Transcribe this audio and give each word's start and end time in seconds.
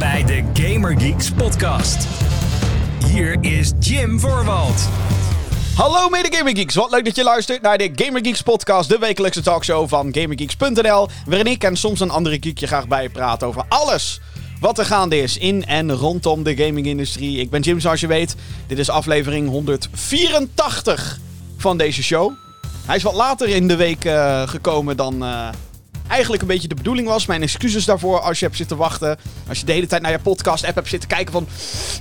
bij 0.00 0.24
de 0.24 0.42
Gamer 0.62 1.00
Geeks 1.00 1.30
podcast. 1.30 2.06
Hier 3.06 3.36
is 3.40 3.72
Jim 3.78 4.20
Voorwald. 4.20 4.88
Hallo 5.74 6.08
mede 6.08 6.36
Gamer 6.36 6.56
Geeks, 6.56 6.74
wat 6.74 6.90
leuk 6.90 7.04
dat 7.04 7.16
je 7.16 7.22
luistert 7.22 7.62
naar 7.62 7.78
de 7.78 7.90
Gamer 7.94 8.24
Geeks 8.24 8.42
podcast, 8.42 8.88
de 8.88 8.98
wekelijkse 8.98 9.42
talkshow 9.42 9.88
van 9.88 10.14
GamerGeeks.nl, 10.14 11.08
waarin 11.26 11.46
ik 11.46 11.64
en 11.64 11.76
soms 11.76 12.00
een 12.00 12.10
andere 12.10 12.38
geek 12.40 12.58
je 12.58 12.66
graag 12.66 12.88
bijpraat 12.88 13.42
over 13.42 13.64
alles 13.68 14.20
wat 14.60 14.78
er 14.78 14.84
gaande 14.84 15.18
is 15.18 15.38
in 15.38 15.66
en 15.66 15.92
rondom 15.92 16.42
de 16.42 16.56
gaming-industrie. 16.56 17.38
Ik 17.38 17.50
ben 17.50 17.60
Jim, 17.60 17.80
zoals 17.80 18.00
je 18.00 18.06
weet. 18.06 18.36
Dit 18.66 18.78
is 18.78 18.90
aflevering 18.90 19.48
184 19.48 21.18
van 21.56 21.76
deze 21.76 22.02
show. 22.02 22.32
Hij 22.86 22.96
is 22.96 23.02
wat 23.02 23.14
later 23.14 23.48
in 23.48 23.68
de 23.68 23.76
week 23.76 24.04
uh, 24.04 24.48
gekomen 24.48 24.96
dan, 24.96 25.24
uh, 25.24 25.48
eigenlijk 26.10 26.42
een 26.42 26.48
beetje 26.48 26.68
de 26.68 26.74
bedoeling 26.74 27.08
was. 27.08 27.26
Mijn 27.26 27.42
excuses 27.42 27.84
daarvoor 27.84 28.20
als 28.20 28.38
je 28.38 28.44
hebt 28.44 28.56
zitten 28.56 28.76
wachten. 28.76 29.18
Als 29.48 29.58
je 29.58 29.64
de 29.64 29.72
hele 29.72 29.86
tijd 29.86 30.02
naar 30.02 30.10
je 30.10 30.18
podcast-app 30.18 30.74
hebt 30.74 30.88
zitten 30.88 31.08
kijken 31.08 31.32
van... 31.32 31.46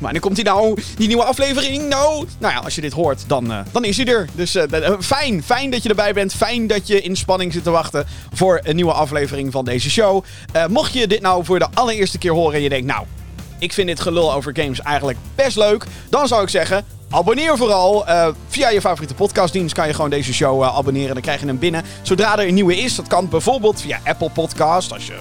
Wanneer 0.02 0.22
komt 0.22 0.36
die 0.36 0.46
nou? 0.46 0.82
Die 0.98 1.08
nieuwe 1.08 1.24
aflevering? 1.24 1.90
Nou, 1.90 2.26
nou 2.40 2.54
ja, 2.54 2.60
als 2.60 2.76
je 2.76 2.82
dit 2.82 2.94
hoort, 2.94 3.24
dan, 3.28 3.52
uh, 3.52 3.60
dan 3.72 3.84
is 3.84 3.98
hij 3.98 4.06
er. 4.06 4.28
Dus 4.36 4.56
uh, 4.56 4.64
fijn, 5.00 5.44
fijn 5.44 5.70
dat 5.70 5.84
je 5.84 5.90
erbij 5.90 6.14
bent. 6.14 6.34
Fijn 6.34 6.68
dat 6.68 6.88
je 6.88 7.02
in 7.02 7.16
spanning 7.16 7.54
zit 7.54 7.64
te 7.64 7.70
wachten 7.70 8.06
voor 8.34 8.60
een 8.64 8.76
nieuwe 8.76 8.94
aflevering 8.94 9.52
van 9.52 9.66
deze 9.66 9.90
show. 9.90 10.24
Mocht 10.70 10.94
je 10.94 11.08
dit 11.08 11.22
nou 11.22 11.46
voor 11.46 11.60
de 11.60 11.68
allereerste 11.74 12.18
keer 12.18 12.32
horen 12.32 12.56
en 12.56 12.62
je 12.62 12.70
denkt... 12.70 12.86
Nou, 12.86 13.06
ik 13.60 13.74
vind 13.74 13.88
dit 13.88 14.00
gelul 14.00 14.34
over 14.34 14.56
games 14.56 14.82
eigenlijk 14.82 15.18
best 15.36 15.58
leuk. 15.58 15.86
Dan 16.10 16.28
zou 16.28 16.44
ik 16.44 16.50
zeggen, 16.50 16.86
Abonneer 17.12 17.58
vooral. 17.58 18.08
Uh, 18.08 18.28
via 18.48 18.70
je 18.70 18.82
favoriete 18.82 19.14
podcastdienst 19.14 19.74
kan 19.74 19.88
je 19.88 19.94
gewoon 19.94 20.10
deze 20.10 20.34
show 20.34 20.62
uh, 20.62 20.78
abonneren. 20.78 21.14
Dan 21.14 21.22
krijg 21.22 21.40
je 21.40 21.46
hem 21.46 21.60
binnen 21.60 21.84
zodra 22.02 22.38
er 22.38 22.48
een 22.48 22.54
nieuwe 22.54 22.78
is. 22.78 22.96
Dat 22.96 23.08
kan 23.08 23.30
bijvoorbeeld 23.30 23.82
via 23.82 24.00
Apple 24.04 24.30
Podcast, 24.30 24.94
als 24.94 25.08
je 25.08 25.16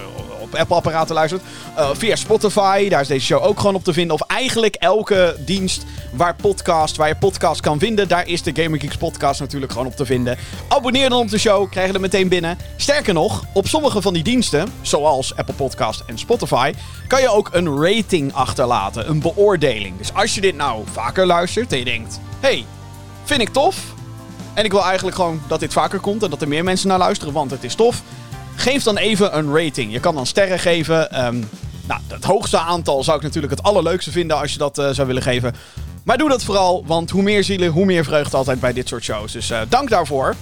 op 0.49 0.59
Apple-apparaten 0.59 1.15
luistert. 1.15 1.41
Uh, 1.77 1.89
via 1.93 2.15
Spotify, 2.15 2.89
daar 2.89 3.01
is 3.01 3.07
deze 3.07 3.25
show 3.25 3.43
ook 3.43 3.59
gewoon 3.59 3.75
op 3.75 3.83
te 3.83 3.93
vinden. 3.93 4.15
Of 4.15 4.21
eigenlijk 4.21 4.75
elke 4.75 5.35
dienst 5.45 5.85
waar, 6.11 6.35
podcast, 6.35 6.95
waar 6.95 7.07
je 7.07 7.15
podcast 7.15 7.61
kan 7.61 7.79
vinden. 7.79 8.07
Daar 8.07 8.27
is 8.27 8.41
de 8.41 8.51
Gamer 8.53 8.79
Geeks 8.79 8.97
podcast 8.97 9.39
natuurlijk 9.39 9.71
gewoon 9.71 9.87
op 9.87 9.95
te 9.95 10.05
vinden. 10.05 10.37
Abonneer 10.67 11.09
dan 11.09 11.19
op 11.19 11.29
de 11.29 11.37
show, 11.37 11.69
krijg 11.69 11.87
je 11.87 11.93
er 11.93 11.99
meteen 11.99 12.27
binnen. 12.27 12.57
Sterker 12.75 13.13
nog, 13.13 13.43
op 13.53 13.67
sommige 13.67 14.01
van 14.01 14.13
die 14.13 14.23
diensten, 14.23 14.73
zoals 14.81 15.35
Apple 15.35 15.53
Podcast 15.53 16.03
en 16.05 16.17
Spotify, 16.17 16.73
kan 17.07 17.21
je 17.21 17.29
ook 17.29 17.49
een 17.51 17.81
rating 17.81 18.33
achterlaten. 18.33 19.09
Een 19.09 19.19
beoordeling. 19.19 19.97
Dus 19.97 20.13
als 20.13 20.35
je 20.35 20.41
dit 20.41 20.55
nou 20.55 20.83
vaker 20.91 21.25
luistert 21.25 21.71
en 21.71 21.77
je 21.77 21.85
denkt... 21.85 22.19
Hey, 22.39 22.65
vind 23.23 23.41
ik 23.41 23.49
tof. 23.49 23.77
En 24.53 24.65
ik 24.65 24.71
wil 24.71 24.83
eigenlijk 24.83 25.15
gewoon 25.15 25.41
dat 25.47 25.59
dit 25.59 25.73
vaker 25.73 25.99
komt 25.99 26.23
en 26.23 26.29
dat 26.29 26.41
er 26.41 26.47
meer 26.47 26.63
mensen 26.63 26.87
naar 26.87 26.97
luisteren, 26.97 27.33
want 27.33 27.51
het 27.51 27.63
is 27.63 27.75
tof. 27.75 28.01
Geef 28.59 28.83
dan 28.83 28.97
even 28.97 29.37
een 29.37 29.55
rating. 29.55 29.91
Je 29.91 29.99
kan 29.99 30.15
dan 30.15 30.25
sterren 30.25 30.59
geven. 30.59 31.25
Um, 31.25 31.49
nou, 31.87 32.01
het 32.07 32.23
hoogste 32.23 32.57
aantal 32.57 33.03
zou 33.03 33.17
ik 33.17 33.23
natuurlijk 33.23 33.53
het 33.53 33.63
allerleukste 33.63 34.11
vinden 34.11 34.37
als 34.37 34.51
je 34.51 34.57
dat 34.57 34.79
uh, 34.79 34.89
zou 34.89 35.07
willen 35.07 35.21
geven. 35.21 35.55
Maar 36.03 36.17
doe 36.17 36.29
dat 36.29 36.43
vooral, 36.43 36.83
want 36.85 37.09
hoe 37.09 37.23
meer 37.23 37.43
zielen, 37.43 37.69
hoe 37.69 37.85
meer 37.85 38.03
vreugde 38.03 38.37
altijd 38.37 38.59
bij 38.59 38.73
dit 38.73 38.87
soort 38.87 39.03
shows. 39.03 39.31
Dus 39.31 39.51
uh, 39.51 39.61
dank 39.69 39.89
daarvoor. 39.89 40.35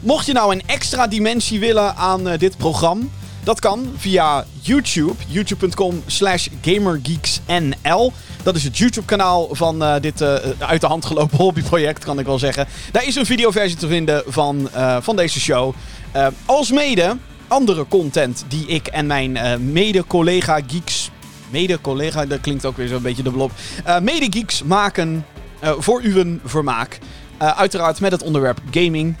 Mocht 0.00 0.26
je 0.26 0.32
nou 0.32 0.52
een 0.52 0.62
extra 0.66 1.06
dimensie 1.06 1.60
willen 1.60 1.96
aan 1.96 2.28
uh, 2.28 2.38
dit 2.38 2.56
programma, 2.56 3.04
dat 3.44 3.60
kan 3.60 3.92
via 3.96 4.44
YouTube, 4.60 5.14
youtube.com 5.26 6.02
slash 6.06 6.48
gamergeeksnl. 6.62 8.12
Dat 8.42 8.56
is 8.56 8.64
het 8.64 8.78
YouTube-kanaal 8.78 9.48
van 9.52 10.00
dit 10.00 10.22
uit 10.58 10.80
de 10.80 10.86
hand 10.86 11.04
gelopen 11.04 11.38
hobbyproject, 11.44 12.04
kan 12.04 12.18
ik 12.18 12.26
wel 12.26 12.38
zeggen. 12.38 12.66
Daar 12.92 13.04
is 13.06 13.16
een 13.16 13.26
videoversie 13.26 13.78
te 13.78 13.88
vinden 13.88 14.22
van, 14.26 14.68
van 15.00 15.16
deze 15.16 15.40
show. 15.40 15.74
als 16.46 16.70
mede 16.70 17.16
andere 17.48 17.86
content 17.88 18.44
die 18.48 18.66
ik 18.66 18.86
en 18.86 19.06
mijn 19.06 19.38
mede-collega 19.72 20.60
geeks... 20.66 21.10
Mede-collega, 21.50 22.26
dat 22.26 22.40
klinkt 22.40 22.64
ook 22.64 22.76
weer 22.76 22.88
zo'n 22.88 23.02
beetje 23.02 23.22
dubbel 23.22 23.42
op. 23.42 23.52
mede-geeks 24.02 24.62
maken 24.62 25.26
voor 25.60 26.00
uw 26.02 26.38
vermaak. 26.44 26.98
uiteraard 27.38 28.00
met 28.00 28.12
het 28.12 28.22
onderwerp 28.22 28.60
gaming. 28.70 29.16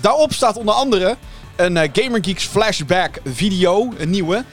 daarop 0.00 0.32
staat 0.32 0.56
onder 0.56 0.74
andere 0.74 1.16
een 1.56 1.88
Gamer 1.92 2.24
Geeks 2.24 2.44
Flashback 2.44 3.20
video, 3.24 3.92
een 3.98 4.10
nieuwe. 4.10 4.44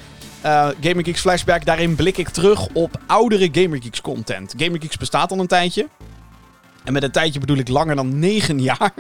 Uh, 0.46 0.68
Gamer 0.82 1.04
Geeks 1.04 1.22
Flashback, 1.22 1.66
daarin 1.66 1.96
blik 1.96 2.18
ik 2.18 2.30
terug 2.30 2.68
op 2.74 3.00
oudere 3.08 3.50
Gamer 3.52 3.82
Geeks 3.82 4.02
content. 4.02 4.54
Gamer 4.58 4.82
Geeks 4.82 4.98
bestaat 4.98 5.32
al 5.32 5.40
een 5.40 5.48
tijdje. 5.48 5.88
En 6.84 6.94
met 6.94 7.04
een 7.04 7.12
tijdje 7.12 7.40
bedoel 7.40 7.58
ik 7.58 7.68
langer 7.68 7.96
dan 7.96 8.20
9 8.20 8.60
jaar. 8.72 8.94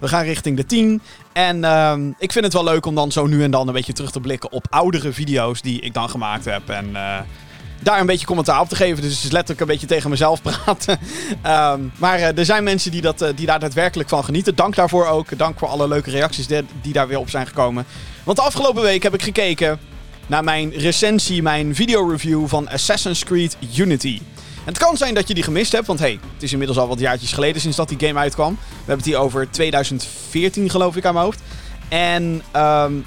We 0.00 0.08
gaan 0.08 0.24
richting 0.24 0.56
de 0.56 0.66
10. 0.66 1.02
En 1.32 1.56
uh, 1.58 1.94
ik 2.18 2.32
vind 2.32 2.44
het 2.44 2.54
wel 2.54 2.64
leuk 2.64 2.86
om 2.86 2.94
dan 2.94 3.12
zo 3.12 3.26
nu 3.26 3.42
en 3.42 3.50
dan 3.50 3.66
een 3.66 3.74
beetje 3.74 3.92
terug 3.92 4.10
te 4.10 4.20
blikken 4.20 4.52
op 4.52 4.66
oudere 4.70 5.12
video's 5.12 5.60
die 5.60 5.80
ik 5.80 5.94
dan 5.94 6.10
gemaakt 6.10 6.44
heb. 6.44 6.68
En 6.68 6.90
uh, 6.92 7.18
daar 7.84 8.00
een 8.00 8.06
beetje 8.06 8.26
commentaar 8.26 8.60
op 8.60 8.68
te 8.68 8.76
geven. 8.76 9.02
Dus 9.02 9.14
het 9.14 9.24
is 9.24 9.30
letterlijk 9.30 9.60
een 9.60 9.66
beetje 9.66 9.86
tegen 9.86 10.10
mezelf 10.10 10.42
praten. 10.64 10.98
um, 11.46 11.92
maar 11.96 12.18
uh, 12.18 12.38
er 12.38 12.44
zijn 12.44 12.64
mensen 12.64 12.90
die, 12.90 13.00
dat, 13.00 13.22
uh, 13.22 13.28
die 13.34 13.46
daar 13.46 13.60
daadwerkelijk 13.60 14.08
van 14.08 14.24
genieten. 14.24 14.54
Dank 14.54 14.74
daarvoor 14.74 15.06
ook. 15.06 15.38
Dank 15.38 15.58
voor 15.58 15.68
alle 15.68 15.88
leuke 15.88 16.10
reacties 16.10 16.46
die, 16.46 16.92
daar 16.92 17.08
weer 17.08 17.18
op 17.18 17.30
zijn 17.30 17.46
gekomen. 17.46 17.84
Want 18.24 18.36
de 18.36 18.42
afgelopen 18.42 18.82
week 18.82 19.02
heb 19.02 19.14
ik 19.14 19.22
gekeken 19.22 19.78
naar 20.26 20.44
mijn 20.44 20.70
recensie, 20.70 21.42
mijn 21.42 21.74
video-review 21.74 22.46
van 22.46 22.68
Assassin's 22.68 23.24
Creed 23.24 23.56
Unity. 23.76 24.20
En 24.64 24.72
het 24.72 24.78
kan 24.78 24.96
zijn 24.96 25.14
dat 25.14 25.28
je 25.28 25.34
die 25.34 25.42
gemist 25.42 25.72
hebt, 25.72 25.86
want 25.86 25.98
hey, 25.98 26.18
het 26.32 26.42
is 26.42 26.52
inmiddels 26.52 26.78
al 26.78 26.88
wat 26.88 26.98
jaartjes 26.98 27.32
geleden 27.32 27.60
sinds 27.60 27.76
dat 27.76 27.88
die 27.88 28.06
game 28.06 28.18
uitkwam. 28.18 28.54
We 28.54 28.76
hebben 28.76 28.96
het 28.96 29.06
hier 29.06 29.16
over 29.16 29.50
2014 29.50 30.70
geloof 30.70 30.96
ik 30.96 31.04
aan 31.04 31.14
mijn 31.14 31.24
hoofd. 31.24 31.40
En, 31.88 32.42
um, 32.56 33.06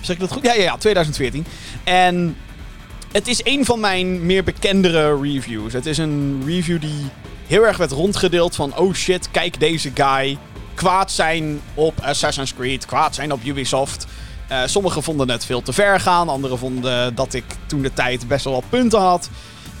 zeg 0.00 0.14
ik 0.14 0.20
dat 0.20 0.32
goed? 0.32 0.44
Ja, 0.44 0.52
ja, 0.52 0.62
ja, 0.62 0.76
2014. 0.76 1.46
En 1.84 2.36
het 3.12 3.28
is 3.28 3.40
een 3.44 3.64
van 3.64 3.80
mijn 3.80 4.26
meer 4.26 4.44
bekendere 4.44 5.20
reviews. 5.20 5.72
Het 5.72 5.86
is 5.86 5.98
een 5.98 6.42
review 6.46 6.80
die 6.80 7.06
heel 7.46 7.66
erg 7.66 7.76
werd 7.76 7.90
rondgedeeld 7.90 8.54
van... 8.54 8.76
Oh 8.76 8.94
shit, 8.94 9.30
kijk 9.30 9.60
deze 9.60 9.90
guy. 9.94 10.38
Kwaad 10.74 11.10
zijn 11.10 11.60
op 11.74 12.00
Assassin's 12.00 12.54
Creed. 12.54 12.86
Kwaad 12.86 13.14
zijn 13.14 13.32
op 13.32 13.44
Ubisoft. 13.44 14.06
Uh, 14.50 14.62
sommigen 14.66 15.02
vonden 15.02 15.30
het 15.30 15.44
veel 15.44 15.62
te 15.62 15.72
ver 15.72 16.00
gaan. 16.00 16.28
Anderen 16.28 16.58
vonden 16.58 17.14
dat 17.14 17.34
ik 17.34 17.44
toen 17.66 17.82
de 17.82 17.92
tijd 17.92 18.28
best 18.28 18.44
wel 18.44 18.52
wat 18.52 18.68
punten 18.68 19.00
had. 19.00 19.30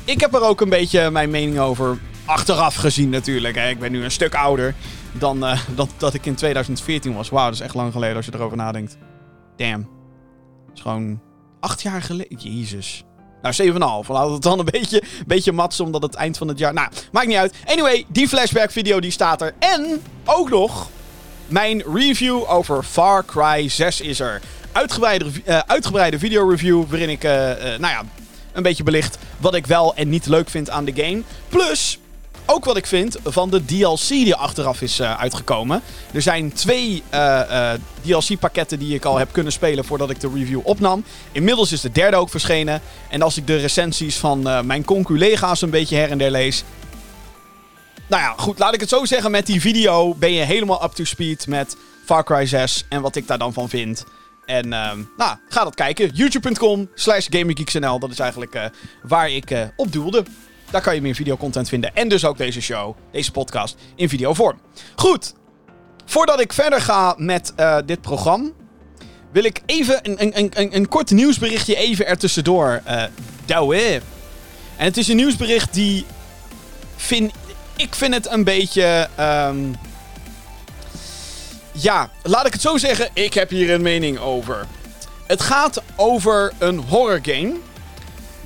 Ik 0.06 0.20
heb 0.20 0.34
er 0.34 0.42
ook 0.42 0.60
een 0.60 0.68
beetje 0.68 1.10
mijn 1.10 1.30
mening 1.30 1.58
over 1.58 1.98
achteraf 2.24 2.74
gezien 2.74 3.08
natuurlijk. 3.08 3.54
Hè. 3.54 3.68
Ik 3.68 3.78
ben 3.78 3.92
nu 3.92 4.04
een 4.04 4.10
stuk 4.10 4.34
ouder 4.34 4.74
dan 5.12 5.44
uh, 5.44 5.60
dat, 5.74 5.88
dat 5.96 6.14
ik 6.14 6.26
in 6.26 6.34
2014 6.34 7.14
was. 7.14 7.28
Wauw, 7.28 7.44
dat 7.44 7.54
is 7.54 7.60
echt 7.60 7.74
lang 7.74 7.92
geleden 7.92 8.16
als 8.16 8.26
je 8.26 8.32
erover 8.34 8.56
nadenkt. 8.56 8.96
Damn. 9.56 9.88
Dat 10.66 10.74
is 10.74 10.80
gewoon 10.80 11.20
acht 11.60 11.82
jaar 11.82 12.02
geleden. 12.02 12.38
Jezus. 12.38 13.04
Nou, 13.42 13.54
7,5. 13.54 13.78
Laten 13.78 14.26
we 14.26 14.32
het 14.32 14.42
dan 14.42 14.58
een 14.58 14.64
beetje, 14.64 15.02
beetje 15.26 15.52
matsen, 15.52 15.84
omdat 15.84 16.02
het 16.02 16.14
eind 16.14 16.38
van 16.38 16.48
het 16.48 16.58
jaar... 16.58 16.74
Nou, 16.74 16.88
maakt 17.12 17.26
niet 17.26 17.36
uit. 17.36 17.54
Anyway, 17.64 18.04
die 18.08 18.28
flashback 18.28 18.70
video 18.70 19.00
die 19.00 19.10
staat 19.10 19.42
er. 19.42 19.54
En 19.58 20.02
ook 20.24 20.50
nog 20.50 20.88
mijn 21.46 21.82
review 21.94 22.50
over 22.50 22.82
Far 22.82 23.24
Cry 23.24 23.68
6 23.68 24.00
is 24.00 24.20
er. 24.20 24.40
Uitgebreide, 24.72 25.24
uh, 25.24 25.58
uitgebreide 25.58 26.18
video 26.18 26.48
review 26.48 26.84
waarin 26.88 27.08
ik, 27.08 27.24
uh, 27.24 27.30
nou 27.30 27.80
ja, 27.80 28.02
een 28.56 28.62
beetje 28.62 28.82
belicht 28.82 29.18
wat 29.38 29.54
ik 29.54 29.66
wel 29.66 29.94
en 29.94 30.08
niet 30.08 30.26
leuk 30.26 30.50
vind 30.50 30.70
aan 30.70 30.84
de 30.84 31.02
game. 31.02 31.22
Plus 31.48 31.98
ook 32.46 32.64
wat 32.64 32.76
ik 32.76 32.86
vind 32.86 33.16
van 33.24 33.50
de 33.50 33.64
DLC 33.64 34.08
die 34.08 34.34
achteraf 34.34 34.82
is 34.82 35.00
uh, 35.00 35.18
uitgekomen. 35.18 35.82
Er 36.12 36.22
zijn 36.22 36.52
twee 36.52 37.02
uh, 37.14 37.40
uh, 37.50 37.70
DLC-pakketten 38.02 38.78
die 38.78 38.94
ik 38.94 39.04
al 39.04 39.18
heb 39.18 39.32
kunnen 39.32 39.52
spelen 39.52 39.84
voordat 39.84 40.10
ik 40.10 40.20
de 40.20 40.30
review 40.34 40.60
opnam. 40.62 41.04
Inmiddels 41.32 41.72
is 41.72 41.80
de 41.80 41.92
derde 41.92 42.16
ook 42.16 42.30
verschenen. 42.30 42.80
En 43.10 43.22
als 43.22 43.36
ik 43.36 43.46
de 43.46 43.56
recensies 43.56 44.16
van 44.16 44.66
mijn 44.66 44.84
conculega's 44.84 45.62
een 45.62 45.70
beetje 45.70 45.96
her 45.96 46.10
en 46.10 46.18
der 46.18 46.30
lees. 46.30 46.64
Nou 48.06 48.22
ja, 48.22 48.34
goed, 48.36 48.58
laat 48.58 48.74
ik 48.74 48.80
het 48.80 48.88
zo 48.88 49.04
zeggen. 49.04 49.30
Met 49.30 49.46
die 49.46 49.60
video 49.60 50.14
ben 50.14 50.32
je 50.32 50.42
helemaal 50.42 50.84
up 50.84 50.92
to 50.92 51.04
speed 51.04 51.46
met 51.46 51.76
Far 52.04 52.24
Cry 52.24 52.46
6 52.46 52.84
en 52.88 53.00
wat 53.00 53.16
ik 53.16 53.26
daar 53.26 53.38
dan 53.38 53.52
van 53.52 53.68
vind. 53.68 54.04
En 54.46 54.68
nou, 54.68 55.36
ga 55.48 55.64
dat 55.64 55.74
kijken. 55.74 56.10
YouTube.com 56.14 56.90
slash 56.94 57.26
GamerGeeksNL. 57.30 57.98
Dat 57.98 58.10
is 58.10 58.18
eigenlijk 58.18 58.70
waar 59.02 59.30
ik 59.30 59.70
op 59.76 59.92
doelde. 59.92 60.24
Daar 60.70 60.80
kan 60.80 60.94
je 60.94 61.00
meer 61.00 61.14
videocontent 61.14 61.68
vinden. 61.68 61.94
En 61.94 62.08
dus 62.08 62.24
ook 62.24 62.38
deze 62.38 62.60
show, 62.60 62.96
deze 63.12 63.30
podcast, 63.30 63.76
in 63.96 64.08
videovorm. 64.08 64.60
Goed, 64.96 65.34
voordat 66.04 66.40
ik 66.40 66.52
verder 66.52 66.80
ga 66.80 67.14
met 67.16 67.52
uh, 67.56 67.78
dit 67.86 68.00
programma, 68.00 68.50
wil 69.32 69.44
ik 69.44 69.60
even 69.66 69.98
een, 70.02 70.38
een, 70.38 70.50
een, 70.54 70.76
een 70.76 70.88
kort 70.88 71.10
nieuwsberichtje 71.10 71.76
even 71.76 72.06
ertussendoor 72.06 72.82
uh, 72.86 73.04
douwen. 73.44 74.02
En 74.76 74.84
het 74.84 74.96
is 74.96 75.08
een 75.08 75.16
nieuwsbericht 75.16 75.74
die 75.74 76.04
ik 77.76 77.94
vind 77.94 78.14
het 78.14 78.30
een 78.30 78.44
beetje... 78.44 79.08
Um, 79.20 79.76
ja, 81.76 82.10
laat 82.22 82.46
ik 82.46 82.52
het 82.52 82.62
zo 82.62 82.76
zeggen, 82.76 83.08
ik 83.12 83.34
heb 83.34 83.50
hier 83.50 83.70
een 83.70 83.82
mening 83.82 84.18
over. 84.18 84.66
Het 85.26 85.42
gaat 85.42 85.82
over 85.96 86.52
een 86.58 86.78
horror 86.78 87.18
game 87.22 87.52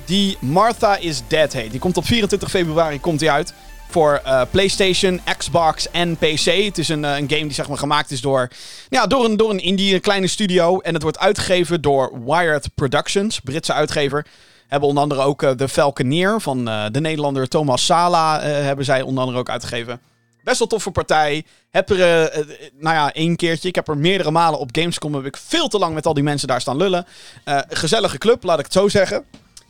die 0.05 0.37
Martha 0.39 0.97
is 0.97 1.21
Dead 1.27 1.53
heet. 1.53 1.71
Die 1.71 1.79
komt 1.79 1.97
op 1.97 2.05
24 2.05 2.49
februari 2.49 2.99
komt 2.99 3.19
die 3.19 3.31
uit. 3.31 3.53
voor 3.89 4.21
eh, 4.23 4.41
PlayStation, 4.51 5.21
Xbox 5.37 5.89
en 5.91 6.17
PC. 6.17 6.45
Het 6.45 6.77
is 6.77 6.89
een, 6.89 7.03
een 7.03 7.29
game 7.29 7.41
die 7.41 7.53
zeg 7.53 7.67
maar, 7.67 7.77
gemaakt 7.77 8.11
is 8.11 8.21
door, 8.21 8.49
ja, 8.89 9.07
door, 9.07 9.25
een, 9.25 9.37
door 9.37 9.49
een 9.49 9.59
indie, 9.59 9.93
een 9.93 10.01
kleine 10.01 10.27
studio. 10.27 10.79
En 10.79 10.93
het 10.93 11.03
wordt 11.03 11.19
uitgegeven 11.19 11.81
door 11.81 12.11
Wired 12.25 12.69
Productions, 12.75 13.39
Britse 13.39 13.73
uitgever. 13.73 14.25
Hebben 14.67 14.89
onder 14.89 15.03
andere 15.03 15.21
ook 15.21 15.57
de 15.57 15.69
Falconeer 15.69 16.41
van 16.41 16.65
de 16.65 16.99
Nederlander 17.01 17.47
Thomas 17.47 17.85
Sala 17.85 18.41
hebben 18.41 18.85
zij 18.85 19.01
onder 19.01 19.19
andere 19.19 19.39
ook 19.39 19.49
uitgegeven. 19.49 19.99
Best 20.43 20.59
wel 20.59 20.67
toffe 20.67 20.91
partij. 20.91 21.45
Heb 21.69 21.89
er, 21.89 21.97
uh, 21.97 22.45
nou 22.79 22.95
ja, 22.95 23.13
één 23.13 23.35
keertje. 23.35 23.67
Ik 23.67 23.75
heb 23.75 23.87
er 23.87 23.97
meerdere 23.97 24.31
malen 24.31 24.59
op 24.59 24.69
Gamescom. 24.71 25.15
Heb 25.15 25.25
ik 25.25 25.37
veel 25.37 25.67
te 25.67 25.77
lang 25.77 25.93
met 25.93 26.05
al 26.05 26.13
die 26.13 26.23
mensen 26.23 26.47
daar 26.47 26.61
staan 26.61 26.77
lullen. 26.77 27.05
Uh, 27.45 27.59
gezellige 27.69 28.17
club, 28.17 28.43
laat 28.43 28.59
ik 28.59 28.65
het 28.65 28.73
zo 28.73 28.87
zeggen. 28.87 29.25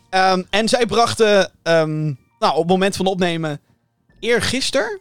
Um, 0.10 0.48
en 0.50 0.70
zij 0.70 0.86
brachten, 0.86 1.52
um, 1.64 2.20
nou, 2.40 2.54
op 2.54 2.58
het 2.58 2.68
moment 2.68 2.96
van 2.96 3.06
opnemen, 3.06 3.62
eergisteren. 4.20 5.00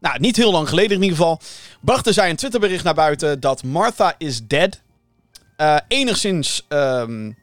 Nou, 0.00 0.20
niet 0.20 0.36
heel 0.36 0.52
lang 0.52 0.68
geleden 0.68 0.96
in 0.96 1.02
ieder 1.02 1.16
geval. 1.16 1.40
Brachten 1.80 2.14
zij 2.14 2.30
een 2.30 2.36
Twitterbericht 2.36 2.84
naar 2.84 2.94
buiten 2.94 3.40
dat 3.40 3.62
Martha 3.62 4.14
is 4.18 4.46
dead. 4.46 4.80
Enigszins 5.88 6.66
um, 6.68 7.38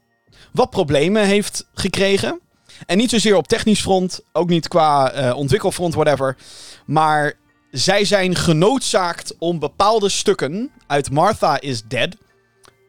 wat 0.51 0.69
problemen 0.69 1.23
heeft 1.23 1.67
gekregen. 1.73 2.41
En 2.85 2.97
niet 2.97 3.09
zozeer 3.09 3.35
op 3.35 3.47
technisch 3.47 3.81
front, 3.81 4.21
ook 4.31 4.49
niet 4.49 4.67
qua 4.67 5.15
uh, 5.15 5.35
ontwikkelfront, 5.35 5.93
whatever. 5.93 6.37
Maar 6.85 7.33
zij 7.71 8.05
zijn 8.05 8.35
genoodzaakt 8.35 9.37
om 9.37 9.59
bepaalde 9.59 10.09
stukken 10.09 10.71
uit 10.87 11.11
Martha 11.11 11.61
is 11.61 11.83
Dead 11.83 12.15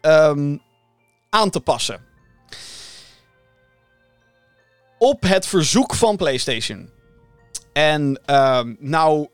um, 0.02 0.60
aan 1.30 1.50
te 1.50 1.60
passen. 1.60 2.00
Op 4.98 5.22
het 5.22 5.46
verzoek 5.46 5.94
van 5.94 6.16
PlayStation. 6.16 6.90
En 7.72 8.20
um, 8.26 8.76
nou 8.80 9.28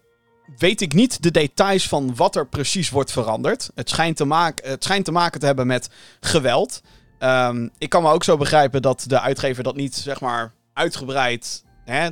weet 0.56 0.80
ik 0.80 0.92
niet 0.92 1.22
de 1.22 1.30
details 1.30 1.88
van 1.88 2.14
wat 2.14 2.36
er 2.36 2.46
precies 2.46 2.90
wordt 2.90 3.12
veranderd. 3.12 3.70
Het 3.74 3.88
schijnt 3.88 4.16
te, 4.16 4.24
maken, 4.24 4.70
het 4.70 4.84
schijnt 4.84 5.04
te 5.04 5.12
maken 5.12 5.40
te 5.40 5.46
hebben 5.46 5.66
met 5.66 5.88
geweld. 6.20 6.80
Um, 7.18 7.70
ik 7.78 7.88
kan 7.88 8.02
me 8.02 8.10
ook 8.10 8.24
zo 8.24 8.36
begrijpen 8.36 8.82
dat 8.82 9.04
de 9.06 9.20
uitgever 9.20 9.62
dat 9.62 9.76
niet, 9.76 9.94
zeg 9.94 10.20
maar, 10.20 10.52
uitgebreid 10.72 11.64
hè, 11.84 12.08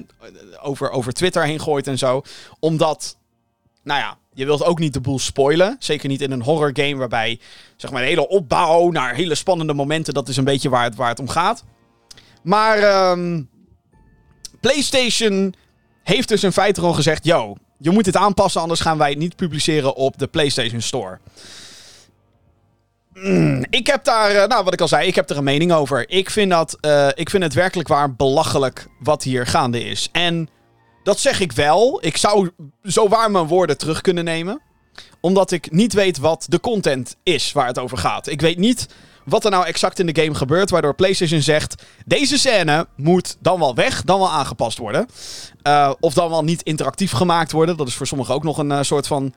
over, 0.62 0.90
over 0.90 1.12
Twitter 1.12 1.44
heen 1.44 1.60
gooit 1.60 1.86
en 1.86 1.98
zo. 1.98 2.22
Omdat, 2.58 3.16
nou 3.82 4.00
ja, 4.00 4.16
je 4.34 4.44
wilt 4.44 4.64
ook 4.64 4.78
niet 4.78 4.92
de 4.92 5.00
boel 5.00 5.18
spoilen. 5.18 5.76
Zeker 5.78 6.08
niet 6.08 6.20
in 6.20 6.30
een 6.30 6.42
horror 6.42 6.70
game 6.72 6.96
waarbij, 6.96 7.40
zeg 7.76 7.90
maar, 7.90 8.00
de 8.00 8.08
hele 8.08 8.28
opbouw 8.28 8.90
naar 8.90 9.14
hele 9.14 9.34
spannende 9.34 9.74
momenten, 9.74 10.14
dat 10.14 10.28
is 10.28 10.36
een 10.36 10.44
beetje 10.44 10.68
waar 10.68 10.84
het, 10.84 10.94
waar 10.94 11.08
het 11.08 11.20
om 11.20 11.28
gaat. 11.28 11.64
Maar 12.42 13.10
um, 13.10 13.48
PlayStation 14.60 15.54
heeft 16.02 16.28
dus 16.28 16.44
in 16.44 16.52
feite 16.52 16.80
gewoon 16.80 16.94
gezegd: 16.94 17.24
yo, 17.24 17.56
je 17.78 17.90
moet 17.90 18.04
dit 18.04 18.16
aanpassen, 18.16 18.60
anders 18.60 18.80
gaan 18.80 18.98
wij 18.98 19.10
het 19.10 19.18
niet 19.18 19.36
publiceren 19.36 19.94
op 19.94 20.18
de 20.18 20.26
PlayStation 20.26 20.80
Store. 20.80 21.18
Mm, 23.14 23.64
ik 23.70 23.86
heb 23.86 24.04
daar, 24.04 24.30
eh, 24.30 24.48
nou 24.48 24.64
wat 24.64 24.72
ik 24.72 24.80
al 24.80 24.88
zei, 24.88 25.06
ik 25.06 25.14
heb 25.14 25.30
er 25.30 25.36
een 25.36 25.44
mening 25.44 25.72
over. 25.72 26.10
Ik 26.10 26.30
vind, 26.30 26.50
dat, 26.50 26.78
uh, 26.80 27.08
ik 27.14 27.30
vind 27.30 27.42
het 27.42 27.54
werkelijk 27.54 27.88
waar 27.88 28.14
belachelijk 28.14 28.86
wat 28.98 29.22
hier 29.22 29.46
gaande 29.46 29.84
is. 29.84 30.08
En 30.12 30.48
dat 31.02 31.18
zeg 31.18 31.40
ik 31.40 31.52
wel. 31.52 31.98
Ik 32.02 32.16
zou 32.16 32.50
zo 32.82 33.08
waar 33.08 33.30
mijn 33.30 33.46
woorden 33.46 33.78
terug 33.78 34.00
kunnen 34.00 34.24
nemen. 34.24 34.60
Omdat 35.20 35.50
ik 35.50 35.70
niet 35.70 35.92
weet 35.92 36.18
wat 36.18 36.46
de 36.48 36.60
content 36.60 37.16
is 37.22 37.52
waar 37.52 37.66
het 37.66 37.78
over 37.78 37.98
gaat. 37.98 38.26
Ik 38.26 38.40
weet 38.40 38.58
niet 38.58 38.88
wat 39.24 39.44
er 39.44 39.50
nou 39.50 39.66
exact 39.66 39.98
in 39.98 40.06
de 40.06 40.22
game 40.22 40.34
gebeurt. 40.34 40.70
Waardoor 40.70 40.94
PlayStation 40.94 41.40
zegt: 41.40 41.82
deze 42.06 42.38
scène 42.38 42.86
moet 42.96 43.36
dan 43.40 43.58
wel 43.58 43.74
weg, 43.74 44.02
dan 44.02 44.18
wel 44.18 44.30
aangepast 44.30 44.78
worden. 44.78 45.06
Uh, 45.68 45.92
of 46.00 46.14
dan 46.14 46.30
wel 46.30 46.44
niet 46.44 46.62
interactief 46.62 47.12
gemaakt 47.12 47.52
worden. 47.52 47.76
Dat 47.76 47.88
is 47.88 47.94
voor 47.94 48.06
sommigen 48.06 48.34
ook 48.34 48.44
nog 48.44 48.58
een 48.58 48.84
soort 48.84 49.06
van 49.06 49.34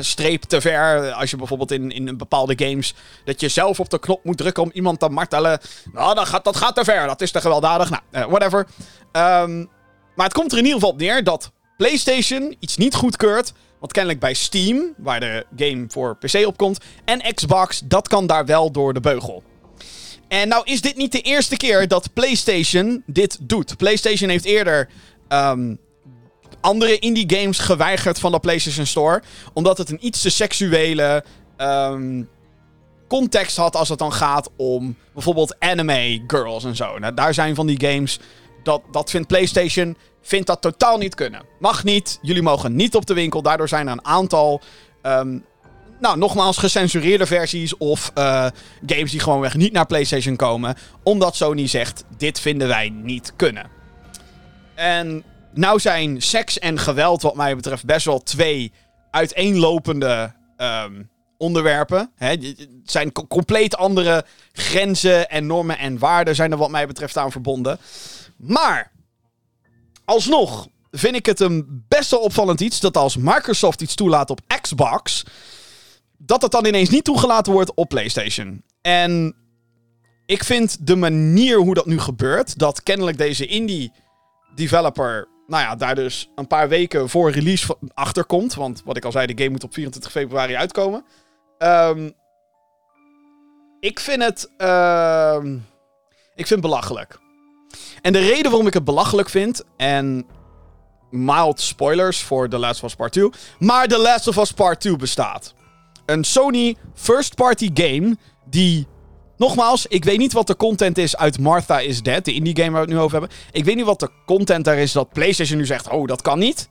Streep 0.00 0.42
te 0.42 0.60
ver. 0.60 1.12
Als 1.12 1.30
je 1.30 1.36
bijvoorbeeld 1.36 1.70
in, 1.70 1.90
in 1.90 2.16
bepaalde 2.16 2.66
games. 2.66 2.94
dat 3.24 3.40
je 3.40 3.48
zelf 3.48 3.80
op 3.80 3.90
de 3.90 3.98
knop 3.98 4.24
moet 4.24 4.36
drukken 4.36 4.62
om 4.62 4.70
iemand 4.72 5.00
te 5.00 5.08
martelen. 5.08 5.60
Nou, 5.92 6.14
dat 6.14 6.28
gaat, 6.28 6.44
dat 6.44 6.56
gaat 6.56 6.74
te 6.74 6.84
ver. 6.84 7.06
Dat 7.06 7.20
is 7.20 7.30
te 7.30 7.40
gewelddadig. 7.40 7.90
Nou, 7.90 8.02
uh, 8.12 8.24
whatever. 8.24 8.66
Um, 9.12 9.68
maar 10.14 10.26
het 10.26 10.34
komt 10.34 10.52
er 10.52 10.58
in 10.58 10.64
ieder 10.64 10.80
geval 10.80 10.94
op 10.94 11.00
neer 11.00 11.24
dat 11.24 11.52
PlayStation 11.76 12.56
iets 12.58 12.76
niet 12.76 12.94
goedkeurt. 12.94 13.52
Want 13.78 13.92
kennelijk 13.92 14.20
bij 14.20 14.34
Steam, 14.34 14.94
waar 14.96 15.20
de 15.20 15.46
game 15.56 15.84
voor 15.88 16.16
PC 16.16 16.46
op 16.46 16.56
komt. 16.56 16.84
en 17.04 17.34
Xbox, 17.34 17.80
dat 17.84 18.08
kan 18.08 18.26
daar 18.26 18.46
wel 18.46 18.72
door 18.72 18.94
de 18.94 19.00
beugel. 19.00 19.42
En 20.28 20.48
nou 20.48 20.64
is 20.64 20.80
dit 20.80 20.96
niet 20.96 21.12
de 21.12 21.20
eerste 21.20 21.56
keer 21.56 21.88
dat 21.88 22.12
PlayStation 22.12 23.02
dit 23.06 23.38
doet. 23.40 23.76
PlayStation 23.76 24.30
heeft 24.30 24.44
eerder 24.44 24.88
um, 25.28 25.78
andere 26.66 26.98
indie 26.98 27.36
games 27.36 27.58
geweigerd 27.58 28.18
van 28.18 28.32
de 28.32 28.40
PlayStation 28.40 28.86
Store. 28.86 29.22
Omdat 29.52 29.78
het 29.78 29.90
een 29.90 30.06
iets 30.06 30.20
te 30.20 30.30
seksuele 30.30 31.24
um, 31.58 32.28
context 33.08 33.56
had 33.56 33.76
als 33.76 33.88
het 33.88 33.98
dan 33.98 34.12
gaat 34.12 34.50
om 34.56 34.96
bijvoorbeeld 35.12 35.56
anime 35.58 36.24
girls 36.26 36.64
en 36.64 36.76
zo. 36.76 36.98
Nou, 36.98 37.14
daar 37.14 37.34
zijn 37.34 37.54
van 37.54 37.66
die 37.66 37.80
games. 37.80 38.18
Dat, 38.62 38.82
dat 38.90 39.10
vindt 39.10 39.28
PlayStation 39.28 39.96
vindt 40.22 40.46
dat 40.46 40.60
totaal 40.60 40.98
niet 40.98 41.14
kunnen. 41.14 41.42
Mag 41.58 41.84
niet. 41.84 42.18
Jullie 42.22 42.42
mogen 42.42 42.76
niet 42.76 42.94
op 42.94 43.06
de 43.06 43.14
winkel. 43.14 43.42
Daardoor 43.42 43.68
zijn 43.68 43.86
er 43.86 43.92
een 43.92 44.04
aantal. 44.04 44.60
Um, 45.02 45.44
nou, 46.00 46.18
nogmaals, 46.18 46.56
gecensureerde 46.56 47.26
versies 47.26 47.76
of 47.76 48.12
uh, 48.18 48.46
games 48.86 49.10
die 49.10 49.20
gewoon 49.20 49.40
weg 49.40 49.54
niet 49.54 49.72
naar 49.72 49.86
PlayStation 49.86 50.36
komen. 50.36 50.76
Omdat 51.02 51.36
Sony 51.36 51.66
zegt: 51.66 52.04
dit 52.16 52.40
vinden 52.40 52.68
wij 52.68 52.88
niet 52.88 53.32
kunnen. 53.36 53.70
En 54.74 55.24
nou 55.56 55.80
zijn 55.80 56.22
seks 56.22 56.58
en 56.58 56.78
geweld, 56.78 57.22
wat 57.22 57.36
mij 57.36 57.56
betreft, 57.56 57.84
best 57.84 58.06
wel 58.06 58.22
twee 58.22 58.72
uiteenlopende 59.10 60.34
um, 60.56 61.10
onderwerpen. 61.38 62.10
Hè, 62.14 62.28
het 62.28 62.68
zijn 62.84 63.12
compleet 63.12 63.76
andere 63.76 64.24
grenzen 64.52 65.28
en 65.28 65.46
normen 65.46 65.78
en 65.78 65.98
waarden 65.98 66.34
zijn 66.34 66.52
er 66.52 66.58
wat 66.58 66.70
mij 66.70 66.86
betreft 66.86 67.16
aan 67.16 67.32
verbonden. 67.32 67.78
Maar, 68.36 68.92
alsnog 70.04 70.68
vind 70.90 71.16
ik 71.16 71.26
het 71.26 71.40
een 71.40 71.84
best 71.88 72.10
wel 72.10 72.20
opvallend 72.20 72.60
iets 72.60 72.80
dat 72.80 72.96
als 72.96 73.16
Microsoft 73.16 73.82
iets 73.82 73.94
toelaat 73.94 74.30
op 74.30 74.40
Xbox, 74.60 75.24
dat 76.18 76.42
het 76.42 76.50
dan 76.50 76.66
ineens 76.66 76.88
niet 76.88 77.04
toegelaten 77.04 77.52
wordt 77.52 77.74
op 77.74 77.88
PlayStation. 77.88 78.62
En 78.80 79.34
ik 80.26 80.44
vind 80.44 80.86
de 80.86 80.96
manier 80.96 81.58
hoe 81.58 81.74
dat 81.74 81.86
nu 81.86 81.98
gebeurt, 81.98 82.58
dat 82.58 82.82
kennelijk 82.82 83.18
deze 83.18 83.46
indie 83.46 83.92
developer 84.54 85.28
nou 85.46 85.62
ja, 85.62 85.76
daar 85.76 85.94
dus 85.94 86.30
een 86.34 86.46
paar 86.46 86.68
weken 86.68 87.08
voor 87.08 87.30
release 87.30 87.76
achter 87.94 88.24
komt. 88.24 88.54
Want 88.54 88.82
wat 88.84 88.96
ik 88.96 89.04
al 89.04 89.12
zei, 89.12 89.26
de 89.26 89.42
game 89.42 89.50
moet 89.50 89.64
op 89.64 89.72
24 89.72 90.12
februari 90.12 90.56
uitkomen. 90.56 91.04
Um, 91.58 92.14
ik 93.80 94.00
vind 94.00 94.22
het. 94.22 94.50
Uh, 94.58 95.38
ik 96.34 96.46
vind 96.46 96.48
het 96.48 96.60
belachelijk. 96.60 97.18
En 98.02 98.12
de 98.12 98.18
reden 98.18 98.50
waarom 98.50 98.66
ik 98.66 98.74
het 98.74 98.84
belachelijk 98.84 99.28
vind. 99.28 99.64
En. 99.76 100.26
Mild 101.10 101.60
spoilers 101.60 102.22
voor 102.22 102.48
The 102.48 102.58
Last 102.58 102.82
of 102.82 102.88
Us 102.88 102.96
Part 102.96 103.12
2. 103.12 103.30
Maar 103.58 103.86
The 103.86 103.98
Last 103.98 104.28
of 104.28 104.36
Us 104.36 104.52
Part 104.52 104.80
2 104.80 104.96
bestaat. 104.96 105.54
Een 106.06 106.24
Sony 106.24 106.76
first 106.94 107.34
party 107.34 107.70
game. 107.74 108.16
Die 108.44 108.86
Nogmaals, 109.36 109.86
ik 109.86 110.04
weet 110.04 110.18
niet 110.18 110.32
wat 110.32 110.46
de 110.46 110.56
content 110.56 110.98
is 110.98 111.16
uit 111.16 111.38
Martha 111.38 111.80
is 111.80 112.02
Dead, 112.02 112.24
de 112.24 112.32
indie 112.32 112.56
game 112.56 112.70
waar 112.70 112.80
we 112.80 112.86
het 112.86 112.96
nu 112.96 113.02
over 113.02 113.18
hebben. 113.18 113.36
Ik 113.52 113.64
weet 113.64 113.76
niet 113.76 113.84
wat 113.84 114.00
de 114.00 114.10
content 114.26 114.64
daar 114.64 114.78
is 114.78 114.92
dat 114.92 115.12
PlayStation 115.12 115.58
nu 115.58 115.66
zegt: 115.66 115.88
oh, 115.88 116.06
dat 116.06 116.22
kan 116.22 116.38
niet. 116.38 116.68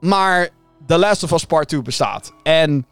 Maar 0.00 0.48
The 0.86 0.98
Last 0.98 1.22
of 1.22 1.32
Us 1.32 1.44
Part 1.44 1.68
2 1.68 1.82
bestaat. 1.82 2.32
En 2.42 2.86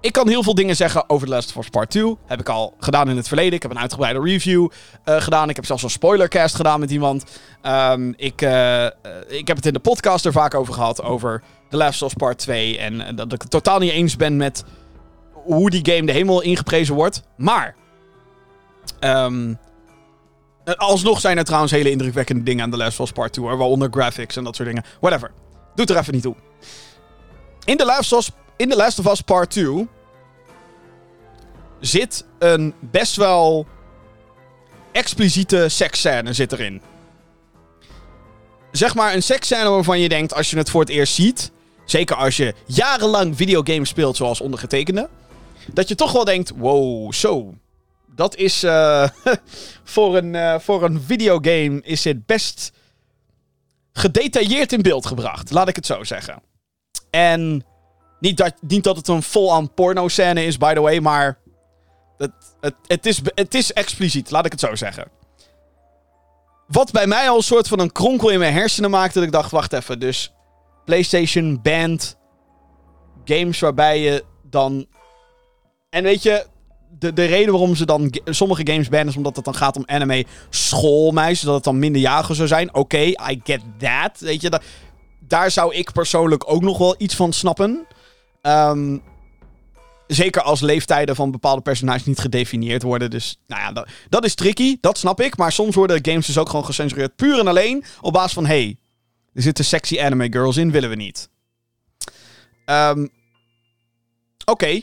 ik 0.00 0.12
kan 0.12 0.28
heel 0.28 0.42
veel 0.42 0.54
dingen 0.54 0.76
zeggen 0.76 1.10
over 1.10 1.26
The 1.26 1.32
Last 1.32 1.56
of 1.56 1.64
Us 1.64 1.70
Part 1.70 1.90
2. 1.90 2.16
Heb 2.26 2.40
ik 2.40 2.48
al 2.48 2.74
gedaan 2.78 3.08
in 3.08 3.16
het 3.16 3.28
verleden. 3.28 3.52
Ik 3.52 3.62
heb 3.62 3.70
een 3.70 3.78
uitgebreide 3.78 4.20
review 4.20 4.68
uh, 5.04 5.20
gedaan. 5.20 5.48
Ik 5.48 5.56
heb 5.56 5.64
zelfs 5.64 5.82
een 5.82 5.90
spoilercast 5.90 6.54
gedaan 6.54 6.80
met 6.80 6.90
iemand. 6.90 7.24
Um, 7.62 8.14
ik, 8.16 8.42
uh, 8.42 8.84
ik 9.28 9.46
heb 9.46 9.56
het 9.56 9.66
in 9.66 9.72
de 9.72 9.78
podcast 9.78 10.24
er 10.24 10.32
vaak 10.32 10.54
over 10.54 10.74
gehad. 10.74 11.02
Over 11.02 11.42
The 11.68 11.76
Last 11.76 12.02
of 12.02 12.08
Us 12.08 12.14
Part 12.14 12.38
2. 12.38 12.78
En 12.78 13.16
dat 13.16 13.32
ik 13.32 13.42
het 13.42 13.50
totaal 13.50 13.78
niet 13.78 13.92
eens 13.92 14.16
ben 14.16 14.36
met 14.36 14.64
hoe 15.46 15.70
die 15.70 15.94
game 15.94 16.06
de 16.06 16.12
hemel 16.12 16.42
ingeprezen 16.42 16.94
wordt. 16.94 17.22
Maar. 17.36 17.74
Um, 19.00 19.58
alsnog 20.64 21.20
zijn 21.20 21.38
er 21.38 21.44
trouwens 21.44 21.72
hele 21.72 21.90
indrukwekkende 21.90 22.42
dingen 22.42 22.64
aan 22.64 22.70
The 22.70 22.76
Last 22.76 23.00
of 23.00 23.06
Us 23.06 23.12
Part 23.12 23.32
2. 23.32 23.44
Waaronder 23.46 23.88
graphics 23.90 24.36
en 24.36 24.44
dat 24.44 24.56
soort 24.56 24.68
dingen. 24.68 24.84
Whatever. 25.00 25.30
Doet 25.74 25.90
er 25.90 25.96
even 25.96 26.14
niet 26.14 26.22
toe. 26.22 26.34
In 27.64 27.76
The 27.76 27.84
Last 27.84 28.12
of 28.12 28.18
Us, 28.18 28.30
in 28.56 28.68
The 28.68 28.76
Last 28.76 28.98
of 28.98 29.06
Us 29.06 29.20
Part 29.20 29.50
2 29.50 29.88
zit 31.80 32.24
een 32.38 32.74
best 32.80 33.16
wel 33.16 33.66
expliciete 34.92 35.68
seksscène 35.68 36.32
zit 36.32 36.52
erin. 36.52 36.82
Zeg 38.70 38.94
maar 38.94 39.14
een 39.14 39.22
seksscène 39.22 39.68
waarvan 39.68 40.00
je 40.00 40.08
denkt 40.08 40.34
als 40.34 40.50
je 40.50 40.56
het 40.56 40.70
voor 40.70 40.80
het 40.80 40.90
eerst 40.90 41.14
ziet... 41.14 41.54
Zeker 41.86 42.16
als 42.16 42.36
je 42.36 42.54
jarenlang 42.66 43.36
videogames 43.36 43.88
speelt 43.88 44.16
zoals 44.16 44.40
ondergetekende 44.40 45.08
dat 45.72 45.88
je 45.88 45.94
toch 45.94 46.12
wel 46.12 46.24
denkt: 46.24 46.52
wow, 46.56 47.12
zo. 47.12 47.54
Dat 48.14 48.36
is 48.36 48.64
uh, 48.64 49.08
voor, 49.84 50.16
een, 50.16 50.34
uh, 50.34 50.58
voor 50.58 50.84
een 50.84 51.02
videogame 51.02 51.80
is 51.82 52.04
het 52.04 52.26
best 52.26 52.72
gedetailleerd 53.92 54.72
in 54.72 54.82
beeld 54.82 55.06
gebracht. 55.06 55.50
Laat 55.50 55.68
ik 55.68 55.76
het 55.76 55.86
zo 55.86 56.04
zeggen. 56.04 56.42
En 57.10 57.64
niet 58.20 58.36
dat, 58.36 58.54
niet 58.60 58.84
dat 58.84 58.96
het 58.96 59.08
een 59.08 59.22
vol-aan 59.22 59.74
porno-scène 59.74 60.44
is, 60.44 60.58
by 60.58 60.74
the 60.74 60.80
way, 60.80 60.98
maar 60.98 61.38
het, 62.16 62.32
het, 62.60 62.74
het, 62.86 63.06
is, 63.06 63.20
het 63.34 63.54
is 63.54 63.72
expliciet, 63.72 64.30
laat 64.30 64.44
ik 64.44 64.52
het 64.52 64.60
zo 64.60 64.74
zeggen. 64.74 65.10
Wat 66.66 66.92
bij 66.92 67.06
mij 67.06 67.28
al 67.28 67.36
een 67.36 67.42
soort 67.42 67.68
van 67.68 67.80
een 67.80 67.92
kronkel 67.92 68.28
in 68.28 68.38
mijn 68.38 68.52
hersenen 68.52 68.90
maakte, 68.90 69.14
dat 69.14 69.22
ik 69.22 69.32
dacht, 69.32 69.50
wacht 69.50 69.72
even, 69.72 70.00
dus 70.00 70.32
PlayStation 70.84 71.62
band 71.62 72.16
games 73.24 73.60
waarbij 73.60 74.00
je 74.00 74.24
dan... 74.42 74.86
En 75.88 76.02
weet 76.02 76.22
je, 76.22 76.46
de, 76.98 77.12
de 77.12 77.24
reden 77.24 77.52
waarom 77.52 77.74
ze 77.74 77.86
dan 77.86 78.14
sommige 78.24 78.66
games 78.66 78.88
bannen 78.88 79.08
is 79.08 79.16
omdat 79.16 79.36
het 79.36 79.44
dan 79.44 79.54
gaat 79.54 79.76
om 79.76 79.82
anime 79.86 80.24
schoolmeisjes, 80.50 81.40
dat 81.44 81.54
het 81.54 81.64
dan 81.64 81.78
minderjarigen 81.78 82.34
zou 82.34 82.48
zijn. 82.48 82.74
Oké, 82.74 83.02
I 83.02 83.40
get 83.44 83.60
that. 83.78 84.20
Weet 84.20 84.40
je, 84.40 84.60
daar 85.20 85.50
zou 85.50 85.74
ik 85.74 85.92
persoonlijk 85.92 86.52
ook 86.52 86.62
nog 86.62 86.78
wel 86.78 86.94
iets 86.98 87.14
van 87.14 87.32
snappen. 87.32 87.86
Um, 88.42 89.02
zeker 90.06 90.42
als 90.42 90.60
leeftijden 90.60 91.16
van 91.16 91.30
bepaalde 91.30 91.62
personages 91.62 92.04
niet 92.04 92.18
gedefinieerd 92.18 92.82
worden. 92.82 93.10
Dus 93.10 93.38
nou 93.46 93.60
ja, 93.60 93.72
dat, 93.72 93.88
dat, 94.08 94.24
is 94.24 94.34
tricky, 94.34 94.76
dat 94.80 94.98
snap 94.98 95.20
ik. 95.20 95.36
Maar 95.36 95.52
soms 95.52 95.74
worden 95.74 96.04
games 96.04 96.26
dus 96.26 96.38
ook 96.38 96.48
gewoon 96.48 96.64
gecensureerd 96.64 97.16
puur 97.16 97.38
en 97.38 97.46
alleen 97.46 97.84
op 98.00 98.12
basis 98.12 98.32
van... 98.32 98.46
hey, 98.46 98.76
er 99.34 99.42
zitten 99.42 99.64
sexy 99.64 100.00
anime 100.00 100.32
girls 100.32 100.56
in, 100.56 100.70
willen 100.70 100.90
we 100.90 100.96
niet. 100.96 101.28
Um, 102.66 103.10
Oké. 104.44 104.82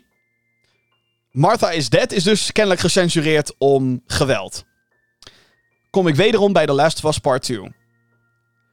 Martha 1.33 1.71
is 1.71 1.89
Dead 1.89 2.11
is 2.11 2.23
dus 2.23 2.51
kennelijk 2.51 2.81
gecensureerd 2.81 3.55
om 3.57 4.03
geweld. 4.07 4.65
Kom 5.89 6.07
ik 6.07 6.15
wederom 6.15 6.53
bij 6.53 6.65
The 6.65 6.73
Last 6.73 7.03
of 7.03 7.09
Us 7.09 7.17
Part 7.17 7.43
2. 7.43 7.57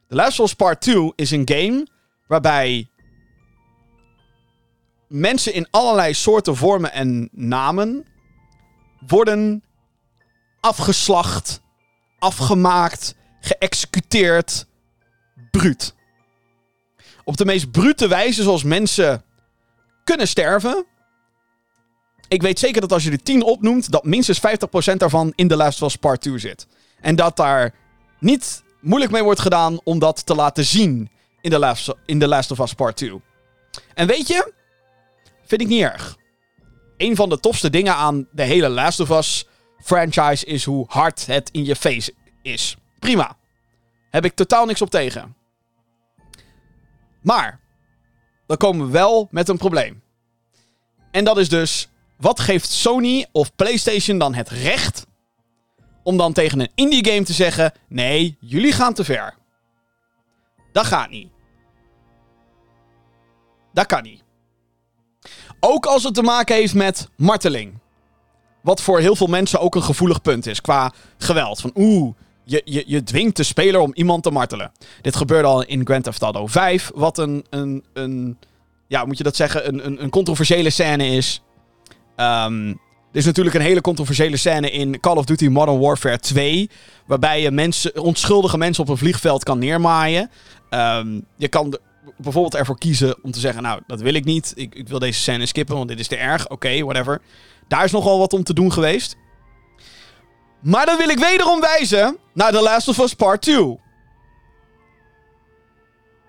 The 0.09 0.15
Last 0.15 0.41
of 0.41 0.47
Us 0.47 0.55
Part 0.55 0.81
2 0.81 1.13
is 1.17 1.31
een 1.31 1.49
game 1.49 1.87
waarbij 2.27 2.91
mensen 5.09 5.55
in 5.55 5.67
allerlei 5.71 6.15
soorten, 6.15 6.57
vormen 6.57 6.93
en 6.93 7.29
namen 7.33 8.07
worden 9.07 9.65
afgeslacht, 10.61 11.63
afgemaakt, 12.19 13.15
geëxecuteerd, 13.41 14.67
bruut. 15.51 15.95
Op 17.25 17.37
de 17.37 17.45
meest 17.45 17.71
brute 17.71 18.09
wijze 18.09 18.43
zoals 18.43 18.63
mensen 18.63 19.25
kunnen 20.05 20.29
sterven. 20.29 20.87
Ik 22.31 22.43
weet 22.43 22.59
zeker 22.59 22.81
dat 22.81 22.93
als 22.93 23.05
je 23.05 23.11
de 23.11 23.23
10 23.23 23.43
opnoemt, 23.43 23.91
dat 23.91 24.05
minstens 24.05 24.41
50% 24.93 24.97
daarvan 24.97 25.33
in 25.35 25.49
The 25.49 25.57
Last 25.57 25.83
of 25.83 25.89
Us 25.89 25.97
Part 25.97 26.21
2 26.21 26.39
zit. 26.39 26.67
En 27.01 27.17
dat 27.17 27.37
daar 27.37 27.75
niet 28.19 28.63
moeilijk 28.81 29.13
mee 29.13 29.23
wordt 29.23 29.41
gedaan 29.41 29.81
om 29.85 29.99
dat 29.99 30.27
te 30.27 30.35
laten 30.35 30.65
zien 30.65 31.11
in 31.41 31.51
The 31.51 31.59
Last, 31.59 31.95
in 32.07 32.19
The 32.19 32.29
Last 32.29 32.51
of 32.51 32.59
Us 32.59 32.75
Part 32.75 32.97
2. 32.97 33.21
En 33.95 34.07
weet 34.07 34.29
je, 34.29 34.53
vind 35.45 35.61
ik 35.61 35.69
niet 35.69 35.83
erg. 35.83 36.17
Een 36.97 37.17
van 37.17 37.29
de 37.29 37.41
tofste 37.41 37.71
dingen 37.71 37.95
aan 37.95 38.29
de 38.33 38.43
hele 38.43 38.69
Last 38.69 39.01
of 39.01 39.11
Us 39.11 39.47
franchise 39.83 40.47
is 40.47 40.65
hoe 40.65 40.85
hard 40.89 41.27
het 41.27 41.51
in 41.51 41.65
je 41.65 41.77
face 41.77 42.15
is. 42.43 42.77
Prima. 42.99 43.37
Heb 44.11 44.25
ik 44.25 44.35
totaal 44.35 44.67
niks 44.67 44.83
op 44.83 44.91
tegen. 44.91 45.37
Maar, 47.23 47.61
dan 48.47 48.57
komen 48.57 48.87
we 48.87 48.93
wel 48.93 49.29
met 49.31 49.49
een 49.49 49.59
probleem. 49.59 50.03
En 51.11 51.25
dat 51.25 51.39
is 51.39 51.49
dus, 51.49 51.90
wat 52.21 52.41
geeft 52.41 52.71
Sony 52.71 53.27
of 53.33 53.55
PlayStation 53.55 54.19
dan 54.19 54.35
het 54.35 54.49
recht 54.49 55.07
om 56.03 56.17
dan 56.17 56.33
tegen 56.33 56.61
een 56.61 56.71
indie 56.75 57.07
game 57.07 57.23
te 57.23 57.33
zeggen: 57.33 57.73
nee, 57.89 58.37
jullie 58.41 58.73
gaan 58.73 58.95
te 58.95 59.05
ver? 59.05 59.35
Dat 60.73 60.87
gaat 60.87 61.11
niet. 61.11 61.29
Dat 63.73 63.87
kan 63.87 64.03
niet. 64.03 64.23
Ook 65.61 65.87
als 65.87 66.05
het 66.05 66.15
te 66.15 66.23
maken 66.23 66.55
heeft 66.55 66.75
met 66.75 67.09
marteling. 67.17 67.79
Wat 68.63 68.83
voor 68.83 68.99
heel 68.99 69.17
veel 69.17 69.27
mensen 69.27 69.61
ook 69.61 69.75
een 69.75 69.83
gevoelig 69.83 70.23
punt 70.23 70.47
is 70.47 70.61
qua 70.61 70.93
geweld. 71.19 71.61
Van 71.61 71.71
oeh, 71.75 72.15
je, 72.45 72.63
je, 72.65 72.85
je 72.87 73.03
dwingt 73.03 73.37
de 73.37 73.43
speler 73.43 73.81
om 73.81 73.91
iemand 73.95 74.23
te 74.23 74.31
martelen. 74.31 74.73
Dit 75.01 75.17
gebeurde 75.17 75.49
al 75.49 75.63
in 75.63 75.87
Grand 75.87 76.05
Theft 76.05 76.23
Auto 76.23 76.47
5. 76.47 76.91
Wat 76.95 77.19
een, 77.19 77.45
een, 77.51 77.85
een 77.93 78.39
ja, 78.87 79.05
moet 79.05 79.19
je 79.19 79.25
dat 79.25 79.37
zeggen, 79.37 79.69
een, 79.69 79.87
een, 79.87 80.03
een 80.03 80.11
controversiële 80.11 80.71
scène 80.71 81.07
is. 81.07 81.43
Um, 82.21 82.69
er 83.13 83.19
is 83.19 83.25
natuurlijk 83.25 83.57
een 83.57 83.63
hele 83.63 83.81
controversiële 83.81 84.37
scène 84.37 84.71
in 84.71 85.01
Call 85.01 85.17
of 85.17 85.25
Duty 85.25 85.49
Modern 85.49 85.79
Warfare 85.79 86.19
2. 86.19 86.71
Waarbij 87.07 87.41
je 87.41 87.51
mensen, 87.51 88.01
onschuldige 88.01 88.59
mensen 88.59 88.83
op 88.83 88.89
een 88.89 88.97
vliegveld 88.97 89.45
kan 89.45 89.59
neermaaien. 89.59 90.31
Um, 90.71 91.25
je 91.37 91.49
kan 91.49 91.79
bijvoorbeeld 92.17 92.55
ervoor 92.55 92.79
kiezen 92.79 93.25
om 93.25 93.31
te 93.31 93.41
zeggen: 93.41 93.63
Nou, 93.63 93.81
dat 93.87 94.01
wil 94.01 94.15
ik 94.15 94.25
niet. 94.25 94.53
Ik, 94.57 94.75
ik 94.75 94.89
wil 94.89 94.99
deze 94.99 95.21
scène 95.21 95.47
skippen, 95.47 95.77
want 95.77 95.89
dit 95.89 95.99
is 95.99 96.09
te 96.09 96.17
erg. 96.17 96.49
Oké, 96.49 96.83
whatever. 96.83 97.21
Daar 97.69 97.85
is 97.85 97.93
nogal 97.93 98.19
wat 98.19 98.33
om 98.33 98.45
te 98.45 98.55
doen 98.55 98.73
geweest. 98.73 99.17
Maar 100.61 100.87
dan 100.87 100.97
wil 100.97 101.09
ik 101.09 101.19
wederom 101.19 101.61
wijzen 101.61 102.17
naar 102.35 102.53
The 102.53 102.63
Last 102.63 102.89
of 102.89 102.99
Us 102.99 103.15
Part 103.15 103.43
2. 103.43 103.81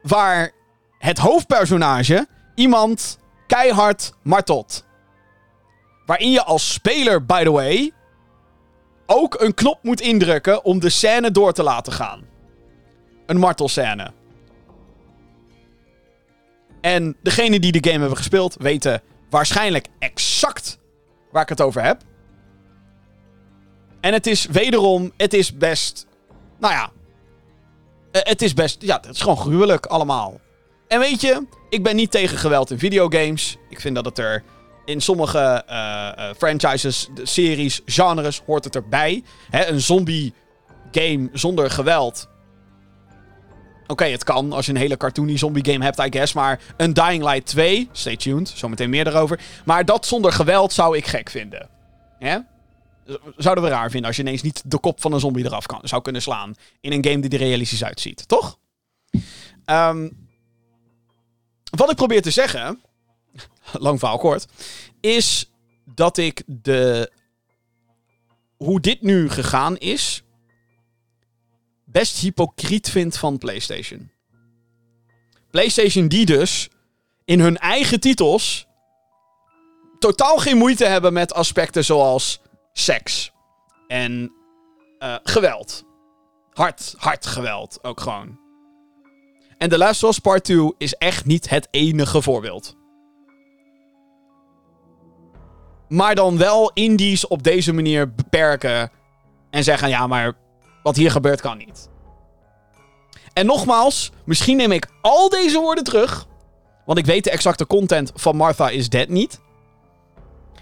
Waar 0.01 0.51
het 0.98 1.17
hoofdpersonage 1.17 2.27
iemand 2.55 3.19
keihard 3.48 4.13
martelt. 4.24 4.86
Waarin 6.12 6.32
je 6.32 6.44
als 6.44 6.74
speler, 6.74 7.25
by 7.25 7.44
the 7.44 7.51
way, 7.51 7.91
ook 9.06 9.41
een 9.41 9.53
knop 9.53 9.80
moet 9.84 10.01
indrukken 10.01 10.63
om 10.63 10.80
de 10.80 10.89
scène 10.89 11.32
door 11.32 11.53
te 11.53 11.63
laten 11.63 11.94
gaan. 11.94 12.27
Een 13.25 13.38
martelscène. 13.38 14.12
En 16.82 17.18
degenen 17.24 17.62
die 17.62 17.72
de 17.72 17.89
game 17.89 18.00
hebben 18.00 18.18
gespeeld 18.18 18.56
weten 18.60 19.01
waarschijnlijk 19.30 19.88
exact 20.00 20.80
waar 21.32 21.41
ik 21.41 21.50
het 21.50 21.62
over 21.62 21.84
heb. 21.84 22.01
En 24.01 24.13
het 24.13 24.27
is 24.27 24.46
wederom, 24.46 25.12
het 25.18 25.34
is 25.34 25.58
best, 25.58 26.08
nou 26.60 26.74
ja, 26.74 26.91
eh, 28.12 28.22
het 28.24 28.41
is 28.41 28.53
best, 28.53 28.82
ja, 28.82 28.96
het 28.96 29.15
is 29.15 29.22
gewoon 29.22 29.38
gruwelijk 29.38 29.86
allemaal. 29.86 30.39
En 30.88 31.00
weet 31.00 31.22
je, 31.22 31.48
ik 31.70 31.84
ben 31.84 31.96
niet 31.96 32.12
tegen 32.12 32.38
geweld 32.38 32.72
in 32.72 32.80
videogames. 32.80 33.58
Ik 33.70 33.80
vind 33.80 33.96
dat 33.96 34.06
het 34.06 34.18
er 34.18 34.44
in 34.91 35.01
sommige 35.01 35.63
uh, 35.69 36.29
franchises, 36.38 37.10
series, 37.24 37.81
genres 37.86 38.41
hoort 38.45 38.63
het 38.63 38.75
erbij. 38.75 39.24
Hè, 39.50 39.65
een 39.65 39.81
zombie 39.81 40.33
game 40.91 41.29
zonder 41.33 41.71
geweld 41.71 42.29
Oké, 43.91 44.05
het 44.05 44.24
kan 44.24 44.53
als 44.53 44.65
je 44.65 44.71
een 44.71 44.77
hele 44.77 44.98
cartoony 44.98 45.38
zombie 45.38 45.65
game 45.65 45.83
hebt, 45.83 46.00
I 46.00 46.07
guess. 46.10 46.33
Maar 46.33 46.60
een 46.77 46.93
Dying 46.93 47.24
Light 47.24 47.45
2, 47.45 47.89
stay 47.91 48.17
tuned, 48.17 48.50
zometeen 48.50 48.89
meer 48.89 49.07
erover. 49.07 49.39
Maar 49.65 49.86
dat 49.86 50.05
zonder 50.05 50.31
geweld 50.31 50.74
zou 50.74 50.98
ik 50.98 51.05
gek 51.05 51.29
vinden. 51.29 51.69
Ja? 52.19 52.48
Zouden 53.38 53.63
we 53.63 53.69
raar 53.69 53.89
vinden 53.89 54.07
als 54.07 54.15
je 54.15 54.21
ineens 54.21 54.41
niet 54.41 54.62
de 54.65 54.79
kop 54.79 55.01
van 55.01 55.13
een 55.13 55.19
zombie 55.19 55.45
eraf 55.45 55.65
kan, 55.65 55.79
zou 55.83 56.01
kunnen 56.01 56.21
slaan. 56.21 56.53
In 56.81 56.91
een 56.91 57.05
game 57.05 57.19
die 57.19 57.29
er 57.29 57.45
realistisch 57.45 57.83
uitziet, 57.83 58.27
toch? 58.27 58.57
Um, 59.65 60.27
wat 61.77 61.89
ik 61.89 61.95
probeer 61.95 62.21
te 62.21 62.31
zeggen, 62.31 62.81
lang 63.88 64.00
verhaal 64.00 64.18
kort, 64.18 64.48
is 65.01 65.51
dat 65.86 66.18
ik 66.18 66.44
de. 66.46 67.12
Hoe 68.58 68.80
dit 68.80 69.01
nu 69.01 69.30
gegaan 69.30 69.78
is, 69.78 70.24
best 71.86 72.18
hypocriet 72.18 72.90
vind 72.90 73.18
van 73.18 73.38
PlayStation. 73.38 74.12
PlayStation 75.51 76.08
die 76.08 76.25
dus 76.25 76.70
in 77.25 77.40
hun 77.40 77.58
eigen 77.58 78.00
titels 78.00 78.68
totaal 80.00 80.38
geen 80.38 80.58
moeite 80.58 80.86
hebben 80.86 81.13
met 81.13 81.34
aspecten 81.34 81.86
zoals 81.86 82.42
seks 82.74 83.32
en 83.88 84.32
uh, 85.00 85.16
geweld. 85.24 85.84
Hard, 86.54 86.94
hard 86.98 87.25
geweld 87.25 87.80
ook 87.82 88.00
gewoon. 88.00 88.40
En 89.58 89.70
The 89.70 89.78
Last 89.78 90.04
of 90.04 90.10
Us 90.10 90.20
Part 90.20 90.44
2 90.44 90.74
is 90.78 90.94
echt 90.94 91.25
niet 91.25 91.50
het 91.50 91.68
enige 91.72 92.22
voorbeeld. 92.22 92.75
Maar 95.91 96.15
dan 96.15 96.38
wel 96.38 96.71
indies 96.74 97.27
op 97.27 97.43
deze 97.43 97.74
manier 97.74 98.13
beperken 98.13 98.91
en 99.50 99.63
zeggen: 99.63 99.89
ja, 99.89 100.07
maar 100.07 100.33
wat 100.83 100.95
hier 100.95 101.12
gebeurt 101.12 101.41
kan 101.41 101.57
niet. 101.57 101.89
En 103.33 103.45
nogmaals, 103.45 104.12
misschien 104.25 104.57
neem 104.57 104.71
ik 104.71 104.88
al 105.01 105.29
deze 105.29 105.60
woorden 105.60 105.83
terug. 105.83 106.27
Want 106.86 106.98
ik 106.98 107.05
weet 107.05 107.24
de 107.24 107.29
exacte 107.29 107.67
content 107.67 108.12
van 108.15 108.36
Martha 108.36 108.69
is 108.69 108.89
Dead 108.89 109.07
niet. 109.07 109.39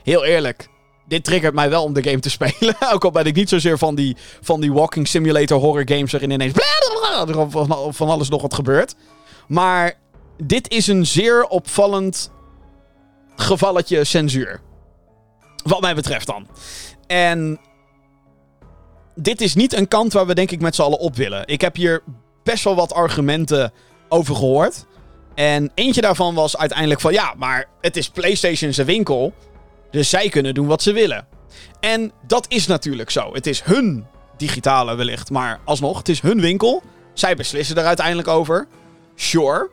Heel 0.03 0.25
eerlijk, 0.25 0.69
dit 1.07 1.24
triggert 1.24 1.53
mij 1.53 1.69
wel 1.69 1.83
om 1.83 1.93
de 1.93 2.03
game 2.03 2.19
te 2.19 2.29
spelen. 2.39 2.75
Ook 2.93 3.03
al 3.03 3.12
ben 3.12 3.25
ik 3.25 3.36
niet 3.36 3.50
zozeer 3.50 3.77
van 3.77 3.95
die, 3.95 4.17
van 4.41 4.62
die 4.62 4.74
walking 4.74 5.07
simulator 5.07 5.59
horror 5.59 5.88
games 5.89 6.12
waarin 6.12 6.31
ineens 6.31 6.53
van 7.89 8.09
alles 8.09 8.29
nog 8.29 8.41
wat 8.41 8.53
gebeurt. 8.53 8.95
Maar 9.48 9.93
dit 10.43 10.69
is 10.71 10.88
een 10.88 11.05
zeer 11.05 11.43
opvallend 11.43 12.31
gevalletje 13.36 14.03
censuur. 14.03 14.62
Wat 15.70 15.82
mij 15.82 15.96
betreft 15.96 16.28
dan. 16.28 16.48
En 17.08 17.60
dit 19.16 19.42
is 19.42 19.56
niet 19.56 19.74
een 19.74 19.88
kant 19.88 20.14
waar 20.14 20.26
we 20.26 20.36
denk 20.36 20.52
ik 20.52 20.62
met 20.62 20.76
z'n 20.76 20.82
allen 20.82 21.00
op 21.00 21.16
willen. 21.16 21.48
Ik 21.48 21.62
heb 21.62 21.76
hier 21.76 22.04
best 22.44 22.64
wel 22.64 22.76
wat 22.76 22.94
argumenten 22.94 23.72
over 24.08 24.36
gehoord. 24.36 24.86
En 25.36 25.72
eentje 25.76 26.02
daarvan 26.02 26.36
was 26.36 26.58
uiteindelijk 26.58 27.02
van 27.02 27.14
ja, 27.14 27.34
maar 27.38 27.66
het 27.82 27.98
is 27.98 28.10
PlayStation's 28.10 28.78
winkel. 28.78 29.34
Dus 29.92 30.10
zij 30.10 30.30
kunnen 30.30 30.54
doen 30.54 30.68
wat 30.68 30.82
ze 30.82 30.92
willen. 30.92 31.28
En 31.80 32.12
dat 32.28 32.46
is 32.50 32.68
natuurlijk 32.68 33.10
zo. 33.10 33.34
Het 33.34 33.48
is 33.48 33.62
hun 33.62 34.06
digitale 34.38 34.96
wellicht, 34.96 35.30
maar 35.30 35.60
alsnog, 35.66 35.98
het 35.98 36.10
is 36.10 36.22
hun 36.22 36.42
winkel. 36.42 36.84
Zij 37.14 37.36
beslissen 37.36 37.76
er 37.76 37.86
uiteindelijk 37.86 38.28
over. 38.28 38.68
Sure. 39.16 39.70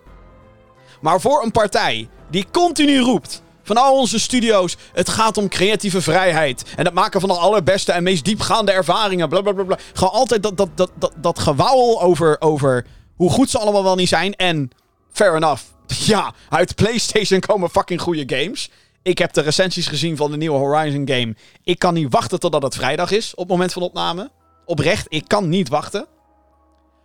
Maar 1.00 1.20
voor 1.20 1.42
een 1.42 1.50
partij 1.50 2.08
die 2.30 2.46
continu 2.50 2.98
roept 2.98 3.42
van 3.66 3.76
al 3.76 3.98
onze 3.98 4.20
studio's. 4.20 4.76
Het 4.92 5.08
gaat 5.08 5.36
om 5.36 5.48
creatieve 5.48 6.02
vrijheid. 6.02 6.64
En 6.76 6.84
het 6.84 6.94
maken 6.94 7.20
van 7.20 7.28
de 7.28 7.36
allerbeste 7.36 7.92
en 7.92 8.02
meest 8.02 8.24
diepgaande 8.24 8.72
ervaringen. 8.72 9.28
Blablabla. 9.28 9.78
Gewoon 9.92 10.12
altijd 10.12 10.42
dat, 10.42 10.56
dat, 10.56 10.68
dat, 10.74 10.90
dat, 10.94 11.12
dat 11.16 11.38
gewauwel 11.38 12.02
over, 12.02 12.36
over 12.40 12.86
hoe 13.16 13.30
goed 13.30 13.50
ze 13.50 13.58
allemaal 13.58 13.82
wel 13.84 13.96
niet 13.96 14.08
zijn. 14.08 14.34
En 14.34 14.70
fair 15.12 15.34
enough. 15.34 15.62
Ja, 16.06 16.32
uit 16.48 16.74
PlayStation 16.74 17.40
komen 17.40 17.70
fucking 17.70 18.00
goede 18.00 18.36
games. 18.36 18.70
Ik 19.02 19.18
heb 19.18 19.32
de 19.32 19.40
recensies 19.40 19.86
gezien 19.86 20.16
van 20.16 20.30
de 20.30 20.36
nieuwe 20.36 20.58
Horizon 20.58 21.08
game. 21.08 21.36
Ik 21.64 21.78
kan 21.78 21.94
niet 21.94 22.12
wachten 22.12 22.40
totdat 22.40 22.62
het 22.62 22.74
vrijdag 22.74 23.10
is 23.10 23.32
op 23.32 23.38
het 23.38 23.48
moment 23.48 23.72
van 23.72 23.82
opname. 23.82 24.30
Oprecht, 24.64 25.06
ik 25.08 25.28
kan 25.28 25.48
niet 25.48 25.68
wachten. 25.68 26.06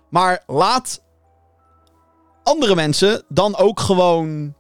Maar 0.10 0.44
laat 0.48 1.02
andere 2.44 2.76
mensen 2.76 3.24
dan 3.28 3.58
ook 3.58 3.80
gewoon 3.80 4.54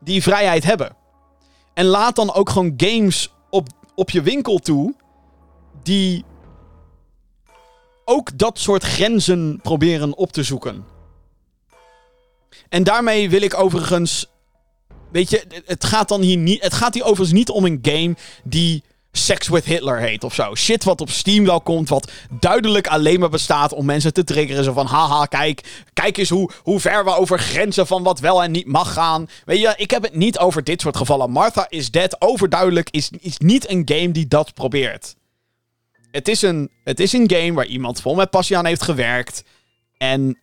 die 0.00 0.22
vrijheid 0.22 0.64
hebben. 0.64 0.96
En 1.74 1.84
laat 1.84 2.16
dan 2.16 2.32
ook 2.32 2.50
gewoon 2.50 2.74
games 2.76 3.32
op, 3.50 3.68
op 3.94 4.10
je 4.10 4.22
winkel 4.22 4.58
toe 4.58 4.94
die 5.82 6.24
ook 8.04 8.38
dat 8.38 8.58
soort 8.58 8.82
grenzen 8.82 9.60
proberen 9.62 10.16
op 10.16 10.32
te 10.32 10.42
zoeken. 10.42 10.84
En 12.68 12.82
daarmee 12.82 13.30
wil 13.30 13.42
ik 13.42 13.58
overigens. 13.58 14.26
Weet 15.10 15.30
je, 15.30 15.62
het 15.66 15.84
gaat 15.84 16.08
dan 16.08 16.20
hier 16.20 16.36
niet. 16.36 16.62
Het 16.62 16.74
gaat 16.74 16.94
hier 16.94 17.02
overigens 17.02 17.32
niet 17.32 17.50
om 17.50 17.64
een 17.64 17.78
game 17.82 18.16
die 18.44 18.82
Sex 19.12 19.48
with 19.48 19.64
Hitler 19.64 19.98
heet 19.98 20.24
of 20.24 20.34
zo. 20.34 20.54
Shit 20.54 20.84
wat 20.84 21.00
op 21.00 21.10
Steam 21.10 21.44
wel 21.44 21.60
komt, 21.60 21.88
wat 21.88 22.10
duidelijk 22.40 22.86
alleen 22.86 23.20
maar 23.20 23.28
bestaat 23.28 23.72
om 23.72 23.84
mensen 23.84 24.12
te 24.12 24.24
triggeren. 24.24 24.64
Zo 24.64 24.72
van, 24.72 24.86
haha, 24.86 25.24
kijk, 25.24 25.84
kijk 25.92 26.16
eens 26.16 26.28
hoe, 26.28 26.50
hoe 26.62 26.80
ver 26.80 27.04
we 27.04 27.16
over 27.16 27.38
grenzen 27.38 27.86
van 27.86 28.02
wat 28.02 28.20
wel 28.20 28.42
en 28.42 28.50
niet 28.50 28.66
mag 28.66 28.92
gaan. 28.92 29.28
Weet 29.44 29.60
je, 29.60 29.74
ik 29.76 29.90
heb 29.90 30.02
het 30.02 30.14
niet 30.14 30.38
over 30.38 30.64
dit 30.64 30.80
soort 30.80 30.96
gevallen. 30.96 31.30
Martha 31.30 31.66
is 31.68 31.90
Dead, 31.90 32.20
overduidelijk, 32.20 32.90
is, 32.90 33.10
is 33.20 33.38
niet 33.38 33.70
een 33.70 33.82
game 33.84 34.10
die 34.10 34.28
dat 34.28 34.54
probeert. 34.54 35.14
Het 36.10 36.28
is, 36.28 36.42
een, 36.42 36.70
het 36.84 37.00
is 37.00 37.12
een 37.12 37.30
game 37.30 37.52
waar 37.52 37.66
iemand 37.66 38.00
vol 38.00 38.14
met 38.14 38.30
passie 38.30 38.56
aan 38.56 38.66
heeft 38.66 38.82
gewerkt. 38.82 39.44
En 39.96 40.38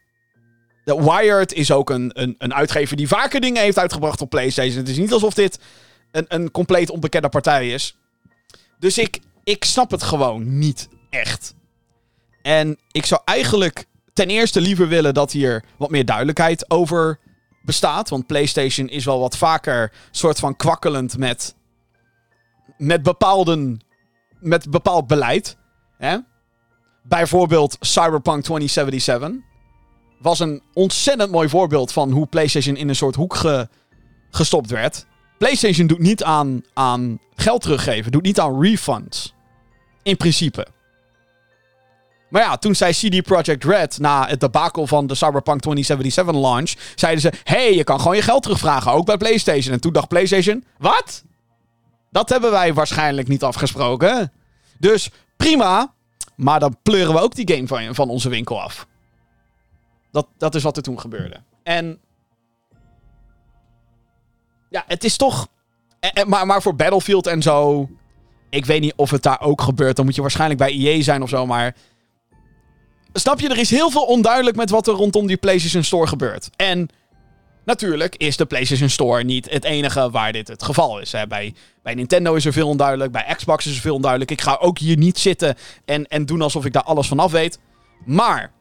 The 0.86 1.04
Wired 1.04 1.54
is 1.54 1.72
ook 1.72 1.90
een, 1.90 2.12
een, 2.14 2.36
een 2.38 2.54
uitgever 2.54 2.98
die 2.98 3.08
vaker 3.08 3.42
dingen 3.42 3.62
heeft 3.62 3.80
uitgebracht 3.80 4.22
op 4.22 4.30
PlayStation. 4.30 4.78
Het 4.78 4.90
is 4.90 4.98
niet 4.98 5.12
alsof 5.12 5.34
dit 5.34 5.60
een, 6.12 6.26
een 6.28 6.52
compleet 6.52 6.90
onbekende 6.90 7.30
partij 7.30 7.70
is. 7.70 7.97
Dus 8.80 8.98
ik, 8.98 9.20
ik 9.44 9.66
snap 9.66 9.92
het 9.92 10.04
gewoon 10.04 10.58
niet 10.58 10.90
echt. 11.10 11.56
En 12.42 12.80
ik 12.92 13.06
zou 13.06 13.22
eigenlijk 13.26 13.86
ten 14.14 14.28
eerste 14.28 14.62
liever 14.62 14.88
willen 14.88 15.14
dat 15.14 15.32
hier 15.32 15.64
wat 15.78 15.90
meer 15.90 16.06
duidelijkheid 16.06 16.70
over 16.70 17.20
bestaat. 17.62 18.10
Want 18.10 18.28
PlayStation 18.28 18.88
is 18.88 19.06
wel 19.06 19.20
wat 19.20 19.38
vaker 19.38 19.92
soort 20.12 20.40
van 20.40 20.56
kwakkelend 20.56 21.18
met, 21.18 21.56
met, 22.78 23.04
bepaalde, 23.04 23.78
met 24.40 24.70
bepaald 24.70 25.08
beleid. 25.08 25.58
Hè? 25.98 26.18
Bijvoorbeeld 27.04 27.78
Cyberpunk 27.80 28.44
2077 28.44 29.32
was 30.20 30.40
een 30.40 30.62
ontzettend 30.74 31.32
mooi 31.32 31.50
voorbeeld 31.50 31.92
van 31.92 32.12
hoe 32.12 32.28
PlayStation 32.28 32.76
in 32.76 32.90
een 32.90 32.96
soort 32.96 33.16
hoek 33.16 33.38
gestopt 34.30 34.70
werd. 34.70 35.06
PlayStation 35.38 35.88
doet 35.88 36.00
niet 36.00 36.24
aan, 36.24 36.64
aan 36.74 37.20
geld 37.36 37.62
teruggeven, 37.62 38.12
doet 38.12 38.24
niet 38.24 38.40
aan 38.40 38.62
refunds. 38.62 39.34
In 40.04 40.18
principe. 40.18 40.68
Maar 42.30 42.42
ja, 42.42 42.58
toen 42.58 42.76
zei 42.76 42.94
CD 42.94 43.22
Projekt 43.22 43.64
Red 43.64 44.00
na 44.00 44.28
het 44.28 44.40
debakel 44.40 44.88
van 44.88 45.08
de 45.08 45.16
Cyberpunk 45.16 45.62
2077 45.62 46.36
launch, 46.36 46.74
zeiden 46.96 47.22
ze: 47.22 47.32
hey, 47.44 47.76
je 47.76 47.84
kan 47.84 48.00
gewoon 48.00 48.16
je 48.16 48.22
geld 48.22 48.44
terugvragen, 48.44 48.92
ook 48.92 49.06
bij 49.06 49.18
PlayStation. 49.18 49.74
En 49.74 49.80
toen 49.80 49.94
dacht 49.94 50.08
PlayStation: 50.08 50.64
wat? 50.78 51.24
Dat 52.12 52.30
hebben 52.30 52.52
wij 52.52 52.74
waarschijnlijk 52.74 53.28
niet 53.28 53.44
afgesproken. 53.44 54.32
Dus 54.78 55.10
prima, 55.38 55.94
maar 56.36 56.60
dan 56.60 56.78
pleuren 56.84 57.14
we 57.14 57.20
ook 57.20 57.36
die 57.36 57.56
game 57.56 57.68
van, 57.68 57.96
van 57.96 58.10
onze 58.10 58.30
winkel 58.30 58.62
af. 58.62 58.88
Dat, 60.12 60.28
dat 60.38 60.56
is 60.56 60.64
wat 60.64 60.78
er 60.78 60.84
toen 60.84 61.00
gebeurde. 61.00 61.42
En 61.64 62.00
ja, 64.70 64.84
het 64.88 65.04
is 65.04 65.18
toch. 65.18 65.48
Maar, 66.26 66.46
maar 66.46 66.62
voor 66.62 66.76
Battlefield 66.76 67.28
en 67.28 67.42
zo. 67.42 67.90
Ik 68.50 68.66
weet 68.66 68.82
niet 68.82 68.94
of 68.96 69.12
het 69.12 69.24
daar 69.24 69.42
ook 69.42 69.62
gebeurt. 69.62 69.96
Dan 69.96 70.06
moet 70.06 70.16
je 70.16 70.22
waarschijnlijk 70.22 70.60
bij 70.60 70.72
EA 70.72 71.02
zijn 71.02 71.22
of 71.22 71.30
zo. 71.30 71.46
Maar. 71.46 71.76
Snap 73.14 73.40
je, 73.40 73.50
er 73.50 73.58
is 73.58 73.70
heel 73.70 73.90
veel 73.90 74.06
onduidelijk 74.06 74.56
met 74.56 74.70
wat 74.70 74.88
er 74.88 74.94
rondom 74.94 75.28
die 75.28 75.38
PlayStation 75.38 75.84
Store 75.84 76.08
gebeurt. 76.08 76.50
En 76.56 76.90
natuurlijk 77.66 78.16
is 78.16 78.38
de 78.38 78.46
PlayStation 78.46 78.90
Store 78.90 79.24
niet 79.24 79.50
het 79.50 79.64
enige 79.64 80.10
waar 80.10 80.32
dit 80.32 80.48
het 80.48 80.64
geval 80.64 81.00
is. 81.00 81.12
Hè. 81.12 81.28
Bij, 81.28 81.54
bij 81.84 81.94
Nintendo 81.94 82.34
is 82.34 82.46
er 82.46 82.54
veel 82.54 82.68
onduidelijk. 82.68 83.12
Bij 83.12 83.34
Xbox 83.36 83.66
is 83.66 83.76
er 83.76 83.82
veel 83.82 83.96
onduidelijk. 83.96 84.32
Ik 84.32 84.42
ga 84.42 84.58
ook 84.60 84.78
hier 84.78 84.98
niet 84.98 85.20
zitten 85.20 85.56
en, 85.86 86.06
en 86.06 86.26
doen 86.26 86.42
alsof 86.42 86.66
ik 86.66 86.74
daar 86.74 86.84
alles 86.84 87.08
vanaf 87.08 87.32
weet. 87.32 87.60
Maar. 88.06 88.52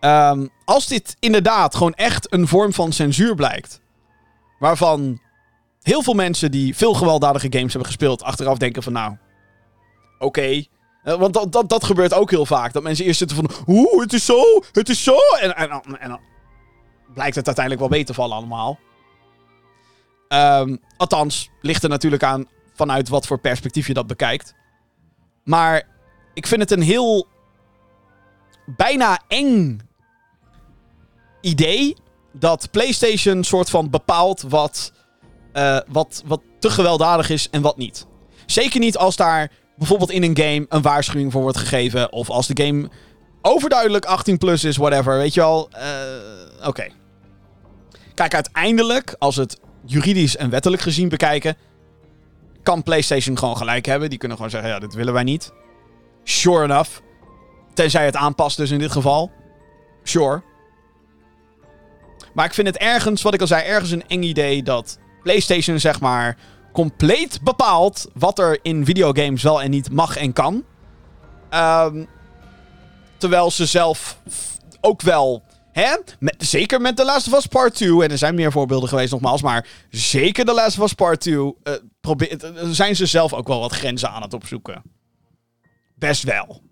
Um, 0.00 0.50
als 0.64 0.86
dit 0.86 1.16
inderdaad 1.18 1.74
gewoon 1.74 1.94
echt 1.94 2.32
een 2.32 2.48
vorm 2.48 2.72
van 2.72 2.92
censuur 2.92 3.34
blijkt. 3.34 3.80
Waarvan 4.58 5.20
heel 5.82 6.02
veel 6.02 6.14
mensen 6.14 6.50
die 6.50 6.76
veel 6.76 6.94
gewelddadige 6.94 7.46
games 7.50 7.72
hebben 7.72 7.86
gespeeld, 7.86 8.22
achteraf 8.22 8.58
denken 8.58 8.82
van 8.82 8.92
nou, 8.92 9.16
oké. 10.18 10.64
Eh, 11.02 11.14
want 11.14 11.34
dat, 11.34 11.52
dat, 11.52 11.68
dat 11.68 11.84
gebeurt 11.84 12.14
ook 12.14 12.30
heel 12.30 12.46
vaak. 12.46 12.72
Dat 12.72 12.82
mensen 12.82 13.04
eerst 13.04 13.18
zitten 13.18 13.36
van, 13.36 13.50
oeh, 13.66 14.00
het 14.00 14.12
is 14.12 14.24
zo, 14.24 14.40
het 14.72 14.88
is 14.88 15.04
zo. 15.04 15.16
En, 15.40 15.56
en, 15.56 15.70
en, 15.98 16.08
dan 16.08 16.20
blijkt 17.14 17.34
het 17.34 17.46
uiteindelijk 17.46 17.78
wel 17.78 17.98
beter 17.98 18.14
te 18.14 18.20
vallen 18.20 18.36
allemaal. 18.36 18.78
Um, 20.28 20.80
althans, 20.96 21.50
ligt 21.60 21.82
er 21.82 21.88
natuurlijk 21.88 22.22
aan 22.22 22.46
vanuit 22.74 23.08
wat 23.08 23.26
voor 23.26 23.38
perspectief 23.38 23.86
je 23.86 23.94
dat 23.94 24.06
bekijkt. 24.06 24.54
Maar 25.44 25.82
ik 26.34 26.46
vind 26.46 26.60
het 26.60 26.70
een 26.70 26.82
heel 26.82 27.26
bijna 28.76 29.20
eng 29.28 29.80
idee 31.40 31.96
dat 32.38 32.68
PlayStation 32.70 33.44
soort 33.44 33.70
van 33.70 33.90
bepaalt 33.90 34.42
wat, 34.48 34.92
uh, 35.52 35.78
wat, 35.88 36.22
wat 36.26 36.40
te 36.58 36.70
gewelddadig 36.70 37.30
is 37.30 37.50
en 37.50 37.62
wat 37.62 37.76
niet. 37.76 38.06
Zeker 38.46 38.80
niet 38.80 38.96
als 38.96 39.16
daar 39.16 39.50
bijvoorbeeld 39.76 40.10
in 40.10 40.22
een 40.22 40.36
game 40.36 40.66
een 40.68 40.82
waarschuwing 40.82 41.32
voor 41.32 41.42
wordt 41.42 41.56
gegeven. 41.56 42.12
Of 42.12 42.30
als 42.30 42.46
de 42.46 42.64
game 42.64 42.90
overduidelijk 43.42 44.04
18 44.04 44.38
plus 44.38 44.64
is, 44.64 44.76
whatever. 44.76 45.16
Weet 45.16 45.34
je 45.34 45.40
wel. 45.40 45.68
Uh, 45.76 46.66
Oké. 46.68 46.86
Kijk, 48.14 48.34
uiteindelijk, 48.34 49.14
als 49.18 49.36
het 49.36 49.60
juridisch 49.84 50.36
en 50.36 50.50
wettelijk 50.50 50.82
gezien 50.82 51.08
bekijken, 51.08 51.56
kan 52.62 52.82
PlayStation 52.82 53.38
gewoon 53.38 53.56
gelijk 53.56 53.86
hebben. 53.86 54.08
Die 54.08 54.18
kunnen 54.18 54.36
gewoon 54.36 54.52
zeggen: 54.52 54.70
ja, 54.70 54.78
dit 54.78 54.94
willen 54.94 55.12
wij 55.12 55.22
niet. 55.22 55.52
Sure 56.24 56.64
enough. 56.64 56.90
Tenzij 57.74 58.04
het 58.04 58.16
aanpast, 58.16 58.56
dus 58.56 58.70
in 58.70 58.78
dit 58.78 58.92
geval. 58.92 59.30
Sure. 60.02 60.42
Maar 62.34 62.44
ik 62.44 62.54
vind 62.54 62.66
het 62.66 62.76
ergens, 62.76 63.22
wat 63.22 63.34
ik 63.34 63.40
al 63.40 63.46
zei, 63.46 63.64
ergens 63.64 63.90
een 63.90 64.08
eng 64.08 64.22
idee 64.22 64.62
dat 64.62 64.98
PlayStation, 65.22 65.78
zeg 65.78 66.00
maar, 66.00 66.36
compleet 66.72 67.40
bepaalt 67.42 68.06
wat 68.14 68.38
er 68.38 68.58
in 68.62 68.84
videogames 68.84 69.42
wel 69.42 69.62
en 69.62 69.70
niet 69.70 69.92
mag 69.92 70.16
en 70.16 70.32
kan. 70.32 70.64
Um, 71.54 72.08
terwijl 73.16 73.50
ze 73.50 73.66
zelf 73.66 74.20
ook 74.80 75.02
wel. 75.02 75.42
Hè? 75.72 75.96
Zeker 76.38 76.80
met 76.80 76.96
The 76.96 77.04
Last 77.04 77.26
of 77.26 77.34
Us 77.34 77.46
Part 77.46 77.74
2. 77.74 78.02
En 78.02 78.10
er 78.10 78.18
zijn 78.18 78.34
meer 78.34 78.52
voorbeelden 78.52 78.88
geweest, 78.88 79.12
nogmaals. 79.12 79.42
Maar 79.42 79.66
zeker 79.90 80.44
The 80.44 80.54
Last 80.54 80.78
of 80.78 80.84
Us 80.84 80.92
Part 80.92 81.20
2. 81.20 81.34
Uh, 81.34 81.52
probeer, 82.00 82.44
uh, 82.44 82.68
zijn 82.70 82.96
ze 82.96 83.06
zelf 83.06 83.32
ook 83.32 83.48
wel 83.48 83.60
wat 83.60 83.72
grenzen 83.72 84.10
aan 84.10 84.22
het 84.22 84.34
opzoeken. 84.34 84.82
Best 85.94 86.22
wel. 86.22 86.62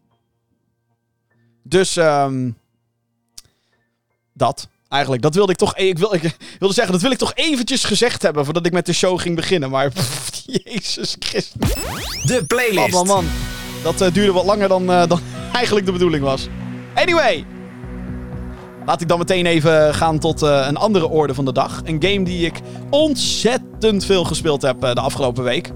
Dus. 1.62 1.96
Um, 1.96 2.58
dat. 4.32 4.68
Eigenlijk, 4.96 5.22
dat 5.22 5.34
wilde 5.34 5.52
ik 5.52 5.58
toch. 5.58 5.76
Ik, 5.76 5.98
wil, 5.98 6.14
ik 6.14 6.22
wilde 6.58 6.74
zeggen, 6.74 6.92
dat 6.92 7.02
wil 7.02 7.10
ik 7.10 7.18
toch 7.18 7.32
eventjes 7.34 7.84
gezegd 7.84 8.22
hebben 8.22 8.44
voordat 8.44 8.66
ik 8.66 8.72
met 8.72 8.86
de 8.86 8.92
show 8.92 9.20
ging 9.20 9.36
beginnen. 9.36 9.70
Maar. 9.70 9.90
Pff, 9.94 10.42
Jezus 10.46 11.16
Christus. 11.18 11.74
De 12.22 12.44
playlist. 12.46 12.90
Man, 12.90 12.90
man, 12.90 13.06
man. 13.06 13.24
Dat 13.82 14.02
uh, 14.02 14.12
duurde 14.12 14.32
wat 14.32 14.44
langer 14.44 14.68
dan, 14.68 14.82
uh, 14.90 15.06
dan 15.06 15.20
eigenlijk 15.52 15.86
de 15.86 15.92
bedoeling 15.92 16.24
was. 16.24 16.48
Anyway. 16.94 17.44
Laat 18.86 19.00
ik 19.00 19.08
dan 19.08 19.18
meteen 19.18 19.46
even 19.46 19.94
gaan 19.94 20.18
tot 20.18 20.42
uh, 20.42 20.64
een 20.68 20.76
andere 20.76 21.08
orde 21.08 21.34
van 21.34 21.44
de 21.44 21.52
dag. 21.52 21.80
Een 21.84 22.02
game 22.02 22.24
die 22.24 22.46
ik 22.46 22.60
ontzettend 22.90 24.04
veel 24.04 24.24
gespeeld 24.24 24.62
heb 24.62 24.80
de 24.80 25.00
afgelopen 25.00 25.44
week. 25.44 25.66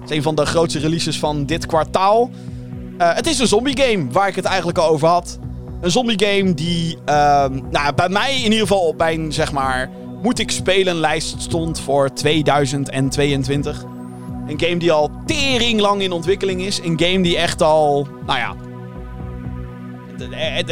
Het 0.00 0.10
is 0.10 0.16
een 0.16 0.22
van 0.22 0.34
de 0.34 0.46
grootste 0.46 0.78
releases 0.78 1.18
van 1.18 1.46
dit 1.46 1.66
kwartaal. 1.66 2.30
Eh, 2.98 3.14
het 3.14 3.26
is 3.26 3.38
een 3.38 3.46
zombie 3.46 3.80
game, 3.80 4.06
waar 4.10 4.28
ik 4.28 4.34
het 4.34 4.44
eigenlijk 4.44 4.78
al 4.78 4.88
over 4.88 5.08
had. 5.08 5.38
Een 5.84 5.90
zombie 5.90 6.26
game 6.26 6.54
die 6.54 6.98
ehm, 7.04 7.60
nou, 7.70 7.94
bij 7.94 8.08
mij 8.08 8.36
in 8.36 8.42
ieder 8.42 8.58
geval 8.58 8.86
op 8.86 8.96
mijn, 8.96 9.32
zeg 9.32 9.52
maar, 9.52 9.90
moet 10.22 10.38
ik 10.38 10.50
spelen 10.50 10.96
lijst 10.96 11.34
stond 11.38 11.80
voor 11.80 12.12
2022. 12.12 13.84
Een 14.46 14.60
game 14.60 14.76
die 14.76 14.92
al 14.92 15.10
tering 15.26 15.80
lang 15.80 16.02
in 16.02 16.12
ontwikkeling 16.12 16.62
is. 16.62 16.80
Een 16.82 17.00
game 17.00 17.22
die 17.22 17.36
echt 17.36 17.62
al, 17.62 18.08
nou 18.26 18.38
ja... 18.38 18.54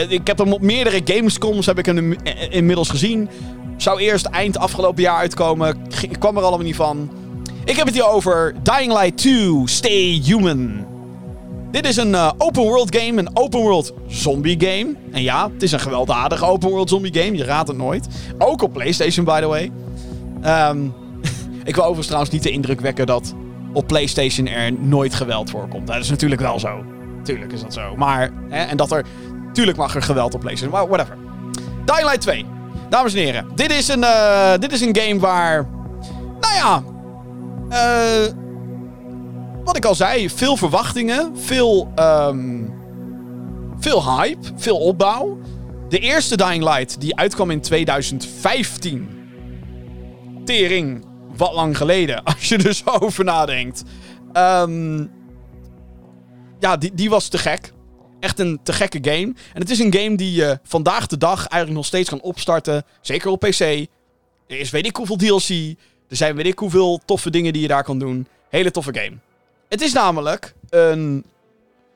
Ik 0.08 0.26
heb 0.26 0.38
hem 0.38 0.52
op 0.52 0.60
meerdere 0.60 1.00
Gamescoms 1.04 1.66
heb 1.66 1.78
ik 1.78 1.86
hem 1.86 2.16
inmiddels 2.50 2.90
gezien. 2.90 3.28
Zou 3.76 4.00
eerst 4.00 4.26
eind 4.26 4.58
afgelopen 4.58 5.02
jaar 5.02 5.16
uitkomen. 5.16 5.76
Ik 6.00 6.18
kwam 6.18 6.36
er 6.36 6.42
allemaal 6.42 6.66
niet 6.66 6.76
van. 6.76 7.10
Ik 7.64 7.76
heb 7.76 7.86
het 7.86 7.94
hier 7.94 8.08
over 8.08 8.54
Dying 8.62 8.92
Light 8.92 9.16
2 9.16 9.62
Stay 9.64 10.20
Human. 10.24 10.91
Dit 11.72 11.86
is 11.86 11.96
een 11.96 12.10
uh, 12.10 12.30
open 12.38 12.62
world 12.62 12.96
game, 12.96 13.18
een 13.18 13.36
open 13.36 13.60
world 13.60 13.92
zombie 14.06 14.60
game. 14.60 14.94
En 15.12 15.22
ja, 15.22 15.50
het 15.52 15.62
is 15.62 15.72
een 15.72 15.80
gewelddadige 15.80 16.44
open 16.44 16.68
world 16.68 16.88
zombie 16.88 17.22
game, 17.22 17.36
je 17.36 17.44
raadt 17.44 17.68
het 17.68 17.76
nooit. 17.76 18.06
Ook 18.38 18.62
op 18.62 18.72
PlayStation, 18.72 19.24
by 19.24 19.40
the 19.40 19.46
way. 19.46 19.70
Um, 20.68 20.94
ik 21.64 21.74
wil 21.74 21.82
overigens 21.82 22.06
trouwens 22.06 22.32
niet 22.32 22.42
de 22.42 22.50
indruk 22.50 22.80
wekken 22.80 23.06
dat 23.06 23.34
op 23.72 23.86
PlayStation 23.86 24.46
er 24.46 24.72
nooit 24.72 25.14
geweld 25.14 25.50
voorkomt. 25.50 25.86
Dat 25.86 25.96
is 25.96 26.10
natuurlijk 26.10 26.40
wel 26.40 26.58
zo. 26.58 26.84
Tuurlijk 27.22 27.52
is 27.52 27.60
dat 27.60 27.72
zo. 27.72 27.96
Maar, 27.96 28.30
hè, 28.48 28.62
en 28.62 28.76
dat 28.76 28.92
er, 28.92 29.04
tuurlijk 29.52 29.78
mag 29.78 29.94
er 29.94 30.02
geweld 30.02 30.34
op 30.34 30.40
PlayStation, 30.40 30.78
maar 30.78 30.88
whatever. 30.88 31.16
Dying 31.84 32.04
Light 32.04 32.20
2. 32.20 32.46
Dames 32.88 33.14
en 33.14 33.20
heren, 33.20 33.46
dit 33.54 33.70
is 33.72 33.88
een, 33.88 34.02
uh, 34.02 34.52
dit 34.58 34.72
is 34.72 34.80
een 34.80 34.96
game 34.96 35.20
waar, 35.20 35.68
nou 36.40 36.54
ja, 36.54 36.82
uh, 37.70 38.41
wat 39.64 39.76
ik 39.76 39.84
al 39.84 39.94
zei, 39.94 40.30
veel 40.30 40.56
verwachtingen, 40.56 41.38
veel, 41.38 41.92
um, 41.98 42.74
veel 43.78 44.16
hype, 44.16 44.50
veel 44.56 44.78
opbouw. 44.78 45.38
De 45.88 45.98
eerste 45.98 46.36
Dying 46.36 46.64
Light 46.64 47.00
die 47.00 47.16
uitkwam 47.16 47.50
in 47.50 47.60
2015. 47.60 49.08
Tering, 50.44 51.04
wat 51.36 51.52
lang 51.52 51.76
geleden, 51.76 52.22
als 52.34 52.48
je 52.48 52.56
er 52.56 52.74
zo 52.74 52.90
over 52.90 53.24
nadenkt. 53.24 53.82
Um, 54.32 55.10
ja, 56.60 56.76
die, 56.76 56.94
die 56.94 57.10
was 57.10 57.28
te 57.28 57.38
gek. 57.38 57.72
Echt 58.20 58.38
een 58.38 58.60
te 58.62 58.72
gekke 58.72 58.98
game. 59.02 59.34
En 59.52 59.60
het 59.60 59.70
is 59.70 59.78
een 59.78 59.94
game 59.94 60.16
die 60.16 60.32
je 60.32 60.58
vandaag 60.62 61.06
de 61.06 61.18
dag 61.18 61.38
eigenlijk 61.38 61.72
nog 61.72 61.86
steeds 61.86 62.08
kan 62.08 62.20
opstarten. 62.20 62.84
Zeker 63.00 63.30
op 63.30 63.40
PC. 63.40 63.60
Er 63.60 64.58
is 64.58 64.70
weet 64.70 64.86
ik 64.86 64.96
hoeveel 64.96 65.16
DLC. 65.16 65.48
Er 66.08 66.16
zijn 66.16 66.36
weet 66.36 66.46
ik 66.46 66.58
hoeveel 66.58 67.00
toffe 67.04 67.30
dingen 67.30 67.52
die 67.52 67.62
je 67.62 67.68
daar 67.68 67.84
kan 67.84 67.98
doen. 67.98 68.26
Hele 68.48 68.70
toffe 68.70 68.94
game. 68.94 69.18
Het 69.72 69.80
is 69.80 69.92
namelijk 69.92 70.54
een, 70.70 71.24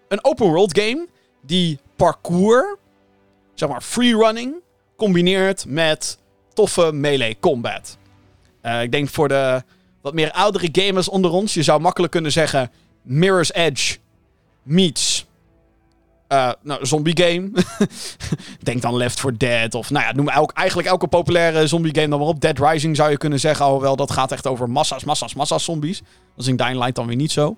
een 0.09 0.25
open 0.25 0.47
world 0.47 0.79
game 0.79 1.07
die 1.41 1.79
parkour, 1.97 2.79
zeg 3.55 3.69
maar 3.69 3.81
freerunning, 3.81 4.55
combineert 4.97 5.65
met 5.69 6.19
toffe 6.55 6.93
melee 6.93 7.37
combat. 7.41 7.99
Uh, 8.63 8.83
ik 8.83 8.93
denk 8.93 9.09
voor 9.09 9.29
de 9.29 9.63
wat 10.01 10.15
meer 10.15 10.33
oudere 10.33 10.69
gamers 10.73 11.09
onder 11.09 11.31
ons, 11.31 11.55
je 11.55 11.63
zou 11.63 11.81
makkelijk 11.81 12.13
kunnen 12.13 12.33
zeggen 12.33 12.71
Mirror's 13.03 13.53
Edge 13.53 13.99
meets 14.63 15.27
uh, 16.29 16.53
nou, 16.63 16.87
zombie 16.87 17.17
game. 17.23 17.51
Denk 18.63 18.83
dan 18.83 18.97
Left 18.97 19.21
4 19.21 19.39
Dead. 19.39 19.75
Of 19.75 19.91
nou 19.91 20.05
ja, 20.05 20.13
noem 20.13 20.29
elk, 20.29 20.53
eigenlijk 20.53 20.89
elke 20.89 21.07
populaire 21.07 21.67
zombie 21.67 21.95
game 21.95 22.09
dan 22.09 22.19
maar 22.19 22.29
op. 22.29 22.41
Dead 22.41 22.59
Rising 22.59 22.97
zou 22.97 23.11
je 23.11 23.17
kunnen 23.17 23.41
zeggen. 23.41 23.65
Alhoewel, 23.65 23.97
dat 23.97 24.11
gaat 24.11 24.33
echt 24.33 24.47
over 24.47 24.71
massa's, 24.71 25.05
massa's, 25.05 25.35
massa's 25.35 25.65
zombies. 25.65 25.99
Dat 25.99 26.45
is 26.45 26.47
in 26.47 26.57
Dying 26.57 26.79
Light 26.79 26.95
dan 26.95 27.07
weer 27.07 27.17
niet 27.17 27.33
zo. 27.33 27.57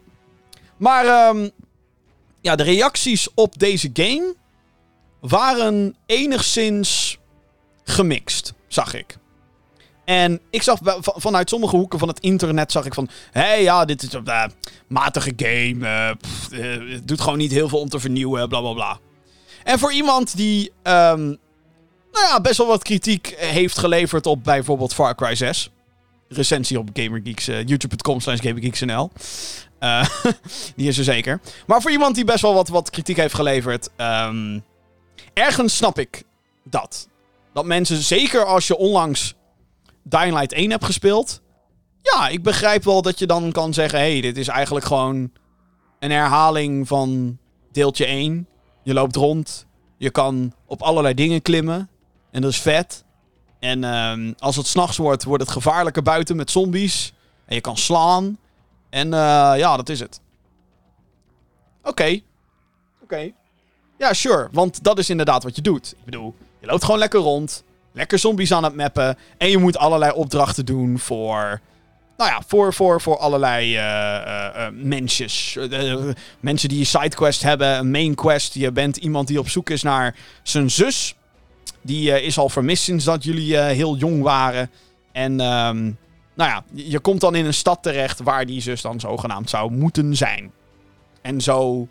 Maar 0.76 1.28
um, 1.28 1.50
ja, 2.40 2.56
de 2.56 2.62
reacties 2.62 3.28
op 3.34 3.58
deze 3.58 3.90
game 3.92 4.34
waren 5.20 5.96
enigszins 6.06 7.18
gemixt, 7.84 8.54
zag 8.66 8.94
ik. 8.94 9.16
En 10.08 10.40
ik 10.50 10.62
zag 10.62 10.78
vanuit 11.00 11.48
sommige 11.48 11.76
hoeken 11.76 11.98
van 11.98 12.08
het 12.08 12.20
internet 12.20 12.72
zag 12.72 12.84
ik 12.84 12.94
van... 12.94 13.08
Hé, 13.30 13.40
hey, 13.40 13.62
ja, 13.62 13.84
dit 13.84 14.02
is 14.02 14.12
een 14.12 14.22
uh, 14.26 14.44
matige 14.86 15.32
game. 15.36 15.74
Uh, 15.78 16.90
het 16.92 17.08
doet 17.08 17.20
gewoon 17.20 17.38
niet 17.38 17.52
heel 17.52 17.68
veel 17.68 17.78
om 17.78 17.88
te 17.88 18.00
vernieuwen, 18.00 18.48
bla 18.48 18.60
bla 18.60 18.72
bla. 18.72 18.98
En 19.64 19.78
voor 19.78 19.92
iemand 19.92 20.36
die 20.36 20.72
um, 20.82 21.38
nou 22.12 22.26
ja, 22.26 22.40
best 22.40 22.58
wel 22.58 22.66
wat 22.66 22.82
kritiek 22.82 23.34
heeft 23.38 23.78
geleverd 23.78 24.26
op 24.26 24.44
bijvoorbeeld 24.44 24.94
Far 24.94 25.14
Cry 25.14 25.34
6. 25.34 25.70
Recensie 26.28 26.78
op 26.78 26.88
GamerGeeks, 26.92 27.44
youtube.com 27.46 28.20
slash 28.20 28.40
GamerGeeksNL. 28.40 29.10
die 30.76 30.88
is 30.88 30.98
er 30.98 31.04
zeker. 31.04 31.40
Maar 31.66 31.82
voor 31.82 31.90
iemand 31.90 32.14
die 32.14 32.24
best 32.24 32.42
wel 32.42 32.54
wat, 32.54 32.68
wat 32.68 32.90
kritiek 32.90 33.16
heeft 33.16 33.34
geleverd... 33.34 33.88
Um, 33.96 34.64
ergens 35.34 35.76
snap 35.76 35.98
ik 35.98 36.22
dat. 36.64 37.08
Dat 37.52 37.64
mensen, 37.64 37.96
zeker 37.96 38.44
als 38.44 38.66
je 38.66 38.76
onlangs 38.76 39.36
Dying 40.02 40.34
Light 40.34 40.52
1 40.52 40.70
hebt 40.70 40.84
gespeeld. 40.84 41.40
Ja, 42.02 42.28
ik 42.28 42.42
begrijp 42.42 42.84
wel 42.84 43.02
dat 43.02 43.18
je 43.18 43.26
dan 43.26 43.52
kan 43.52 43.74
zeggen: 43.74 43.98
hey, 43.98 44.20
dit 44.20 44.36
is 44.36 44.48
eigenlijk 44.48 44.86
gewoon 44.86 45.30
een 45.98 46.10
herhaling 46.10 46.88
van 46.88 47.38
deeltje 47.72 48.04
1. 48.04 48.48
Je 48.82 48.94
loopt 48.94 49.16
rond. 49.16 49.66
Je 49.96 50.10
kan 50.10 50.52
op 50.66 50.82
allerlei 50.82 51.14
dingen 51.14 51.42
klimmen. 51.42 51.88
En 52.30 52.42
dat 52.42 52.50
is 52.50 52.60
vet. 52.60 53.04
En 53.58 53.84
um, 53.84 54.34
als 54.38 54.56
het 54.56 54.66
s'nachts 54.66 54.96
wordt, 54.96 55.24
wordt 55.24 55.42
het 55.42 55.52
gevaarlijker 55.52 56.02
buiten 56.02 56.36
met 56.36 56.50
zombies. 56.50 57.12
En 57.44 57.54
je 57.54 57.60
kan 57.60 57.76
slaan. 57.76 58.38
En 58.90 59.06
uh, 59.06 59.52
ja, 59.56 59.76
dat 59.76 59.88
is 59.88 60.00
het. 60.00 60.20
Oké. 61.80 61.88
Okay. 61.88 62.24
Oké. 63.02 63.14
Okay. 63.14 63.34
Ja, 63.98 64.12
sure. 64.12 64.48
Want 64.52 64.84
dat 64.84 64.98
is 64.98 65.10
inderdaad 65.10 65.42
wat 65.42 65.56
je 65.56 65.62
doet. 65.62 65.94
Ik 65.98 66.04
bedoel, 66.04 66.34
je 66.60 66.66
loopt 66.66 66.84
gewoon 66.84 66.98
lekker 66.98 67.20
rond 67.20 67.64
lekker 67.98 68.18
zombies 68.18 68.52
aan 68.52 68.64
het 68.64 68.76
mappen. 68.76 69.16
En 69.38 69.50
je 69.50 69.58
moet 69.58 69.76
allerlei 69.76 70.12
opdrachten 70.12 70.66
doen 70.66 70.98
voor. 70.98 71.60
Nou 72.16 72.30
ja, 72.30 72.42
voor, 72.46 72.74
voor, 72.74 73.00
voor 73.00 73.18
allerlei 73.18 73.74
uh, 73.74 73.82
uh, 74.56 74.66
mensjes. 74.72 75.58
mensen 76.40 76.68
die 76.68 76.78
een 76.78 76.86
sidequest 76.86 77.42
hebben, 77.42 77.78
een 77.78 77.90
main 77.90 78.14
quest. 78.14 78.54
Je 78.54 78.72
bent 78.72 78.96
iemand 78.96 79.28
die 79.28 79.38
op 79.38 79.48
zoek 79.48 79.70
is 79.70 79.82
naar 79.82 80.16
zijn 80.42 80.70
zus. 80.70 81.14
Die 81.82 82.22
is 82.22 82.38
al 82.38 82.48
vermist 82.48 82.82
sinds 82.82 83.04
dat 83.04 83.24
jullie 83.24 83.56
heel 83.56 83.96
jong 83.96 84.22
waren. 84.22 84.70
En 85.12 85.40
um, 85.40 85.98
nou 86.34 86.50
ja, 86.50 86.64
je 86.72 87.00
komt 87.00 87.20
dan 87.20 87.34
in 87.34 87.46
een 87.46 87.54
stad 87.54 87.82
terecht 87.82 88.20
waar 88.20 88.46
die 88.46 88.60
zus 88.60 88.82
dan 88.82 89.00
zogenaamd 89.00 89.50
zou 89.50 89.70
moeten 89.70 90.16
zijn. 90.16 90.52
En 91.22 91.40
zo. 91.40 91.88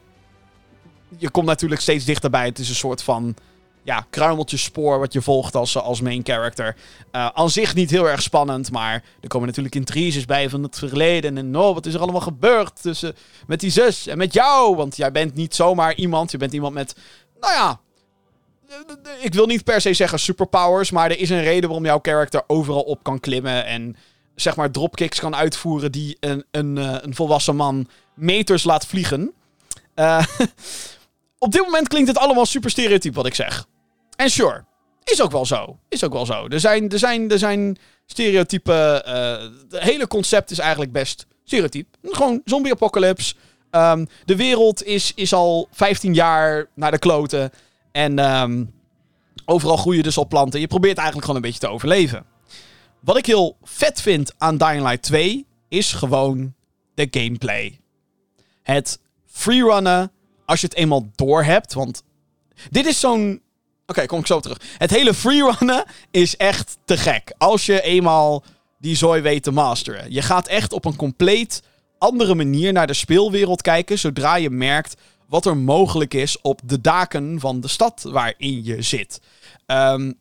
Je 1.17 1.29
komt 1.29 1.45
natuurlijk 1.45 1.81
steeds 1.81 2.05
dichterbij. 2.05 2.45
Het 2.45 2.59
is 2.59 2.69
een 2.69 2.75
soort 2.75 3.03
van 3.03 3.35
ja, 3.87 4.05
kruimeltjespoor 4.09 4.99
wat 4.99 5.13
je 5.13 5.21
volgt 5.21 5.55
als, 5.55 5.77
als 5.77 6.01
main 6.01 6.21
character. 6.23 6.75
Uh, 7.11 7.29
aan 7.33 7.49
zich 7.49 7.75
niet 7.75 7.89
heel 7.89 8.09
erg 8.09 8.21
spannend, 8.21 8.71
maar 8.71 9.03
er 9.21 9.27
komen 9.27 9.47
natuurlijk 9.47 9.75
intriges 9.75 10.25
bij 10.25 10.49
van 10.49 10.63
het 10.63 10.77
verleden. 10.77 11.37
En 11.37 11.57
oh, 11.57 11.73
wat 11.73 11.85
is 11.85 11.93
er 11.93 11.99
allemaal 11.99 12.21
gebeurd 12.21 12.81
tussen 12.81 13.15
met 13.47 13.59
die 13.59 13.69
zus 13.69 14.07
en 14.07 14.17
met 14.17 14.33
jou? 14.33 14.75
Want 14.75 14.97
jij 14.97 15.11
bent 15.11 15.35
niet 15.35 15.55
zomaar 15.55 15.95
iemand, 15.95 16.31
je 16.31 16.37
bent 16.37 16.53
iemand 16.53 16.73
met, 16.73 16.95
nou 17.39 17.53
ja, 17.53 17.79
ik 19.19 19.33
wil 19.33 19.45
niet 19.45 19.63
per 19.63 19.81
se 19.81 19.93
zeggen 19.93 20.19
superpowers, 20.19 20.91
maar 20.91 21.11
er 21.11 21.19
is 21.19 21.29
een 21.29 21.43
reden 21.43 21.69
waarom 21.69 21.85
jouw 21.85 21.99
character 22.01 22.43
overal 22.47 22.81
op 22.81 23.03
kan 23.03 23.19
klimmen 23.19 23.65
en 23.65 23.95
zeg 24.35 24.55
maar 24.55 24.71
dropkicks 24.71 25.19
kan 25.19 25.35
uitvoeren 25.35 25.91
die 25.91 26.17
een, 26.19 26.45
een, 26.51 26.77
eh, 26.77 26.95
een 27.01 27.15
volwassen 27.15 27.55
man 27.55 27.87
meters 28.13 28.63
laat 28.63 28.85
vliegen. 28.85 29.33
Uh, 29.95 30.25
op 31.39 31.51
dit 31.51 31.61
moment 31.61 31.87
klinkt 31.87 32.07
het 32.07 32.17
allemaal 32.17 32.45
super 32.45 32.69
stereotyp 32.69 33.15
wat 33.15 33.25
ik 33.25 33.35
zeg. 33.35 33.67
En 34.17 34.29
sure, 34.29 34.65
is 35.03 35.21
ook 35.21 35.31
wel 35.31 35.45
zo. 35.45 35.79
Is 35.89 36.03
ook 36.03 36.13
wel 36.13 36.25
zo. 36.25 36.47
Er 36.47 36.59
zijn, 36.59 36.89
er 36.89 36.99
zijn, 36.99 37.31
er 37.31 37.39
zijn 37.39 37.77
stereotypen. 38.05 39.03
Uh, 39.07 39.37
het 39.69 39.79
hele 39.83 40.07
concept 40.07 40.51
is 40.51 40.59
eigenlijk 40.59 40.91
best 40.91 41.25
stereotyp. 41.43 41.87
Gewoon 42.03 42.41
zombie-apocalypse. 42.45 43.35
Um, 43.71 44.07
de 44.25 44.35
wereld 44.35 44.83
is, 44.83 45.11
is 45.15 45.33
al 45.33 45.67
15 45.71 46.13
jaar 46.13 46.69
naar 46.75 46.91
de 46.91 46.99
kloten. 46.99 47.51
En 47.91 48.19
um, 48.19 48.73
overal 49.45 49.77
groeien 49.77 50.03
dus 50.03 50.17
al 50.17 50.27
planten. 50.27 50.59
Je 50.59 50.67
probeert 50.67 50.97
eigenlijk 50.97 51.27
gewoon 51.27 51.43
een 51.43 51.49
beetje 51.49 51.67
te 51.67 51.73
overleven. 51.73 52.25
Wat 52.99 53.17
ik 53.17 53.25
heel 53.25 53.57
vet 53.63 54.01
vind 54.01 54.33
aan 54.37 54.57
Dying 54.57 54.81
Light 54.81 55.01
2 55.01 55.45
is 55.67 55.93
gewoon 55.93 56.53
de 56.93 57.07
gameplay. 57.11 57.79
Het 58.63 58.99
freerunnen 59.25 60.11
als 60.45 60.61
je 60.61 60.67
het 60.67 60.75
eenmaal 60.75 61.09
door 61.15 61.43
hebt. 61.43 61.73
Want 61.73 62.03
dit 62.69 62.85
is 62.85 62.99
zo'n 62.99 63.41
Oké, 63.87 64.05
kom 64.05 64.19
ik 64.19 64.27
zo 64.27 64.39
terug. 64.39 64.61
Het 64.77 64.89
hele 64.89 65.13
freerunnen 65.13 65.83
is 66.11 66.37
echt 66.37 66.77
te 66.85 66.97
gek. 66.97 67.33
Als 67.37 67.65
je 67.65 67.81
eenmaal 67.81 68.43
die 68.77 68.95
zooi 68.95 69.21
weet 69.21 69.43
te 69.43 69.51
masteren. 69.51 70.11
Je 70.11 70.21
gaat 70.21 70.47
echt 70.47 70.73
op 70.73 70.85
een 70.85 70.95
compleet 70.95 71.63
andere 71.97 72.35
manier 72.35 72.73
naar 72.73 72.87
de 72.87 72.93
speelwereld 72.93 73.61
kijken. 73.61 73.99
Zodra 73.99 74.35
je 74.35 74.49
merkt 74.49 74.95
wat 75.27 75.45
er 75.45 75.57
mogelijk 75.57 76.13
is 76.13 76.41
op 76.41 76.61
de 76.63 76.81
daken 76.81 77.39
van 77.39 77.61
de 77.61 77.67
stad 77.67 78.03
waarin 78.03 78.63
je 78.63 78.81
zit. 78.81 79.21
Um, 79.65 80.17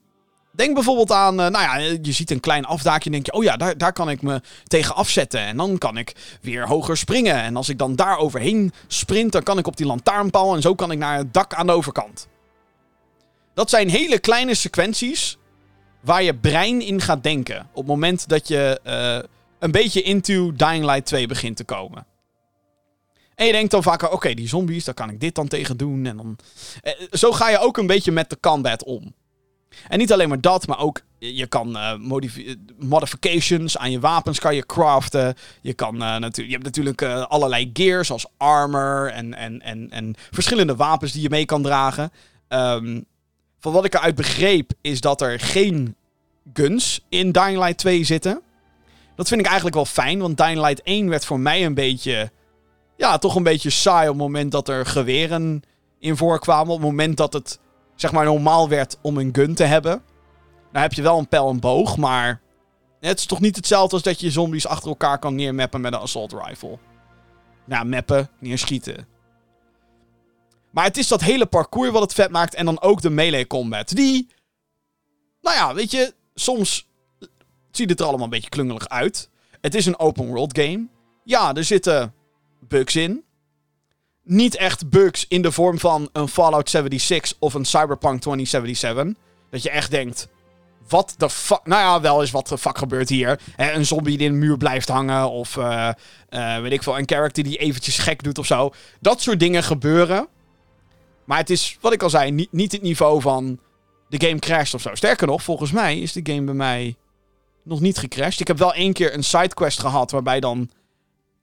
Denk 0.57 0.75
bijvoorbeeld 0.75 1.13
aan, 1.13 1.41
eh, 1.41 1.47
nou 1.47 1.65
ja, 1.65 1.97
je 2.03 2.13
ziet 2.13 2.31
een 2.31 2.41
klein 2.41 2.65
afdaakje 2.65 3.05
en 3.05 3.13
denk 3.13 3.27
je, 3.27 3.33
oh 3.33 3.43
ja, 3.43 3.57
daar, 3.57 3.79
daar 3.79 3.93
kan 3.93 4.11
ik 4.11 4.23
me 4.23 4.41
tegen 4.65 4.95
afzetten. 4.95 5.41
En 5.41 5.57
dan 5.57 5.79
kan 5.79 5.97
ik 5.97 6.39
weer 6.41 6.67
hoger 6.67 6.97
springen. 6.97 7.43
En 7.43 7.57
als 7.57 7.69
ik 7.69 7.79
dan 7.79 7.97
daar 7.97 8.19
overheen 8.19 8.73
sprint, 8.87 9.33
dan 9.33 9.43
kan 9.43 9.59
ik 9.59 9.67
op 9.67 9.77
die 9.77 9.87
lantaarnpaal 9.87 10.55
en 10.55 10.63
zo 10.63 10.75
kan 10.75 10.91
ik 10.91 10.99
naar 10.99 11.17
het 11.17 11.35
dak 11.35 11.55
aan 11.55 11.67
de 11.67 11.73
overkant. 11.73 12.29
Dat 13.57 13.71
zijn 13.71 13.89
hele 13.89 14.19
kleine 14.19 14.55
sequenties 14.55 15.39
waar 16.01 16.23
je 16.23 16.35
brein 16.35 16.81
in 16.81 17.01
gaat 17.01 17.23
denken. 17.23 17.69
Op 17.73 17.77
het 17.77 17.87
moment 17.87 18.29
dat 18.29 18.49
je 18.49 18.81
uh, 18.87 19.29
een 19.59 19.71
beetje 19.71 20.03
into 20.03 20.53
Dying 20.53 20.85
Light 20.85 21.07
2 21.07 21.27
begint 21.27 21.57
te 21.57 21.65
komen. 21.65 22.07
En 23.35 23.47
je 23.47 23.53
denkt 23.53 23.71
dan 23.71 23.83
vaker, 23.83 24.11
oké, 24.11 24.35
die 24.35 24.49
zombies, 24.49 24.85
daar 24.85 24.95
kan 24.95 25.11
ik 25.11 25.21
dit 25.21 25.35
dan 25.35 25.49
tegen 25.49 25.77
doen. 25.77 26.07
En 26.07 26.17
dan... 26.17 26.39
Eh, 26.83 26.93
zo 27.11 27.33
ga 27.33 27.51
je 27.51 27.59
ook 27.59 27.77
een 27.77 27.87
beetje 27.87 28.13
met 28.13 28.31
de 28.31 28.41
combat 28.41 28.85
om. 28.85 29.15
En 29.89 29.99
niet 29.99 30.13
alleen 30.13 30.29
maar 30.29 30.41
dat, 30.41 30.67
maar 30.67 30.79
ook 30.79 31.01
je 31.19 31.47
kan 31.47 31.77
uh, 31.77 31.95
modifications 32.79 33.79
aan 33.79 33.91
je 33.91 34.01
wapens 34.01 34.39
kan 34.39 34.55
je 34.55 34.67
craften. 34.67 35.35
Je, 35.63 35.75
kan, 35.75 36.03
uh, 36.03 36.17
je 36.33 36.51
hebt 36.51 36.65
natuurlijk 36.65 37.03
allerlei 37.03 37.71
gear, 37.73 38.05
zoals 38.05 38.27
armor 38.37 39.11
en, 39.11 39.35
en, 39.35 39.63
en, 39.63 39.91
en 39.91 40.15
verschillende 40.31 40.77
wapens 40.77 41.13
die 41.13 41.23
je 41.23 41.31
mee 41.31 41.45
kan 41.45 41.63
dragen. 41.63 42.13
Um, 42.49 43.07
wat 43.73 43.85
ik 43.85 43.95
eruit 43.95 44.15
begreep, 44.15 44.73
is 44.81 45.01
dat 45.01 45.21
er 45.21 45.41
geen 45.41 45.97
guns 46.53 47.05
in 47.09 47.33
Dying 47.33 47.59
Light 47.59 47.79
2 47.79 48.05
zitten. 48.05 48.41
Dat 49.17 49.29
vind 49.29 49.41
ik 49.41 49.47
eigenlijk 49.47 49.77
wel 49.77 49.85
fijn, 49.85 50.19
want 50.19 50.37
Dying 50.37 50.61
Light 50.61 50.83
1 50.83 51.09
werd 51.09 51.25
voor 51.25 51.41
mij 51.41 51.65
een 51.65 51.75
beetje... 51.75 52.31
Ja, 52.97 53.19
toch 53.19 53.35
een 53.35 53.43
beetje 53.43 53.71
saai 53.71 54.09
op 54.09 54.15
het 54.15 54.23
moment 54.23 54.53
dat 54.53 54.69
er 54.69 54.87
geweren 54.87 55.63
in 55.99 56.17
voorkwamen. 56.17 56.73
Op 56.73 56.79
het 56.81 56.89
moment 56.89 57.17
dat 57.17 57.33
het, 57.33 57.59
zeg 57.95 58.13
maar, 58.13 58.25
normaal 58.25 58.69
werd 58.69 58.99
om 59.03 59.19
een 59.19 59.29
gun 59.33 59.55
te 59.55 59.65
hebben. 59.65 60.03
Nou 60.73 60.85
heb 60.85 60.93
je 60.93 61.03
wel 61.03 61.19
een 61.19 61.29
pijl 61.29 61.51
en 61.51 61.61
boog, 61.61 61.97
maar... 61.97 62.41
Het 63.01 63.19
is 63.19 63.27
toch 63.27 63.41
niet 63.41 63.57
hetzelfde 63.57 63.95
als 63.95 64.03
dat 64.03 64.21
je 64.21 64.31
zombies 64.31 64.67
achter 64.67 64.89
elkaar 64.89 65.19
kan 65.19 65.35
neermappen 65.35 65.81
met 65.81 65.93
een 65.93 65.99
assault 65.99 66.33
rifle. 66.33 66.79
Nou, 67.65 67.87
mappen, 67.87 68.29
neerschieten. 68.39 69.07
Maar 70.77 70.85
het 70.85 70.97
is 70.97 71.09
dat 71.09 71.21
hele 71.21 71.47
parcours 71.47 71.91
wat 71.91 72.03
het 72.03 72.15
vet 72.15 72.31
maakt. 72.31 72.55
En 72.55 72.65
dan 72.65 72.81
ook 72.81 73.01
de 73.01 73.11
melee 73.11 73.47
combat. 73.47 73.89
Die. 73.89 74.29
Nou 75.41 75.57
ja, 75.57 75.75
weet 75.75 75.91
je. 75.91 76.15
Soms 76.35 76.89
ziet 77.71 77.91
het 77.91 78.01
er 78.01 78.07
allemaal 78.07 78.25
een 78.25 78.31
beetje 78.31 78.49
klungelig 78.49 78.89
uit. 78.89 79.31
Het 79.61 79.75
is 79.75 79.87
een 79.87 79.99
open 79.99 80.27
world 80.27 80.59
game. 80.59 80.87
Ja, 81.25 81.55
er 81.55 81.65
zitten 81.65 82.15
bugs 82.61 82.97
in. 82.97 83.25
Niet 84.23 84.57
echt 84.57 84.91
bugs 84.91 85.25
in 85.29 85.43
de 85.43 85.53
vorm 85.53 85.79
van 85.79 86.09
een 86.13 86.29
Fallout 86.29 86.71
76 86.71 87.37
of 87.39 87.55
een 87.55 87.65
Cyberpunk 87.65 88.21
2077. 88.21 89.23
Dat 89.51 89.63
je 89.63 89.71
echt 89.71 89.91
denkt. 89.91 90.29
Wat 90.89 91.15
de 91.17 91.31
fuck. 91.31 91.61
Nou 91.65 91.83
ja, 91.83 92.01
wel 92.01 92.21
eens 92.21 92.31
wat 92.31 92.49
de 92.49 92.59
fuck 92.59 92.79
gebeurt 92.79 93.09
hier. 93.09 93.41
Een 93.57 93.87
zombie 93.87 94.17
die 94.17 94.27
in 94.27 94.33
een 94.33 94.39
muur 94.39 94.57
blijft 94.57 94.89
hangen. 94.89 95.31
Of 95.31 95.57
uh, 95.57 95.91
uh, 96.31 96.61
weet 96.61 96.73
ik 96.73 96.83
veel, 96.83 96.99
een 96.99 97.09
character 97.09 97.45
die 97.45 97.57
eventjes 97.57 97.99
gek 97.99 98.23
doet 98.23 98.39
of 98.39 98.47
zo. 98.47 98.71
Dat 99.01 99.21
soort 99.21 99.41
dingen 99.41 99.63
gebeuren. 99.63 100.29
Maar 101.27 101.39
het 101.39 101.51
is, 101.51 101.79
wat 101.81 101.93
ik 101.93 102.03
al 102.03 102.11
zei, 102.11 102.31
niet, 102.31 102.53
niet 102.53 102.73
het 102.73 102.83
niveau 102.83 103.21
van 103.21 103.59
de 104.09 104.27
game 104.27 104.39
crasht 104.39 104.75
of 104.75 104.81
zo. 104.81 104.95
Sterker 104.95 105.27
nog, 105.27 105.43
volgens 105.43 105.73
mij 105.73 105.99
is 105.99 106.13
de 106.13 106.33
game 106.33 106.43
bij 106.43 106.55
mij 106.55 106.97
nog 107.63 107.81
niet 107.81 107.99
gecrashed. 107.99 108.41
Ik 108.41 108.47
heb 108.47 108.59
wel 108.59 108.75
één 108.75 108.93
keer 108.93 109.15
een 109.15 109.25
sidequest 109.25 109.81
gehad 109.81 110.11
waarbij 110.11 110.41
dan 110.41 110.71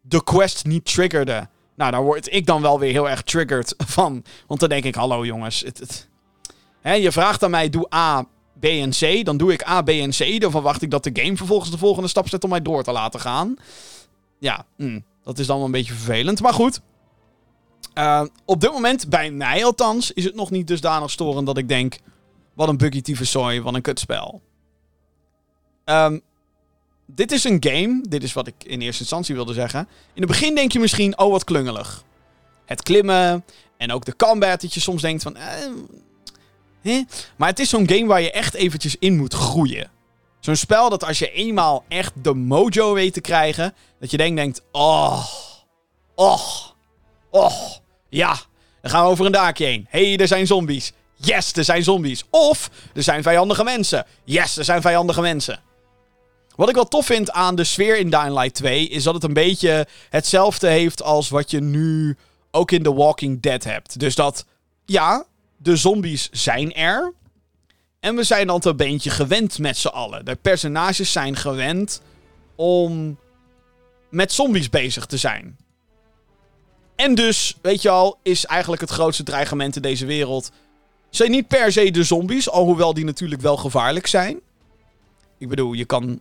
de 0.01 0.23
quest 0.23 0.65
niet 0.65 0.85
triggerde. 0.85 1.47
Nou, 1.75 1.91
daar 1.91 2.03
word 2.03 2.33
ik 2.33 2.45
dan 2.45 2.61
wel 2.61 2.79
weer 2.79 2.91
heel 2.91 3.09
erg 3.09 3.21
triggered 3.21 3.73
van. 3.97 4.23
Want 4.47 4.59
dan 4.59 4.69
denk 4.69 4.83
ik, 4.83 4.95
hallo 4.95 5.25
jongens. 5.25 5.61
Het, 5.61 5.77
het... 5.77 6.09
Je 7.01 7.11
vraagt 7.11 7.43
aan 7.43 7.51
mij, 7.51 7.69
doe 7.69 7.95
A, 7.95 8.27
B 8.59 8.65
en 8.65 8.89
C. 8.89 9.25
Dan 9.25 9.37
doe 9.37 9.53
ik 9.53 9.67
A, 9.67 9.81
B 9.81 9.89
en 9.89 10.09
C. 10.09 10.41
Dan 10.41 10.51
verwacht 10.51 10.81
ik 10.81 10.91
dat 10.91 11.03
de 11.03 11.09
game 11.13 11.37
vervolgens 11.37 11.71
de 11.71 11.77
volgende 11.77 12.09
stap 12.09 12.29
zet 12.29 12.43
om 12.43 12.49
mij 12.49 12.61
door 12.61 12.83
te 12.83 12.91
laten 12.91 13.19
gaan. 13.19 13.55
Ja, 14.39 14.65
mm, 14.77 15.03
dat 15.23 15.39
is 15.39 15.47
dan 15.47 15.55
wel 15.57 15.65
een 15.65 15.71
beetje 15.71 15.93
vervelend. 15.93 16.41
Maar 16.41 16.53
goed, 16.53 16.81
uh, 17.95 18.23
op 18.45 18.61
dit 18.61 18.71
moment, 18.71 19.09
bij 19.09 19.31
mij 19.31 19.65
althans, 19.65 20.11
is 20.11 20.23
het 20.23 20.35
nog 20.35 20.51
niet 20.51 20.67
dusdanig 20.67 21.11
storend 21.11 21.45
dat 21.45 21.57
ik 21.57 21.67
denk... 21.67 21.99
Wat 22.53 22.67
een 22.67 22.77
buggy 22.77 23.01
tyfuszooi, 23.01 23.61
wat 23.61 23.73
een 23.73 23.81
kutspel. 23.81 24.41
Um, 25.85 26.21
dit 27.05 27.31
is 27.31 27.43
een 27.43 27.57
game, 27.59 28.05
dit 28.09 28.23
is 28.23 28.33
wat 28.33 28.47
ik 28.47 28.55
in 28.63 28.81
eerste 28.81 29.01
instantie 29.01 29.35
wilde 29.35 29.53
zeggen. 29.53 29.79
In 30.13 30.21
het 30.21 30.31
begin 30.31 30.55
denk 30.55 30.71
je 30.71 30.79
misschien, 30.79 31.19
oh 31.19 31.31
wat 31.31 31.43
klungelig. 31.43 32.03
Het 32.65 32.83
klimmen 32.83 33.45
en 33.77 33.91
ook 33.91 34.05
de 34.05 34.15
combat, 34.15 34.61
dat 34.61 34.73
je 34.73 34.79
soms 34.79 35.01
denkt 35.01 35.23
van... 35.23 35.35
Eh, 35.35 37.01
Maar 37.35 37.49
het 37.49 37.59
is 37.59 37.69
zo'n 37.69 37.89
game 37.89 38.05
waar 38.05 38.21
je 38.21 38.31
echt 38.31 38.53
eventjes 38.53 38.95
in 38.99 39.17
moet 39.17 39.33
groeien. 39.33 39.91
Zo'n 40.39 40.55
spel 40.55 40.89
dat 40.89 41.03
als 41.03 41.19
je 41.19 41.31
eenmaal 41.31 41.83
echt 41.87 42.13
de 42.23 42.33
mojo 42.33 42.93
weet 42.93 43.13
te 43.13 43.21
krijgen... 43.21 43.73
Dat 43.99 44.11
je 44.11 44.17
denkt, 44.17 44.35
denkt 44.35 44.61
oh, 44.71 45.25
oh, 46.15 46.41
oh... 47.29 47.81
Ja, 48.13 48.39
dan 48.81 48.91
gaan 48.91 49.03
we 49.03 49.09
over 49.09 49.25
een 49.25 49.31
daakje 49.31 49.65
heen. 49.65 49.87
hey, 49.89 50.17
er 50.17 50.27
zijn 50.27 50.47
zombies. 50.47 50.91
Yes, 51.15 51.53
er 51.53 51.63
zijn 51.63 51.83
zombies. 51.83 52.23
Of 52.29 52.69
er 52.93 53.03
zijn 53.03 53.23
vijandige 53.23 53.63
mensen. 53.63 54.05
Yes, 54.23 54.57
er 54.57 54.63
zijn 54.63 54.81
vijandige 54.81 55.21
mensen. 55.21 55.59
Wat 56.55 56.69
ik 56.69 56.75
wel 56.75 56.87
tof 56.87 57.05
vind 57.05 57.31
aan 57.31 57.55
de 57.55 57.63
sfeer 57.63 57.97
in 57.97 58.09
Dying 58.09 58.33
Light 58.33 58.53
2 58.53 58.87
is 58.87 59.03
dat 59.03 59.13
het 59.13 59.23
een 59.23 59.33
beetje 59.33 59.87
hetzelfde 60.09 60.67
heeft 60.67 61.03
als 61.03 61.29
wat 61.29 61.51
je 61.51 61.61
nu 61.61 62.17
ook 62.51 62.71
in 62.71 62.83
The 62.83 62.93
Walking 62.93 63.41
Dead 63.41 63.63
hebt. 63.63 63.99
Dus 63.99 64.15
dat, 64.15 64.45
ja, 64.85 65.25
de 65.57 65.75
zombies 65.75 66.29
zijn 66.31 66.73
er. 66.73 67.13
En 67.99 68.15
we 68.15 68.23
zijn 68.23 68.47
dan 68.47 68.61
een 68.63 68.75
beetje 68.75 69.09
gewend 69.09 69.59
met 69.59 69.77
z'n 69.77 69.87
allen. 69.87 70.25
De 70.25 70.35
personages 70.35 71.11
zijn 71.11 71.35
gewend 71.35 72.01
om 72.55 73.17
met 74.09 74.31
zombies 74.31 74.69
bezig 74.69 75.05
te 75.05 75.17
zijn. 75.17 75.57
En 76.95 77.15
dus, 77.15 77.57
weet 77.61 77.81
je 77.81 77.89
al, 77.89 78.17
is 78.21 78.45
eigenlijk 78.45 78.81
het 78.81 78.89
grootste 78.89 79.23
dreigement 79.23 79.75
in 79.75 79.81
deze 79.81 80.05
wereld. 80.05 80.51
Zijn 81.09 81.31
niet 81.31 81.47
per 81.47 81.71
se 81.71 81.91
de 81.91 82.03
zombies, 82.03 82.49
alhoewel 82.49 82.93
die 82.93 83.05
natuurlijk 83.05 83.41
wel 83.41 83.57
gevaarlijk 83.57 84.07
zijn. 84.07 84.39
Ik 85.37 85.49
bedoel, 85.49 85.73
je 85.73 85.85
kan 85.85 86.19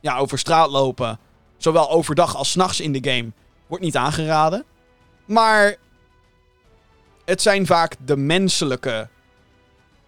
ja, 0.00 0.16
over 0.18 0.38
straat 0.38 0.70
lopen. 0.70 1.18
Zowel 1.56 1.90
overdag 1.90 2.36
als 2.36 2.54
nachts 2.54 2.80
in 2.80 2.92
de 2.92 3.10
game. 3.10 3.32
Wordt 3.66 3.84
niet 3.84 3.96
aangeraden. 3.96 4.64
Maar 5.24 5.76
het 7.24 7.42
zijn 7.42 7.66
vaak 7.66 7.96
de 8.04 8.16
menselijke 8.16 9.08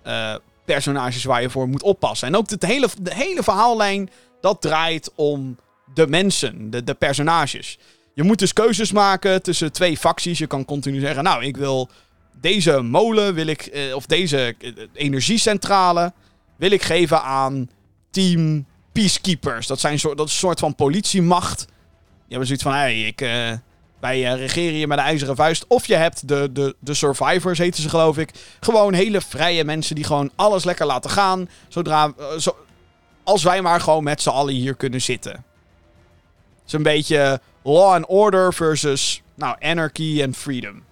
uh, 0.07 0.35
personages 0.65 1.25
waar 1.25 1.43
je 1.43 1.51
voor 1.51 1.69
moet 1.69 1.83
oppassen. 1.83 2.29
En 2.29 2.37
ook 2.37 2.51
het 2.51 2.67
hele, 2.67 2.89
de 3.01 3.15
hele 3.15 3.43
verhaallijn, 3.43 4.11
dat 4.41 4.61
draait 4.61 5.13
om 5.15 5.59
de 5.95 6.07
mensen, 6.07 6.71
de, 6.71 6.85
de 6.85 6.95
personages. 6.95 7.79
Je 8.17 8.23
moet 8.23 8.39
dus 8.39 8.53
keuzes 8.53 8.93
maken 8.93 9.43
tussen 9.43 9.73
twee 9.73 9.97
facties. 9.97 10.39
Je 10.39 10.47
kan 10.47 10.65
continu 10.65 11.01
zeggen, 11.01 11.25
nou, 11.25 11.45
ik 11.45 11.57
wil 11.57 11.89
deze 12.41 12.81
molen, 12.81 13.35
wil 13.35 13.47
ik, 13.47 13.61
eh, 13.61 13.95
of 13.95 14.07
deze 14.07 14.55
eh, 14.59 14.73
energiecentrale, 14.93 16.13
wil 16.57 16.71
ik 16.71 16.83
geven 16.83 17.23
aan 17.23 17.71
team 18.11 18.67
peacekeepers. 18.93 19.67
Dat, 19.67 19.81
zijn 19.81 19.99
dat 20.03 20.27
is 20.27 20.33
een 20.33 20.39
soort 20.39 20.59
van 20.59 20.75
politiemacht. 20.75 21.67
Je 22.27 22.35
hebt 22.35 22.47
zoiets 22.47 22.65
van, 22.65 22.73
hé, 22.73 22.79
hey, 22.79 23.01
ik, 23.01 23.21
uh, 23.21 23.53
wij 24.01 24.21
regeren 24.21 24.79
je 24.79 24.87
met 24.87 24.99
een 24.99 25.05
ijzeren 25.05 25.37
vuist. 25.37 25.65
Of 25.69 25.87
je 25.87 25.97
hebt 25.97 26.29
de, 26.29 26.53
de, 26.53 26.77
de 26.79 26.95
survivors, 26.95 27.59
heten 27.59 27.83
ze 27.83 27.89
geloof 27.89 28.19
ik. 28.19 28.31
Gewoon 28.61 28.93
hele 28.93 29.21
vrije 29.21 29.65
mensen 29.65 29.95
die 29.95 30.05
gewoon 30.05 30.31
alles 30.37 30.65
lekker 30.65 30.87
laten 30.87 31.11
gaan. 31.11 31.49
Zodra, 31.69 32.13
zo, 32.39 32.57
als 33.25 33.43
wij 33.43 33.63
maar 33.63 33.81
gewoon 33.81 34.05
met 34.05 34.23
z'n 34.23 34.29
allen 34.29 34.55
hier 34.55 34.75
kunnen 34.75 35.03
zitten. 35.03 35.33
Het 35.33 36.67
is 36.67 36.73
een 36.73 36.83
beetje 36.83 37.41
Law 37.67 37.93
and 37.93 38.07
Order 38.07 38.55
versus 38.55 39.23
nou, 39.35 39.57
Anarchy 39.61 40.23
and 40.23 40.37
Freedom. 40.37 40.83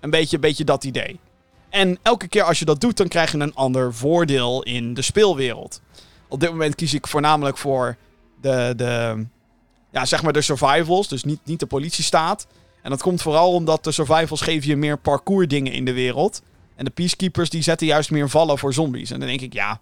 Een 0.00 0.10
beetje, 0.10 0.38
beetje 0.38 0.64
dat 0.64 0.84
idee. 0.84 1.20
En 1.68 1.98
elke 2.02 2.28
keer 2.28 2.42
als 2.42 2.58
je 2.58 2.64
dat 2.64 2.80
doet, 2.80 2.96
dan 2.96 3.08
krijg 3.08 3.32
je 3.32 3.38
een 3.38 3.54
ander 3.54 3.94
voordeel 3.94 4.62
in 4.62 4.94
de 4.94 5.02
speelwereld. 5.02 5.80
Op 6.28 6.40
dit 6.40 6.50
moment 6.50 6.74
kies 6.74 6.94
ik 6.94 7.06
voornamelijk 7.06 7.58
voor 7.58 7.96
de, 8.40 8.72
de, 8.76 9.24
ja, 9.90 10.04
zeg 10.04 10.22
maar 10.22 10.32
de 10.32 10.40
survivals, 10.40 11.08
dus 11.08 11.24
niet, 11.24 11.40
niet 11.44 11.60
de 11.60 11.66
politiestaat. 11.66 12.46
En 12.82 12.90
dat 12.90 13.02
komt 13.02 13.22
vooral 13.22 13.52
omdat 13.52 13.84
de 13.84 13.92
survivals 13.92 14.40
geven 14.40 14.68
je 14.68 14.76
meer 14.76 14.98
parcours 14.98 15.48
dingen 15.48 15.72
in 15.72 15.84
de 15.84 15.92
wereld. 15.92 16.42
En 16.76 16.84
de 16.84 16.90
peacekeepers 16.90 17.50
die 17.50 17.62
zetten 17.62 17.86
juist 17.86 18.10
meer 18.10 18.28
vallen 18.28 18.58
voor 18.58 18.72
zombies. 18.72 19.10
En 19.10 19.18
dan 19.18 19.28
denk 19.28 19.40
ik, 19.40 19.52
ja, 19.52 19.80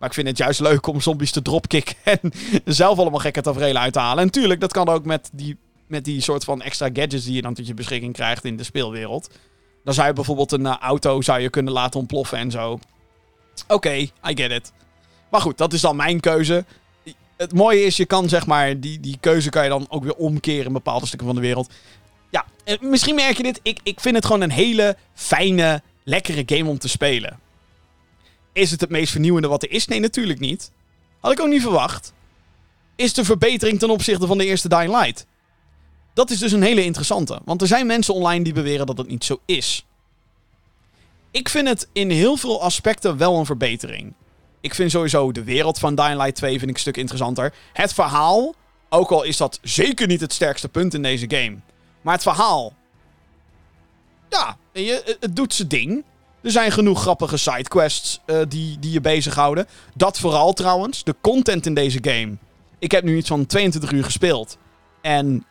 maar 0.00 0.08
ik 0.08 0.14
vind 0.14 0.28
het 0.28 0.38
juist 0.38 0.60
leuk 0.60 0.86
om 0.86 1.00
zombies 1.00 1.30
te 1.30 1.42
dropkicken 1.42 1.94
en 2.20 2.32
zelf 2.64 2.98
allemaal 2.98 3.20
gekke 3.20 3.40
tafereelen 3.40 3.82
uit 3.82 3.92
te 3.92 3.98
halen. 3.98 4.24
En 4.24 4.30
tuurlijk, 4.30 4.60
dat 4.60 4.72
kan 4.72 4.88
ook 4.88 5.04
met 5.04 5.30
die, 5.32 5.56
met 5.86 6.04
die 6.04 6.20
soort 6.20 6.44
van 6.44 6.62
extra 6.62 6.86
gadgets 6.92 7.24
die 7.24 7.34
je 7.34 7.42
dan 7.42 7.54
tot 7.54 7.66
je 7.66 7.74
beschikking 7.74 8.12
krijgt 8.12 8.44
in 8.44 8.56
de 8.56 8.62
speelwereld. 8.62 9.30
Dan 9.84 9.94
zou 9.94 10.06
je 10.06 10.12
bijvoorbeeld 10.12 10.52
een 10.52 10.64
uh, 10.64 10.76
auto 10.76 11.20
zou 11.20 11.40
je 11.40 11.50
kunnen 11.50 11.72
laten 11.72 12.00
ontploffen 12.00 12.38
en 12.38 12.50
zo. 12.50 12.78
Oké, 13.68 13.92
I 13.94 14.10
get 14.22 14.50
it. 14.50 14.72
Maar 15.30 15.40
goed, 15.40 15.58
dat 15.58 15.72
is 15.72 15.80
dan 15.80 15.96
mijn 15.96 16.20
keuze. 16.20 16.64
Het 17.36 17.54
mooie 17.54 17.80
is, 17.80 17.96
je 17.96 18.06
kan 18.06 18.28
zeg 18.28 18.46
maar, 18.46 18.80
die, 18.80 19.00
die 19.00 19.16
keuze 19.20 19.50
kan 19.50 19.62
je 19.62 19.68
dan 19.68 19.86
ook 19.88 20.02
weer 20.02 20.14
omkeren 20.14 20.66
in 20.66 20.72
bepaalde 20.72 21.06
stukken 21.06 21.26
van 21.26 21.36
de 21.36 21.42
wereld. 21.42 21.72
Ja, 22.30 22.44
misschien 22.80 23.14
merk 23.14 23.36
je 23.36 23.42
dit. 23.42 23.60
Ik, 23.62 23.80
ik 23.82 24.00
vind 24.00 24.16
het 24.16 24.24
gewoon 24.24 24.40
een 24.40 24.50
hele 24.50 24.96
fijne, 25.14 25.82
lekkere 26.04 26.42
game 26.46 26.70
om 26.70 26.78
te 26.78 26.88
spelen 26.88 27.38
is 28.60 28.70
het 28.70 28.80
het 28.80 28.90
meest 28.90 29.10
vernieuwende 29.10 29.48
wat 29.48 29.62
er 29.62 29.70
is? 29.70 29.86
Nee, 29.86 30.00
natuurlijk 30.00 30.40
niet. 30.40 30.70
Had 31.20 31.32
ik 31.32 31.40
ook 31.40 31.48
niet 31.48 31.62
verwacht. 31.62 32.12
Is 32.96 33.12
de 33.14 33.24
verbetering 33.24 33.78
ten 33.78 33.90
opzichte 33.90 34.26
van 34.26 34.38
de 34.38 34.44
eerste 34.44 34.68
Dying 34.68 34.96
Light? 35.00 35.26
Dat 36.14 36.30
is 36.30 36.38
dus 36.38 36.52
een 36.52 36.62
hele 36.62 36.84
interessante. 36.84 37.40
Want 37.44 37.60
er 37.60 37.66
zijn 37.66 37.86
mensen 37.86 38.14
online 38.14 38.44
die 38.44 38.52
beweren 38.52 38.86
dat 38.86 38.98
het 38.98 39.08
niet 39.08 39.24
zo 39.24 39.40
is. 39.44 39.86
Ik 41.30 41.48
vind 41.48 41.68
het 41.68 41.88
in 41.92 42.10
heel 42.10 42.36
veel 42.36 42.62
aspecten 42.62 43.16
wel 43.16 43.38
een 43.38 43.46
verbetering. 43.46 44.12
Ik 44.60 44.74
vind 44.74 44.90
sowieso 44.90 45.32
de 45.32 45.44
wereld 45.44 45.78
van 45.78 45.94
Dying 45.94 46.16
Light 46.16 46.34
2 46.34 46.50
vind 46.58 46.70
ik 46.70 46.74
een 46.76 46.80
stuk 46.80 46.96
interessanter. 46.96 47.54
Het 47.72 47.92
verhaal, 47.92 48.54
ook 48.88 49.10
al 49.10 49.22
is 49.22 49.36
dat 49.36 49.58
zeker 49.62 50.06
niet 50.06 50.20
het 50.20 50.32
sterkste 50.32 50.68
punt 50.68 50.94
in 50.94 51.02
deze 51.02 51.30
game. 51.30 51.56
Maar 52.00 52.14
het 52.14 52.22
verhaal. 52.22 52.72
Ja, 54.28 54.56
het 55.20 55.36
doet 55.36 55.54
zijn 55.54 55.68
ding. 55.68 56.04
Er 56.42 56.50
zijn 56.50 56.72
genoeg 56.72 57.00
grappige 57.00 57.36
sidequests 57.36 58.20
uh, 58.26 58.40
die, 58.48 58.78
die 58.78 58.92
je 58.92 59.00
bezighouden. 59.00 59.66
Dat 59.94 60.18
vooral 60.18 60.52
trouwens. 60.52 61.04
De 61.04 61.14
content 61.20 61.66
in 61.66 61.74
deze 61.74 61.98
game. 62.02 62.36
Ik 62.78 62.90
heb 62.90 63.04
nu 63.04 63.16
iets 63.16 63.28
van 63.28 63.46
22 63.46 63.92
uur 63.92 64.04
gespeeld. 64.04 64.56
En 65.02 65.46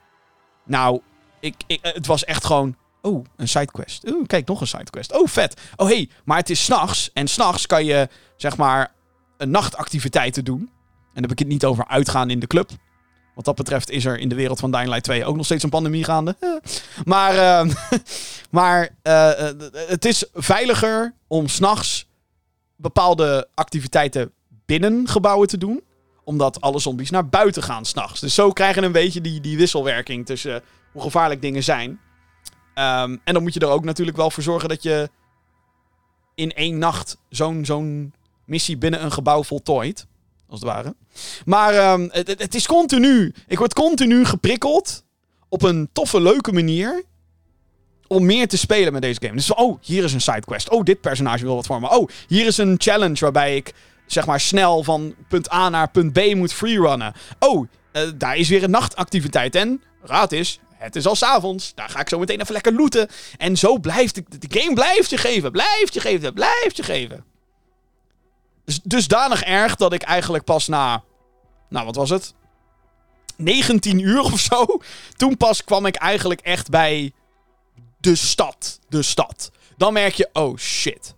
nou, 0.65 1.02
ik, 1.39 1.56
ik, 1.67 1.80
het 1.82 2.06
was 2.06 2.25
echt 2.25 2.45
gewoon. 2.45 2.75
Oh, 3.02 3.25
een 3.36 3.47
sidequest. 3.47 4.10
Oeh, 4.12 4.28
kijk, 4.28 4.47
nog 4.47 4.62
een 4.62 4.67
sidequest. 4.67 5.13
Oh, 5.13 5.28
vet. 5.28 5.62
Oh, 5.75 5.88
hey, 5.88 6.10
maar 6.23 6.38
het 6.38 6.49
is 6.49 6.63
s'nachts. 6.63 7.10
En 7.13 7.28
s'nachts 7.28 7.65
kan 7.65 7.86
je, 7.86 8.08
zeg 8.36 8.58
maar, 8.58 8.93
een 9.38 9.52
nachtactiviteiten 9.52 10.43
doen. 10.43 10.60
En 10.60 11.13
dan 11.13 11.23
heb 11.23 11.32
ik 11.32 11.39
het 11.39 11.47
niet 11.47 11.65
over 11.65 11.88
uitgaan 11.88 12.30
in 12.30 12.39
de 12.39 12.47
club. 12.47 12.69
Wat 13.39 13.47
dat 13.47 13.58
betreft 13.58 13.89
is 13.89 14.06
er 14.06 14.17
in 14.17 14.30
de 14.30 14.36
wereld 14.36 14.60
van 14.60 14.71
Dying 14.71 14.88
Light 14.88 15.04
2 15.04 15.25
ook 15.25 15.36
nog 15.36 15.45
steeds 15.45 15.63
een 15.63 15.69
pandemie 15.69 16.04
gaande. 16.04 16.36
Maar, 17.06 17.36
uh, 17.36 17.73
maar 18.60 18.89
uh, 19.04 19.32
het 19.73 20.06
is 20.06 20.25
veiliger 20.34 21.13
om 21.28 21.47
s'nachts 21.47 22.08
bepaalde 22.75 23.47
activiteiten 23.56 24.32
binnen 24.65 25.08
gebouwen 25.08 25.47
te 25.47 25.58
doen. 25.58 25.84
Omdat 26.23 26.62
alle 26.62 26.80
zombies 26.80 27.10
naar 27.10 27.30
buiten 27.30 27.63
gaan 27.63 27.86
s'nachts. 27.86 28.19
Dus 28.19 28.34
zo 28.34 28.52
krijgen 28.52 28.82
we 28.82 28.88
een 28.88 28.91
beetje 28.91 29.21
die, 29.21 29.41
die 29.41 29.58
wisselwerking 29.58 30.25
tussen 30.25 30.62
hoe 30.91 31.02
gevaarlijk 31.02 31.41
dingen 31.41 31.63
zijn. 31.63 31.89
Um, 31.89 33.21
en 33.23 33.34
dan 33.34 33.41
moet 33.41 33.54
je 33.54 33.60
er 33.60 33.67
ook 33.67 33.84
natuurlijk 33.84 34.17
wel 34.17 34.32
voor 34.32 34.43
zorgen 34.43 34.69
dat 34.69 34.84
je 34.84 35.10
in 36.36 36.52
één 36.54 36.78
nacht 36.78 37.17
zo'n 37.30 37.65
zo'n 37.65 38.13
missie 38.45 38.78
binnen 38.78 39.04
een 39.04 39.12
gebouw 39.12 39.43
voltooid. 39.43 40.08
Als 40.47 40.60
het 40.60 40.69
ware. 40.69 40.95
Maar 41.45 41.93
um, 41.93 42.10
het, 42.12 42.55
is 42.55 42.67
continu. 42.67 43.34
Ik 43.47 43.58
word 43.58 43.73
continu 43.73 44.25
geprikkeld. 44.25 45.03
Op 45.49 45.63
een 45.63 45.89
toffe, 45.93 46.21
leuke 46.21 46.51
manier. 46.51 47.03
Om 48.08 48.25
meer 48.25 48.47
te 48.47 48.58
spelen 48.58 48.93
met 48.93 49.01
deze 49.01 49.19
game. 49.21 49.36
Dus 49.36 49.53
oh, 49.53 49.77
hier 49.82 50.03
is 50.03 50.13
een 50.13 50.21
sidequest. 50.21 50.69
Oh, 50.69 50.84
dit 50.84 51.01
personage 51.01 51.43
wil 51.43 51.55
wat 51.55 51.65
voor 51.65 51.79
me. 51.79 51.89
Oh, 51.89 52.10
hier 52.27 52.45
is 52.45 52.58
een 52.58 52.75
challenge 52.77 53.19
waarbij 53.19 53.55
ik 53.55 53.73
zeg 54.05 54.25
maar 54.25 54.39
snel 54.39 54.84
van 54.84 55.15
punt 55.27 55.53
A 55.53 55.69
naar 55.69 55.89
punt 55.89 56.13
B 56.13 56.36
moet 56.36 56.53
freerunnen. 56.53 57.13
Oh, 57.39 57.67
uh, 57.93 58.01
daar 58.15 58.36
is 58.36 58.49
weer 58.49 58.63
een 58.63 58.71
nachtactiviteit. 58.71 59.55
En, 59.55 59.84
raad 60.03 60.32
is, 60.32 60.60
het 60.79 60.95
is 60.95 61.05
al 61.05 61.15
s'avonds. 61.15 61.71
Daar 61.75 61.89
ga 61.89 61.99
ik 61.99 62.10
zo 62.10 62.19
meteen 62.19 62.41
even 62.41 62.53
lekker 62.53 62.73
looten. 62.73 63.08
En 63.38 63.58
zo 63.58 63.77
blijft 63.77 64.15
de, 64.15 64.23
de 64.39 64.60
game 64.60 64.73
blijft 64.73 65.10
je 65.10 65.17
geven. 65.17 65.51
Blijft 65.51 65.93
je 65.93 65.99
geven. 65.99 66.34
Blijft 66.34 66.77
je 66.77 66.84
geven. 66.84 67.23
Dus 68.65 68.79
dusdanig 68.84 69.43
erg 69.43 69.75
dat 69.75 69.93
ik 69.93 70.01
eigenlijk 70.01 70.43
pas 70.43 70.67
na. 70.67 71.03
Nou, 71.69 71.86
wat 71.86 71.95
was 71.95 72.10
het? 72.10 72.34
19 73.38 73.99
uur 73.99 74.21
of 74.21 74.39
zo. 74.39 74.65
Toen 75.17 75.38
pas 75.38 75.63
kwam 75.63 75.86
ik 75.86 75.95
eigenlijk 75.95 76.41
echt 76.41 76.69
bij 76.69 77.12
de 77.99 78.15
stad. 78.15 78.79
De 78.89 79.01
stad. 79.01 79.51
Dan 79.77 79.93
merk 79.93 80.13
je, 80.13 80.29
oh 80.34 80.58
shit. 80.58 81.15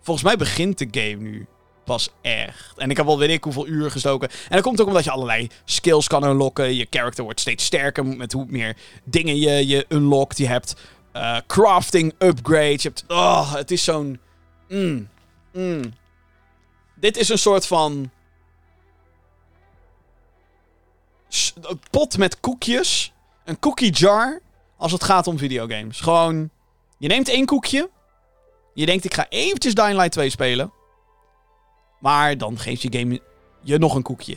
Volgens 0.00 0.26
mij 0.26 0.36
begint 0.36 0.78
de 0.78 0.88
game 0.90 1.22
nu 1.22 1.46
pas 1.84 2.08
echt. 2.20 2.78
En 2.78 2.90
ik 2.90 2.96
heb 2.96 3.06
al 3.06 3.18
weet 3.18 3.30
ik 3.30 3.44
hoeveel 3.44 3.66
uren 3.66 3.90
gestoken. 3.90 4.28
En 4.28 4.50
dat 4.50 4.62
komt 4.62 4.80
ook 4.80 4.86
omdat 4.86 5.04
je 5.04 5.10
allerlei 5.10 5.48
skills 5.64 6.06
kan 6.06 6.24
unlocken. 6.24 6.74
Je 6.74 6.86
character 6.90 7.24
wordt 7.24 7.40
steeds 7.40 7.64
sterker 7.64 8.06
met 8.06 8.32
hoe 8.32 8.46
meer 8.48 8.76
dingen 9.04 9.36
je, 9.36 9.66
je 9.66 9.86
unlockt. 9.88 10.38
Je 10.38 10.46
hebt 10.46 10.74
uh, 11.16 11.36
crafting 11.46 12.14
upgrades. 12.18 12.82
Je 12.82 12.88
hebt... 12.88 13.04
Oh, 13.08 13.54
het 13.54 13.70
is 13.70 13.84
zo'n... 13.84 14.20
Mm, 14.68 15.08
mm. 15.52 15.94
Dit 16.94 17.16
is 17.16 17.28
een 17.28 17.38
soort 17.38 17.66
van. 17.66 18.10
Pot 21.90 22.18
met 22.18 22.40
koekjes. 22.40 23.12
Een 23.44 23.58
cookie 23.58 23.92
jar. 23.92 24.40
Als 24.76 24.92
het 24.92 25.04
gaat 25.04 25.26
om 25.26 25.38
videogames. 25.38 26.00
Gewoon. 26.00 26.50
Je 26.98 27.08
neemt 27.08 27.28
één 27.28 27.46
koekje. 27.46 27.90
Je 28.74 28.86
denkt, 28.86 29.04
ik 29.04 29.14
ga 29.14 29.26
eventjes 29.28 29.74
Dying 29.74 29.96
Light 29.96 30.12
2 30.12 30.30
spelen. 30.30 30.72
Maar 32.00 32.38
dan 32.38 32.58
geeft 32.58 32.82
je 32.82 32.98
game 32.98 33.20
je 33.60 33.78
nog 33.78 33.94
een 33.94 34.02
koekje. 34.02 34.36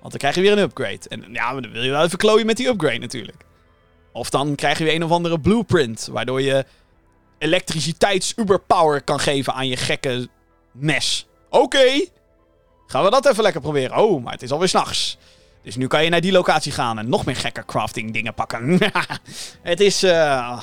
Want 0.00 0.10
dan 0.10 0.18
krijg 0.18 0.34
je 0.34 0.40
weer 0.40 0.52
een 0.52 0.58
upgrade. 0.58 1.08
En 1.08 1.32
ja, 1.32 1.52
dan 1.60 1.72
wil 1.72 1.82
je 1.82 1.90
wel 1.90 2.04
even 2.04 2.18
klooien 2.18 2.46
met 2.46 2.56
die 2.56 2.68
upgrade 2.68 2.98
natuurlijk. 2.98 3.44
Of 4.12 4.30
dan 4.30 4.54
krijg 4.54 4.78
je 4.78 4.92
een 4.92 5.04
of 5.04 5.10
andere 5.10 5.40
blueprint. 5.40 6.08
Waardoor 6.12 6.42
je 6.42 6.64
elektriciteits-uberpower 7.38 9.02
kan 9.02 9.20
geven 9.20 9.54
aan 9.54 9.68
je 9.68 9.76
gekke 9.76 10.28
mes. 10.72 11.26
Oké. 11.50 12.06
Gaan 12.86 13.04
we 13.04 13.10
dat 13.10 13.26
even 13.26 13.42
lekker 13.42 13.60
proberen. 13.60 13.96
Oh, 13.96 14.22
maar 14.22 14.32
het 14.32 14.42
is 14.42 14.50
alweer 14.50 14.68
s'nachts. 14.68 15.18
Dus 15.64 15.76
nu 15.76 15.86
kan 15.86 16.04
je 16.04 16.10
naar 16.10 16.20
die 16.20 16.32
locatie 16.32 16.72
gaan 16.72 16.98
en 16.98 17.08
nog 17.08 17.24
meer 17.24 17.36
gekke 17.36 17.64
crafting 17.64 18.12
dingen 18.12 18.34
pakken. 18.34 18.78
het 19.62 19.80
is... 19.80 20.04
Uh... 20.04 20.60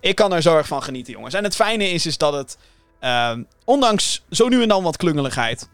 Ik 0.00 0.14
kan 0.14 0.32
er 0.32 0.42
zo 0.42 0.56
erg 0.56 0.66
van 0.66 0.82
genieten, 0.82 1.12
jongens. 1.12 1.34
En 1.34 1.44
het 1.44 1.54
fijne 1.54 1.88
is, 1.88 2.06
is 2.06 2.18
dat 2.18 2.32
het... 2.32 2.58
Uh, 3.00 3.36
ondanks 3.64 4.24
zo 4.30 4.48
nu 4.48 4.62
en 4.62 4.68
dan 4.68 4.82
wat 4.82 4.96
klungeligheid... 4.96 5.68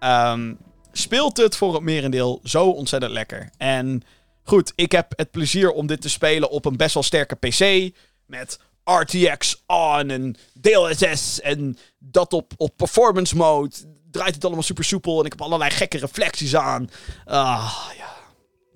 Um, 0.00 0.58
speelt 0.96 1.36
het 1.36 1.56
voor 1.56 1.74
het 1.74 1.82
merendeel 1.82 2.40
zo 2.42 2.68
ontzettend 2.68 3.12
lekker. 3.12 3.50
En 3.56 4.02
goed, 4.42 4.72
ik 4.74 4.92
heb 4.92 5.12
het 5.16 5.30
plezier 5.30 5.70
om 5.70 5.86
dit 5.86 6.00
te 6.00 6.08
spelen 6.08 6.50
op 6.50 6.64
een 6.64 6.76
best 6.76 6.94
wel 6.94 7.02
sterke 7.02 7.34
PC. 7.34 7.92
Met 8.26 8.58
RTX 8.84 9.62
on 9.66 10.10
en 10.10 10.36
DLSS 10.60 11.40
en 11.40 11.78
dat 11.98 12.32
op, 12.32 12.52
op 12.56 12.76
performance 12.76 13.36
mode. 13.36 13.74
Draait 14.14 14.34
het 14.34 14.44
allemaal 14.44 14.62
super 14.62 14.84
soepel 14.84 15.18
en 15.18 15.24
ik 15.24 15.32
heb 15.32 15.42
allerlei 15.42 15.70
gekke 15.70 15.98
reflecties 15.98 16.56
aan. 16.56 16.90
Ah, 17.24 17.90
ja. 17.96 18.14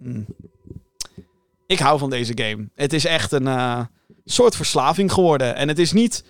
Hm. 0.02 0.22
Ik 1.66 1.78
hou 1.78 1.98
van 1.98 2.10
deze 2.10 2.32
game. 2.34 2.68
Het 2.74 2.92
is 2.92 3.04
echt 3.04 3.32
een 3.32 3.46
uh, 3.46 3.80
soort 4.24 4.56
verslaving 4.56 5.12
geworden. 5.12 5.54
En 5.54 5.68
het 5.68 5.78
is 5.78 5.92
niet... 5.92 6.24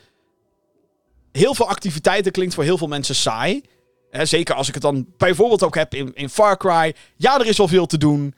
Heel 1.33 1.55
veel 1.55 1.69
activiteiten 1.69 2.33
klinkt 2.33 2.55
voor 2.55 2.65
heel 2.65 2.79
veel 2.79 2.89
mensen 2.89 3.15
saai. 3.15 3.63
zeker 4.11 4.55
als 4.55 4.69
ik 4.69 4.75
het 4.75 4.83
dan 4.83 5.07
bijvoorbeeld 5.17 5.63
ook 5.63 5.75
heb 5.75 5.95
in, 5.95 6.15
in 6.15 6.29
Far 6.29 6.57
Cry. 6.57 6.95
Ja, 7.17 7.41
er 7.41 7.47
is 7.47 7.59
wel 7.59 7.69
veel 7.69 7.87
te 7.87 7.99
doen. 7.99 8.35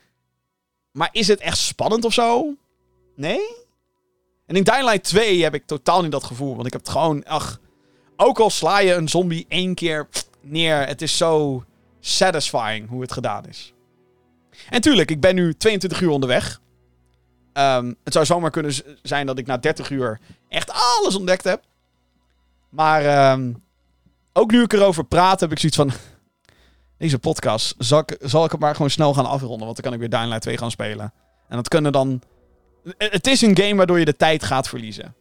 Maar 0.92 1.08
is 1.12 1.28
het 1.28 1.40
echt 1.40 1.58
spannend 1.58 2.04
of 2.04 2.12
zo? 2.12 2.54
Nee? 3.16 3.40
En 4.46 4.56
in 4.56 4.64
Dying 4.64 4.84
Light 4.84 5.04
2 5.04 5.42
heb 5.42 5.54
ik 5.54 5.66
totaal 5.66 6.02
niet 6.02 6.12
dat 6.12 6.24
gevoel. 6.24 6.54
Want 6.54 6.66
ik 6.66 6.72
heb 6.72 6.80
het 6.80 6.90
gewoon, 6.90 7.24
ach... 7.24 7.60
Ook 8.22 8.38
al 8.38 8.50
sla 8.50 8.78
je 8.78 8.94
een 8.94 9.08
zombie 9.08 9.46
één 9.48 9.74
keer 9.74 10.08
neer, 10.40 10.86
het 10.86 11.02
is 11.02 11.16
zo 11.16 11.64
satisfying 12.00 12.88
hoe 12.88 13.00
het 13.00 13.12
gedaan 13.12 13.46
is. 13.46 13.72
En 14.70 14.80
tuurlijk, 14.80 15.10
ik 15.10 15.20
ben 15.20 15.34
nu 15.34 15.54
22 15.54 16.00
uur 16.00 16.10
onderweg. 16.10 16.60
Um, 17.52 17.96
het 18.04 18.12
zou 18.12 18.24
zomaar 18.24 18.50
kunnen 18.50 18.74
zijn 19.02 19.26
dat 19.26 19.38
ik 19.38 19.46
na 19.46 19.56
30 19.56 19.90
uur 19.90 20.20
echt 20.48 20.70
alles 20.72 21.16
ontdekt 21.16 21.44
heb. 21.44 21.62
Maar 22.68 23.32
um, 23.32 23.62
ook 24.32 24.50
nu 24.50 24.62
ik 24.62 24.72
erover 24.72 25.04
praat, 25.04 25.40
heb 25.40 25.50
ik 25.50 25.58
zoiets 25.58 25.78
van... 25.78 25.92
Deze 26.98 27.18
podcast, 27.18 27.74
zal 27.78 27.98
ik, 27.98 28.16
zal 28.20 28.44
ik 28.44 28.50
het 28.50 28.60
maar 28.60 28.74
gewoon 28.74 28.90
snel 28.90 29.14
gaan 29.14 29.26
afronden. 29.26 29.66
Want 29.66 29.74
dan 29.74 29.84
kan 29.84 29.92
ik 29.92 29.98
weer 29.98 30.10
Dying 30.10 30.26
Light 30.26 30.42
2 30.42 30.58
gaan 30.58 30.70
spelen. 30.70 31.12
En 31.48 31.56
dat 31.56 31.68
kunnen 31.68 31.92
dan 31.92 32.22
het 32.98 33.26
is 33.26 33.40
een 33.40 33.56
game 33.56 33.74
waardoor 33.74 33.98
je 33.98 34.04
de 34.04 34.16
tijd 34.16 34.42
gaat 34.42 34.68
verliezen. 34.68 35.14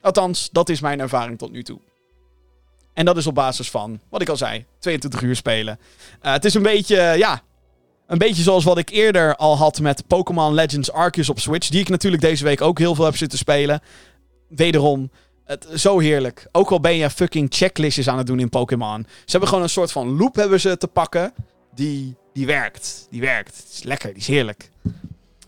Althans, 0.00 0.48
dat 0.52 0.68
is 0.68 0.80
mijn 0.80 1.00
ervaring 1.00 1.38
tot 1.38 1.52
nu 1.52 1.62
toe. 1.62 1.78
En 2.94 3.04
dat 3.04 3.16
is 3.16 3.26
op 3.26 3.34
basis 3.34 3.70
van, 3.70 4.00
wat 4.08 4.20
ik 4.20 4.28
al 4.28 4.36
zei, 4.36 4.64
22 4.78 5.22
uur 5.22 5.36
spelen. 5.36 5.78
Uh, 6.22 6.32
het 6.32 6.44
is 6.44 6.54
een 6.54 6.62
beetje, 6.62 6.96
ja, 6.96 7.42
een 8.06 8.18
beetje 8.18 8.42
zoals 8.42 8.64
wat 8.64 8.78
ik 8.78 8.90
eerder 8.90 9.36
al 9.36 9.56
had 9.56 9.80
met 9.80 10.06
Pokémon 10.06 10.54
Legends 10.54 10.92
Arceus 10.92 11.28
op 11.28 11.38
Switch. 11.38 11.68
Die 11.68 11.80
ik 11.80 11.88
natuurlijk 11.88 12.22
deze 12.22 12.44
week 12.44 12.60
ook 12.60 12.78
heel 12.78 12.94
veel 12.94 13.04
heb 13.04 13.16
zitten 13.16 13.38
spelen. 13.38 13.80
Wederom, 14.48 15.10
het, 15.44 15.66
zo 15.74 15.98
heerlijk. 15.98 16.46
Ook 16.52 16.70
al 16.70 16.80
ben 16.80 16.96
je 16.96 17.10
fucking 17.10 17.48
checklistjes 17.50 18.08
aan 18.08 18.18
het 18.18 18.26
doen 18.26 18.40
in 18.40 18.48
Pokémon. 18.48 19.06
Ze 19.08 19.30
hebben 19.30 19.48
gewoon 19.48 19.64
een 19.64 19.70
soort 19.70 19.92
van 19.92 20.16
loop 20.16 20.34
hebben 20.34 20.60
ze 20.60 20.76
te 20.76 20.86
pakken. 20.86 21.34
Die, 21.74 22.16
die 22.32 22.46
werkt. 22.46 23.06
Die 23.10 23.20
werkt. 23.20 23.56
Het 23.56 23.72
is 23.72 23.82
lekker, 23.82 24.08
die 24.08 24.18
is 24.18 24.26
heerlijk. 24.26 24.70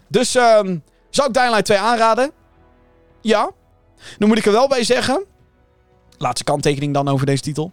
Dus, 0.09 0.35
um, 0.35 0.83
zou 1.11 1.29
ik 1.29 1.35
Dying 1.35 1.51
Light 1.51 1.65
2 1.65 1.79
aanraden? 1.79 2.31
Ja. 3.21 3.51
Nu 4.19 4.27
moet 4.27 4.39
ik 4.39 4.47
er 4.47 4.53
wel 4.53 4.69
bij 4.69 4.85
zeggen. 4.85 5.25
Laatste 6.19 6.45
kanttekening 6.45 6.95
dan 6.95 7.09
over 7.09 7.27
deze 7.27 7.43
titel. 7.43 7.73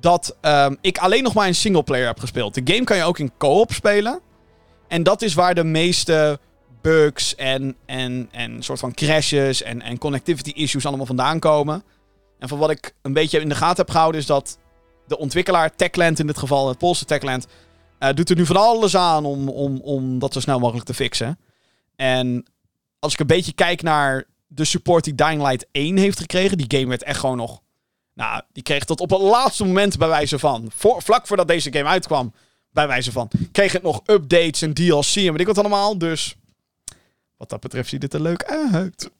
Dat 0.00 0.36
um, 0.40 0.76
ik 0.80 0.98
alleen 0.98 1.22
nog 1.22 1.34
maar 1.34 1.46
een 1.46 1.54
singleplayer 1.54 2.06
heb 2.06 2.20
gespeeld. 2.20 2.54
De 2.54 2.72
game 2.72 2.84
kan 2.84 2.96
je 2.96 3.02
ook 3.02 3.18
in 3.18 3.32
co-op 3.38 3.72
spelen. 3.72 4.20
En 4.88 5.02
dat 5.02 5.22
is 5.22 5.34
waar 5.34 5.54
de 5.54 5.64
meeste 5.64 6.38
bugs 6.80 7.34
en, 7.34 7.76
en, 7.86 8.28
en 8.30 8.62
soort 8.62 8.78
van 8.78 8.94
crashes 8.94 9.62
en, 9.62 9.82
en 9.82 9.98
connectivity 9.98 10.50
issues 10.50 10.86
allemaal 10.86 11.06
vandaan 11.06 11.38
komen. 11.38 11.82
En 12.38 12.48
van 12.48 12.58
wat 12.58 12.70
ik 12.70 12.94
een 13.02 13.12
beetje 13.12 13.40
in 13.40 13.48
de 13.48 13.54
gaten 13.54 13.76
heb 13.76 13.90
gehouden 13.90 14.20
is 14.20 14.26
dat 14.26 14.58
de 15.06 15.18
ontwikkelaar, 15.18 15.76
Techland 15.76 16.18
in 16.18 16.26
dit 16.26 16.38
geval, 16.38 16.68
het 16.68 16.78
Poolse 16.78 17.04
Techland, 17.04 17.46
uh, 18.00 18.08
doet 18.14 18.30
er 18.30 18.36
nu 18.36 18.46
van 18.46 18.56
alles 18.56 18.96
aan 18.96 19.24
om, 19.24 19.48
om, 19.48 19.80
om 19.80 20.18
dat 20.18 20.32
zo 20.32 20.40
snel 20.40 20.58
mogelijk 20.58 20.86
te 20.86 20.94
fixen. 20.94 21.38
En 21.96 22.44
als 22.98 23.12
ik 23.12 23.20
een 23.20 23.26
beetje 23.26 23.52
kijk 23.52 23.82
naar 23.82 24.24
de 24.46 24.64
support 24.64 25.04
die 25.04 25.14
Dying 25.14 25.42
Light 25.42 25.66
1 25.72 25.96
heeft 25.96 26.20
gekregen, 26.20 26.58
die 26.58 26.78
game 26.78 26.88
werd 26.88 27.02
echt 27.02 27.20
gewoon 27.20 27.36
nog. 27.36 27.62
Nou, 28.14 28.42
die 28.52 28.62
kreeg 28.62 28.84
tot 28.84 29.00
op 29.00 29.10
het 29.10 29.20
laatste 29.20 29.64
moment 29.64 29.98
bij 29.98 30.08
wijze 30.08 30.38
van. 30.38 30.70
Voor, 30.74 31.02
vlak 31.02 31.26
voordat 31.26 31.48
deze 31.48 31.72
game 31.72 31.88
uitkwam, 31.88 32.32
bij 32.70 32.86
wijze 32.86 33.12
van. 33.12 33.30
Kreeg 33.52 33.72
het 33.72 33.82
nog 33.82 34.02
updates 34.06 34.62
en 34.62 34.74
DLC 34.74 35.14
en 35.14 35.30
weet 35.30 35.40
ik 35.40 35.46
wat 35.46 35.58
allemaal. 35.58 35.98
Dus 35.98 36.36
wat 37.36 37.48
dat 37.48 37.60
betreft 37.60 37.88
ziet 37.88 38.02
het 38.02 38.14
er 38.14 38.22
leuk 38.22 38.44
uit. 38.44 39.10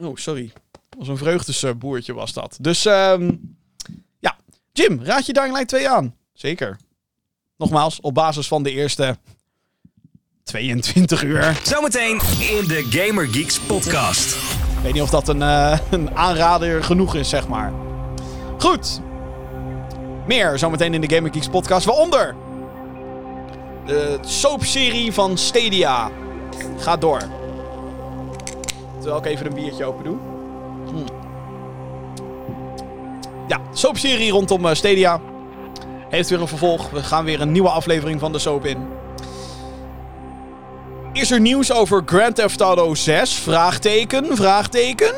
Oh, 0.00 0.16
sorry. 0.16 0.52
Was 0.98 1.08
een 1.08 1.16
vreugdesboertje 1.16 2.12
was 2.12 2.32
dat. 2.32 2.58
Dus 2.60 2.84
um, 2.84 3.56
ja, 4.18 4.36
Jim, 4.72 5.02
raad 5.02 5.26
je 5.26 5.32
Dying 5.32 5.52
Light 5.52 5.68
2 5.68 5.88
aan? 5.88 6.14
Zeker. 6.32 6.76
Nogmaals, 7.56 8.00
op 8.00 8.14
basis 8.14 8.48
van 8.48 8.62
de 8.62 8.70
eerste 8.70 9.16
22 10.42 11.22
uur. 11.22 11.60
Zometeen 11.62 12.20
in 12.40 12.68
de 12.68 12.86
Gamer 12.90 13.26
Geeks 13.26 13.60
podcast. 13.60 14.34
Ik 14.76 14.82
weet 14.82 14.92
niet 14.92 15.02
of 15.02 15.10
dat 15.10 15.28
een, 15.28 15.40
uh, 15.40 15.78
een 15.90 16.16
aanrader 16.16 16.84
genoeg 16.84 17.14
is, 17.14 17.28
zeg 17.28 17.48
maar. 17.48 17.87
Goed. 18.58 19.00
Meer 20.26 20.58
zometeen 20.58 20.94
in 20.94 21.00
de 21.00 21.14
Gamer 21.14 21.32
Geeks 21.32 21.48
podcast. 21.48 21.86
Waaronder 21.86 22.34
de 23.86 24.18
soapserie 24.20 25.12
van 25.12 25.38
Stadia. 25.38 26.10
Gaat 26.78 27.00
door. 27.00 27.22
Terwijl 28.98 29.18
ik 29.18 29.26
even 29.26 29.46
een 29.46 29.54
biertje 29.54 29.84
open 29.84 30.04
doe. 30.04 30.16
Hm. 30.86 31.12
Ja, 33.48 33.60
soapserie 33.72 34.30
rondom 34.30 34.64
uh, 34.64 34.74
Stadia. 34.74 35.20
Heeft 36.08 36.28
weer 36.28 36.40
een 36.40 36.48
vervolg. 36.48 36.90
We 36.90 37.02
gaan 37.02 37.24
weer 37.24 37.40
een 37.40 37.52
nieuwe 37.52 37.68
aflevering 37.68 38.20
van 38.20 38.32
de 38.32 38.38
soap 38.38 38.64
in. 38.64 38.86
Is 41.12 41.30
er 41.30 41.40
nieuws 41.40 41.72
over 41.72 42.02
Grand 42.06 42.34
Theft 42.36 42.60
Auto 42.60 42.94
6? 42.94 43.34
Vraagteken, 43.34 44.36
vraagteken. 44.36 45.14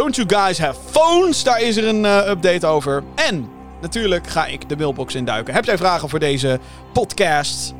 Don't 0.00 0.16
you 0.16 0.28
guys 0.28 0.58
have 0.58 0.80
phones? 0.90 1.44
Daar 1.44 1.60
is 1.60 1.76
er 1.76 1.88
een 1.88 2.04
uh, 2.04 2.28
update 2.28 2.66
over. 2.66 3.02
En 3.14 3.48
natuurlijk 3.80 4.26
ga 4.26 4.46
ik 4.46 4.68
de 4.68 4.76
mailbox 4.76 5.14
induiken. 5.14 5.54
Heb 5.54 5.64
jij 5.64 5.78
vragen 5.78 6.08
voor 6.08 6.18
deze 6.18 6.58
podcast? 6.92 7.74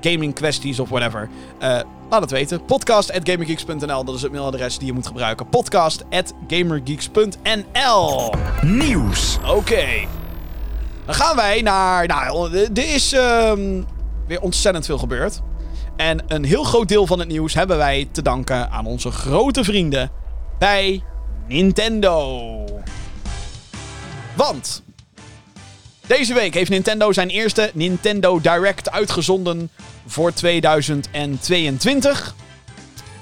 Gaming 0.00 0.34
kwesties 0.34 0.80
of 0.80 0.88
whatever? 0.88 1.28
Uh, 1.62 1.80
laat 2.10 2.20
het 2.20 2.30
weten. 2.30 2.64
Podcast.gamergeeks.nl, 2.64 4.04
dat 4.04 4.14
is 4.14 4.22
het 4.22 4.32
mailadres 4.32 4.78
die 4.78 4.86
je 4.86 4.92
moet 4.92 5.06
gebruiken. 5.06 5.48
Podcast.gamergeeks.nl 5.48 8.32
Nieuws. 8.62 9.38
Oké. 9.38 9.50
Okay. 9.50 10.08
Dan 11.06 11.14
gaan 11.14 11.36
wij 11.36 11.62
naar... 11.62 12.06
Nou, 12.06 12.56
er 12.56 12.94
is 12.94 13.12
um, 13.12 13.86
weer 14.26 14.40
ontzettend 14.40 14.86
veel 14.86 14.98
gebeurd. 14.98 15.40
En 15.96 16.24
een 16.26 16.44
heel 16.44 16.64
groot 16.64 16.88
deel 16.88 17.06
van 17.06 17.18
het 17.18 17.28
nieuws 17.28 17.54
hebben 17.54 17.76
wij 17.76 18.08
te 18.12 18.22
danken 18.22 18.70
aan 18.70 18.86
onze 18.86 19.10
grote 19.10 19.64
vrienden 19.64 20.10
bij 20.58 21.02
Nintendo. 21.46 22.64
Want 24.34 24.82
deze 26.06 26.34
week 26.34 26.54
heeft 26.54 26.70
Nintendo 26.70 27.12
zijn 27.12 27.28
eerste 27.28 27.70
Nintendo 27.74 28.40
Direct 28.40 28.90
uitgezonden 28.90 29.70
voor 30.06 30.32
2022. 30.32 32.34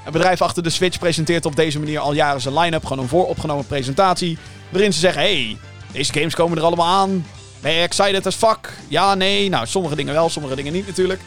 Het 0.03 0.13
bedrijf 0.13 0.43
achter 0.43 0.63
de 0.63 0.71
Switch 0.71 0.99
presenteert 0.99 1.47
op 1.47 1.57
deze 1.57 1.79
manier 1.79 1.99
al 1.99 2.13
jaren 2.13 2.41
zijn 2.41 2.59
line-up. 2.59 2.85
Gewoon 2.85 3.03
een 3.03 3.09
vooropgenomen 3.09 3.67
presentatie. 3.67 4.39
Waarin 4.69 4.93
ze 4.93 4.99
zeggen: 4.99 5.23
hey, 5.23 5.57
deze 5.93 6.13
games 6.13 6.35
komen 6.35 6.59
er 6.59 6.65
allemaal 6.65 7.01
aan. 7.01 7.27
Ben 7.61 7.73
je 7.73 7.81
excited 7.81 8.27
as 8.27 8.35
fuck? 8.35 8.73
Ja, 8.89 9.15
nee. 9.15 9.49
Nou, 9.49 9.67
sommige 9.67 9.97
dingen 9.97 10.15
wel, 10.15 10.29
sommige 10.29 10.55
dingen 10.55 10.73
niet 10.73 10.87
natuurlijk. 10.87 11.21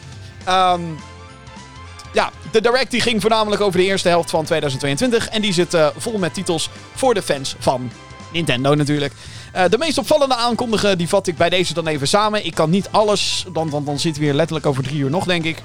Um, 0.48 0.96
ja, 2.16 2.30
de 2.50 2.60
Direct 2.60 2.90
die 2.90 3.00
ging 3.00 3.20
voornamelijk 3.20 3.62
over 3.62 3.78
de 3.78 3.84
eerste 3.86 4.08
helft 4.08 4.30
van 4.30 4.44
2022. 4.44 5.28
En 5.28 5.42
die 5.42 5.52
zit 5.52 5.74
uh, 5.74 5.86
vol 5.96 6.18
met 6.18 6.34
titels 6.34 6.70
voor 6.94 7.14
de 7.14 7.22
fans 7.22 7.54
van 7.58 7.90
Nintendo 8.32 8.74
natuurlijk. 8.74 9.12
Uh, 9.56 9.62
de 9.68 9.78
meest 9.78 9.98
opvallende 9.98 10.34
aankondigen 10.34 10.98
die 10.98 11.08
vat 11.08 11.26
ik 11.26 11.36
bij 11.36 11.50
deze 11.50 11.74
dan 11.74 11.86
even 11.86 12.08
samen. 12.08 12.46
Ik 12.46 12.54
kan 12.54 12.70
niet 12.70 12.88
alles, 12.90 13.46
want 13.52 13.70
dan, 13.70 13.84
dan 13.84 13.98
zitten 13.98 14.22
we 14.22 14.28
hier 14.28 14.36
letterlijk 14.36 14.66
over 14.66 14.82
drie 14.82 14.98
uur 14.98 15.10
nog, 15.10 15.24
denk 15.24 15.44
ik. 15.44 15.62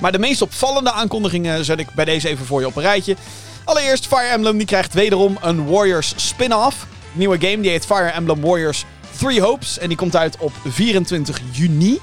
Maar 0.00 0.12
de 0.12 0.18
meest 0.18 0.42
opvallende 0.42 0.92
aankondigingen 0.92 1.64
zet 1.64 1.78
ik 1.78 1.94
bij 1.94 2.04
deze 2.04 2.28
even 2.28 2.46
voor 2.46 2.60
je 2.60 2.66
op 2.66 2.76
een 2.76 2.82
rijtje. 2.82 3.16
Allereerst, 3.64 4.06
Fire 4.06 4.28
Emblem 4.28 4.56
die 4.56 4.66
krijgt 4.66 4.94
wederom 4.94 5.38
een 5.40 5.66
Warriors 5.66 6.12
spin-off. 6.16 6.86
Nieuwe 7.12 7.38
game 7.40 7.60
die 7.60 7.70
heet 7.70 7.86
Fire 7.86 8.10
Emblem 8.10 8.40
Warriors 8.40 8.84
Three 9.18 9.40
Hopes. 9.40 9.78
En 9.78 9.88
die 9.88 9.96
komt 9.96 10.16
uit 10.16 10.36
op 10.38 10.52
24 10.68 11.40
juni. 11.50 11.98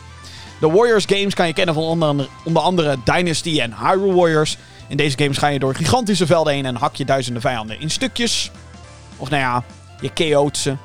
De 0.59 0.69
Warriors 0.69 1.05
games 1.05 1.33
kan 1.33 1.47
je 1.47 1.53
kennen 1.53 1.75
van 1.75 1.83
onder 1.83 2.07
andere, 2.07 2.29
onder 2.43 2.61
andere 2.61 2.97
Dynasty 3.03 3.59
en 3.59 3.73
Hyrule 3.79 4.13
Warriors. 4.13 4.57
In 4.87 4.97
deze 4.97 5.17
games 5.17 5.37
ga 5.37 5.47
je 5.47 5.59
door 5.59 5.75
gigantische 5.75 6.25
velden 6.25 6.53
heen 6.53 6.65
en 6.65 6.75
hak 6.75 6.95
je 6.95 7.05
duizenden 7.05 7.41
vijanden 7.41 7.79
in 7.79 7.89
stukjes. 7.89 8.51
Of 9.17 9.29
nou 9.29 9.41
ja, 9.41 9.63
je 10.01 10.09
KO't 10.13 10.57
ze. 10.57 10.75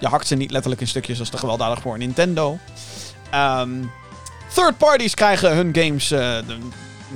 Je 0.00 0.06
hakt 0.06 0.26
ze 0.26 0.34
niet 0.34 0.50
letterlijk 0.50 0.80
in 0.80 0.88
stukjes 0.88 1.18
als 1.18 1.30
de 1.30 1.38
gewelddadig 1.38 1.80
voor 1.80 1.98
Nintendo. 1.98 2.58
Um, 3.34 3.90
third 4.54 4.78
parties 4.78 5.14
krijgen 5.14 5.54
hun 5.56 5.74
games 5.74 6.12
uh, 6.12 6.38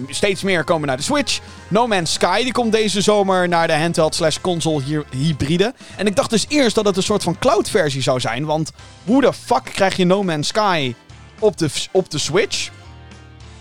steeds 0.08 0.42
meer 0.42 0.64
komen 0.64 0.88
naar 0.88 0.96
de 0.96 1.02
Switch. 1.02 1.40
No 1.68 1.86
Man's 1.86 2.12
Sky 2.12 2.42
die 2.42 2.52
komt 2.52 2.72
deze 2.72 3.00
zomer 3.00 3.48
naar 3.48 3.66
de 3.66 3.76
handheld 3.76 4.14
slash 4.14 4.38
console 4.40 5.04
hybride. 5.10 5.74
En 5.96 6.06
ik 6.06 6.16
dacht 6.16 6.30
dus 6.30 6.44
eerst 6.48 6.74
dat 6.74 6.84
het 6.84 6.96
een 6.96 7.02
soort 7.02 7.22
van 7.22 7.38
cloud 7.38 7.70
versie 7.70 8.02
zou 8.02 8.20
zijn. 8.20 8.44
Want 8.44 8.72
hoe 9.04 9.20
de 9.20 9.32
fuck 9.32 9.64
krijg 9.64 9.96
je 9.96 10.04
No 10.04 10.22
Man's 10.22 10.48
Sky 10.48 10.94
op 11.38 11.56
de, 11.56 11.68
op 11.90 12.10
de 12.10 12.18
Switch. 12.18 12.70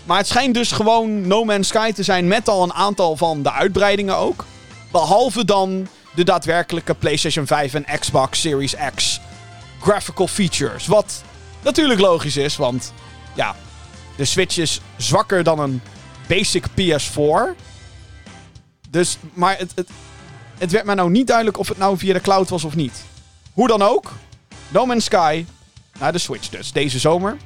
Maar 0.04 0.18
het 0.18 0.26
schijnt 0.26 0.54
dus 0.54 0.72
gewoon 0.72 1.26
No 1.26 1.44
Man's 1.44 1.68
Sky 1.68 1.92
te 1.92 2.02
zijn 2.02 2.28
met 2.28 2.48
al 2.48 2.62
een 2.62 2.72
aantal 2.72 3.16
van 3.16 3.42
de 3.42 3.52
uitbreidingen 3.52 4.16
ook. 4.16 4.44
Behalve 4.92 5.44
dan 5.44 5.88
de 6.14 6.24
daadwerkelijke 6.24 6.94
PlayStation 6.94 7.46
5 7.46 7.74
en 7.74 7.98
Xbox 7.98 8.40
Series 8.40 8.74
X 8.94 9.20
graphical 9.80 10.26
features. 10.26 10.86
Wat 10.86 11.22
natuurlijk 11.62 12.00
logisch 12.00 12.36
is, 12.36 12.56
want 12.56 12.92
ja, 13.34 13.56
de 14.16 14.24
Switch 14.24 14.58
is 14.58 14.80
zwakker 14.96 15.42
dan 15.42 15.58
een 15.58 15.80
basic 16.28 16.64
PS4. 16.66 17.56
Dus, 18.90 19.18
maar 19.32 19.58
het, 19.58 19.72
het, 19.74 19.88
het 20.58 20.70
werd 20.70 20.84
mij 20.84 20.94
nou 20.94 21.10
niet 21.10 21.26
duidelijk 21.26 21.58
of 21.58 21.68
het 21.68 21.78
nou 21.78 21.98
via 21.98 22.12
de 22.12 22.20
cloud 22.20 22.48
was 22.48 22.64
of 22.64 22.74
niet. 22.74 23.04
Hoe 23.52 23.68
dan 23.68 23.82
ook, 23.82 24.12
No 24.68 24.86
Man's 24.86 25.04
Sky 25.04 25.44
naar 25.98 26.12
de 26.12 26.18
Switch 26.18 26.48
dus, 26.48 26.72
deze 26.72 26.98
zomer. 26.98 27.36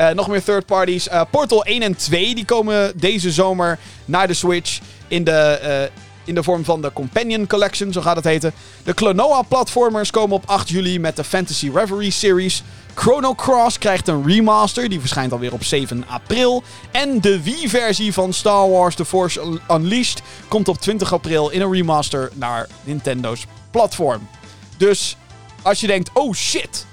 Uh, 0.00 0.08
nog 0.08 0.28
meer 0.28 0.42
third 0.42 0.66
parties. 0.66 1.08
Uh, 1.08 1.22
Portal 1.30 1.64
1 1.64 1.82
en 1.82 1.96
2 1.96 2.34
die 2.34 2.44
komen 2.44 2.92
deze 2.96 3.30
zomer 3.30 3.78
naar 4.04 4.26
de 4.26 4.34
Switch 4.34 4.80
in 5.08 5.24
de, 5.24 5.60
uh, 5.64 6.00
in 6.24 6.34
de 6.34 6.42
vorm 6.42 6.64
van 6.64 6.82
de 6.82 6.92
Companion 6.92 7.46
Collection, 7.46 7.92
zo 7.92 8.00
gaat 8.00 8.16
het 8.16 8.24
heten. 8.24 8.52
De 8.82 8.92
Klonoa-platformers 8.92 10.10
komen 10.10 10.36
op 10.36 10.42
8 10.46 10.68
juli 10.68 11.00
met 11.00 11.16
de 11.16 11.24
Fantasy 11.24 11.70
Reverie 11.74 12.10
Series. 12.10 12.62
Chrono 12.94 13.34
Cross 13.34 13.78
krijgt 13.78 14.08
een 14.08 14.26
remaster, 14.26 14.88
die 14.88 15.00
verschijnt 15.00 15.32
alweer 15.32 15.52
op 15.52 15.64
7 15.64 16.04
april. 16.08 16.62
En 16.90 17.20
de 17.20 17.42
Wii-versie 17.42 18.12
van 18.12 18.32
Star 18.32 18.70
Wars 18.70 18.94
The 18.94 19.04
Force 19.04 19.58
Unleashed 19.70 20.22
komt 20.48 20.68
op 20.68 20.80
20 20.80 21.12
april 21.12 21.50
in 21.50 21.60
een 21.60 21.72
remaster 21.72 22.30
naar 22.34 22.68
Nintendo's 22.84 23.46
platform. 23.70 24.28
Dus 24.76 25.16
als 25.62 25.80
je 25.80 25.86
denkt, 25.86 26.10
oh 26.12 26.34
shit, 26.34 26.86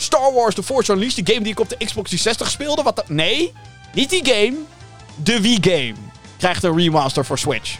Star 0.00 0.32
Wars 0.32 0.54
The 0.54 0.62
Force 0.62 0.92
Unleashed, 0.92 1.26
de 1.26 1.32
game 1.32 1.44
die 1.44 1.52
ik 1.52 1.60
op 1.60 1.68
de 1.68 1.76
Xbox 1.76 2.10
360 2.10 2.50
speelde. 2.50 2.82
Wat? 2.82 3.08
Nee, 3.08 3.52
niet 3.94 4.10
die 4.10 4.24
game. 4.24 4.56
De 5.22 5.40
Wii 5.40 5.58
game 5.60 5.94
krijgt 6.36 6.62
een 6.62 6.76
remaster 6.76 7.24
voor 7.24 7.38
Switch. 7.38 7.76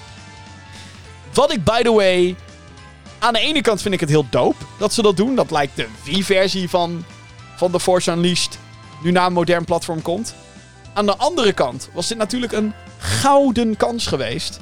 Wat 1.33 1.53
ik, 1.53 1.65
by 1.65 1.83
the 1.83 1.93
way, 1.93 2.37
aan 3.19 3.33
de 3.33 3.39
ene 3.39 3.61
kant 3.61 3.83
vind 3.83 3.95
ik 3.95 4.01
het 4.01 4.09
heel 4.09 4.27
dope 4.31 4.65
dat 4.79 4.93
ze 4.93 5.03
dat 5.03 5.17
doen. 5.17 5.35
Dat 5.35 5.51
lijkt 5.51 5.77
de 5.77 5.87
Wii-versie 6.05 6.69
van, 6.69 7.05
van 7.57 7.71
The 7.71 7.81
Force 7.81 8.11
Unleashed 8.11 8.59
nu 9.03 9.11
naar 9.11 9.27
een 9.27 9.33
modern 9.33 9.65
platform 9.65 10.03
komt. 10.03 10.35
Aan 10.95 11.07
de 11.07 11.17
andere 11.17 11.53
kant 11.53 11.89
was 11.93 12.09
dit 12.09 12.19
natuurlijk 12.19 12.53
een 12.53 12.73
gouden 12.99 13.77
kans 13.77 14.07
geweest 14.07 14.61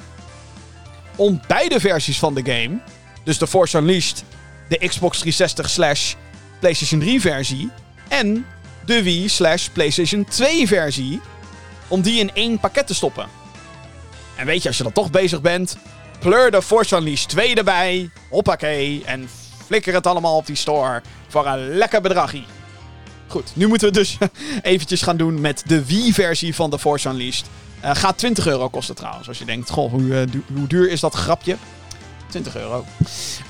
om 1.15 1.41
beide 1.47 1.79
versies 1.79 2.19
van 2.19 2.33
de 2.33 2.43
game, 2.43 2.79
dus 3.23 3.37
The 3.37 3.47
Force 3.47 3.77
Unleashed, 3.77 4.23
de 4.69 4.77
Xbox 4.87 5.17
360 5.19 5.69
slash 5.69 6.13
PlayStation 6.59 6.99
3 6.99 7.21
versie 7.21 7.69
en 8.07 8.45
de 8.85 9.03
Wii 9.03 9.27
slash 9.27 9.67
PlayStation 9.67 10.25
2 10.25 10.67
versie, 10.67 11.21
om 11.87 12.01
die 12.01 12.19
in 12.19 12.31
één 12.33 12.59
pakket 12.59 12.87
te 12.87 12.93
stoppen. 12.93 13.27
En 14.35 14.45
weet 14.45 14.61
je, 14.61 14.67
als 14.67 14.77
je 14.77 14.83
dan 14.83 14.91
toch 14.91 15.11
bezig 15.11 15.41
bent, 15.41 15.77
pleur 16.19 16.51
de 16.51 16.61
Force 16.61 16.95
Unleashed 16.95 17.29
2 17.29 17.55
erbij, 17.55 18.09
hoppakee, 18.29 19.03
en 19.05 19.29
flikker 19.65 19.93
het 19.93 20.07
allemaal 20.07 20.35
op 20.35 20.45
die 20.45 20.55
store 20.55 21.01
voor 21.27 21.45
een 21.45 21.77
lekker 21.77 22.01
bedragie. 22.01 22.45
Goed, 23.27 23.51
nu 23.53 23.67
moeten 23.67 23.87
we 23.87 23.93
dus 23.93 24.17
eventjes 24.61 25.01
gaan 25.01 25.17
doen 25.17 25.41
met 25.41 25.63
de 25.65 25.85
Wii-versie 25.85 26.55
van 26.55 26.69
The 26.69 26.79
Force 26.79 27.09
Unleashed. 27.09 27.45
Uh, 27.83 27.95
gaat 27.95 28.17
20 28.17 28.47
euro 28.47 28.69
kosten 28.69 28.95
trouwens, 28.95 29.27
als 29.27 29.37
je 29.37 29.45
denkt, 29.45 29.69
goh, 29.69 29.91
hoe, 29.91 30.01
uh, 30.01 30.21
hoe 30.53 30.67
duur 30.67 30.89
is 30.89 30.99
dat 30.99 31.13
grapje? 31.13 31.57
20 32.29 32.55
euro. 32.55 32.85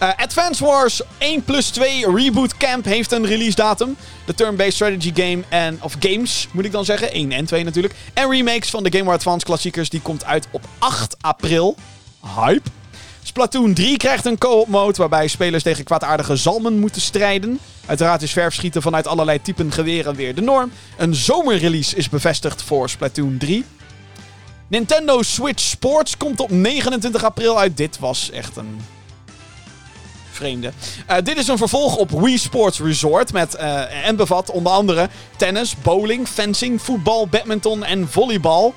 Uh, 0.03 0.09
Advance 0.17 0.65
Wars 0.65 1.01
1 1.17 1.43
plus 1.43 1.69
2 1.69 2.15
Reboot 2.15 2.57
Camp 2.57 2.85
heeft 2.85 3.11
een 3.11 3.25
release 3.25 3.55
datum. 3.55 3.95
De 4.25 4.35
turn-based 4.35 4.73
strategy 4.73 5.11
game 5.13 5.43
en, 5.49 5.77
of 5.81 5.95
games, 5.99 6.47
moet 6.51 6.65
ik 6.65 6.71
dan 6.71 6.85
zeggen. 6.85 7.11
1 7.11 7.31
en 7.31 7.45
2 7.45 7.63
natuurlijk. 7.63 7.93
En 8.13 8.29
remakes 8.29 8.69
van 8.69 8.83
de 8.83 8.91
Game 8.91 9.03
Boy 9.03 9.13
Advance 9.13 9.45
klassiekers. 9.45 9.89
Die 9.89 10.01
komt 10.01 10.25
uit 10.25 10.47
op 10.51 10.63
8 10.79 11.15
april. 11.21 11.75
Hype. 12.35 12.69
Splatoon 13.23 13.73
3 13.73 13.97
krijgt 13.97 14.25
een 14.25 14.37
co-op 14.37 14.67
mode 14.67 14.97
waarbij 14.97 15.27
spelers 15.27 15.63
tegen 15.63 15.83
kwaadaardige 15.83 16.35
zalmen 16.35 16.79
moeten 16.79 17.01
strijden. 17.01 17.59
Uiteraard 17.85 18.21
is 18.21 18.31
verfschieten 18.31 18.81
vanuit 18.81 19.07
allerlei 19.07 19.41
typen 19.41 19.71
geweren 19.71 20.15
weer 20.15 20.35
de 20.35 20.41
norm. 20.41 20.71
Een 20.97 21.15
zomerrelease 21.15 21.95
is 21.95 22.09
bevestigd 22.09 22.63
voor 22.63 22.89
Splatoon 22.89 23.37
3. 23.37 23.65
Nintendo 24.67 25.21
Switch 25.21 25.61
Sports 25.61 26.17
komt 26.17 26.39
op 26.39 26.51
29 26.51 27.23
april 27.23 27.59
uit. 27.59 27.77
Dit 27.77 27.99
was 27.99 28.31
echt 28.31 28.55
een 28.55 28.81
vreemde. 30.31 30.71
Uh, 31.09 31.17
dit 31.23 31.37
is 31.37 31.47
een 31.47 31.57
vervolg 31.57 31.95
op 31.95 32.11
Wii 32.11 32.37
Sports 32.37 32.79
Resort. 32.79 33.33
Met, 33.33 33.55
uh, 33.55 34.07
en 34.07 34.15
bevat 34.15 34.51
onder 34.51 34.71
andere 34.71 35.09
tennis, 35.37 35.75
bowling, 35.81 36.27
fencing, 36.27 36.81
voetbal, 36.81 37.27
badminton 37.27 37.83
en 37.83 38.09
volleybal. 38.09 38.73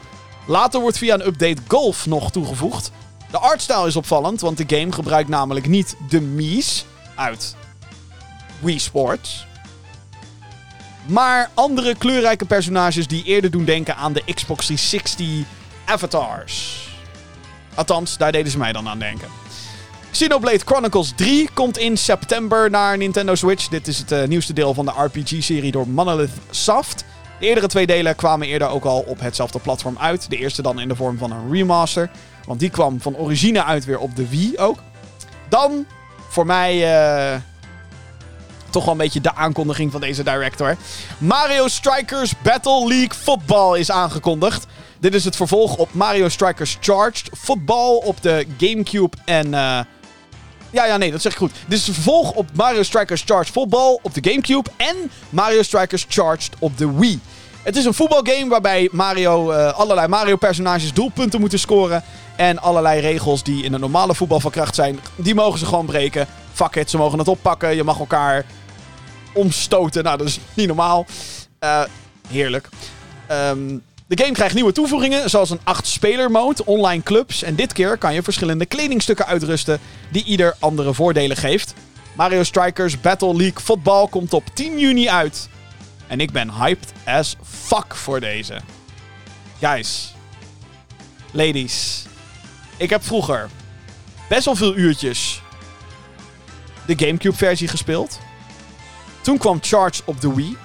Later 0.46 0.80
wordt 0.80 0.98
via 0.98 1.14
een 1.14 1.26
update 1.26 1.62
golf 1.68 2.06
nog 2.06 2.30
toegevoegd. 2.30 2.90
De 3.30 3.38
artstyle 3.38 3.86
is 3.86 3.96
opvallend, 3.96 4.40
want 4.40 4.56
de 4.56 4.76
game 4.76 4.92
gebruikt 4.92 5.28
namelijk 5.28 5.66
niet 5.68 5.96
de 6.08 6.20
Mii's 6.20 6.84
uit 7.14 7.56
Wii 8.58 8.78
Sports. 8.78 9.46
Maar 11.06 11.50
andere 11.54 11.94
kleurrijke 11.94 12.44
personages 12.44 13.06
die 13.06 13.24
eerder 13.24 13.50
doen 13.50 13.64
denken 13.64 13.96
aan 13.96 14.12
de 14.12 14.22
Xbox 14.34 14.66
360 14.66 15.58
avatars. 15.90 16.88
Althans, 17.74 18.16
daar 18.16 18.32
deden 18.32 18.52
ze 18.52 18.58
mij 18.58 18.72
dan 18.72 18.88
aan 18.88 18.98
denken. 18.98 19.28
Xenoblade 20.10 20.60
Chronicles 20.64 21.12
3 21.16 21.48
komt 21.54 21.78
in 21.78 21.96
september 21.96 22.70
naar 22.70 22.96
Nintendo 22.96 23.34
Switch. 23.34 23.68
Dit 23.68 23.88
is 23.88 23.98
het 23.98 24.12
uh, 24.12 24.24
nieuwste 24.24 24.52
deel 24.52 24.74
van 24.74 24.84
de 24.84 24.92
RPG-serie 24.96 25.70
door 25.70 25.88
Monolith 25.88 26.30
Soft. 26.50 27.04
De 27.38 27.46
eerdere 27.46 27.66
twee 27.66 27.86
delen 27.86 28.16
kwamen 28.16 28.46
eerder 28.46 28.68
ook 28.68 28.84
al 28.84 29.00
op 29.00 29.20
hetzelfde 29.20 29.58
platform 29.58 29.96
uit. 29.98 30.30
De 30.30 30.36
eerste 30.36 30.62
dan 30.62 30.80
in 30.80 30.88
de 30.88 30.96
vorm 30.96 31.18
van 31.18 31.30
een 31.30 31.52
remaster. 31.52 32.10
Want 32.46 32.60
die 32.60 32.70
kwam 32.70 33.00
van 33.00 33.16
origine 33.16 33.64
uit 33.64 33.84
weer 33.84 33.98
op 33.98 34.16
de 34.16 34.28
Wii 34.28 34.58
ook. 34.58 34.78
Dan, 35.48 35.86
voor 36.28 36.46
mij... 36.46 36.76
Uh, 37.34 37.40
toch 38.70 38.84
wel 38.84 38.92
een 38.92 39.00
beetje 39.00 39.20
de 39.20 39.34
aankondiging 39.34 39.92
van 39.92 40.00
deze 40.00 40.22
director. 40.22 40.76
Mario 41.18 41.68
Strikers 41.68 42.32
Battle 42.42 42.88
League 42.88 43.14
Football 43.14 43.78
is 43.78 43.90
aangekondigd. 43.90 44.66
Dit 45.00 45.14
is 45.14 45.24
het 45.24 45.36
vervolg 45.36 45.76
op 45.76 45.94
Mario 45.94 46.28
Strikers 46.28 46.76
Charged 46.80 47.30
Football 47.38 48.00
op 48.04 48.22
de 48.22 48.46
Gamecube 48.58 49.16
en... 49.24 49.46
Uh... 49.46 49.80
Ja, 50.70 50.84
ja, 50.84 50.96
nee, 50.96 51.10
dat 51.10 51.22
zeg 51.22 51.32
ik 51.32 51.38
goed. 51.38 51.52
Dit 51.66 51.78
is 51.78 51.86
het 51.86 51.94
vervolg 51.94 52.32
op 52.32 52.48
Mario 52.54 52.82
Strikers 52.82 53.22
Charged 53.26 53.52
Football 53.52 53.98
op 54.02 54.14
de 54.14 54.30
Gamecube 54.30 54.70
en 54.76 55.10
Mario 55.30 55.62
Strikers 55.62 56.06
Charged 56.08 56.52
op 56.58 56.78
de 56.78 56.92
Wii. 56.92 57.20
Het 57.62 57.76
is 57.76 57.84
een 57.84 57.94
voetbalgame 57.94 58.48
waarbij 58.48 58.88
Mario, 58.92 59.52
uh, 59.52 59.72
allerlei 59.72 60.08
Mario-personages 60.08 60.92
doelpunten 60.92 61.40
moeten 61.40 61.58
scoren. 61.58 62.02
En 62.36 62.58
allerlei 62.58 63.00
regels 63.00 63.42
die 63.42 63.64
in 63.64 63.72
een 63.72 63.80
normale 63.80 64.14
voetbal 64.14 64.40
van 64.40 64.50
kracht 64.50 64.74
zijn, 64.74 65.00
die 65.16 65.34
mogen 65.34 65.58
ze 65.58 65.66
gewoon 65.66 65.86
breken. 65.86 66.26
Fuck 66.52 66.76
it, 66.76 66.90
ze 66.90 66.96
mogen 66.96 67.18
het 67.18 67.28
oppakken. 67.28 67.76
Je 67.76 67.84
mag 67.84 67.98
elkaar 67.98 68.44
omstoten. 69.32 70.04
Nou, 70.04 70.18
dat 70.18 70.26
is 70.26 70.38
niet 70.54 70.66
normaal. 70.66 71.06
Uh, 71.60 71.82
heerlijk. 72.28 72.68
Um, 73.30 73.82
de 74.10 74.22
game 74.22 74.32
krijgt 74.32 74.54
nieuwe 74.54 74.72
toevoegingen, 74.72 75.30
zoals 75.30 75.50
een 75.50 75.60
8-speler 75.60 76.30
mode, 76.30 76.64
online 76.64 77.02
clubs. 77.02 77.42
En 77.42 77.54
dit 77.54 77.72
keer 77.72 77.96
kan 77.96 78.14
je 78.14 78.22
verschillende 78.22 78.66
kledingstukken 78.66 79.26
uitrusten 79.26 79.80
die 80.08 80.24
ieder 80.24 80.56
andere 80.58 80.94
voordelen 80.94 81.36
geeft. 81.36 81.74
Mario 82.16 82.42
Strikers 82.42 83.00
Battle 83.00 83.36
League 83.36 83.60
Football 83.62 84.08
komt 84.08 84.32
op 84.32 84.44
10 84.54 84.78
juni 84.78 85.08
uit. 85.08 85.48
En 86.06 86.20
ik 86.20 86.30
ben 86.30 86.50
hyped 86.50 86.92
as 87.04 87.36
fuck 87.44 87.94
voor 87.94 88.20
deze. 88.20 88.60
Guys. 89.60 90.14
Ladies. 91.30 92.04
Ik 92.76 92.90
heb 92.90 93.04
vroeger 93.04 93.48
best 94.28 94.44
wel 94.44 94.56
veel 94.56 94.76
uurtjes 94.76 95.42
de 96.86 97.06
Gamecube 97.06 97.36
versie 97.36 97.68
gespeeld. 97.68 98.18
Toen 99.20 99.38
kwam 99.38 99.58
Charge 99.60 100.02
op 100.04 100.20
de 100.20 100.34
Wii. 100.34 100.56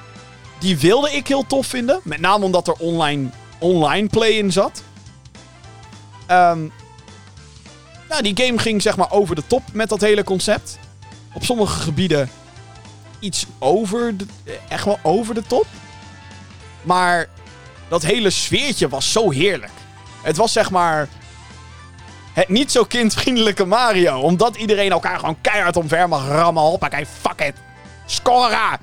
Die 0.60 0.78
wilde 0.78 1.12
ik 1.12 1.28
heel 1.28 1.48
tof 1.48 1.68
vinden. 1.68 2.00
Met 2.04 2.20
name 2.20 2.46
omdat 2.46 2.68
er 2.68 2.74
online, 2.74 3.30
online 3.60 4.08
play 4.08 4.30
in 4.30 4.52
zat. 4.52 4.84
Nou, 8.10 8.22
die 8.22 8.46
game 8.46 8.58
ging 8.58 8.82
zeg 8.82 8.98
maar 8.98 9.12
over 9.12 9.36
de 9.36 9.48
top 9.48 9.64
met 9.74 9.90
dat 9.90 10.02
hele 10.02 10.24
concept. 10.24 10.80
Op 11.34 11.44
sommige 11.44 11.80
gebieden 11.80 12.30
iets 13.20 13.46
over 13.60 14.18
de, 14.18 14.26
echt 14.70 14.86
wel 14.86 15.00
over 15.04 15.34
de 15.34 15.44
top. 15.48 15.66
Maar 16.82 17.28
dat 17.88 18.04
hele 18.04 18.30
sfeertje 18.30 18.90
was 18.90 19.12
zo 19.12 19.32
heerlijk. 19.32 19.72
Het 20.22 20.38
was 20.38 20.52
zeg 20.52 20.72
maar 20.72 21.08
het 22.34 22.50
niet 22.50 22.72
zo 22.72 22.84
kindvriendelijke 22.84 23.66
Mario. 23.66 24.20
Omdat 24.20 24.56
iedereen 24.56 24.92
elkaar 24.92 25.20
gewoon 25.20 25.42
keihard 25.42 25.78
omver 25.78 26.08
mag 26.08 26.28
rammen. 26.28 26.64
Hoppakee, 26.64 27.06
fuck 27.06 27.42
it. 27.42 27.56
Scoren! 28.06 28.80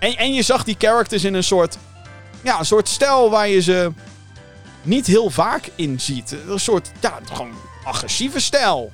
En, 0.00 0.16
en 0.16 0.34
je 0.34 0.42
zag 0.42 0.64
die 0.64 0.76
characters 0.78 1.24
in 1.24 1.34
een 1.34 1.44
soort... 1.44 1.78
Ja, 2.42 2.58
een 2.58 2.66
soort 2.66 2.88
stijl 2.88 3.30
waar 3.30 3.48
je 3.48 3.60
ze 3.60 3.92
niet 4.82 5.06
heel 5.06 5.30
vaak 5.30 5.70
in 5.74 6.00
ziet. 6.00 6.36
Een 6.48 6.60
soort, 6.60 6.90
ja, 7.00 7.18
gewoon 7.32 7.52
agressieve 7.84 8.40
stijl. 8.40 8.92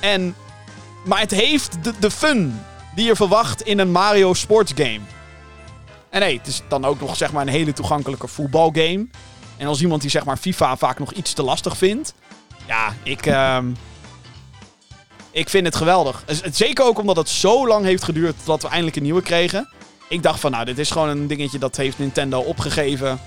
En... 0.00 0.34
Maar 1.04 1.20
het 1.20 1.30
heeft 1.30 1.84
de, 1.84 1.92
de 1.98 2.10
fun 2.10 2.60
die 2.94 3.06
je 3.06 3.16
verwacht 3.16 3.62
in 3.62 3.78
een 3.78 3.90
Mario 3.90 4.34
sports 4.34 4.72
game. 4.74 5.00
En 6.10 6.20
nee, 6.20 6.38
het 6.38 6.46
is 6.46 6.62
dan 6.68 6.84
ook 6.84 7.00
nog 7.00 7.16
zeg 7.16 7.32
maar 7.32 7.42
een 7.42 7.52
hele 7.52 7.72
toegankelijke 7.72 8.28
voetbalgame. 8.28 9.06
En 9.56 9.66
als 9.66 9.80
iemand 9.80 10.00
die 10.00 10.10
zeg 10.10 10.24
maar 10.24 10.36
FIFA 10.36 10.76
vaak 10.76 10.98
nog 10.98 11.12
iets 11.12 11.32
te 11.32 11.42
lastig 11.42 11.76
vindt. 11.76 12.14
Ja, 12.66 12.94
ik... 13.02 13.26
Uh, 13.26 13.58
ik 15.30 15.48
vind 15.48 15.66
het 15.66 15.76
geweldig. 15.76 16.24
Zeker 16.52 16.84
ook 16.84 16.98
omdat 16.98 17.16
het 17.16 17.28
zo 17.28 17.66
lang 17.66 17.84
heeft 17.84 18.04
geduurd 18.04 18.36
totdat 18.36 18.62
we 18.62 18.68
eindelijk 18.68 18.96
een 18.96 19.02
nieuwe 19.02 19.22
kregen. 19.22 19.68
Ik 20.08 20.22
dacht 20.22 20.40
van, 20.40 20.50
nou, 20.50 20.64
dit 20.64 20.78
is 20.78 20.90
gewoon 20.90 21.08
een 21.08 21.26
dingetje 21.26 21.58
dat 21.58 21.76
heeft 21.76 21.98
Nintendo 21.98 22.40
opgegeven. 22.40 23.20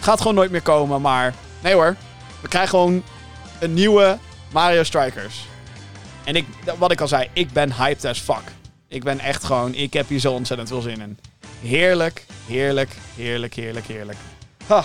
Gaat 0.00 0.20
gewoon 0.20 0.34
nooit 0.34 0.50
meer 0.50 0.62
komen, 0.62 1.00
maar... 1.00 1.34
Nee 1.60 1.74
hoor. 1.74 1.96
We 2.40 2.48
krijgen 2.48 2.70
gewoon 2.70 3.02
een 3.60 3.74
nieuwe 3.74 4.18
Mario 4.52 4.82
Strikers. 4.82 5.46
En 6.24 6.36
ik, 6.36 6.46
wat 6.78 6.92
ik 6.92 7.00
al 7.00 7.08
zei, 7.08 7.28
ik 7.32 7.52
ben 7.52 7.72
hyped 7.72 8.04
as 8.04 8.20
fuck. 8.20 8.52
Ik 8.88 9.04
ben 9.04 9.20
echt 9.20 9.44
gewoon... 9.44 9.74
Ik 9.74 9.92
heb 9.92 10.08
hier 10.08 10.20
zo 10.20 10.32
ontzettend 10.32 10.68
veel 10.68 10.80
zin 10.80 11.00
in. 11.00 11.18
Heerlijk, 11.60 12.26
heerlijk, 12.46 12.96
heerlijk, 13.16 13.54
heerlijk, 13.54 13.86
heerlijk. 13.86 14.18
Ha. 14.66 14.84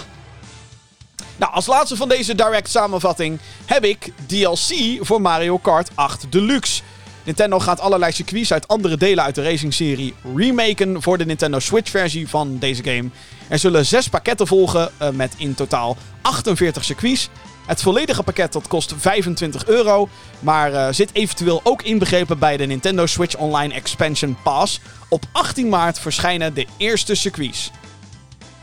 Nou, 1.38 1.54
als 1.54 1.66
laatste 1.66 1.96
van 1.96 2.10
deze 2.10 2.36
direct 2.36 2.70
samenvatting 2.70 3.40
heb 3.66 3.84
ik 3.84 4.12
DLC 4.26 4.98
voor 5.00 5.22
Mario 5.22 5.58
Kart 5.58 5.90
8 5.96 6.32
Deluxe. 6.32 6.82
Nintendo 7.24 7.60
gaat 7.60 7.80
allerlei 7.80 8.12
circuits 8.12 8.54
uit 8.54 8.68
andere 8.68 8.98
delen 8.98 9.24
uit 9.24 9.36
de 9.36 9.44
racing-serie 9.44 10.14
remaken 10.36 11.02
voor 11.02 11.18
de 11.18 11.26
Nintendo 11.26 11.60
Switch-versie 11.60 12.28
van 12.28 12.58
deze 12.58 12.84
game. 12.84 13.10
Er 13.48 13.60
zullen 13.60 13.86
zes 13.86 14.08
pakketten 14.08 14.48
volgen 14.48 14.92
uh, 15.02 15.10
met 15.10 15.34
in 15.38 15.56
totaal 15.56 15.98
48 16.22 16.84
circuits. 16.84 17.30
Het 17.66 17.82
volledige 17.82 18.24
pakket 18.24 18.54
dat 18.54 18.68
kost 18.68 18.94
25 18.98 19.66
euro, 19.66 20.10
maar 20.40 20.72
uh, 20.72 20.88
zit 20.92 21.10
eventueel 21.14 21.62
ook 21.64 21.82
inbegrepen 21.82 22.40
bij 22.40 22.58
de 22.58 22.66
Nintendo 22.66 23.06
Switch 23.06 23.36
Online 23.36 23.74
Expansion 23.74 24.38
Pass. 24.44 24.80
Op 25.10 25.24
18 25.32 25.70
maart 25.70 26.00
verschijnen 26.00 26.54
de 26.54 26.66
eerste 26.78 27.16
circuits. 27.16 27.72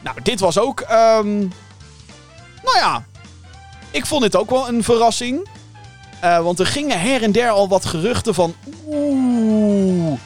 Nou, 0.01 0.17
dit 0.23 0.41
was 0.41 0.59
ook 0.59 0.87
um, 0.91 1.53
nou 2.65 2.79
ja, 2.79 3.05
ik 3.91 4.07
vond 4.07 4.23
dit 4.23 4.37
ook 4.37 4.51
wel 4.51 4.69
een 4.69 4.85
verrassing. 4.85 5.49
Uh, 6.25 6.41
want 6.41 6.59
er 6.59 6.67
gingen 6.67 7.01
her 7.01 7.23
en 7.23 7.33
der 7.33 7.51
al 7.51 7.69
wat 7.69 7.85
geruchten 7.85 8.35
van... 8.35 8.55
Oeh... 8.87 10.19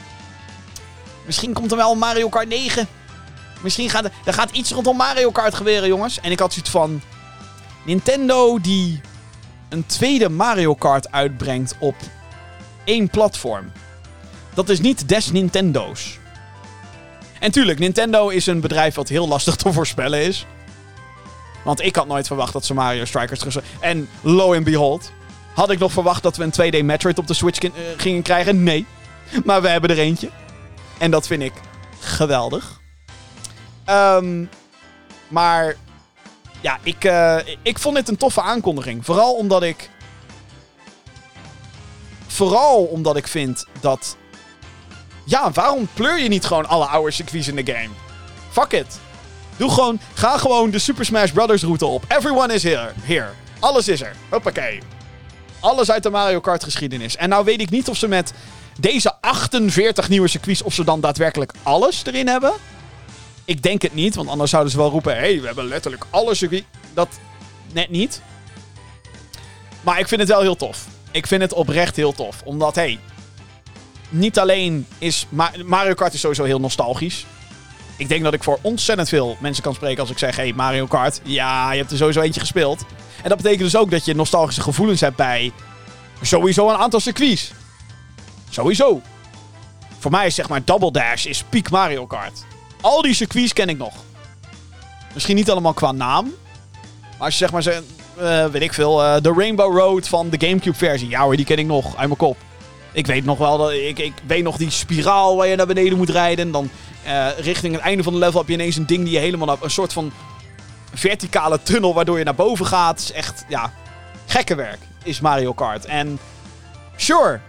Misschien 1.26 1.52
komt 1.52 1.70
er 1.70 1.76
wel 1.76 1.94
Mario 1.94 2.28
Kart 2.28 2.48
9. 2.48 2.88
Misschien 3.60 3.90
gaat 3.90 4.04
er, 4.04 4.12
er 4.24 4.32
gaat 4.32 4.50
iets 4.50 4.70
rondom 4.70 4.96
Mario 4.96 5.30
Kart 5.30 5.54
gebeuren, 5.54 5.88
jongens. 5.88 6.20
En 6.20 6.30
ik 6.30 6.38
had 6.38 6.52
zoiets 6.52 6.70
van... 6.70 7.00
Nintendo 7.84 8.60
die 8.60 9.00
een 9.68 9.86
tweede 9.86 10.28
Mario 10.28 10.74
Kart 10.74 11.12
uitbrengt 11.12 11.74
op 11.78 11.94
één 12.84 13.08
platform. 13.08 13.72
Dat 14.54 14.68
is 14.68 14.80
niet 14.80 15.08
des 15.08 15.30
Nintendo's. 15.30 16.18
En 17.40 17.50
tuurlijk, 17.50 17.78
Nintendo 17.78 18.28
is 18.28 18.46
een 18.46 18.60
bedrijf 18.60 18.94
wat 18.94 19.08
heel 19.08 19.28
lastig 19.28 19.56
te 19.56 19.72
voorspellen 19.72 20.20
is. 20.20 20.46
Want 21.64 21.82
ik 21.82 21.96
had 21.96 22.06
nooit 22.06 22.26
verwacht 22.26 22.52
dat 22.52 22.64
ze 22.64 22.74
Mario 22.74 23.04
Strikers... 23.04 23.58
En 23.80 24.08
lo 24.20 24.54
and 24.54 24.64
behold, 24.64 25.12
had 25.54 25.70
ik 25.70 25.78
nog 25.78 25.92
verwacht 25.92 26.22
dat 26.22 26.36
we 26.36 26.44
een 26.44 26.72
2D 26.72 26.84
Metroid 26.84 27.18
op 27.18 27.26
de 27.26 27.34
Switch 27.34 27.62
uh, 27.62 27.70
gingen 27.96 28.22
krijgen? 28.22 28.62
Nee. 28.62 28.86
Maar 29.44 29.62
we 29.62 29.68
hebben 29.68 29.90
er 29.90 29.98
eentje. 29.98 30.30
En 30.98 31.10
dat 31.10 31.26
vind 31.26 31.42
ik 31.42 31.52
geweldig. 32.00 32.80
Um, 33.90 34.50
maar 35.28 35.76
ja, 36.60 36.78
ik, 36.82 37.04
uh, 37.04 37.36
ik 37.62 37.78
vond 37.78 37.94
dit 37.94 38.08
een 38.08 38.16
toffe 38.16 38.42
aankondiging. 38.42 39.04
Vooral 39.04 39.34
omdat 39.34 39.62
ik 39.62 39.90
vooral 42.26 42.84
omdat 42.84 43.16
ik 43.16 43.26
vind 43.26 43.66
dat... 43.80 44.16
Ja, 45.24 45.50
waarom 45.50 45.88
pleur 45.94 46.18
je 46.18 46.28
niet 46.28 46.44
gewoon 46.44 46.66
alle 46.66 46.86
oude 46.86 47.10
circuits 47.10 47.48
in 47.48 47.56
de 47.56 47.72
game? 47.72 47.88
Fuck 48.50 48.72
it. 48.72 48.98
Doe 49.58 49.70
gewoon, 49.70 50.00
ga 50.14 50.38
gewoon 50.38 50.70
de 50.70 50.78
Super 50.78 51.04
Smash 51.04 51.30
Brothers 51.30 51.62
route 51.62 51.86
op. 51.86 52.04
Everyone 52.08 52.54
is 52.54 52.62
here. 52.62 52.90
here. 53.02 53.28
Alles 53.58 53.88
is 53.88 54.00
er. 54.00 54.12
Hoppakee. 54.28 54.80
Alles 55.60 55.90
uit 55.90 56.02
de 56.02 56.10
Mario 56.10 56.40
Kart 56.40 56.64
geschiedenis. 56.64 57.16
En 57.16 57.28
nou 57.28 57.44
weet 57.44 57.60
ik 57.60 57.70
niet 57.70 57.88
of 57.88 57.96
ze 57.96 58.08
met 58.08 58.32
deze 58.80 59.14
48 59.20 60.08
nieuwe 60.08 60.28
circuits, 60.28 60.62
of 60.62 60.74
ze 60.74 60.84
dan 60.84 61.00
daadwerkelijk 61.00 61.52
alles 61.62 62.02
erin 62.04 62.28
hebben. 62.28 62.52
Ik 63.44 63.62
denk 63.62 63.82
het 63.82 63.94
niet, 63.94 64.14
want 64.14 64.28
anders 64.28 64.50
zouden 64.50 64.72
ze 64.72 64.78
wel 64.78 64.90
roepen: 64.90 65.12
hé, 65.12 65.18
hey, 65.18 65.40
we 65.40 65.46
hebben 65.46 65.64
letterlijk 65.64 66.04
alle 66.10 66.34
circuits. 66.34 66.66
Dat 66.94 67.08
net 67.72 67.90
niet. 67.90 68.22
Maar 69.80 69.98
ik 69.98 70.08
vind 70.08 70.20
het 70.20 70.30
wel 70.30 70.40
heel 70.40 70.56
tof. 70.56 70.86
Ik 71.10 71.26
vind 71.26 71.42
het 71.42 71.52
oprecht 71.52 71.96
heel 71.96 72.12
tof. 72.12 72.40
Omdat, 72.44 72.74
hé, 72.74 72.82
hey, 72.82 72.98
niet 74.08 74.38
alleen 74.38 74.86
is 74.98 75.26
Mario 75.64 75.94
Kart 75.94 76.14
is 76.14 76.20
sowieso 76.20 76.44
heel 76.44 76.60
nostalgisch. 76.60 77.26
Ik 77.98 78.08
denk 78.08 78.22
dat 78.22 78.34
ik 78.34 78.42
voor 78.42 78.58
ontzettend 78.62 79.08
veel 79.08 79.36
mensen 79.40 79.62
kan 79.62 79.74
spreken 79.74 80.00
als 80.00 80.10
ik 80.10 80.18
zeg: 80.18 80.36
hey, 80.36 80.52
Mario 80.52 80.86
Kart, 80.86 81.20
ja, 81.24 81.72
je 81.72 81.78
hebt 81.78 81.90
er 81.90 81.96
sowieso 81.96 82.20
eentje 82.20 82.40
gespeeld. 82.40 82.84
En 83.22 83.28
dat 83.28 83.36
betekent 83.36 83.62
dus 83.62 83.76
ook 83.76 83.90
dat 83.90 84.04
je 84.04 84.14
nostalgische 84.14 84.62
gevoelens 84.62 85.00
hebt 85.00 85.16
bij 85.16 85.52
sowieso 86.22 86.68
een 86.68 86.76
aantal 86.76 87.00
circuits. 87.00 87.52
Sowieso. 88.50 89.00
Voor 89.98 90.10
mij 90.10 90.26
is 90.26 90.34
zeg 90.34 90.48
maar 90.48 90.64
Double 90.64 90.92
Dash 90.92 91.24
is 91.24 91.42
peak 91.42 91.70
Mario 91.70 92.06
Kart. 92.06 92.44
Al 92.80 93.02
die 93.02 93.14
circuits 93.14 93.52
ken 93.52 93.68
ik 93.68 93.78
nog. 93.78 93.94
Misschien 95.14 95.36
niet 95.36 95.50
allemaal 95.50 95.72
qua 95.72 95.92
naam. 95.92 96.34
Maar 97.18 97.26
als 97.26 97.32
je 97.32 97.38
zeg 97.38 97.52
maar, 97.52 97.62
ze, 97.62 97.82
uh, 98.20 98.46
weet 98.46 98.62
ik 98.62 98.72
veel, 98.72 99.04
uh, 99.04 99.16
de 99.22 99.32
Rainbow 99.36 99.78
Road 99.78 100.08
van 100.08 100.28
de 100.30 100.46
Gamecube 100.46 100.76
versie. 100.76 101.08
Ja 101.08 101.22
hoor, 101.22 101.36
die 101.36 101.44
ken 101.44 101.58
ik 101.58 101.66
nog 101.66 101.84
uit 101.84 102.06
mijn 102.06 102.16
kop. 102.16 102.36
Ik 102.98 103.06
weet 103.06 103.24
nog 103.24 103.38
wel, 103.38 103.58
dat, 103.58 103.72
ik, 103.72 103.98
ik 103.98 104.12
weet 104.26 104.42
nog 104.42 104.56
die 104.56 104.70
spiraal 104.70 105.36
waar 105.36 105.46
je 105.46 105.56
naar 105.56 105.66
beneden 105.66 105.98
moet 105.98 106.10
rijden. 106.10 106.50
Dan 106.50 106.70
uh, 107.06 107.26
richting 107.38 107.74
het 107.74 107.82
einde 107.82 108.02
van 108.02 108.12
de 108.12 108.18
level 108.18 108.38
heb 108.38 108.48
je 108.48 108.54
ineens 108.54 108.76
een 108.76 108.86
ding 108.86 109.04
die 109.04 109.12
je 109.12 109.18
helemaal 109.18 109.58
een 109.60 109.70
soort 109.70 109.92
van 109.92 110.12
verticale 110.94 111.62
tunnel 111.62 111.94
waardoor 111.94 112.18
je 112.18 112.24
naar 112.24 112.34
boven 112.34 112.66
gaat. 112.66 113.00
Is 113.00 113.12
echt, 113.12 113.44
ja, 113.48 113.72
gekke 114.26 114.54
werk 114.54 114.78
is 115.04 115.20
Mario 115.20 115.52
Kart. 115.52 115.84
En 115.84 116.18
sure, 116.96 117.40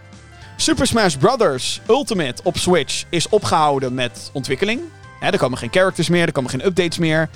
Super 0.56 0.86
Smash 0.86 1.14
Bros. 1.14 1.80
Ultimate 1.88 2.42
op 2.42 2.56
Switch 2.56 3.04
is 3.08 3.28
opgehouden 3.28 3.94
met 3.94 4.30
ontwikkeling. 4.32 4.80
er 5.20 5.38
komen 5.38 5.58
geen 5.58 5.72
characters 5.72 6.08
meer, 6.08 6.26
er 6.26 6.32
komen 6.32 6.50
geen 6.50 6.66
updates 6.66 6.98
meer. 6.98 7.28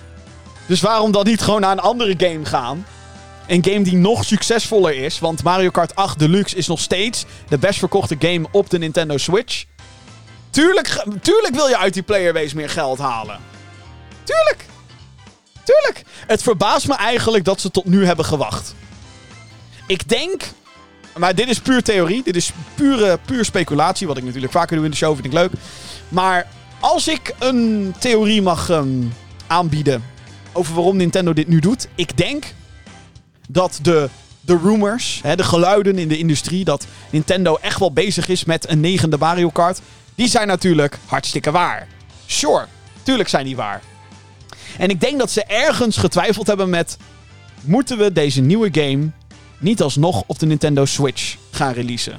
Dus 0.66 0.80
waarom 0.80 1.12
dan 1.12 1.24
niet 1.26 1.42
gewoon 1.42 1.60
naar 1.60 1.72
een 1.72 1.80
andere 1.80 2.14
game 2.16 2.44
gaan? 2.44 2.86
Een 3.46 3.64
game 3.64 3.82
die 3.82 3.96
nog 3.96 4.24
succesvoller 4.24 4.94
is, 4.94 5.18
want 5.18 5.42
Mario 5.42 5.70
Kart 5.70 5.94
8 5.94 6.18
Deluxe 6.18 6.56
is 6.56 6.66
nog 6.66 6.80
steeds 6.80 7.24
de 7.48 7.58
best 7.58 7.78
verkochte 7.78 8.16
game 8.18 8.46
op 8.50 8.70
de 8.70 8.78
Nintendo 8.78 9.16
Switch. 9.16 9.64
Tuurlijk, 10.50 11.04
tuurlijk 11.22 11.54
wil 11.54 11.68
je 11.68 11.78
uit 11.78 11.94
die 11.94 12.02
playerbase 12.02 12.56
meer 12.56 12.70
geld 12.70 12.98
halen. 12.98 13.38
Tuurlijk. 14.24 14.66
Tuurlijk. 15.64 16.04
Het 16.26 16.42
verbaast 16.42 16.88
me 16.88 16.94
eigenlijk 16.94 17.44
dat 17.44 17.60
ze 17.60 17.70
tot 17.70 17.84
nu 17.84 18.06
hebben 18.06 18.24
gewacht. 18.24 18.74
Ik 19.86 20.08
denk. 20.08 20.42
Maar 21.16 21.34
dit 21.34 21.48
is 21.48 21.60
puur 21.60 21.82
theorie. 21.82 22.22
Dit 22.22 22.36
is 22.36 22.52
pure, 22.74 23.18
puur 23.24 23.44
speculatie. 23.44 24.06
Wat 24.06 24.16
ik 24.16 24.24
natuurlijk 24.24 24.52
vaker 24.52 24.76
doe 24.76 24.84
in 24.84 24.90
de 24.90 24.96
show. 24.96 25.14
Vind 25.14 25.26
ik 25.26 25.32
leuk. 25.32 25.52
Maar 26.08 26.46
als 26.80 27.08
ik 27.08 27.34
een 27.38 27.94
theorie 27.98 28.42
mag 28.42 28.68
um, 28.68 29.12
aanbieden. 29.46 30.04
Over 30.52 30.74
waarom 30.74 30.96
Nintendo 30.96 31.32
dit 31.32 31.48
nu 31.48 31.58
doet. 31.58 31.88
Ik 31.94 32.16
denk 32.16 32.44
dat 33.48 33.78
de, 33.82 34.08
de 34.40 34.58
rumors. 34.62 35.20
Hè, 35.22 35.36
de 35.36 35.44
geluiden 35.44 35.98
in 35.98 36.08
de 36.08 36.18
industrie. 36.18 36.64
Dat 36.64 36.86
Nintendo 37.10 37.58
echt 37.60 37.78
wel 37.78 37.92
bezig 37.92 38.28
is 38.28 38.44
met 38.44 38.68
een 38.68 38.80
negende 38.80 39.18
Mario 39.18 39.50
Kart. 39.50 39.80
Die 40.14 40.28
zijn 40.28 40.46
natuurlijk 40.46 40.98
hartstikke 41.06 41.50
waar. 41.50 41.88
Sure. 42.26 42.66
Tuurlijk 43.02 43.28
zijn 43.28 43.44
die 43.44 43.56
waar. 43.56 43.82
En 44.78 44.88
ik 44.88 45.00
denk 45.00 45.18
dat 45.18 45.30
ze 45.30 45.44
ergens 45.44 45.96
getwijfeld 45.96 46.46
hebben 46.46 46.70
met... 46.70 46.96
Moeten 47.60 47.98
we 47.98 48.12
deze 48.12 48.40
nieuwe 48.40 48.68
game 48.72 49.10
niet 49.58 49.82
alsnog 49.82 50.22
op 50.26 50.38
de 50.38 50.46
Nintendo 50.46 50.84
Switch 50.84 51.36
gaan 51.50 51.72
releasen? 51.72 52.18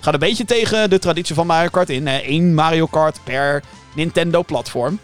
Gaat 0.00 0.14
een 0.14 0.20
beetje 0.20 0.44
tegen 0.44 0.90
de 0.90 0.98
traditie 0.98 1.34
van 1.34 1.46
Mario 1.46 1.68
Kart 1.68 1.90
in. 1.90 2.06
Hè? 2.06 2.22
Eén 2.22 2.54
Mario 2.54 2.86
Kart 2.86 3.18
per 3.24 3.62
Nintendo-platform. 3.94 4.98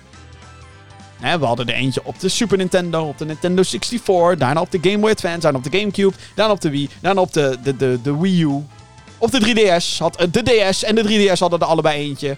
We 1.23 1.47
hadden 1.47 1.69
er 1.69 1.75
eentje 1.75 2.05
op 2.05 2.21
de 2.21 2.29
Super 2.29 2.57
Nintendo, 2.57 3.09
op 3.09 3.19
de 3.19 3.25
Nintendo 3.25 3.63
64, 3.63 4.39
daarna 4.39 4.61
op 4.61 4.71
de 4.71 4.79
Game 4.81 4.99
Boy 4.99 5.11
Advance, 5.11 5.41
daarna 5.41 5.59
op 5.59 5.65
de 5.65 5.79
GameCube, 5.79 6.17
daarna 6.35 6.53
op 6.53 6.61
de 6.61 6.71
Wii, 6.71 6.89
daarna 7.01 7.21
op 7.21 7.33
de, 7.33 7.59
de, 7.63 7.77
de, 7.77 7.99
de 8.03 8.19
Wii 8.19 8.43
U. 8.43 8.65
Op 9.19 9.31
de 9.31 9.41
3DS 9.41 9.99
had 9.99 10.17
eh, 10.17 10.27
de 10.31 10.43
DS 10.43 10.83
en 10.85 10.95
de 10.95 11.03
3DS 11.03 11.39
hadden 11.39 11.61
er 11.61 11.67
allebei 11.67 12.09
eentje. 12.09 12.37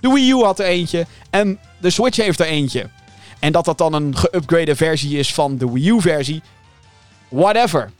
De 0.00 0.08
Wii 0.08 0.30
U 0.30 0.34
had 0.34 0.58
er 0.58 0.66
eentje 0.66 1.06
en 1.30 1.58
de 1.80 1.90
Switch 1.90 2.16
heeft 2.16 2.40
er 2.40 2.46
eentje. 2.46 2.88
En 3.38 3.52
dat 3.52 3.64
dat 3.64 3.78
dan 3.78 3.92
een 3.92 4.14
geüpgrade 4.16 4.74
versie 4.74 5.18
is 5.18 5.34
van 5.34 5.56
de 5.56 5.70
Wii 5.70 5.88
U-versie. 5.88 6.42
Whatever. 7.28 7.90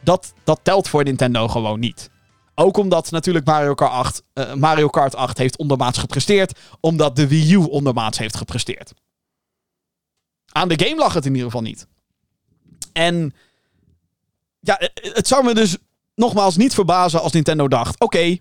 Dat, 0.00 0.32
dat 0.44 0.60
telt 0.62 0.88
voor 0.88 1.04
Nintendo 1.04 1.48
gewoon 1.48 1.80
niet. 1.80 2.10
Ook 2.54 2.76
omdat 2.76 3.10
natuurlijk 3.10 3.46
Mario 3.46 3.74
Kart 3.74 3.92
8, 3.92 4.22
uh, 4.34 4.54
Mario 4.54 4.88
Kart 4.88 5.14
8 5.14 5.38
heeft 5.38 5.58
ondermaats 5.58 5.98
gepresteerd. 5.98 6.58
Omdat 6.80 7.16
de 7.16 7.28
Wii 7.28 7.52
U 7.52 7.56
ondermaats 7.56 8.18
heeft 8.18 8.36
gepresteerd. 8.36 8.92
Aan 10.52 10.68
de 10.68 10.84
game 10.84 10.96
lag 10.96 11.14
het 11.14 11.24
in 11.24 11.30
ieder 11.30 11.46
geval 11.46 11.62
niet. 11.62 11.86
En 12.92 13.34
ja, 14.60 14.80
het 14.94 15.28
zou 15.28 15.44
me 15.44 15.54
dus 15.54 15.76
nogmaals 16.14 16.56
niet 16.56 16.74
verbazen 16.74 17.20
als 17.20 17.32
Nintendo 17.32 17.68
dacht: 17.68 18.00
oké, 18.00 18.38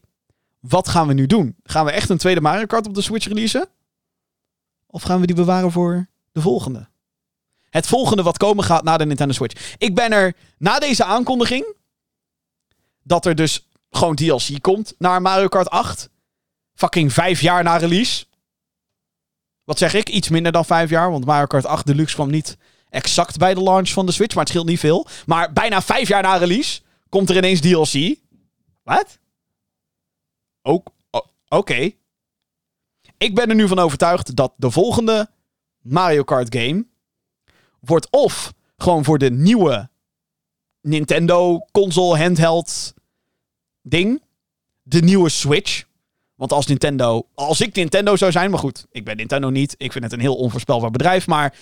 wat 0.60 0.88
gaan 0.88 1.08
we 1.08 1.14
nu 1.14 1.26
doen? 1.26 1.56
Gaan 1.64 1.86
we 1.86 1.92
echt 1.92 2.10
een 2.10 2.18
tweede 2.18 2.42
Mario 2.42 2.66
Kart 2.66 2.88
op 2.88 2.96
de 2.96 3.02
Switch 3.02 3.28
releasen? 3.28 3.70
Of 4.88 5.02
gaan 5.02 5.20
we 5.20 5.26
die 5.26 5.36
bewaren 5.36 5.72
voor 5.72 6.08
de 6.32 6.42
volgende. 6.42 6.90
Het 7.70 7.88
volgende 7.88 8.24
wat 8.24 8.38
komen 8.38 8.64
gaat 8.64 8.84
na 8.84 8.98
de 8.98 9.06
Nintendo 9.06 9.34
Switch. 9.34 9.76
Ik 9.78 9.96
ben 9.96 10.12
er 10.12 10.36
na 10.58 10.80
deze 10.80 11.04
aankondiging. 11.04 11.76
Dat 13.04 13.26
er 13.26 13.36
dus 13.36 13.68
gewoon 13.90 14.16
DLC 14.16 14.62
komt 14.62 14.94
naar 14.98 15.22
Mario 15.22 15.48
Kart 15.48 15.70
8. 15.70 16.10
Fucking 16.74 17.14
vijf 17.14 17.42
jaar 17.42 17.64
na 17.64 17.78
release. 17.78 18.26
Wat 19.64 19.78
zeg 19.78 19.94
ik? 19.94 20.10
Iets 20.10 20.30
minder 20.30 20.52
dan 20.52 20.66
vijf 20.66 20.90
jaar. 20.90 21.12
Want 21.12 21.26
Mario 21.26 21.46
Kart 21.46 21.66
8 21.66 21.86
Deluxe 21.86 22.16
kwam 22.16 22.30
niet 22.30 22.58
exact 22.90 23.38
bij 23.38 23.54
de 23.54 23.62
launch 23.64 23.90
van 23.90 24.06
de 24.06 24.12
Switch. 24.12 24.36
Maar 24.36 24.44
het 24.44 24.54
scheelt 24.54 24.68
niet 24.68 24.80
veel. 24.80 25.08
Maar 25.26 25.54
bijna 25.54 25.82
vijf 25.82 26.08
jaar 26.08 26.22
na 26.22 26.36
release 26.36 26.82
komt 27.10 27.30
er 27.30 27.38
ineens 27.38 27.60
DLC. 27.60 28.16
Wat? 28.84 29.20
Ook. 30.62 30.88
Oké. 31.48 31.92
Ik 33.18 33.36
ben 33.36 33.50
er 33.50 33.56
nu 33.56 33.68
van 33.68 33.80
overtuigd 33.80 34.36
dat 34.36 34.54
de 34.56 34.72
volgende 34.72 35.30
Mario 35.82 36.24
Kart 36.24 36.56
game 36.56 36.86
wordt 37.80 38.08
of 38.10 38.54
gewoon 38.78 39.04
voor 39.04 39.18
de 39.18 39.32
nieuwe 39.32 39.90
Nintendo 40.82 41.66
console 41.72 42.18
handheld 42.18 42.94
ding. 43.82 44.22
De 44.82 45.02
nieuwe 45.02 45.30
Switch. 45.30 45.84
Want 46.42 46.54
als 46.54 46.66
Nintendo, 46.66 47.28
als 47.34 47.62
ik 47.62 47.76
Nintendo 47.76 48.16
zou 48.16 48.32
zijn, 48.32 48.50
maar 48.50 48.60
goed, 48.60 48.86
ik 48.92 49.06
ben 49.06 49.18
Nintendo 49.18 49.50
niet. 49.50 49.76
Ik 49.78 49.92
vind 49.92 50.04
het 50.04 50.14
een 50.14 50.20
heel 50.20 50.36
onvoorspelbaar 50.36 50.92
bedrijf, 50.92 51.28
maar 51.28 51.56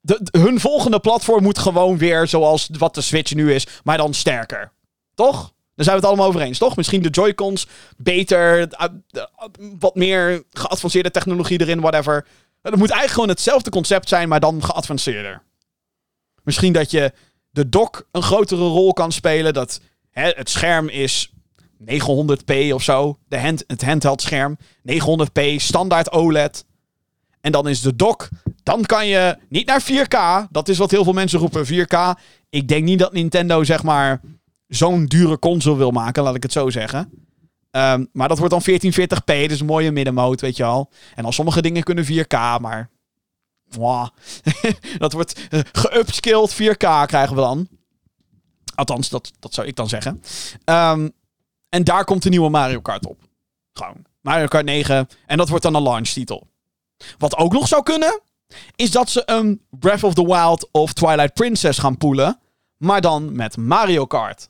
de, 0.00 0.20
hun 0.30 0.60
volgende 0.60 1.00
platform 1.00 1.42
moet 1.42 1.58
gewoon 1.58 1.98
weer 1.98 2.28
zoals 2.28 2.68
wat 2.78 2.94
de 2.94 3.00
Switch 3.00 3.34
nu 3.34 3.52
is, 3.54 3.66
maar 3.84 3.96
dan 3.96 4.14
sterker. 4.14 4.72
Toch? 5.14 5.36
Daar 5.74 5.84
zijn 5.84 5.96
we 5.96 6.02
het 6.02 6.04
allemaal 6.04 6.26
over 6.26 6.40
eens, 6.40 6.58
toch? 6.58 6.76
Misschien 6.76 7.02
de 7.02 7.08
Joy-Cons 7.08 7.66
beter, 7.96 8.68
eh, 8.68 8.86
wat 9.78 9.94
meer 9.94 10.42
geavanceerde 10.50 11.10
technologie 11.10 11.60
erin, 11.60 11.80
whatever. 11.80 12.26
Het 12.62 12.76
moet 12.76 12.90
eigenlijk 12.90 13.12
gewoon 13.12 13.28
hetzelfde 13.28 13.70
concept 13.70 14.08
zijn, 14.08 14.28
maar 14.28 14.40
dan 14.40 14.64
geavanceerder. 14.64 15.42
Misschien 16.42 16.72
dat 16.72 16.90
je 16.90 17.12
de 17.50 17.68
dock 17.68 18.08
een 18.12 18.22
grotere 18.22 18.66
rol 18.66 18.92
kan 18.92 19.12
spelen. 19.12 19.54
Dat 19.54 19.80
hè, 20.10 20.30
het 20.34 20.50
scherm 20.50 20.88
is 20.88 21.30
900p 21.80 22.72
of 22.72 22.82
zo. 22.82 23.18
De 23.28 23.40
hand, 23.40 23.64
het 23.66 23.84
handheld 23.84 24.22
scherm. 24.22 24.58
900p, 24.92 25.42
standaard 25.56 26.12
OLED. 26.12 26.64
En 27.40 27.52
dan 27.52 27.68
is 27.68 27.80
de 27.80 27.96
dock. 27.96 28.28
Dan 28.62 28.82
kan 28.82 29.06
je 29.06 29.38
niet 29.48 29.66
naar 29.66 29.82
4K. 29.82 30.50
Dat 30.50 30.68
is 30.68 30.78
wat 30.78 30.90
heel 30.90 31.04
veel 31.04 31.12
mensen 31.12 31.38
roepen. 31.38 31.66
4K. 31.66 32.20
Ik 32.50 32.68
denk 32.68 32.84
niet 32.84 32.98
dat 32.98 33.12
Nintendo 33.12 33.64
zeg 33.64 33.82
maar 33.82 34.20
zo'n 34.68 35.06
dure 35.06 35.38
console 35.38 35.76
wil 35.76 35.90
maken, 35.90 36.22
laat 36.22 36.34
ik 36.34 36.42
het 36.42 36.52
zo 36.52 36.70
zeggen. 36.70 37.10
Ehm, 37.70 38.04
maar 38.12 38.28
dat 38.28 38.38
wordt 38.38 38.52
dan 38.52 38.62
1440p, 38.62 39.48
dus 39.48 39.60
een 39.60 39.66
mooie 39.66 39.90
middenmoot, 39.90 40.40
weet 40.40 40.56
je 40.56 40.64
al. 40.64 40.90
En 41.14 41.24
al 41.24 41.32
sommige 41.32 41.62
dingen 41.62 41.82
kunnen 41.82 42.04
4K, 42.04 42.60
maar... 42.60 42.90
Dat 44.98 45.12
wordt 45.12 45.46
uh, 45.50 45.60
geupskilled 45.72 46.54
4K 46.54 47.06
krijgen 47.06 47.34
we 47.34 47.40
dan. 47.40 47.68
Althans, 48.74 49.08
dat, 49.08 49.32
dat 49.38 49.54
zou 49.54 49.66
ik 49.66 49.76
dan 49.76 49.88
zeggen. 49.88 50.22
Um, 50.64 51.12
en 51.68 51.84
daar 51.84 52.04
komt 52.04 52.22
de 52.22 52.28
nieuwe 52.28 52.50
Mario 52.50 52.80
Kart 52.80 53.06
op. 53.06 53.20
Gewoon. 53.72 54.04
Mario 54.20 54.46
Kart 54.46 54.64
9. 54.64 55.08
En 55.26 55.36
dat 55.36 55.48
wordt 55.48 55.64
dan 55.64 55.74
een 55.74 55.82
launch 55.82 56.08
titel. 56.08 56.46
Wat 57.18 57.36
ook 57.36 57.52
nog 57.52 57.68
zou 57.68 57.82
kunnen, 57.82 58.20
is 58.76 58.90
dat 58.90 59.10
ze 59.10 59.22
een 59.26 59.62
Breath 59.70 60.02
of 60.02 60.14
the 60.14 60.26
Wild 60.26 60.68
of 60.70 60.92
Twilight 60.92 61.34
Princess 61.34 61.78
gaan 61.78 61.96
poelen. 61.96 62.38
Maar 62.76 63.00
dan 63.00 63.36
met 63.36 63.56
Mario 63.56 64.06
Kart. 64.06 64.48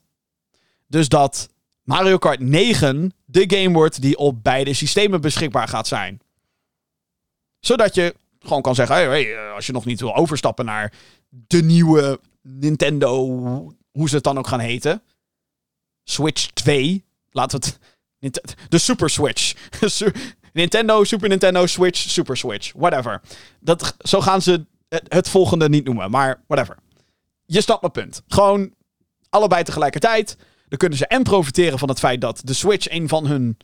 Dus 0.87 1.09
dat 1.09 1.49
Mario 1.83 2.19
Kart 2.19 2.41
9 2.41 3.15
de 3.25 3.45
game 3.47 3.73
wordt 3.73 4.01
die 4.01 4.17
op 4.17 4.43
beide 4.43 4.75
systemen 4.75 5.21
beschikbaar 5.21 5.69
gaat 5.69 5.87
zijn. 5.87 6.21
Zodat 7.61 7.95
je 7.95 8.15
gewoon 8.41 8.63
kan 8.63 8.75
zeggen: 8.75 8.97
hey, 8.97 9.05
hey, 9.05 9.37
eh, 9.37 9.55
als 9.55 9.67
je 9.67 9.73
nog 9.73 9.85
niet 9.85 10.01
wil 10.01 10.15
overstappen 10.15 10.65
naar 10.65 10.93
de 11.29 11.63
nieuwe 11.63 12.21
Nintendo, 12.43 13.27
hoe 13.91 14.09
ze 14.09 14.15
het 14.15 14.25
dan 14.25 14.39
ook 14.39 14.47
gaan 14.47 14.61
heten. 14.61 15.03
Switch 16.05 16.47
2. 16.47 17.05
Laten 17.37 17.61
we 17.61 17.67
het. 18.19 18.55
De 18.69 18.79
Super 18.79 19.11
Switch. 19.11 19.55
Nintendo, 20.53 21.05
Super 21.05 21.29
Nintendo, 21.29 21.67
Switch, 21.67 21.99
Super 21.99 22.37
Switch. 22.37 22.73
Whatever. 22.73 23.21
Dat, 23.61 23.97
zo 23.99 24.21
gaan 24.21 24.43
ze 24.43 24.67
het, 24.89 25.29
volgende 25.29 25.69
niet 25.69 25.85
noemen, 25.85 26.11
maar 26.11 26.43
whatever. 26.47 26.77
Je 27.47 27.61
snapt 27.61 27.81
mijn 27.81 27.93
punt. 27.93 28.23
Gewoon 28.29 28.75
allebei 29.29 29.63
tegelijkertijd. 29.63 30.37
Dan 30.69 30.79
kunnen 30.79 30.99
ze 30.99 31.07
en 31.07 31.23
profiteren 31.23 31.79
van 31.79 31.89
het 31.89 31.99
feit 31.99 32.21
dat 32.21 32.41
de 32.45 32.53
Switch 32.53 32.91
een 32.91 33.09
van 33.09 33.27
hun 33.27 33.57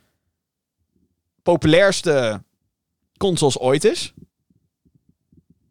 populairste 1.43 2.43
consoles 3.17 3.59
ooit 3.59 3.85
is. 3.85 4.15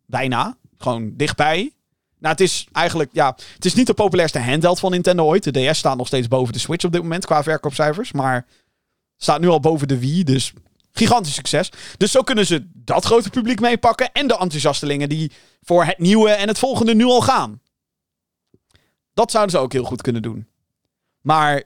Bijna. 0.06 0.58
Gewoon 0.78 1.14
dichtbij. 1.16 1.74
Nou, 2.22 2.34
het 2.34 2.42
is 2.42 2.68
eigenlijk, 2.72 3.10
ja, 3.14 3.36
het 3.56 3.66
is 3.66 3.74
niet 3.74 3.88
de 3.88 3.94
populairste 3.94 4.40
handheld 4.40 4.80
van 4.80 4.92
Nintendo 4.92 5.26
ooit. 5.26 5.44
De 5.44 5.52
DS 5.52 5.78
staat 5.78 5.98
nog 5.98 6.08
steeds 6.08 6.28
boven 6.28 6.54
de 6.54 6.60
Switch 6.60 6.86
op 6.86 6.92
dit 6.92 7.02
moment 7.02 7.26
qua 7.26 7.44
verkoopcijfers. 7.44 8.12
Maar 8.12 8.46
staat 9.18 9.40
nu 9.40 9.48
al 9.48 9.60
boven 9.60 9.88
de 9.88 10.00
Wii, 10.00 10.24
dus 10.24 10.54
gigantisch 10.92 11.34
succes. 11.34 11.72
Dus 11.98 12.12
zo 12.12 12.22
kunnen 12.22 12.46
ze 12.46 12.68
dat 12.74 13.06
grote 13.06 13.30
publiek 13.30 13.60
meepakken 13.60 14.12
en 14.12 14.28
de 14.28 14.38
enthousiastelingen 14.38 15.10
die 15.10 15.32
voor 15.62 15.86
het 15.86 15.98
nieuwe 15.98 16.30
en 16.30 16.48
het 16.48 16.60
volgende 16.60 16.96
nu 16.96 17.04
al 17.04 17.22
gaan. 17.22 17.62
Dat 19.14 19.32
zouden 19.32 19.52
ze 19.52 19.62
ook 19.62 19.74
heel 19.74 19.84
goed 19.84 20.02
kunnen 20.02 20.22
doen. 20.22 20.48
Maar 21.22 21.64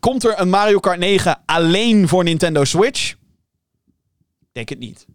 komt 0.00 0.24
er 0.24 0.40
een 0.40 0.50
Mario 0.50 0.78
Kart 0.80 0.98
9 0.98 1.42
alleen 1.46 2.08
voor 2.08 2.24
Nintendo 2.24 2.64
Switch? 2.64 3.14
Denk 4.52 4.68
het 4.68 4.78
niet. 4.78 5.06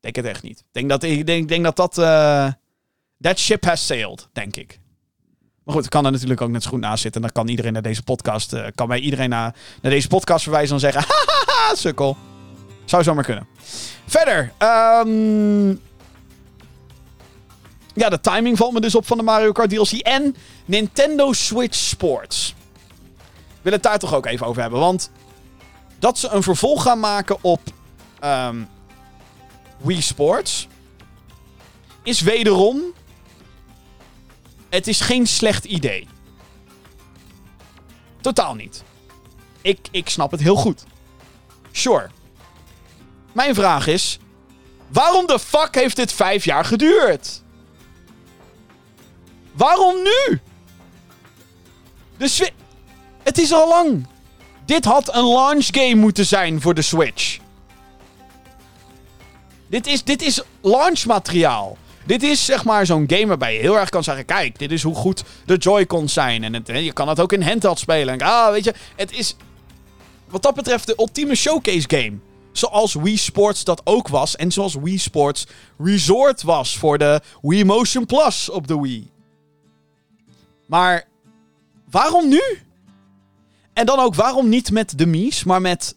Denk 0.00 0.16
het 0.16 0.24
echt 0.24 0.42
niet. 0.42 0.64
Denk 0.70 0.88
dat 0.88 1.02
ik 1.02 1.26
denk, 1.26 1.48
denk 1.48 1.64
dat 1.64 1.76
dat. 1.76 1.98
Uh, 1.98 2.52
that 3.22 3.38
ship 3.38 3.64
has 3.64 3.86
sailed, 3.86 4.28
denk 4.32 4.56
ik. 4.56 4.80
Maar 5.64 5.74
goed, 5.74 5.84
ik 5.84 5.90
kan 5.90 6.04
er 6.04 6.12
natuurlijk 6.12 6.40
ook 6.40 6.50
net 6.50 6.62
zo 6.62 6.70
goed 6.70 6.80
naast 6.80 7.02
zitten. 7.02 7.22
En 7.22 7.28
dan 7.32 7.42
kan 7.44 7.50
iedereen 7.50 7.72
naar 7.72 7.82
deze 7.82 8.02
podcast. 8.02 8.52
Uh, 8.52 8.66
kan 8.74 8.88
bij 8.88 8.98
iedereen 8.98 9.28
naar, 9.28 9.54
naar 9.82 9.92
deze 9.92 10.08
podcast 10.08 10.42
verwijzen 10.42 10.74
en 10.74 10.80
zeggen: 10.80 11.04
Hahaha, 11.08 11.74
sukkel. 11.74 12.16
Zou 12.84 13.02
zomaar 13.02 13.24
kunnen. 13.24 13.46
Verder. 14.06 14.52
Um, 14.58 15.80
ja, 17.94 18.08
de 18.08 18.20
timing 18.20 18.56
valt 18.56 18.72
me 18.72 18.80
dus 18.80 18.94
op 18.94 19.06
van 19.06 19.16
de 19.16 19.22
Mario 19.22 19.52
Kart 19.52 19.70
DLC. 19.70 19.90
En 19.90 20.36
Nintendo 20.64 21.32
Switch 21.32 21.76
Sports. 21.76 22.54
Ik 23.48 23.62
wil 23.62 23.72
het 23.72 23.82
daar 23.82 23.98
toch 23.98 24.14
ook 24.14 24.26
even 24.26 24.46
over 24.46 24.62
hebben. 24.62 24.80
Want 24.80 25.10
dat 25.98 26.18
ze 26.18 26.28
een 26.28 26.42
vervolg 26.42 26.82
gaan 26.82 27.00
maken 27.00 27.36
op 27.40 27.60
um, 28.24 28.68
Wii 29.76 30.02
Sports. 30.02 30.68
Is 32.02 32.20
wederom. 32.20 32.82
Het 34.72 34.86
is 34.86 35.00
geen 35.00 35.26
slecht 35.26 35.64
idee. 35.64 36.08
Totaal 38.20 38.54
niet. 38.54 38.82
Ik, 39.62 39.78
ik 39.90 40.08
snap 40.08 40.30
het 40.30 40.40
heel 40.40 40.56
goed. 40.56 40.84
Sure. 41.72 42.10
Mijn 43.32 43.54
vraag 43.54 43.86
is: 43.86 44.18
waarom 44.88 45.26
de 45.26 45.38
fuck 45.38 45.74
heeft 45.74 45.96
dit 45.96 46.12
vijf 46.12 46.44
jaar 46.44 46.64
geduurd? 46.64 47.42
Waarom 49.52 49.96
nu? 50.02 50.40
De 52.16 52.50
Het 53.22 53.38
is 53.38 53.52
al 53.52 53.68
lang. 53.68 54.06
Dit 54.64 54.84
had 54.84 55.14
een 55.14 55.28
launch 55.28 55.66
game 55.70 55.94
moeten 55.94 56.26
zijn 56.26 56.60
voor 56.60 56.74
de 56.74 56.82
Switch. 56.82 57.38
Dit 59.66 59.86
is, 59.86 60.04
dit 60.04 60.22
is 60.22 60.42
launchmateriaal. 60.60 61.76
Dit 62.06 62.22
is 62.22 62.44
zeg 62.44 62.64
maar 62.64 62.86
zo'n 62.86 63.04
game 63.06 63.26
waarbij 63.26 63.54
je 63.54 63.60
heel 63.60 63.78
erg 63.78 63.88
kan 63.88 64.04
zeggen: 64.04 64.24
kijk, 64.24 64.58
dit 64.58 64.72
is 64.72 64.82
hoe 64.82 64.94
goed 64.94 65.24
de 65.46 65.56
Joy-Cons 65.56 66.12
zijn. 66.12 66.44
En 66.44 66.54
het, 66.54 66.68
je 66.68 66.92
kan 66.92 67.08
het 67.08 67.20
ook 67.20 67.32
in 67.32 67.42
handheld 67.42 67.78
spelen. 67.78 68.14
En, 68.14 68.26
ah, 68.26 68.50
weet 68.50 68.64
je, 68.64 68.74
het 68.96 69.12
is 69.12 69.36
wat 70.28 70.42
dat 70.42 70.54
betreft 70.54 70.86
de 70.86 70.94
ultieme 70.98 71.34
showcase 71.34 71.88
game. 71.88 72.18
Zoals 72.52 72.94
Wii 72.94 73.16
Sports 73.16 73.64
dat 73.64 73.80
ook 73.84 74.08
was. 74.08 74.36
En 74.36 74.52
zoals 74.52 74.74
Wii 74.74 74.98
Sports 74.98 75.46
Resort 75.78 76.42
was 76.42 76.76
voor 76.76 76.98
de 76.98 77.20
Wii 77.42 77.64
Motion 77.64 78.06
Plus 78.06 78.50
op 78.50 78.66
de 78.66 78.80
Wii. 78.80 79.10
Maar 80.66 81.04
waarom 81.90 82.28
nu? 82.28 82.42
En 83.72 83.86
dan 83.86 83.98
ook 83.98 84.14
waarom 84.14 84.48
niet 84.48 84.70
met 84.70 84.98
de 84.98 85.06
Mies, 85.06 85.44
maar 85.44 85.60
met 85.60 85.96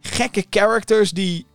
gekke 0.00 0.46
characters 0.50 1.10
die. 1.10 1.46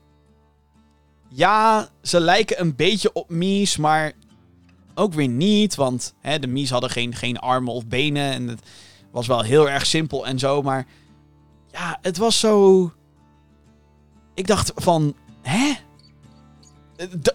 Ja, 1.36 1.89
ze 2.01 2.19
lijken 2.19 2.59
een 2.59 2.75
beetje 2.75 3.13
op 3.13 3.29
Mies, 3.29 3.77
maar 3.77 4.11
ook 4.93 5.13
weer 5.13 5.27
niet. 5.27 5.75
Want 5.75 6.13
hè, 6.19 6.39
de 6.39 6.47
Mies 6.47 6.69
hadden 6.69 6.89
geen, 6.89 7.15
geen 7.15 7.39
armen 7.39 7.73
of 7.73 7.88
benen. 7.88 8.31
En 8.31 8.47
het 8.47 8.61
was 9.11 9.27
wel 9.27 9.41
heel 9.41 9.69
erg 9.69 9.86
simpel 9.86 10.25
en 10.25 10.39
zo. 10.39 10.61
Maar 10.61 10.86
ja, 11.71 11.97
het 12.01 12.17
was 12.17 12.39
zo. 12.39 12.91
Ik 14.33 14.47
dacht 14.47 14.71
van. 14.75 15.15
Hè? 15.41 15.73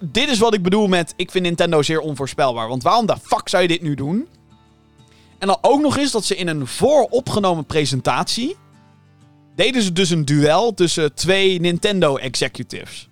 dit 0.01 0.28
is 0.28 0.38
wat 0.38 0.55
ik 0.55 0.62
bedoel 0.62 0.86
met. 0.86 1.12
Ik 1.16 1.30
vind 1.30 1.44
Nintendo 1.44 1.82
zeer 1.82 2.01
onvoorspelbaar. 2.01 2.68
Want 2.68 2.82
waarom 2.82 3.07
de 3.07 3.16
fuck 3.22 3.48
zou 3.48 3.62
je 3.62 3.68
dit 3.68 3.82
nu 3.82 3.94
doen? 3.94 4.28
En 5.38 5.46
dan 5.46 5.59
ook 5.61 5.80
nog 5.80 5.96
eens 5.96 6.12
dat 6.12 6.24
ze 6.24 6.36
in 6.36 6.48
een 6.48 6.66
vooropgenomen 6.66 7.64
presentatie. 7.64 8.57
deden 9.55 9.82
ze 9.82 9.92
dus 9.92 10.11
een 10.11 10.24
duel 10.24 10.74
tussen 10.74 11.14
twee 11.14 11.61
Nintendo 11.61 12.16
executives. 12.16 13.09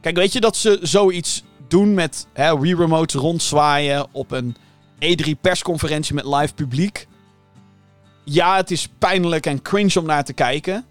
Kijk, 0.00 0.16
weet 0.16 0.32
je 0.32 0.40
dat 0.40 0.56
ze 0.56 0.78
zoiets 0.82 1.42
doen 1.68 1.94
met 1.94 2.26
Wii 2.34 2.74
Remotes 2.74 3.20
rondzwaaien 3.20 4.06
op 4.12 4.30
een 4.30 4.56
E3 5.04 5.30
persconferentie 5.40 6.14
met 6.14 6.24
live 6.24 6.54
publiek? 6.54 7.06
Ja, 8.24 8.56
het 8.56 8.70
is 8.70 8.88
pijnlijk 8.98 9.46
en 9.46 9.62
cringe 9.62 9.98
om 9.98 10.06
naar 10.06 10.24
te 10.24 10.32
kijken. 10.32 10.86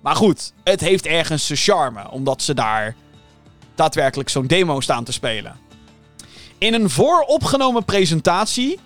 Maar 0.00 0.16
goed, 0.16 0.52
het 0.64 0.80
heeft 0.80 1.06
ergens 1.06 1.46
zijn 1.46 1.58
charme, 1.58 2.10
omdat 2.10 2.42
ze 2.42 2.54
daar 2.54 2.96
daadwerkelijk 3.74 4.28
zo'n 4.28 4.46
demo 4.46 4.80
staan 4.80 5.04
te 5.04 5.12
spelen. 5.12 5.56
In 6.58 6.74
een 6.74 6.90
vooropgenomen 6.90 7.84
presentatie 7.84 8.78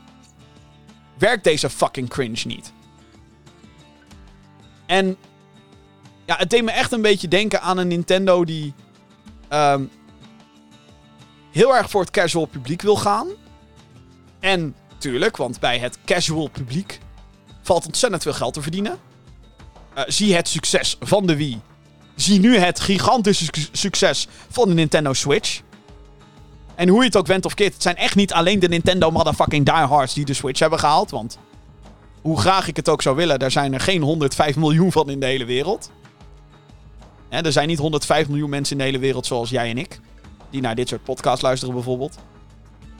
werkt 1.18 1.45
deze 1.45 1.70
fucking 1.70 2.09
cringe 2.09 2.43
niet. 2.47 2.72
En 4.86 5.16
ja, 6.26 6.36
het 6.36 6.51
deed 6.51 6.64
me 6.64 6.70
echt 6.70 6.93
een 6.93 7.03
beetje 7.03 7.28
denken 7.28 7.62
aan 7.62 7.78
een 7.78 7.88
Nintendo 7.88 8.45
die 8.45 8.74
um, 9.53 9.90
heel 11.50 11.76
erg 11.76 11.90
voor 11.90 12.00
het 12.00 12.11
casual 12.11 12.46
publiek 12.46 12.82
wil 12.82 12.96
gaan. 12.96 13.26
En 14.40 14.74
tuurlijk, 14.98 15.36
want 15.36 15.61
bij 15.61 15.78
het 15.78 15.98
casual 16.05 16.48
publiek 16.48 16.98
valt 17.62 17.86
ontzettend 17.86 18.22
veel 18.22 18.32
geld 18.32 18.55
te 18.55 18.62
verdienen. 18.62 18.98
Uh, 19.98 20.05
zie 20.07 20.34
het 20.34 20.48
succes 20.48 20.96
van 21.00 21.26
de 21.26 21.36
Wii. 21.36 21.61
Zie 22.14 22.40
nu 22.40 22.57
het 22.57 22.80
gigantische 22.80 23.46
succes 23.72 24.26
van 24.48 24.68
de 24.68 24.74
Nintendo 24.74 25.12
Switch. 25.12 25.61
En 26.74 26.88
hoe 26.88 26.98
je 26.98 27.07
het 27.07 27.16
ook 27.16 27.26
went 27.26 27.44
of 27.44 27.55
keert, 27.55 27.72
het 27.72 27.82
zijn 27.82 27.96
echt 27.96 28.14
niet 28.14 28.32
alleen 28.32 28.59
de 28.59 28.68
Nintendo 28.68 29.11
motherfucking 29.11 29.64
diehards 29.64 30.14
die 30.14 30.24
de 30.24 30.34
Switch 30.34 30.61
hebben 30.61 30.78
gehaald. 30.78 31.11
Want 31.11 31.38
hoe 32.20 32.40
graag 32.40 32.68
ik 32.68 32.76
het 32.76 32.88
ook 32.88 33.03
zou 33.03 33.16
willen, 33.16 33.38
daar 33.38 33.50
zijn 33.50 33.74
er 33.74 33.80
geen 33.80 34.03
105 34.03 34.57
miljoen 34.57 34.92
van 34.92 35.11
in 35.11 35.20
de 35.20 35.26
hele 35.26 35.44
wereld. 35.44 35.90
Er 37.41 37.53
zijn 37.53 37.68
niet 37.68 37.78
105 37.78 38.28
miljoen 38.28 38.51
mensen 38.51 38.72
in 38.72 38.78
de 38.78 38.85
hele 38.85 38.99
wereld 38.99 39.26
zoals 39.26 39.51
jij 39.51 39.70
en 39.70 39.78
ik. 39.78 40.01
Die 40.51 40.61
naar 40.61 40.74
dit 40.74 40.89
soort 40.89 41.05
podcasts 41.05 41.43
luisteren 41.43 41.74
bijvoorbeeld. 41.74 42.18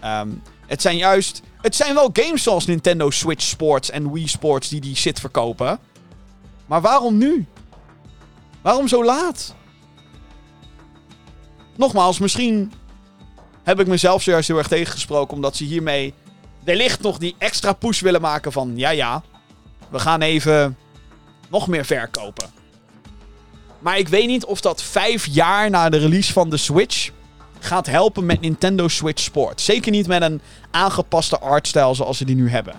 Ehm, 0.01 0.29
het 0.67 0.83
zijn 0.83 0.97
juist... 0.97 1.43
Het 1.61 1.77
zijn 1.77 1.95
wel 1.95 2.11
games 2.13 2.43
zoals 2.43 2.67
Nintendo 2.67 3.11
Switch 3.11 3.43
Sports 3.43 3.91
en 3.91 4.13
Wii 4.13 4.29
Sports 4.29 4.69
die 4.69 4.81
die 4.81 4.97
shit 4.97 5.21
verkopen. 5.21 5.79
Maar 6.67 6.81
waarom 6.81 7.19
nu? 7.19 7.47
Waarom 8.63 8.89
zo 8.89 9.05
laat? 9.05 9.55
Nogmaals, 11.77 12.19
misschien 12.19 12.73
heb 13.63 13.81
ik 13.81 13.87
mezelf 13.87 14.23
zojuist 14.23 14.49
heel 14.49 14.59
erg 14.59 14.69
tegengesproken. 14.69 15.35
Omdat 15.35 15.57
ze 15.57 15.65
hiermee 15.65 16.15
wellicht 16.65 17.01
nog 17.03 17.19
die 17.19 17.35
extra 17.39 17.73
push 17.73 18.01
willen 18.01 18.21
maken 18.21 18.53
van... 18.53 18.73
Ja, 18.77 18.91
ja, 18.91 19.23
we 19.89 19.99
gaan 19.99 20.21
even 20.21 20.77
nog 21.49 21.69
meer 21.69 21.85
verkopen. 21.85 22.62
Maar 23.83 23.99
ik 23.99 24.09
weet 24.09 24.27
niet 24.27 24.45
of 24.45 24.61
dat 24.61 24.83
vijf 24.83 25.27
jaar 25.27 25.71
na 25.71 25.89
de 25.89 25.99
release 25.99 26.33
van 26.33 26.51
de 26.51 26.57
Switch 26.57 27.11
gaat 27.59 27.87
helpen 27.87 28.27
met 28.27 28.41
Nintendo 28.41 28.89
Switch 28.89 29.23
Sport. 29.23 29.61
Zeker 29.61 29.91
niet 29.91 30.07
met 30.07 30.23
een 30.23 30.41
aangepaste 30.71 31.39
artstijl 31.39 31.95
zoals 31.95 32.17
ze 32.17 32.25
die 32.25 32.37
nu 32.37 32.51
hebben. 32.51 32.75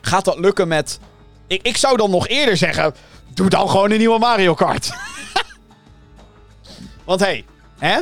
Gaat 0.00 0.24
dat 0.24 0.38
lukken 0.38 0.68
met... 0.68 0.98
Ik, 1.46 1.62
ik 1.62 1.76
zou 1.76 1.96
dan 1.96 2.10
nog 2.10 2.28
eerder 2.28 2.56
zeggen... 2.56 2.94
Doe 3.34 3.48
dan 3.48 3.70
gewoon 3.70 3.90
een 3.90 3.98
nieuwe 3.98 4.18
Mario 4.18 4.54
Kart. 4.54 4.92
Want 7.04 7.20
hey, 7.20 7.44
hè? 7.78 8.00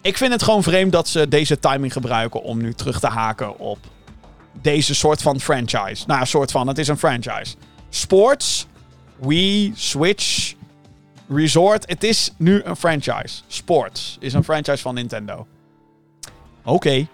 Ik 0.00 0.16
vind 0.16 0.32
het 0.32 0.42
gewoon 0.42 0.62
vreemd 0.62 0.92
dat 0.92 1.08
ze 1.08 1.28
deze 1.28 1.58
timing 1.58 1.92
gebruiken 1.92 2.42
om 2.42 2.62
nu 2.62 2.74
terug 2.74 3.00
te 3.00 3.06
haken 3.06 3.58
op 3.58 3.78
deze 4.52 4.94
soort 4.94 5.22
van 5.22 5.40
franchise. 5.40 6.04
Nou, 6.06 6.26
soort 6.26 6.50
van, 6.50 6.68
het 6.68 6.78
is 6.78 6.88
een 6.88 6.98
franchise. 6.98 7.54
Sports, 7.90 8.66
Wii, 9.16 9.72
Switch, 9.76 10.54
Resort. 11.28 11.88
Het 11.88 12.04
is 12.04 12.32
nu 12.36 12.62
een 12.62 12.76
franchise. 12.76 13.42
Sports 13.46 14.16
is 14.20 14.32
een 14.32 14.44
franchise 14.44 14.82
van 14.82 14.94
Nintendo. 14.94 15.46
Oké. 16.64 17.06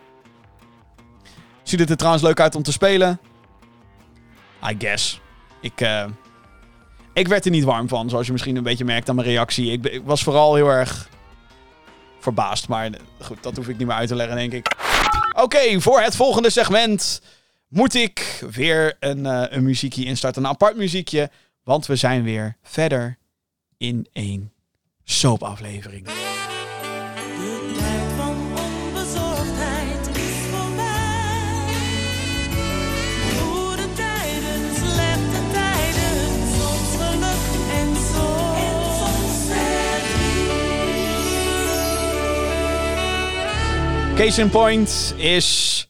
Ziet 1.63 1.81
het 1.81 1.91
er 1.91 1.97
trouwens 1.97 2.25
leuk 2.25 2.41
uit 2.41 2.55
om 2.55 2.63
te 2.63 2.73
spelen? 2.73 3.21
I 4.71 4.75
guess. 4.79 5.21
Ik, 5.61 5.81
uh, 5.81 6.05
ik 7.13 7.29
werd 7.29 7.45
er 7.45 7.51
niet 7.51 7.65
warm 7.65 7.89
van, 7.89 8.11
zoals 8.11 8.27
je 8.27 8.33
misschien 8.33 8.57
een 8.57 8.63
beetje 8.63 8.85
merkt 8.85 9.09
aan 9.09 9.15
mijn 9.15 9.29
reactie. 9.29 9.73
Ik, 9.73 10.03
was 10.05 10.23
vooral 10.23 10.55
heel 10.55 10.69
erg 10.69 11.09
verbaasd. 12.19 12.69
Maar 12.69 12.91
goed, 13.21 13.43
dat 13.43 13.57
hoef 13.57 13.69
ik 13.69 13.79
niet 13.79 13.87
meer 13.87 13.97
uit 13.97 14.09
te 14.09 14.15
leggen, 14.15 14.37
denk 14.37 14.53
ik. 14.53 14.77
Oké, 15.33 15.81
voor 15.81 16.01
het 16.01 16.17
volgende 16.17 16.51
segment 16.51 17.23
moet 17.69 17.95
ik 17.95 18.45
weer 18.51 18.97
een, 19.01 19.19
uh, 19.19 19.45
een 19.49 19.65
muziekje 19.65 20.05
instarten. 20.05 20.43
Een 20.43 20.51
apart 20.51 20.77
muziekje. 20.77 21.31
Want 21.63 21.87
we 21.87 21.97
zijn 21.97 22.23
weer 22.23 22.57
verder 22.63 23.19
in 23.77 24.09
één 24.13 24.53
soapaflevering. 25.05 26.07
De 26.07 26.13
tijd 27.79 28.13
van 28.17 28.37
onbezorgdheid 28.59 30.09
is 30.17 30.37
voorbij. 30.51 31.65
Goede 33.39 33.93
tijden, 33.93 34.75
slechte 34.75 35.43
tijden, 35.53 36.49
soms 36.59 36.97
geluk 36.97 37.45
en 37.71 37.97
soms 37.97 39.49
Case 44.17 44.41
in 44.41 44.51
point 44.51 45.15
is 45.17 45.89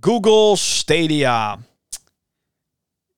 Google 0.00 0.56
Stadia. 0.56 1.58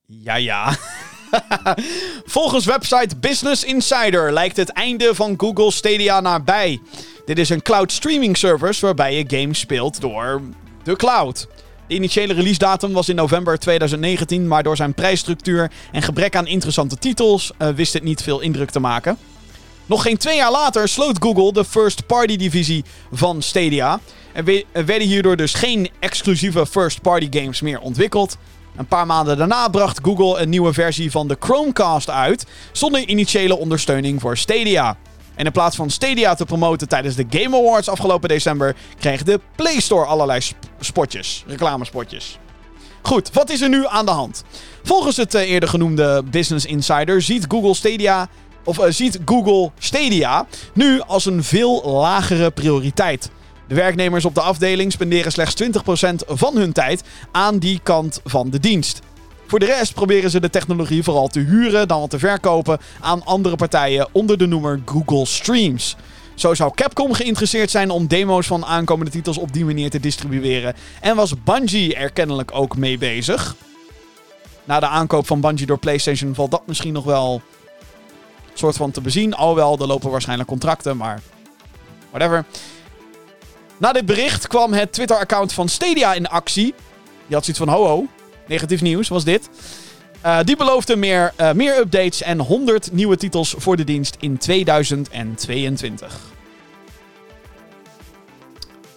Ja, 0.07 0.35
ja. 0.35 0.77
Volgens 2.25 2.65
website 2.65 3.17
Business 3.17 3.65
Insider 3.65 4.33
lijkt 4.33 4.57
het 4.57 4.69
einde 4.69 5.15
van 5.15 5.35
Google 5.37 5.71
Stadia 5.71 6.21
nabij. 6.21 6.81
Dit 7.25 7.39
is 7.39 7.49
een 7.49 7.63
cloud 7.63 7.93
streaming 7.93 8.37
service 8.37 8.85
waarbij 8.85 9.17
je 9.17 9.39
games 9.39 9.59
speelt 9.59 10.01
door 10.01 10.41
de 10.83 10.97
cloud. 10.97 11.47
De 11.87 11.95
initiële 11.95 12.33
release 12.33 12.59
datum 12.59 12.93
was 12.93 13.09
in 13.09 13.17
november 13.17 13.59
2019, 13.59 14.49
maar 14.49 14.63
door 14.63 14.77
zijn 14.77 14.95
prijsstructuur 14.95 15.71
en 15.93 16.03
gebrek 16.03 16.37
aan 16.37 16.47
interessante 16.47 16.97
titels 16.97 17.53
uh, 17.59 17.69
wist 17.69 17.93
het 17.93 18.03
niet 18.03 18.23
veel 18.23 18.41
indruk 18.41 18.71
te 18.71 18.81
maken. 18.81 19.19
Nog 19.87 20.03
geen 20.03 20.17
twee 20.17 20.37
jaar 20.37 20.51
later 20.51 20.89
sloot 20.89 21.17
Google 21.21 21.53
de 21.53 21.65
first-party 21.65 22.37
divisie 22.37 22.85
van 23.13 23.43
Stadia. 23.43 24.01
Er 24.33 24.65
werden 24.73 25.07
hierdoor 25.07 25.37
dus 25.37 25.55
geen 25.55 25.91
exclusieve 25.99 26.67
first-party 26.67 27.29
games 27.31 27.61
meer 27.61 27.81
ontwikkeld. 27.81 28.37
Een 28.77 28.87
paar 28.87 29.07
maanden 29.07 29.37
daarna 29.37 29.69
bracht 29.69 29.99
Google 30.03 30.41
een 30.41 30.49
nieuwe 30.49 30.73
versie 30.73 31.11
van 31.11 31.29
de 31.29 31.37
Chromecast 31.41 32.11
uit, 32.11 32.47
zonder 32.73 33.09
initiële 33.09 33.57
ondersteuning 33.57 34.21
voor 34.21 34.37
Stadia. 34.37 34.97
En 35.35 35.45
in 35.45 35.53
plaats 35.53 35.77
van 35.77 35.91
Stadia 35.91 36.35
te 36.35 36.45
promoten 36.45 36.89
tijdens 36.89 37.15
de 37.15 37.27
Game 37.31 37.57
Awards 37.57 37.89
afgelopen 37.89 38.29
december, 38.29 38.77
kreeg 38.99 39.23
de 39.23 39.41
Play 39.57 39.81
Store 39.81 40.05
allerlei 40.05 40.41
spotjes, 40.81 41.45
reclamespotjes. 41.47 42.39
Goed, 43.03 43.33
wat 43.33 43.51
is 43.51 43.61
er 43.61 43.69
nu 43.69 43.87
aan 43.87 44.05
de 44.05 44.11
hand? 44.11 44.45
Volgens 44.83 45.17
het 45.17 45.35
uh, 45.35 45.51
eerder 45.51 45.69
genoemde 45.69 46.23
Business 46.31 46.67
Insider 46.67 47.23
ziet 47.23 47.45
Google 47.49 47.75
Stadia 47.75 48.29
of 48.65 48.79
uh, 48.79 48.85
ziet 48.89 49.19
Google 49.25 49.71
Stadia 49.79 50.47
nu 50.75 51.01
als 51.01 51.27
een 51.27 51.45
veel 51.45 51.83
lagere 51.85 52.51
prioriteit. 52.51 53.31
De 53.73 53.79
werknemers 53.79 54.25
op 54.25 54.35
de 54.35 54.41
afdeling 54.41 54.93
spenderen 54.93 55.33
slechts 55.33 55.63
20% 55.63 55.67
van 56.27 56.57
hun 56.57 56.73
tijd 56.73 57.03
aan 57.31 57.59
die 57.59 57.81
kant 57.83 58.21
van 58.25 58.51
de 58.51 58.61
dienst. 58.61 59.01
Voor 59.47 59.59
de 59.59 59.67
rest 59.67 59.95
proberen 59.95 60.31
ze 60.31 60.41
de 60.41 60.51
technologie 60.51 61.03
vooral 61.03 61.29
te 61.29 61.41
huren 61.41 61.89
dan 61.89 62.01
wat 62.01 62.11
te 62.11 62.19
verkopen 62.19 62.79
aan 63.01 63.25
andere 63.25 63.57
partijen 63.57 64.09
onder 64.13 64.39
de 64.39 64.47
noemer 64.47 64.81
Google 64.85 65.27
Streams. 65.27 65.97
Zo 66.35 66.55
zou 66.55 66.75
Capcom 66.75 67.13
geïnteresseerd 67.13 67.71
zijn 67.71 67.91
om 67.91 68.07
demo's 68.07 68.47
van 68.47 68.65
aankomende 68.65 69.11
titels 69.11 69.39
op 69.39 69.53
die 69.53 69.65
manier 69.65 69.91
te 69.91 70.01
distribueren. 70.01 70.75
En 71.01 71.17
was 71.17 71.43
Bungie 71.45 71.95
er 71.95 72.13
kennelijk 72.13 72.51
ook 72.55 72.77
mee 72.77 72.99
bezig. 72.99 73.57
Na 74.65 74.81
de 74.81 74.87
aankoop 74.87 75.27
van 75.27 75.41
Bungie 75.41 75.67
door 75.67 75.79
PlayStation 75.79 76.35
valt 76.35 76.51
dat 76.51 76.67
misschien 76.67 76.93
nog 76.93 77.05
wel 77.05 77.43
soort 78.55 78.77
van 78.77 78.91
te 78.91 79.01
bezien. 79.01 79.35
Alhoewel, 79.35 79.79
er 79.79 79.87
lopen 79.87 80.11
waarschijnlijk 80.11 80.49
contracten, 80.49 80.97
maar 80.97 81.21
whatever. 82.11 82.45
Na 83.83 83.93
dit 83.93 84.07
bericht 84.07 84.47
kwam 84.47 84.73
het 84.73 84.93
Twitter-account 84.93 85.53
van 85.53 85.69
Stadia 85.69 86.15
in 86.15 86.29
actie. 86.29 86.75
Die 87.27 87.35
had 87.35 87.45
zoiets 87.45 87.63
van: 87.65 87.69
ho, 87.69 87.87
ho, 87.87 88.07
negatief 88.47 88.81
nieuws 88.81 89.09
was 89.09 89.25
dit. 89.25 89.49
Uh, 90.25 90.39
die 90.45 90.57
beloofde 90.57 90.97
meer, 90.97 91.33
uh, 91.41 91.53
meer 91.53 91.77
updates 91.77 92.23
en 92.23 92.39
100 92.39 92.93
nieuwe 92.93 93.17
titels 93.17 93.55
voor 93.59 93.77
de 93.77 93.85
dienst 93.85 94.17
in 94.21 94.39
2022. 94.39 96.21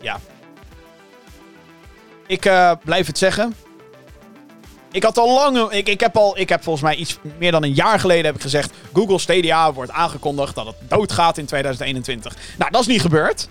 Ja. 0.02 0.20
Ik 2.28 2.46
uh, 2.46 2.72
blijf 2.84 3.08
het 3.08 3.18
zeggen. 3.18 3.56
Ik 4.92 5.04
had 5.04 5.18
al 5.18 5.34
lang. 5.34 5.72
Ik, 5.72 5.88
ik, 5.88 6.00
heb 6.00 6.18
al. 6.18 6.38
Ik 6.38 6.50
heb 6.50 6.64
volgens 6.64 6.86
mij 6.86 6.96
iets 6.96 7.18
meer 7.38 7.52
dan 7.52 7.64
een 7.64 7.74
jaar 7.74 8.00
geleden 8.00 8.26
heb 8.26 8.36
ik 8.36 8.42
gezegd. 8.42 8.74
Google 8.94 9.20
Stadia 9.20 9.74
wordt 9.74 9.92
aangekondigd 9.92 10.56
dat 10.56 10.66
het 10.66 10.76
doodgaat 10.90 11.38
in 11.38 11.46
2021. 11.46 12.36
Nou, 12.58 12.72
dat 12.72 12.82
is 12.82 12.88
niet 12.88 13.02
gebeurd. 13.02 13.50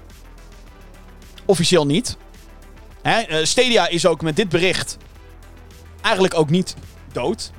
Officieel 1.45 1.87
niet. 1.87 2.17
Hè? 3.03 3.21
Eh, 3.21 3.45
Stadia 3.45 3.89
is 3.89 4.07
ook 4.07 4.23
met 4.23 4.37
dit 4.37 4.49
bericht 4.49 4.97
eigenlijk 6.05 6.35
ook 6.35 6.51
niet 6.51 6.77
dood. 7.13 7.51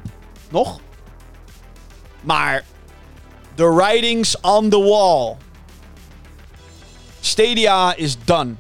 Nog. 0.50 0.80
Maar 2.22 2.64
the 3.56 3.74
writings 3.74 4.40
on 4.42 4.70
the 4.70 4.80
wall. 4.80 5.36
Stadia 7.20 7.96
is 7.96 8.18
done. 8.24 8.54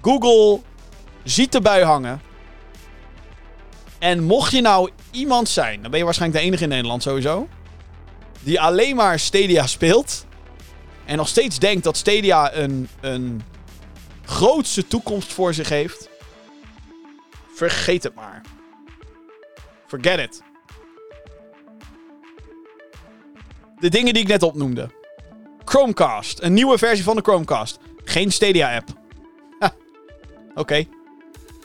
Google 0.00 0.60
ziet 1.24 1.52
de 1.52 1.60
bui 1.60 1.84
hangen. 1.84 2.22
En 3.98 4.22
mocht 4.22 4.52
je 4.52 4.60
nou 4.60 4.90
iemand 5.10 5.48
zijn, 5.48 5.82
dan 5.82 5.90
ben 5.90 5.98
je 5.98 6.04
waarschijnlijk 6.04 6.40
de 6.40 6.46
enige 6.46 6.62
in 6.62 6.68
Nederland 6.68 7.02
sowieso. 7.02 7.48
Die 8.40 8.60
alleen 8.60 8.96
maar 8.96 9.18
Stadia 9.18 9.66
speelt. 9.66 10.26
En 11.04 11.16
nog 11.16 11.28
steeds 11.28 11.58
denkt 11.58 11.84
dat 11.84 11.96
Stadia 11.96 12.54
een, 12.54 12.88
een 13.00 13.42
grootste 14.30 14.86
toekomst 14.86 15.32
voor 15.32 15.54
zich 15.54 15.68
heeft. 15.68 16.08
Vergeet 17.52 18.02
het 18.02 18.14
maar. 18.14 18.42
Forget 19.86 20.18
it. 20.18 20.42
De 23.78 23.88
dingen 23.88 24.14
die 24.14 24.22
ik 24.22 24.28
net 24.28 24.42
opnoemde. 24.42 24.90
Chromecast. 25.64 26.42
Een 26.42 26.52
nieuwe 26.52 26.78
versie 26.78 27.04
van 27.04 27.16
de 27.16 27.22
Chromecast. 27.22 27.78
Geen 28.04 28.32
Stadia-app. 28.32 28.88
Oké. 30.54 30.86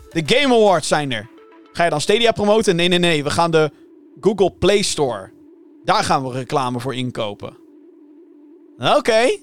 De 0.09 0.24
Game 0.26 0.55
Awards 0.55 0.88
zijn 0.88 1.11
er. 1.11 1.30
Ga 1.72 1.84
je 1.84 1.89
dan 1.89 2.01
Stadia 2.01 2.32
promoten? 2.32 2.76
Nee, 2.76 2.88
nee, 2.88 2.99
nee. 2.99 3.24
We 3.24 3.30
gaan 3.30 3.51
de 3.51 3.72
Google 4.22 4.51
Play 4.51 4.82
Store. 4.82 5.32
Daar 5.84 6.03
gaan 6.03 6.24
we 6.24 6.32
reclame 6.32 6.80
voor 6.80 6.95
inkopen. 6.95 7.57
Oké. 8.78 9.38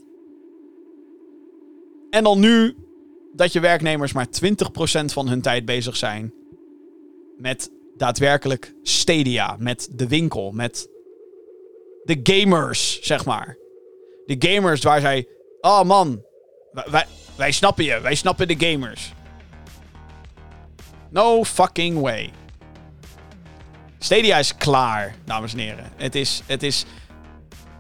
En 2.11 2.25
dan 2.25 2.41
nu 2.41 2.77
dat 3.33 3.53
je 3.53 3.61
werknemers 3.61 4.13
maar 4.13 4.27
20% 4.27 5.05
van 5.05 5.29
hun 5.29 5.41
tijd 5.41 5.65
bezig 5.65 5.97
zijn 5.97 6.35
met 7.37 7.71
daadwerkelijk 7.97 8.75
Stadia, 8.83 9.57
met 9.59 9.89
de 9.91 10.09
winkel, 10.09 10.53
met 10.53 10.89
de 12.05 12.21
gamers, 12.23 13.01
zeg 13.01 13.25
maar. 13.25 13.57
De 14.27 14.37
gamers 14.39 14.83
waar 14.83 15.01
zij, 15.01 15.29
oh 15.61 15.83
man, 15.83 16.25
wij, 16.73 17.07
wij 17.37 17.53
snappen 17.53 17.85
je, 17.85 18.01
wij 18.01 18.15
snappen 18.15 18.49
de 18.49 18.67
gamers. 18.67 19.13
No 21.11 21.45
fucking 21.45 22.01
way. 22.01 22.31
Stadia 23.99 24.39
is 24.39 24.57
klaar, 24.57 25.15
dames 25.25 25.53
en 25.53 25.59
heren. 25.59 25.93
Het 25.97 26.15
is, 26.15 26.43
het 26.47 26.63
is. 26.63 26.85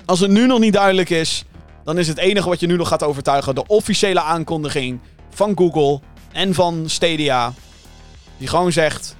Als 0.04 0.20
het 0.20 0.30
nu 0.30 0.46
nog 0.46 0.58
niet 0.58 0.72
duidelijk 0.72 1.10
is, 1.10 1.44
dan 1.84 1.98
is 1.98 2.08
het 2.08 2.18
enige 2.18 2.48
wat 2.48 2.60
je 2.60 2.66
nu 2.66 2.76
nog 2.76 2.88
gaat 2.88 3.02
overtuigen 3.02 3.54
de 3.54 3.66
officiële 3.66 4.20
aankondiging 4.22 5.00
van 5.34 5.52
Google 5.56 6.00
en 6.32 6.54
van 6.54 6.88
Stadia. 6.88 7.52
Die 8.38 8.48
gewoon 8.48 8.72
zegt: 8.72 9.16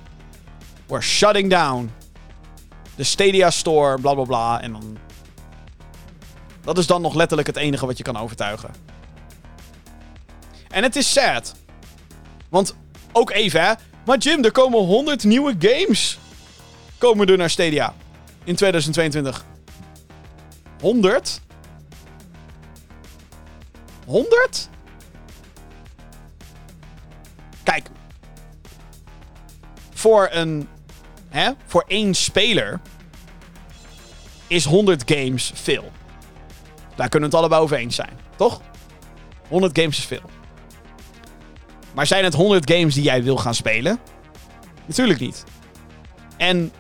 We're 0.86 1.02
shutting 1.02 1.50
down. 1.50 1.90
De 2.94 3.04
Stadia 3.04 3.50
Store, 3.50 4.00
bla 4.00 4.14
bla 4.14 4.24
bla. 4.24 4.60
En 4.60 4.72
dan. 4.72 4.98
Dat 6.64 6.78
is 6.78 6.86
dan 6.86 7.02
nog 7.02 7.14
letterlijk 7.14 7.48
het 7.48 7.56
enige 7.56 7.86
wat 7.86 7.98
je 7.98 8.04
kan 8.04 8.16
overtuigen. 8.16 8.70
En 10.68 10.82
het 10.82 10.96
is 10.96 11.12
sad. 11.12 11.54
Want 12.48 12.74
ook 13.12 13.30
even, 13.30 13.62
hè. 13.62 13.72
Maar 14.04 14.18
Jim, 14.18 14.44
er 14.44 14.52
komen 14.52 14.78
100 14.78 15.24
nieuwe 15.24 15.54
games. 15.58 16.18
Komen 16.98 17.26
er 17.26 17.36
naar 17.36 17.50
Stadia. 17.50 17.94
In 18.44 18.54
2022. 18.54 19.44
100? 20.80 21.40
100? 24.06 24.68
Kijk. 27.62 27.88
voor 29.94 30.28
een. 30.30 30.68
Hè, 31.28 31.50
voor 31.66 31.84
één 31.86 32.14
speler. 32.14 32.80
Is 34.46 34.64
100 34.64 35.02
games 35.06 35.52
veel. 35.54 35.92
Daar 36.96 37.08
kunnen 37.08 37.30
we 37.30 37.36
het 37.36 37.44
allebei 37.44 37.62
over 37.62 37.76
eens 37.76 37.94
zijn, 37.94 38.18
toch? 38.36 38.60
100 39.48 39.78
games 39.78 39.98
is 39.98 40.04
veel. 40.04 40.30
Maar 41.94 42.06
zijn 42.06 42.24
het 42.24 42.34
100 42.34 42.70
games 42.70 42.94
die 42.94 43.02
jij 43.02 43.22
wil 43.22 43.36
gaan 43.36 43.54
spelen? 43.54 43.98
Natuurlijk 44.86 45.20
niet. 45.20 45.44
En 46.36 46.72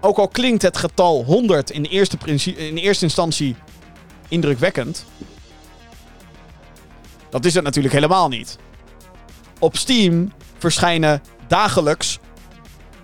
ook 0.00 0.18
al 0.18 0.28
klinkt 0.28 0.62
het 0.62 0.76
getal 0.76 1.24
100 1.24 1.70
in 1.70 1.84
eerste, 1.84 2.16
in 2.56 2.76
eerste 2.76 3.04
instantie 3.04 3.56
indrukwekkend. 4.28 5.04
Dat 7.30 7.44
is 7.44 7.54
het 7.54 7.64
natuurlijk 7.64 7.94
helemaal 7.94 8.28
niet. 8.28 8.58
Op 9.62 9.76
Steam 9.76 10.32
verschijnen 10.58 11.22
dagelijks 11.46 12.18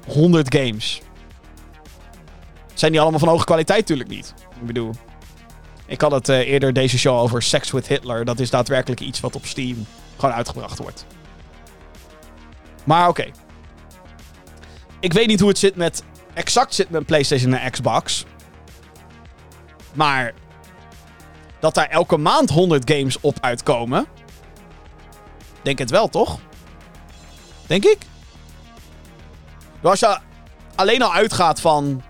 100 0.07 0.55
games. 0.55 1.01
Zijn 2.75 2.93
die 2.93 3.01
allemaal 3.01 3.19
van 3.19 3.29
hoge 3.29 3.45
kwaliteit? 3.45 3.81
Natuurlijk 3.81 4.09
niet. 4.09 4.35
Ik 4.61 4.67
bedoel, 4.67 4.91
ik 5.87 6.01
had 6.01 6.11
het 6.11 6.29
uh, 6.29 6.39
eerder 6.39 6.73
deze 6.73 6.99
show 6.99 7.19
over 7.19 7.43
Sex 7.43 7.71
with 7.71 7.89
Hitler. 7.89 8.25
Dat 8.25 8.41
is 8.41 8.51
daadwerkelijk 8.51 9.01
iets 9.01 9.21
wat 9.21 9.37
op 9.37 9.47
Steam 9.47 9.87
gewoon 10.17 10.35
uitgebracht 10.35 10.79
wordt. 10.79 11.07
Maar 12.85 13.09
oké. 13.09 13.27
Ik 15.01 15.13
weet 15.13 15.27
niet 15.27 15.41
hoe 15.41 15.49
het 15.49 15.59
zit 15.59 15.77
met. 15.77 16.03
Exact 16.35 16.75
zit 16.75 16.91
met 16.91 17.07
PlayStation 17.07 17.55
en 17.55 17.71
Xbox. 17.71 18.25
Maar. 19.93 20.35
Dat 21.61 21.75
daar 21.75 21.89
elke 21.89 22.17
maand 22.17 22.51
100 22.51 22.91
games 22.91 23.21
op 23.21 23.37
uitkomen. 23.41 24.07
Denk 25.63 25.79
het 25.79 25.91
wel, 25.91 26.09
toch? 26.09 26.39
Denk 27.69 27.85
ik. 27.85 27.99
Als 29.83 30.01
je 30.01 30.19
alleen 30.75 31.03
al 31.03 31.13
uitgaat 31.13 31.61
van 31.61 32.03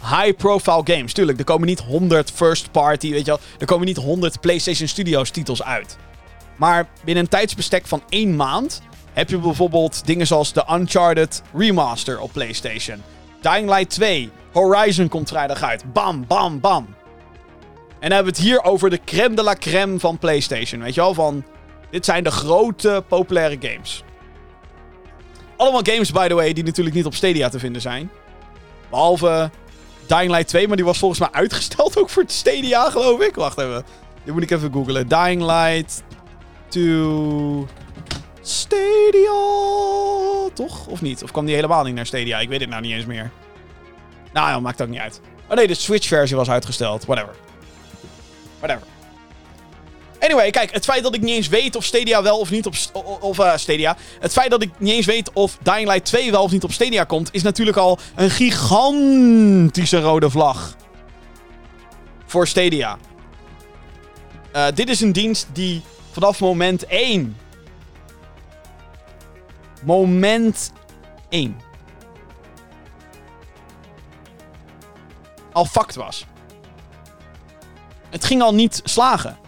high-profile 0.00 0.82
games. 0.84 1.12
Tuurlijk, 1.12 1.38
er 1.38 1.44
komen 1.44 1.66
niet 1.66 1.80
100 1.80 2.30
first-party, 2.30 3.10
weet 3.10 3.24
je 3.24 3.30
wel. 3.30 3.40
Er 3.58 3.66
komen 3.66 3.86
niet 3.86 3.96
100 3.96 4.40
PlayStation 4.40 4.88
Studios 4.88 5.30
titels 5.30 5.62
uit. 5.62 5.96
Maar 6.56 6.88
binnen 7.04 7.24
een 7.24 7.30
tijdsbestek 7.30 7.86
van 7.86 8.02
één 8.08 8.36
maand 8.36 8.82
heb 9.12 9.30
je 9.30 9.38
bijvoorbeeld 9.38 10.06
dingen 10.06 10.26
zoals 10.26 10.52
de 10.52 10.64
Uncharted 10.72 11.42
Remaster 11.54 12.20
op 12.20 12.32
PlayStation. 12.32 13.02
Dying 13.40 13.68
Light 13.68 13.90
2. 13.90 14.30
Horizon 14.52 15.08
komt 15.08 15.28
vrijdag 15.28 15.62
uit. 15.62 15.92
Bam, 15.92 16.26
bam, 16.26 16.60
bam. 16.60 16.86
En 18.00 18.08
dan 18.08 18.12
hebben 18.12 18.32
we 18.32 18.38
het 18.38 18.48
hier 18.48 18.64
over 18.64 18.90
de 18.90 19.00
crème 19.04 19.34
de 19.34 19.42
la 19.42 19.54
crème 19.54 19.98
van 19.98 20.18
PlayStation. 20.18 20.80
Weet 20.82 20.94
je 20.94 21.00
wel? 21.00 21.14
Van, 21.14 21.44
dit 21.90 22.04
zijn 22.04 22.24
de 22.24 22.30
grote 22.30 23.04
populaire 23.08 23.56
games. 23.60 24.02
Allemaal 25.58 25.82
games, 25.84 26.12
by 26.12 26.28
the 26.28 26.34
way, 26.34 26.52
die 26.52 26.64
natuurlijk 26.64 26.96
niet 26.96 27.06
op 27.06 27.14
Stadia 27.14 27.48
te 27.48 27.58
vinden 27.58 27.82
zijn. 27.82 28.10
Behalve 28.90 29.50
Dying 30.06 30.30
Light 30.30 30.48
2, 30.48 30.68
maar 30.68 30.76
die 30.76 30.84
was 30.84 30.98
volgens 30.98 31.20
mij 31.20 31.28
uitgesteld 31.32 31.98
ook 31.98 32.10
voor 32.10 32.24
Stadia, 32.26 32.90
geloof 32.90 33.20
ik. 33.20 33.34
Wacht 33.34 33.58
even. 33.58 33.84
Dit 34.24 34.34
moet 34.34 34.42
ik 34.42 34.50
even 34.50 34.72
googlen. 34.72 35.08
Dying 35.08 35.42
Light 35.42 36.02
to 36.68 37.66
Stadia. 38.40 39.30
Toch? 40.54 40.86
Of 40.86 41.02
niet? 41.02 41.22
Of 41.22 41.30
kwam 41.30 41.46
die 41.46 41.54
helemaal 41.54 41.84
niet 41.84 41.94
naar 41.94 42.06
Stadia? 42.06 42.38
Ik 42.38 42.48
weet 42.48 42.60
het 42.60 42.68
nou 42.68 42.82
niet 42.82 42.92
eens 42.92 43.06
meer. 43.06 43.30
Nou 44.32 44.48
ja, 44.48 44.60
maakt 44.60 44.82
ook 44.82 44.88
niet 44.88 45.00
uit. 45.00 45.20
Oh 45.48 45.56
nee, 45.56 45.66
de 45.66 45.74
Switch-versie 45.74 46.36
was 46.36 46.50
uitgesteld. 46.50 47.04
Whatever. 47.04 47.34
Whatever. 48.58 48.86
Anyway, 50.20 50.50
kijk, 50.50 50.72
het 50.72 50.84
feit 50.84 51.02
dat 51.02 51.14
ik 51.14 51.20
niet 51.20 51.34
eens 51.34 51.48
weet 51.48 51.76
of 51.76 51.84
Stadia 51.84 52.22
wel 52.22 52.38
of 52.38 52.50
niet 52.50 52.66
op. 52.66 52.74
Of 53.20 53.38
uh, 53.38 53.56
Stadia. 53.56 53.96
Het 54.20 54.32
feit 54.32 54.50
dat 54.50 54.62
ik 54.62 54.70
niet 54.78 54.92
eens 54.92 55.06
weet 55.06 55.30
of 55.32 55.58
Dying 55.62 55.88
Light 55.88 56.04
2 56.04 56.30
wel 56.30 56.42
of 56.42 56.50
niet 56.50 56.64
op 56.64 56.72
Stadia 56.72 57.04
komt, 57.04 57.28
is 57.32 57.42
natuurlijk 57.42 57.76
al 57.76 57.98
een 58.14 58.30
gigantische 58.30 60.00
rode 60.00 60.30
vlag. 60.30 60.76
Voor 62.26 62.46
Stadia. 62.46 62.98
Uh, 64.56 64.66
dit 64.74 64.88
is 64.88 65.00
een 65.00 65.12
dienst 65.12 65.46
die 65.52 65.82
vanaf 66.10 66.40
moment 66.40 66.86
1. 66.86 67.36
Moment 69.82 70.72
1. 71.28 71.60
Al 75.52 75.64
fact 75.64 75.94
was. 75.94 76.26
Het 78.10 78.24
ging 78.24 78.42
al 78.42 78.54
niet 78.54 78.80
slagen. 78.84 79.47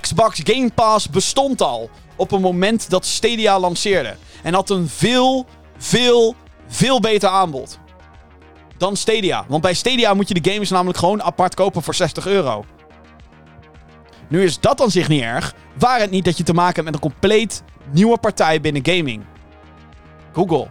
Xbox 0.00 0.40
Game 0.44 0.70
Pass 0.70 1.10
bestond 1.10 1.62
al 1.62 1.90
op 2.16 2.30
het 2.30 2.40
moment 2.40 2.90
dat 2.90 3.06
Stadia 3.06 3.58
lanceerde. 3.60 4.16
En 4.42 4.54
had 4.54 4.70
een 4.70 4.88
veel, 4.88 5.46
veel, 5.78 6.34
veel 6.68 7.00
beter 7.00 7.28
aanbod 7.28 7.78
dan 8.78 8.96
Stadia. 8.96 9.44
Want 9.48 9.62
bij 9.62 9.74
Stadia 9.74 10.14
moet 10.14 10.28
je 10.28 10.40
de 10.40 10.50
games 10.50 10.70
namelijk 10.70 10.98
gewoon 10.98 11.22
apart 11.22 11.54
kopen 11.54 11.82
voor 11.82 11.94
60 11.94 12.26
euro. 12.26 12.64
Nu 14.28 14.44
is 14.44 14.60
dat 14.60 14.78
dan 14.78 14.90
zich 14.90 15.08
niet 15.08 15.22
erg, 15.22 15.54
waar 15.78 16.00
het 16.00 16.10
niet 16.10 16.24
dat 16.24 16.36
je 16.36 16.42
te 16.42 16.52
maken 16.52 16.74
hebt 16.74 16.84
met 16.84 16.94
een 16.94 17.10
compleet 17.10 17.62
nieuwe 17.90 18.18
partij 18.18 18.60
binnen 18.60 18.86
gaming. 18.86 19.24
Google. 20.32 20.68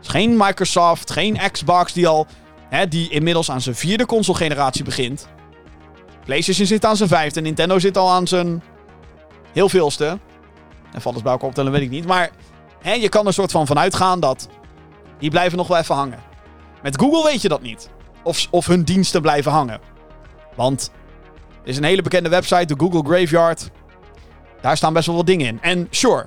geen 0.00 0.36
Microsoft, 0.36 1.10
geen 1.10 1.38
Xbox 1.52 1.92
die 1.92 2.08
al, 2.08 2.26
hè, 2.68 2.88
die 2.88 3.08
inmiddels 3.08 3.50
aan 3.50 3.60
zijn 3.60 3.74
vierde 3.74 4.06
console 4.06 4.38
generatie 4.38 4.84
begint. 4.84 5.28
PlayStation 6.24 6.66
zit 6.66 6.84
aan 6.84 6.96
zijn 6.96 7.08
vijfde. 7.08 7.40
Nintendo 7.40 7.78
zit 7.78 7.96
al 7.96 8.10
aan 8.10 8.26
zijn 8.26 8.62
heel 9.52 9.68
veelste. 9.68 10.18
En 10.92 11.00
valt 11.00 11.14
het 11.14 11.24
bij 11.24 11.32
elkaar 11.32 11.48
optellen, 11.48 11.72
weet 11.72 11.82
ik 11.82 11.90
niet. 11.90 12.06
Maar 12.06 12.30
hè, 12.80 12.92
je 12.92 13.08
kan 13.08 13.26
er 13.26 13.32
soort 13.32 13.50
van 13.50 13.66
vanuit 13.66 13.94
gaan 13.94 14.20
dat 14.20 14.48
die 15.18 15.30
blijven 15.30 15.58
nog 15.58 15.66
wel 15.66 15.78
even 15.78 15.94
hangen. 15.94 16.18
Met 16.82 16.98
Google 17.00 17.30
weet 17.30 17.42
je 17.42 17.48
dat 17.48 17.62
niet. 17.62 17.90
Of, 18.22 18.46
of 18.50 18.66
hun 18.66 18.82
diensten 18.82 19.22
blijven 19.22 19.52
hangen. 19.52 19.80
Want 20.54 20.90
er 21.62 21.68
is 21.68 21.76
een 21.76 21.84
hele 21.84 22.02
bekende 22.02 22.28
website, 22.28 22.66
de 22.66 22.74
Google 22.78 23.02
Graveyard. 23.02 23.70
Daar 24.60 24.76
staan 24.76 24.92
best 24.92 25.06
wel 25.06 25.16
wat 25.16 25.26
dingen 25.26 25.46
in. 25.46 25.60
En 25.60 25.86
sure, 25.90 26.26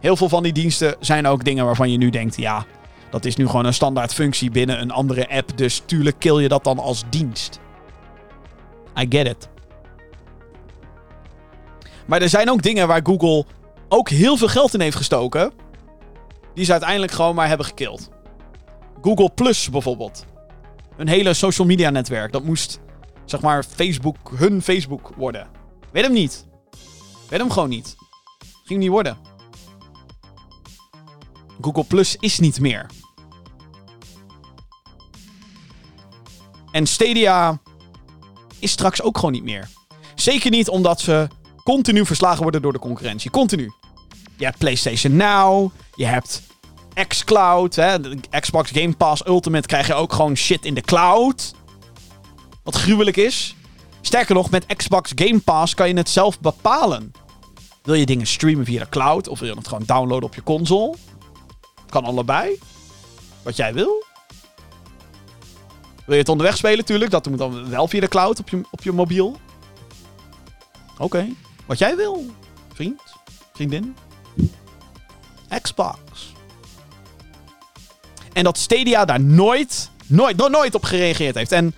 heel 0.00 0.16
veel 0.16 0.28
van 0.28 0.42
die 0.42 0.52
diensten 0.52 0.96
zijn 1.00 1.26
ook 1.26 1.44
dingen 1.44 1.64
waarvan 1.64 1.90
je 1.90 1.98
nu 1.98 2.10
denkt: 2.10 2.36
ja, 2.36 2.64
dat 3.10 3.24
is 3.24 3.36
nu 3.36 3.46
gewoon 3.46 3.64
een 3.64 3.74
standaard 3.74 4.14
functie 4.14 4.50
binnen 4.50 4.80
een 4.80 4.90
andere 4.90 5.28
app. 5.28 5.56
Dus 5.56 5.82
tuurlijk 5.86 6.18
kill 6.18 6.36
je 6.36 6.48
dat 6.48 6.64
dan 6.64 6.78
als 6.78 7.02
dienst. 7.10 7.60
I 9.00 9.06
get 9.08 9.26
it. 9.26 9.48
Maar 12.06 12.22
er 12.22 12.28
zijn 12.28 12.50
ook 12.50 12.62
dingen 12.62 12.88
waar 12.88 13.00
Google 13.02 13.44
ook 13.88 14.08
heel 14.08 14.36
veel 14.36 14.48
geld 14.48 14.74
in 14.74 14.80
heeft 14.80 14.96
gestoken. 14.96 15.52
Die 16.54 16.64
ze 16.64 16.72
uiteindelijk 16.72 17.12
gewoon 17.12 17.34
maar 17.34 17.48
hebben 17.48 17.66
gekild. 17.66 18.08
Google 19.02 19.30
Plus 19.30 19.70
bijvoorbeeld. 19.70 20.24
Een 20.96 21.08
hele 21.08 21.34
social 21.34 21.66
media 21.66 21.90
netwerk. 21.90 22.32
Dat 22.32 22.44
moest, 22.44 22.80
zeg 23.24 23.40
maar, 23.40 23.64
Facebook, 23.64 24.16
hun 24.34 24.62
Facebook 24.62 25.12
worden. 25.16 25.48
Weet 25.92 26.04
hem 26.04 26.12
niet. 26.12 26.46
Weet 27.28 27.40
hem 27.40 27.50
gewoon 27.50 27.68
niet. 27.68 27.96
Ging 28.64 28.80
niet 28.80 28.90
worden. 28.90 29.16
Google 31.60 31.84
Plus 31.84 32.16
is 32.16 32.38
niet 32.38 32.60
meer. 32.60 32.86
En 36.70 36.86
Stadia 36.86 37.60
is 38.58 38.70
straks 38.70 39.02
ook 39.02 39.16
gewoon 39.16 39.32
niet 39.32 39.44
meer. 39.44 39.68
Zeker 40.14 40.50
niet 40.50 40.68
omdat 40.68 41.00
ze 41.00 41.28
continu 41.64 42.06
verslagen 42.06 42.42
worden 42.42 42.62
door 42.62 42.72
de 42.72 42.78
concurrentie. 42.78 43.30
Continu. 43.30 43.72
Je 44.36 44.44
hebt 44.44 44.58
PlayStation 44.58 45.16
Now, 45.16 45.70
je 45.94 46.06
hebt 46.06 46.42
xCloud, 47.06 47.74
hè, 47.74 47.96
Xbox 48.40 48.70
Game 48.70 48.92
Pass 48.92 49.26
Ultimate 49.26 49.66
krijg 49.66 49.86
je 49.86 49.94
ook 49.94 50.12
gewoon 50.12 50.36
shit 50.36 50.64
in 50.64 50.74
de 50.74 50.80
cloud. 50.80 51.54
Wat 52.62 52.74
gruwelijk 52.74 53.16
is. 53.16 53.56
Sterker 54.00 54.34
nog, 54.34 54.50
met 54.50 54.66
Xbox 54.76 55.12
Game 55.14 55.40
Pass 55.40 55.74
kan 55.74 55.88
je 55.88 55.96
het 55.96 56.08
zelf 56.08 56.40
bepalen. 56.40 57.12
Wil 57.82 57.94
je 57.94 58.06
dingen 58.06 58.26
streamen 58.26 58.64
via 58.64 58.80
de 58.80 58.88
cloud 58.88 59.28
of 59.28 59.38
wil 59.38 59.48
je 59.48 59.54
het 59.54 59.68
gewoon 59.68 59.84
downloaden 59.86 60.28
op 60.28 60.34
je 60.34 60.42
console? 60.42 60.94
Kan 61.88 62.04
allebei. 62.04 62.58
Wat 63.42 63.56
jij 63.56 63.74
wil. 63.74 64.04
Wil 66.08 66.16
je 66.16 66.22
het 66.22 66.32
onderweg 66.32 66.56
spelen, 66.56 66.78
natuurlijk. 66.78 67.10
Dat 67.10 67.28
moet 67.28 67.38
dan 67.38 67.70
wel 67.70 67.88
via 67.88 68.00
de 68.00 68.08
cloud 68.08 68.38
op 68.38 68.48
je, 68.48 68.60
op 68.70 68.82
je 68.82 68.92
mobiel. 68.92 69.36
Oké. 70.98 71.28
Wat 71.66 71.78
jij 71.78 71.96
wil, 71.96 72.26
vriend, 72.72 73.00
vriendin. 73.52 73.96
Xbox. 75.62 76.32
En 78.32 78.44
dat 78.44 78.58
Stadia 78.58 79.04
daar 79.04 79.20
nooit, 79.20 79.90
nooit, 80.06 80.36
nooit, 80.36 80.52
nooit 80.52 80.74
op 80.74 80.84
gereageerd 80.84 81.34
heeft. 81.34 81.52
En 81.52 81.74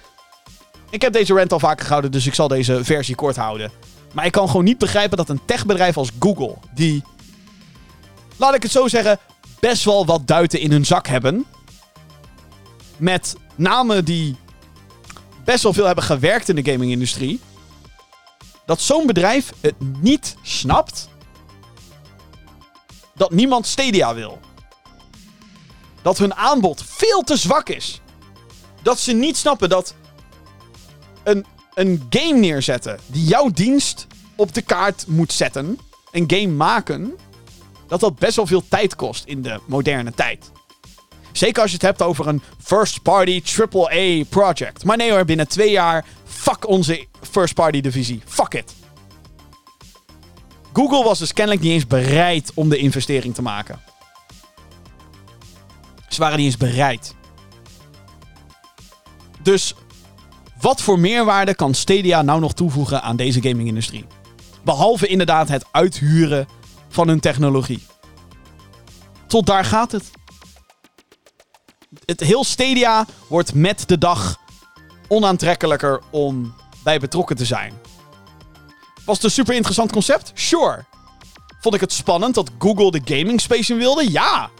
ik 0.90 1.02
heb 1.02 1.12
deze 1.12 1.34
rant 1.34 1.52
al 1.52 1.58
vaker 1.58 1.84
gehouden, 1.84 2.10
dus 2.10 2.26
ik 2.26 2.34
zal 2.34 2.48
deze 2.48 2.84
versie 2.84 3.14
kort 3.14 3.36
houden. 3.36 3.70
Maar 4.12 4.26
ik 4.26 4.32
kan 4.32 4.46
gewoon 4.46 4.64
niet 4.64 4.78
begrijpen 4.78 5.16
dat 5.16 5.28
een 5.28 5.44
techbedrijf 5.44 5.96
als 5.96 6.10
Google, 6.18 6.56
die, 6.74 7.02
laat 8.36 8.54
ik 8.54 8.62
het 8.62 8.72
zo 8.72 8.88
zeggen, 8.88 9.18
best 9.60 9.84
wel 9.84 10.06
wat 10.06 10.26
duiten 10.26 10.60
in 10.60 10.70
hun 10.70 10.86
zak 10.86 11.06
hebben. 11.06 11.46
Met 13.00 13.36
namen 13.54 14.04
die 14.04 14.36
best 15.44 15.62
wel 15.62 15.72
veel 15.72 15.84
hebben 15.84 16.04
gewerkt 16.04 16.48
in 16.48 16.54
de 16.54 16.70
gaming-industrie. 16.70 17.40
Dat 18.66 18.80
zo'n 18.80 19.06
bedrijf 19.06 19.52
het 19.60 19.74
niet 20.00 20.36
snapt 20.42 21.08
dat 23.14 23.30
niemand 23.30 23.66
Stadia 23.66 24.14
wil. 24.14 24.38
dat 26.02 26.18
hun 26.18 26.34
aanbod 26.34 26.82
veel 26.86 27.22
te 27.22 27.36
zwak 27.36 27.68
is. 27.68 28.00
Dat 28.82 28.98
ze 28.98 29.12
niet 29.12 29.36
snappen 29.36 29.68
dat 29.68 29.94
een, 31.22 31.46
een 31.74 32.06
game 32.10 32.38
neerzetten 32.38 32.98
die 33.06 33.24
jouw 33.24 33.50
dienst 33.50 34.06
op 34.36 34.54
de 34.54 34.62
kaart 34.62 35.06
moet 35.06 35.32
zetten, 35.32 35.78
een 36.10 36.24
game 36.26 36.54
maken, 36.54 37.14
dat 37.86 38.00
dat 38.00 38.18
best 38.18 38.36
wel 38.36 38.46
veel 38.46 38.68
tijd 38.68 38.96
kost 38.96 39.24
in 39.24 39.42
de 39.42 39.60
moderne 39.66 40.12
tijd. 40.14 40.50
Zeker 41.32 41.62
als 41.62 41.70
je 41.70 41.76
het 41.76 41.86
hebt 41.86 42.02
over 42.02 42.26
een 42.26 42.42
first-party 42.62 43.42
AAA 43.58 44.24
project. 44.28 44.84
Maar 44.84 44.96
nee 44.96 45.10
hoor, 45.10 45.24
binnen 45.24 45.48
twee 45.48 45.70
jaar, 45.70 46.04
fuck 46.24 46.68
onze 46.68 47.06
first-party 47.30 47.80
divisie. 47.80 48.22
Fuck 48.26 48.54
it. 48.54 48.74
Google 50.72 51.04
was 51.04 51.18
dus 51.18 51.32
kennelijk 51.32 51.62
niet 51.62 51.72
eens 51.72 51.86
bereid 51.86 52.50
om 52.54 52.68
de 52.68 52.76
investering 52.76 53.34
te 53.34 53.42
maken. 53.42 53.80
Ze 56.08 56.20
waren 56.20 56.36
niet 56.36 56.46
eens 56.46 56.56
bereid. 56.56 57.14
Dus 59.42 59.74
wat 60.60 60.82
voor 60.82 60.98
meerwaarde 60.98 61.54
kan 61.54 61.74
Stadia 61.74 62.22
nou 62.22 62.40
nog 62.40 62.52
toevoegen 62.52 63.02
aan 63.02 63.16
deze 63.16 63.42
gaming-industrie? 63.42 64.06
Behalve 64.64 65.06
inderdaad 65.06 65.48
het 65.48 65.64
uithuren 65.70 66.46
van 66.88 67.08
hun 67.08 67.20
technologie. 67.20 67.82
Tot 69.26 69.46
daar 69.46 69.64
gaat 69.64 69.92
het. 69.92 70.10
Het 72.04 72.20
heel 72.20 72.44
Stadia 72.44 73.06
wordt 73.26 73.54
met 73.54 73.88
de 73.88 73.98
dag 73.98 74.36
onaantrekkelijker 75.08 76.00
om 76.10 76.54
bij 76.82 76.98
betrokken 76.98 77.36
te 77.36 77.44
zijn. 77.44 77.80
Was 79.04 79.16
het 79.16 79.24
een 79.24 79.30
super 79.30 79.54
interessant 79.54 79.92
concept? 79.92 80.30
Sure. 80.34 80.84
Vond 81.60 81.74
ik 81.74 81.80
het 81.80 81.92
spannend 81.92 82.34
dat 82.34 82.50
Google 82.58 82.90
de 82.90 83.00
gaming 83.04 83.40
space 83.40 83.72
in 83.72 83.78
wilde? 83.78 84.10
Ja. 84.10 84.50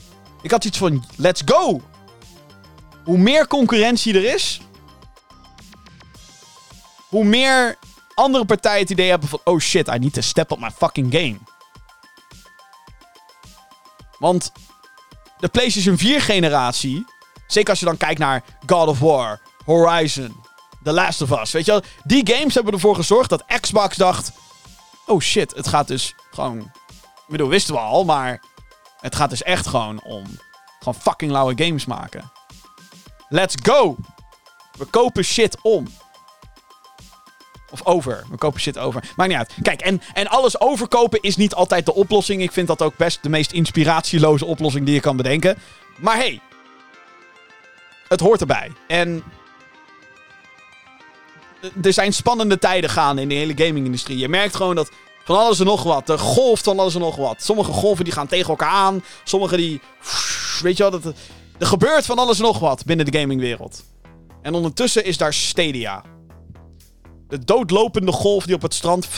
Ik 0.43 0.51
had 0.51 0.65
iets 0.65 0.79
van, 0.79 1.05
let's 1.17 1.43
go. 1.45 1.81
Hoe 3.05 3.19
meer 3.19 3.47
concurrentie 3.47 4.15
er 4.15 4.35
is, 4.35 4.61
hoe 7.09 7.25
meer 7.25 7.79
andere 8.15 8.45
partijen 8.45 8.81
het 8.81 8.91
idee 8.91 9.11
hebben 9.11 9.29
van, 9.29 9.41
oh 9.45 9.59
shit, 9.59 9.89
I 9.89 9.99
need 9.99 10.13
to 10.13 10.21
step 10.21 10.51
up 10.51 10.59
my 10.59 10.71
fucking 10.71 11.13
game. 11.13 11.39
Want 14.19 14.53
de 15.39 15.49
PlayStation 15.49 15.99
4 15.99 16.21
generatie, 16.21 17.07
zeker 17.53 17.71
als 17.71 17.79
je 17.79 17.85
dan 17.85 17.97
kijkt 17.97 18.19
naar 18.19 18.45
God 18.67 18.89
of 18.89 18.99
War, 18.99 19.41
Horizon, 19.65 20.37
The 20.83 20.93
Last 20.93 21.23
of 21.23 21.41
Us, 21.41 21.53
weet 21.53 21.65
je 21.65 21.71
wel, 21.71 21.83
die 22.05 22.35
games 22.35 22.55
hebben 22.55 22.73
ervoor 22.73 22.95
gezorgd 22.95 23.31
dat 23.31 23.45
Xbox 23.61 23.97
dacht, 23.97 24.33
oh 25.07 25.21
shit, 25.21 25.55
het 25.55 25.69
gaat 25.69 25.89
dus 25.89 26.15
gewoon, 26.31 26.59
ik 26.59 27.29
bedoel, 27.29 27.49
wisten 27.49 27.75
we 27.75 27.81
al, 27.81 28.05
maar 28.05 28.43
het 29.01 29.17
gaat 29.17 29.31
dus 29.31 29.43
echt 29.43 29.67
gewoon 29.67 30.03
om 30.03 30.25
gewoon 30.79 31.01
fucking 31.01 31.31
lauwe 31.31 31.65
games 31.65 31.87
maken. 31.87 32.33
Let's 33.29 33.55
go! 33.63 33.97
We 34.79 34.85
kopen 34.85 35.25
shit 35.25 35.57
om. 35.63 35.87
Of 37.71 37.87
over. 37.87 38.25
We 38.31 38.37
kopen 38.37 38.61
shit 38.61 38.79
over. 38.79 39.13
Maakt 39.17 39.31
niet 39.31 39.39
uit. 39.39 39.55
Kijk, 39.63 39.81
en, 39.81 40.03
en 40.13 40.29
alles 40.29 40.61
overkopen 40.61 41.21
is 41.21 41.37
niet 41.37 41.55
altijd 41.55 41.87
de 41.87 41.95
oplossing. 41.95 42.43
Ik 42.43 42.53
vind 42.53 42.67
dat 42.67 42.83
ook 42.83 42.97
best 42.97 43.23
de 43.23 43.29
meest 43.29 43.53
inspiratieloze 43.53 44.45
oplossing 44.45 44.85
die 44.85 44.95
je 44.95 45.01
kan 45.01 45.17
bedenken. 45.17 45.59
Maar 45.99 46.17
hey, 46.17 46.41
het 48.11 48.21
hoort 48.21 48.41
erbij. 48.41 48.73
En 48.87 49.23
er 51.83 51.93
zijn 51.93 52.13
spannende 52.13 52.59
tijden 52.59 52.91
gaande 52.91 53.23
in 53.23 53.29
de 53.29 53.35
hele 53.35 53.57
gaming-industrie. 53.57 54.19
Je 54.19 54.29
merkt 54.29 54.57
gewoon 54.57 54.75
dat 54.75 54.91
van 55.25 55.37
alles 55.37 55.61
en 55.61 55.67
nog 55.67 55.83
wat. 55.83 56.09
Er 56.09 56.19
golft 56.19 56.65
van 56.65 56.79
alles 56.79 56.95
en 56.95 57.01
nog 57.01 57.17
wat. 57.17 57.43
Sommige 57.43 57.73
golven 57.73 58.05
die 58.05 58.13
gaan 58.13 58.27
tegen 58.27 58.49
elkaar 58.49 58.69
aan. 58.69 59.05
Sommige 59.25 59.57
die... 59.57 59.81
Weet 60.63 60.77
je 60.77 60.83
wel, 60.83 61.01
dat, 61.01 61.15
er 61.59 61.67
gebeurt 61.67 62.07
van 62.07 62.19
alles 62.19 62.39
en 62.39 62.45
nog 62.45 62.59
wat 62.59 62.85
binnen 62.85 63.07
de 63.07 63.19
gamingwereld. 63.19 63.85
En 64.43 64.55
ondertussen 64.55 65.05
is 65.05 65.17
daar 65.17 65.35
Stadia. 65.35 66.03
De 67.29 67.45
doodlopende 67.45 68.13
golf 68.13 68.45
die 68.47 68.55
op 68.55 68.63
het 68.63 68.75
strand. 68.75 69.09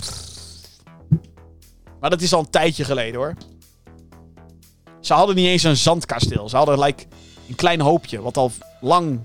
Maar 2.01 2.11
dat 2.11 2.20
is 2.20 2.32
al 2.32 2.40
een 2.40 2.51
tijdje 2.51 2.84
geleden 2.84 3.20
hoor. 3.20 3.34
Ze 5.01 5.14
hadden 5.14 5.36
niet 5.36 5.47
eens 5.47 5.62
een 5.62 5.76
zandkasteel. 5.76 6.49
Ze 6.49 6.57
hadden 6.57 6.78
like 6.78 7.07
een 7.53 7.59
klein 7.59 7.80
hoopje. 7.80 8.22
Wat 8.22 8.36
al 8.36 8.53
lang. 8.80 9.20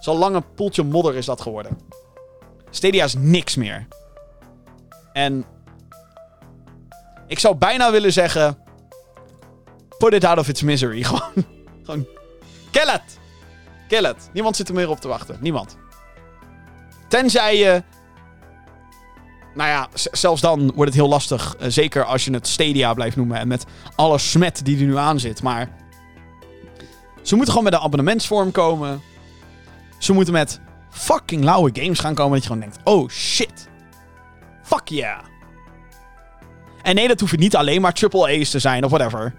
Zo'n 0.00 0.18
lange 0.18 0.40
poeltje 0.40 0.82
modder 0.82 1.14
is 1.14 1.26
dat 1.26 1.40
geworden. 1.40 1.78
Stadia 2.70 3.04
is 3.04 3.14
niks 3.14 3.56
meer. 3.56 3.86
En. 5.12 5.44
Ik 7.26 7.38
zou 7.38 7.54
bijna 7.54 7.90
willen 7.90 8.12
zeggen. 8.12 8.58
Put 9.98 10.12
it 10.12 10.24
out 10.24 10.38
of 10.38 10.48
its 10.48 10.62
misery. 10.62 11.02
Gewoon. 11.08 11.44
gewoon 11.82 12.06
kill 12.70 12.94
it! 12.94 13.18
Kill 13.88 14.04
it. 14.04 14.30
Niemand 14.32 14.56
zit 14.56 14.68
er 14.68 14.74
meer 14.74 14.90
op 14.90 15.00
te 15.00 15.08
wachten. 15.08 15.36
Niemand. 15.40 15.76
Tenzij 17.08 17.58
je. 17.58 17.82
Nou 19.54 19.68
ja, 19.68 19.88
zelfs 19.94 20.40
dan 20.40 20.60
wordt 20.60 20.90
het 20.90 20.94
heel 21.00 21.08
lastig. 21.08 21.56
Uh, 21.60 21.66
zeker 21.68 22.04
als 22.04 22.24
je 22.24 22.32
het 22.32 22.46
Stadia 22.48 22.94
blijft 22.94 23.16
noemen. 23.16 23.38
En 23.38 23.48
met 23.48 23.64
alle 23.94 24.18
smet 24.18 24.64
die 24.64 24.78
er 24.78 24.84
nu 24.84 24.96
aan 24.96 25.20
zit. 25.20 25.42
Maar. 25.42 25.80
Ze 27.22 27.34
moeten 27.34 27.54
gewoon 27.54 27.70
met 27.70 27.72
een 27.72 27.84
abonnementsvorm 27.84 28.50
komen. 28.50 29.02
Ze 29.98 30.12
moeten 30.12 30.32
met 30.32 30.60
fucking 30.90 31.44
lauwe 31.44 31.70
games 31.72 31.98
gaan 31.98 32.14
komen. 32.14 32.32
Dat 32.32 32.42
je 32.42 32.46
gewoon 32.46 32.62
denkt: 32.62 32.78
oh 32.84 33.08
shit. 33.08 33.68
Fuck 34.62 34.88
yeah. 34.88 35.18
En 36.82 36.94
nee, 36.94 37.08
dat 37.08 37.20
hoeft 37.20 37.36
niet 37.36 37.56
alleen 37.56 37.80
maar 37.80 37.92
triple 37.92 38.40
A's 38.40 38.50
te 38.50 38.58
zijn 38.58 38.84
of 38.84 38.90
whatever. 38.90 39.34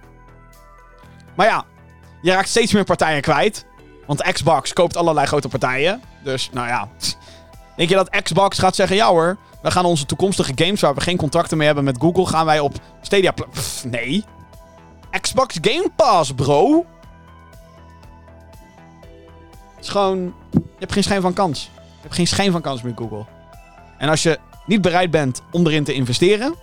Maar 1.36 1.48
ja, 1.48 1.66
je 2.22 2.32
raakt 2.32 2.50
steeds 2.50 2.74
meer 2.74 2.84
partijen 2.84 3.22
kwijt. 3.22 3.66
Want 4.08 4.32
Xbox 4.32 4.74
koopt 4.74 4.98
allerlei 4.98 5.28
grote 5.28 5.48
partijen. 5.48 6.02
Dus 6.24 6.50
nou 6.52 6.68
ja, 6.68 6.90
Denk 7.76 7.90
je 7.90 7.96
dat 7.96 8.22
Xbox 8.24 8.60
gaat 8.60 8.76
zeggen: 8.76 8.96
ja 8.96 9.08
hoor, 9.08 9.38
we 9.62 9.72
gaan 9.72 9.86
onze 9.86 10.06
toekomstige 10.06 10.52
games 10.56 10.82
waar 10.82 10.94
we 10.94 11.02
geen 11.02 11.18
contracten 11.18 11.58
mee 11.58 11.66
hebben 11.66 11.84
met 11.84 11.98
Google, 12.00 12.26
gaan 12.26 12.46
wij 12.46 12.60
op 12.60 12.74
Stadia. 13.02 13.34
Nee. 13.84 14.24
Xbox 15.22 15.58
Game 15.62 15.90
Pass, 15.96 16.34
bro. 16.34 16.86
Het 19.84 19.92
is 19.92 20.00
gewoon. 20.00 20.34
Je 20.52 20.80
hebt 20.80 20.92
geen 20.92 21.04
schijn 21.04 21.22
van 21.22 21.34
kans. 21.34 21.70
Je 21.74 22.02
hebt 22.02 22.16
geen 22.16 22.28
schijn 22.28 22.52
van 22.52 22.62
kans 22.62 22.82
met 22.82 22.94
Google. 22.98 23.26
En 23.98 24.10
als 24.10 24.24
je 24.24 24.40
niet 24.66 24.82
bereid 24.82 25.12
bent 25.12 25.42
om 25.52 25.68
erin 25.68 25.84
te 25.84 25.94
investeren. 25.94 26.56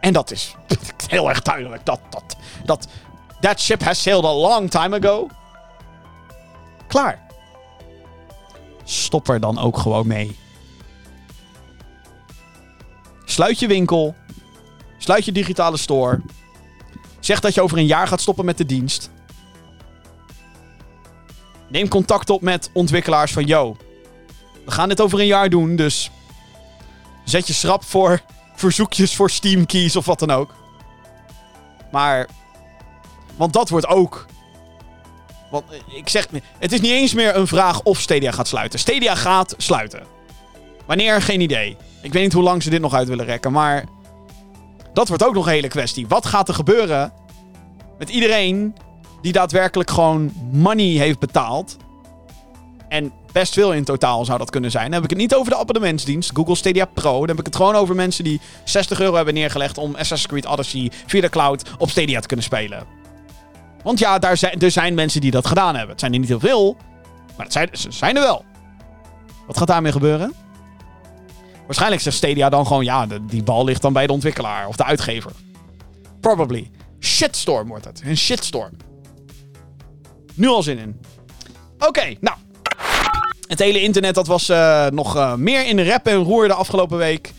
En 0.00 0.12
dat 0.12 0.30
is 0.30 0.54
heel 1.06 1.28
erg 1.28 1.42
duidelijk. 1.42 1.86
Dat, 1.86 2.00
dat, 2.10 2.36
dat. 2.64 2.88
That 3.40 3.60
ship 3.60 3.82
has 3.82 4.02
sailed 4.02 4.24
a 4.24 4.34
long 4.34 4.70
time 4.70 4.98
ago. 4.98 5.28
Klaar 6.86 7.28
stop 8.90 9.28
er 9.28 9.40
dan 9.40 9.58
ook 9.58 9.78
gewoon 9.78 10.06
mee. 10.06 10.36
Sluit 13.24 13.58
je 13.58 13.66
winkel. 13.66 14.14
Sluit 14.98 15.24
je 15.24 15.32
digitale 15.32 15.76
store. 15.76 16.20
Zeg 17.20 17.40
dat 17.40 17.54
je 17.54 17.62
over 17.62 17.78
een 17.78 17.86
jaar 17.86 18.08
gaat 18.08 18.20
stoppen 18.20 18.44
met 18.44 18.58
de 18.58 18.66
dienst. 18.66 19.10
Neem 21.70 21.88
contact 21.88 22.30
op 22.30 22.42
met 22.42 22.70
ontwikkelaars 22.72 23.32
van 23.32 23.46
yo. 23.46 23.76
We 24.64 24.70
gaan 24.70 24.88
dit 24.88 25.00
over 25.00 25.20
een 25.20 25.26
jaar 25.26 25.48
doen, 25.48 25.76
dus 25.76 26.10
zet 27.24 27.46
je 27.46 27.52
schrap 27.52 27.84
voor 27.84 28.20
verzoekjes 28.54 29.16
voor 29.16 29.30
Steam 29.30 29.66
keys 29.66 29.96
of 29.96 30.06
wat 30.06 30.18
dan 30.18 30.30
ook. 30.30 30.54
Maar, 31.90 32.28
want 33.36 33.52
dat 33.52 33.68
wordt 33.68 33.86
ook 33.86 34.26
want 35.50 35.64
eh, 35.70 35.96
ik 35.96 36.08
zeg, 36.08 36.26
het 36.58 36.72
is 36.72 36.80
niet 36.80 36.92
eens 36.92 37.14
meer 37.14 37.36
een 37.36 37.46
vraag 37.46 37.82
of 37.82 38.00
Stadia 38.00 38.30
gaat 38.30 38.48
sluiten. 38.48 38.78
Stadia 38.78 39.14
gaat 39.14 39.54
sluiten. 39.56 40.02
Wanneer? 40.86 41.22
Geen 41.22 41.40
idee. 41.40 41.76
Ik 42.02 42.12
weet 42.12 42.22
niet 42.22 42.32
hoe 42.32 42.42
lang 42.42 42.62
ze 42.62 42.70
dit 42.70 42.80
nog 42.80 42.94
uit 42.94 43.08
willen 43.08 43.24
rekken, 43.24 43.52
maar 43.52 43.84
dat 44.92 45.08
wordt 45.08 45.24
ook 45.24 45.34
nog 45.34 45.46
een 45.46 45.52
hele 45.52 45.68
kwestie. 45.68 46.08
Wat 46.08 46.26
gaat 46.26 46.48
er 46.48 46.54
gebeuren 46.54 47.12
met 47.98 48.08
iedereen 48.08 48.74
die 49.22 49.32
daadwerkelijk 49.32 49.90
gewoon 49.90 50.32
money 50.52 50.86
heeft 50.86 51.18
betaald? 51.18 51.76
En 52.88 53.12
best 53.32 53.52
veel 53.52 53.72
in 53.72 53.84
totaal 53.84 54.24
zou 54.24 54.38
dat 54.38 54.50
kunnen 54.50 54.70
zijn. 54.70 54.84
Dan 54.84 54.92
heb 54.92 55.02
ik 55.02 55.10
het 55.10 55.18
niet 55.18 55.34
over 55.34 55.52
de 55.52 55.58
abonnementsdienst, 55.58 56.30
Google 56.34 56.54
Stadia 56.54 56.84
Pro. 56.84 57.18
Dan 57.18 57.28
heb 57.28 57.38
ik 57.38 57.46
het 57.46 57.56
gewoon 57.56 57.74
over 57.74 57.94
mensen 57.94 58.24
die 58.24 58.40
60 58.64 59.00
euro 59.00 59.16
hebben 59.16 59.34
neergelegd 59.34 59.78
om 59.78 59.90
Assassin's 59.90 60.26
Creed 60.26 60.46
Odyssey 60.46 60.90
via 61.06 61.20
de 61.20 61.28
cloud 61.28 61.62
op 61.78 61.90
Stadia 61.90 62.20
te 62.20 62.26
kunnen 62.26 62.44
spelen. 62.44 62.86
Want 63.82 63.98
ja, 63.98 64.18
daar 64.18 64.36
zijn, 64.36 64.60
er 64.60 64.70
zijn 64.70 64.94
mensen 64.94 65.20
die 65.20 65.30
dat 65.30 65.46
gedaan 65.46 65.74
hebben. 65.74 65.90
Het 65.90 66.00
zijn 66.00 66.12
er 66.12 66.18
niet 66.18 66.28
heel 66.28 66.40
veel, 66.40 66.76
maar 67.36 67.44
het 67.44 67.52
zijn, 67.52 67.68
ze 67.72 67.90
zijn 67.90 68.16
er 68.16 68.22
wel. 68.22 68.44
Wat 69.46 69.58
gaat 69.58 69.66
daarmee 69.68 69.92
gebeuren? 69.92 70.32
Waarschijnlijk 71.66 72.02
zegt 72.02 72.16
Stadia 72.16 72.48
dan 72.48 72.66
gewoon, 72.66 72.84
ja, 72.84 73.06
die 73.22 73.42
bal 73.42 73.64
ligt 73.64 73.82
dan 73.82 73.92
bij 73.92 74.06
de 74.06 74.12
ontwikkelaar 74.12 74.66
of 74.66 74.76
de 74.76 74.84
uitgever. 74.84 75.32
Probably. 76.20 76.70
Shitstorm 77.00 77.68
wordt 77.68 77.84
het. 77.84 78.02
Een 78.04 78.16
shitstorm. 78.16 78.72
Nu 80.40 80.48
al 80.48 80.62
zin 80.62 80.78
in. 80.78 81.00
Oké, 81.78 82.14
nou. 82.20 82.36
Het 83.46 83.58
hele 83.58 83.80
internet 83.80 84.14
dat 84.14 84.26
was 84.26 84.48
uh, 84.48 84.86
nog 84.86 85.16
uh, 85.16 85.34
meer 85.34 85.66
in 85.66 85.80
rep 85.80 86.06
en 86.06 86.22
roer 86.22 86.48
de 86.48 86.54
afgelopen 86.54 86.98
week. 86.98 87.32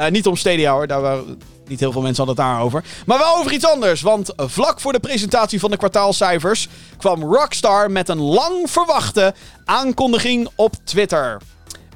Uh, 0.00 0.06
niet 0.06 0.26
om 0.26 0.36
Stadia 0.36 0.72
hoor, 0.72 0.86
daar 0.86 1.18
Niet 1.66 1.80
heel 1.80 1.92
veel 1.92 2.00
mensen 2.02 2.24
hadden 2.24 2.44
het 2.44 2.54
daarover. 2.54 2.84
Maar 3.06 3.18
wel 3.18 3.36
over 3.36 3.52
iets 3.52 3.66
anders. 3.66 4.00
Want 4.00 4.32
vlak 4.36 4.80
voor 4.80 4.92
de 4.92 5.00
presentatie 5.00 5.60
van 5.60 5.70
de 5.70 5.76
kwartaalcijfers 5.76 6.68
kwam 6.98 7.22
Rockstar 7.22 7.90
met 7.90 8.08
een 8.08 8.20
lang 8.20 8.70
verwachte 8.70 9.34
aankondiging 9.64 10.48
op 10.54 10.74
Twitter. 10.84 11.40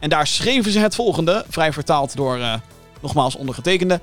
En 0.00 0.08
daar 0.08 0.26
schreven 0.26 0.72
ze 0.72 0.78
het 0.78 0.94
volgende, 0.94 1.44
vrij 1.48 1.72
vertaald 1.72 2.16
door 2.16 2.38
nogmaals 3.00 3.36
ondergetekende. 3.36 4.00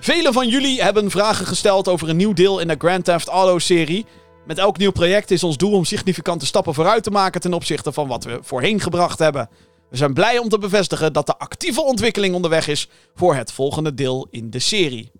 Velen 0.00 0.32
van 0.32 0.48
jullie 0.48 0.82
hebben 0.82 1.10
vragen 1.10 1.46
gesteld 1.46 1.88
over 1.88 2.08
een 2.08 2.16
nieuw 2.16 2.32
deel 2.32 2.58
in 2.58 2.68
de 2.68 2.76
Grand 2.78 3.04
Theft 3.04 3.28
Auto-serie. 3.28 4.06
Met 4.46 4.58
elk 4.58 4.78
nieuw 4.78 4.92
project 4.92 5.30
is 5.30 5.44
ons 5.44 5.56
doel 5.56 5.72
om 5.72 5.84
significante 5.84 6.46
stappen 6.46 6.74
vooruit 6.74 7.02
te 7.02 7.10
maken 7.10 7.40
ten 7.40 7.52
opzichte 7.52 7.92
van 7.92 8.08
wat 8.08 8.24
we 8.24 8.38
voorheen 8.42 8.80
gebracht 8.80 9.18
hebben. 9.18 9.48
We 9.90 9.96
zijn 9.96 10.14
blij 10.14 10.38
om 10.38 10.48
te 10.48 10.58
bevestigen 10.58 11.12
dat 11.12 11.26
de 11.26 11.38
actieve 11.38 11.82
ontwikkeling 11.82 12.34
onderweg 12.34 12.68
is 12.68 12.88
voor 13.14 13.34
het 13.34 13.52
volgende 13.52 13.94
deel 13.94 14.26
in 14.30 14.50
de 14.50 14.58
serie. 14.58 15.10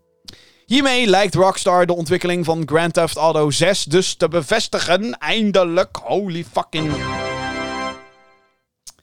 Hiermee 0.67 1.07
lijkt 1.07 1.35
Rockstar 1.35 1.87
de 1.87 1.95
ontwikkeling 1.95 2.45
van 2.45 2.63
Grand 2.67 2.95
Theft 2.95 3.17
Auto 3.17 3.51
6 3.51 3.85
dus 3.85 4.15
te 4.15 4.29
bevestigen. 4.29 5.19
Eindelijk. 5.19 5.97
Holy 5.97 6.45
fucking. 6.45 6.93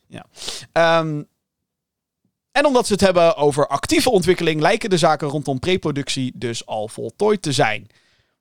Ja. 0.07 0.25
Um, 0.99 1.27
en 2.51 2.65
omdat 2.65 2.87
ze 2.87 2.93
het 2.93 3.01
hebben 3.01 3.35
over 3.35 3.67
actieve 3.67 4.09
ontwikkeling, 4.09 4.61
lijken 4.61 4.89
de 4.89 4.97
zaken 4.97 5.27
rondom 5.27 5.59
preproductie 5.59 6.31
dus 6.35 6.65
al 6.65 6.87
voltooid 6.87 7.41
te 7.41 7.51
zijn. 7.51 7.87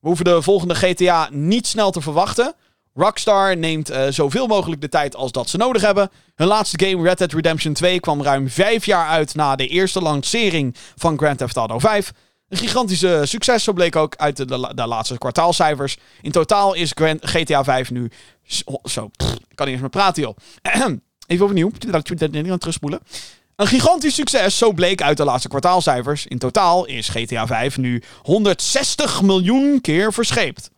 We 0.01 0.07
hoeven 0.07 0.25
de 0.25 0.43
volgende 0.43 0.75
GTA 0.75 1.29
niet 1.33 1.67
snel 1.67 1.91
te 1.91 2.01
verwachten. 2.01 2.55
Rockstar 2.95 3.57
neemt 3.57 3.91
uh, 3.91 4.07
zoveel 4.09 4.47
mogelijk 4.47 4.81
de 4.81 4.89
tijd 4.89 5.17
als 5.17 5.33
dat 5.33 5.49
ze 5.49 5.57
nodig 5.57 5.83
hebben. 5.83 6.11
Hun 6.35 6.47
laatste 6.47 6.87
game, 6.87 7.03
Red 7.03 7.19
Dead 7.19 7.33
Redemption 7.33 7.73
2, 7.73 8.01
kwam 8.01 8.23
ruim 8.23 8.49
vijf 8.49 8.87
jaar 8.87 9.09
uit 9.09 9.35
na 9.35 9.57
de 9.57 9.67
eerste 9.67 10.01
lancering 10.01 10.77
van 10.97 11.19
Grand 11.19 11.39
Theft 11.39 11.57
Auto 11.57 11.79
5. 11.79 12.13
Een 12.49 12.57
gigantische 12.59 13.23
succes, 13.25 13.65
zo 13.65 13.73
bleek 13.73 13.97
ook 13.97 14.17
uit 14.17 14.37
de, 14.49 14.87
laatste 14.87 15.19
kwartaalcijfers. 15.19 15.97
In 16.21 16.31
totaal 16.31 16.75
is 16.75 16.91
Grand, 16.95 17.27
GTA 17.27 17.65
5 17.65 17.91
nu... 17.91 18.11
Zo, 18.85 19.11
ik 19.49 19.57
kan 19.57 19.67
niet 19.67 19.75
eens 19.75 19.81
meer 19.81 19.89
praten, 19.89 20.23
joh. 20.23 20.37
Even 21.27 21.45
overnieuw. 21.45 21.71
Terugspoelen. 22.59 23.01
Een 23.61 23.67
gigantisch 23.67 24.15
succes, 24.15 24.59
zo 24.59 24.73
bleek 24.73 25.03
uit 25.03 25.17
de 25.17 25.25
laatste 25.25 25.49
kwartaalcijfers. 25.49 26.27
In 26.27 26.39
totaal 26.39 26.85
is 26.85 27.09
GTA 27.09 27.47
5 27.47 27.77
nu 27.77 28.03
160 28.23 29.23
miljoen 29.23 29.81
keer 29.81 30.13
verscheept. 30.13 30.71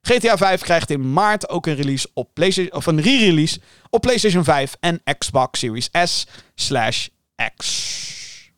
GTA 0.00 0.36
5 0.36 0.60
krijgt 0.60 0.90
in 0.90 1.12
maart 1.12 1.48
ook 1.48 1.66
een, 1.66 1.74
release 1.74 2.10
op 2.14 2.34
PlayStation, 2.34 2.72
of 2.72 2.86
een 2.86 3.00
re-release 3.00 3.60
op 3.90 4.00
PlayStation 4.00 4.44
5 4.44 4.76
en 4.80 5.02
Xbox 5.18 5.58
Series 5.58 5.88
S 6.04 6.26
slash 6.54 7.08
X. 7.56 8.50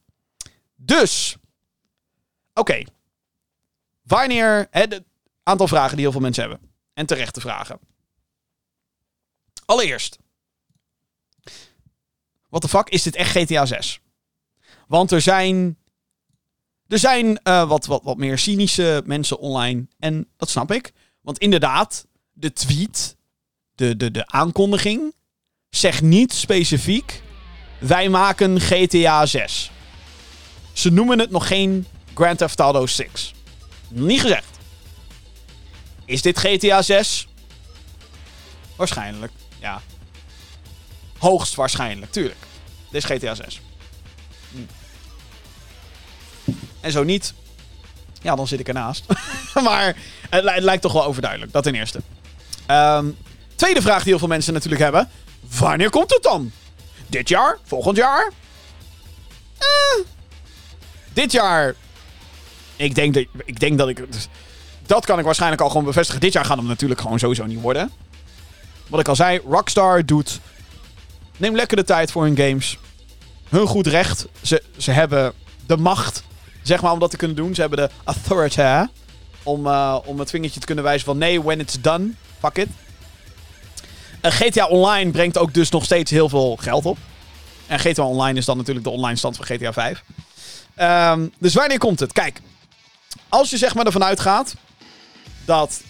Dus, 0.77 1.37
oké. 2.55 2.83
Wanneer, 4.03 4.67
het 4.71 5.03
aantal 5.43 5.69
vragen 5.69 5.93
die 5.93 6.01
heel 6.01 6.13
veel 6.13 6.21
mensen 6.21 6.49
hebben. 6.49 6.71
En 6.95 7.07
terechte 7.07 7.41
vragen. 7.41 7.79
Allereerst, 9.65 10.19
wat 12.51 12.63
de 12.63 12.69
fuck, 12.69 12.89
is 12.89 13.03
dit 13.03 13.17
echt 13.17 13.31
GTA 13.31 13.67
6? 13.67 14.01
Want 14.87 15.11
er 15.11 15.21
zijn. 15.21 15.79
Er 16.87 16.99
zijn 16.99 17.41
uh, 17.45 17.69
wat, 17.69 17.87
wat, 17.87 18.03
wat 18.03 18.17
meer 18.17 18.39
cynische 18.39 19.03
mensen 19.05 19.39
online. 19.39 19.87
En 19.99 20.29
dat 20.37 20.51
snap 20.51 20.73
ik. 20.73 20.93
Want 21.21 21.39
inderdaad, 21.39 22.07
de 22.33 22.53
tweet, 22.53 23.17
de, 23.75 23.97
de, 23.97 24.11
de 24.11 24.27
aankondiging, 24.27 25.15
zegt 25.69 26.03
niet 26.03 26.33
specifiek: 26.33 27.23
wij 27.79 28.09
maken 28.09 28.61
GTA 28.61 29.27
6. 29.27 29.71
Ze 30.73 30.91
noemen 30.91 31.19
het 31.19 31.31
nog 31.31 31.47
geen 31.47 31.87
Grand 32.15 32.39
Theft 32.39 32.61
Auto 32.61 32.87
6. 32.87 33.35
Niet 33.89 34.21
gezegd. 34.21 34.59
Is 36.05 36.23
dit 36.23 36.39
GTA 36.39 36.83
6? 36.83 37.29
Waarschijnlijk, 38.77 39.33
ja. 39.61 39.83
Hoogstwaarschijnlijk, 41.21 42.13
tuurlijk. 42.13 42.39
Dit 42.91 43.05
is 43.05 43.17
GTA 43.17 43.35
6. 43.35 43.61
Hm. 44.53 44.59
En 46.81 46.93
zo 46.93 47.03
niet, 47.03 47.35
ja, 48.23 48.35
dan 48.35 48.47
zit 48.47 48.61
ik 48.61 48.69
ernaast. 48.69 49.05
maar 49.65 49.97
het, 50.31 50.63
lijkt 50.63 50.83
toch 50.83 50.93
wel 50.93 51.05
overduidelijk, 51.05 51.53
dat 51.53 51.63
ten 51.63 51.75
eerste. 51.75 52.01
Um, 52.71 53.17
tweede 53.55 53.83
vraag 53.83 53.99
die 53.99 54.09
heel 54.09 54.19
veel 54.19 54.29
mensen 54.29 54.53
natuurlijk 54.53 54.83
hebben. 54.83 55.09
Wanneer 55.59 55.91
komt 55.91 56.11
het 56.11 56.23
dan? 56.23 56.53
Dit 57.07 57.29
jaar? 57.29 57.59
Volgend 57.65 57.97
jaar? 57.97 58.33
Eh, 59.59 60.05
dit 61.13 61.33
jaar. 61.33 61.75
Ik 62.77 62.95
denk, 62.95 63.15
dat, 63.15 63.25
ik 63.45 63.61
denk 63.61 63.79
dat 63.79 63.89
ik. 63.89 64.13
Dus 64.13 64.29
dat 64.87 65.07
kan 65.07 65.19
ik 65.19 65.25
waarschijnlijk 65.25 65.63
al 65.63 65.69
gewoon 65.69 65.85
bevestigen. 65.85 66.21
Dit 66.21 66.33
jaar 66.33 66.45
gaat 66.45 66.57
hem 66.57 66.67
natuurlijk 66.67 67.01
gewoon 67.01 67.19
sowieso 67.19 67.45
niet 67.45 67.61
worden. 67.61 67.93
Wat 68.87 69.01
ik 69.01 69.09
al 69.09 69.17
zei, 69.17 69.41
Rockstar 69.49 70.07
doet 70.07 70.41
Neem 71.41 71.57
lekker 71.57 71.77
de 71.77 71.85
tijd 71.85 72.13
voor 72.13 72.23
hun 72.23 72.37
games. 72.37 72.79
Hun 73.49 73.67
goed 73.67 73.87
recht. 73.87 74.27
Ze, 74.43 74.63
ze 74.77 74.91
hebben 74.91 75.33
de 75.67 75.77
macht, 75.77 76.23
zeg 76.63 76.83
maar, 76.83 76.93
om 76.93 76.99
dat 76.99 77.11
te 77.11 77.17
kunnen 77.17 77.37
doen. 77.37 77.55
Ze 77.55 77.61
hebben 77.61 77.79
de 77.79 77.91
authority 78.05 78.89
om, 79.43 79.67
uh, 79.67 79.99
om 80.05 80.19
het 80.19 80.31
vingertje 80.31 80.61
te 80.61 80.67
kunnen 80.67 80.85
wijzen 80.85 81.07
van 81.07 81.19
nee, 81.19 81.43
when 81.43 81.61
it's 81.61 81.81
done, 81.81 82.11
fuck 82.39 82.57
it. 82.57 82.69
GTA 84.23 84.67
Online 84.67 85.11
brengt 85.11 85.39
ook 85.39 85.55
dus 85.55 85.71
nog 85.71 85.85
steeds 85.85 86.11
heel 86.11 86.29
veel 86.29 86.57
geld 86.61 86.87
op. 86.87 86.99
En 87.67 87.79
GTA 87.79 88.05
Online 88.05 88.39
is 88.39 88.45
dan 88.45 88.57
natuurlijk 88.57 88.87
de 88.87 88.93
online 88.93 89.17
stand 89.17 89.37
van 89.37 89.45
GTA 89.45 89.73
5. 89.73 89.99
Um, 89.99 90.05
ehm, 90.75 91.29
dus 91.39 91.55
wanneer 91.55 91.79
komt 91.79 92.01
het? 92.01 92.13
Kijk, 92.13 92.41
als 93.29 93.51
je 93.51 93.57
zeg 93.57 93.75
maar 93.75 93.87
ervan 93.87 94.05
uitgaat 94.05 94.55
dat 95.45 95.83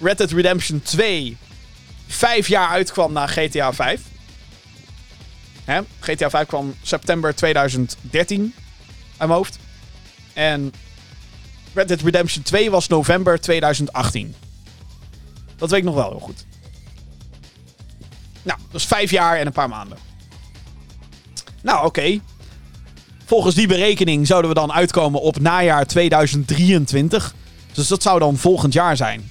Red 0.00 0.18
Dead 0.18 0.30
Redemption 0.30 0.82
2 0.82 1.36
vijf 2.06 2.48
jaar 2.48 2.68
uitkwam 2.68 3.12
na 3.12 3.26
GTA 3.26 3.72
5. 3.72 4.00
Hè? 5.66 5.80
GTA 6.00 6.30
5 6.30 6.46
kwam 6.46 6.74
september 6.82 7.34
2013 7.34 8.54
uit 9.08 9.28
mijn 9.28 9.30
hoofd. 9.30 9.58
En 10.32 10.72
Red 11.74 11.88
Dead 11.88 12.00
Redemption 12.00 12.42
2 12.42 12.70
was 12.70 12.88
november 12.88 13.40
2018. 13.40 14.34
Dat 15.56 15.70
weet 15.70 15.78
ik 15.78 15.84
nog 15.84 15.94
wel 15.94 16.10
heel 16.10 16.18
goed. 16.18 16.46
Nou, 18.42 18.58
dat 18.70 18.80
is 18.80 18.86
vijf 18.86 19.10
jaar 19.10 19.38
en 19.38 19.46
een 19.46 19.52
paar 19.52 19.68
maanden. 19.68 19.98
Nou, 21.62 21.86
oké. 21.86 22.20
Volgens 23.24 23.54
die 23.54 23.66
berekening 23.66 24.26
zouden 24.26 24.50
we 24.50 24.56
dan 24.56 24.72
uitkomen 24.72 25.20
op 25.20 25.38
najaar 25.38 25.86
2023. 25.86 27.34
Dus 27.72 27.88
dat 27.88 28.02
zou 28.02 28.18
dan 28.18 28.36
volgend 28.36 28.72
jaar 28.72 28.96
zijn. 28.96 29.30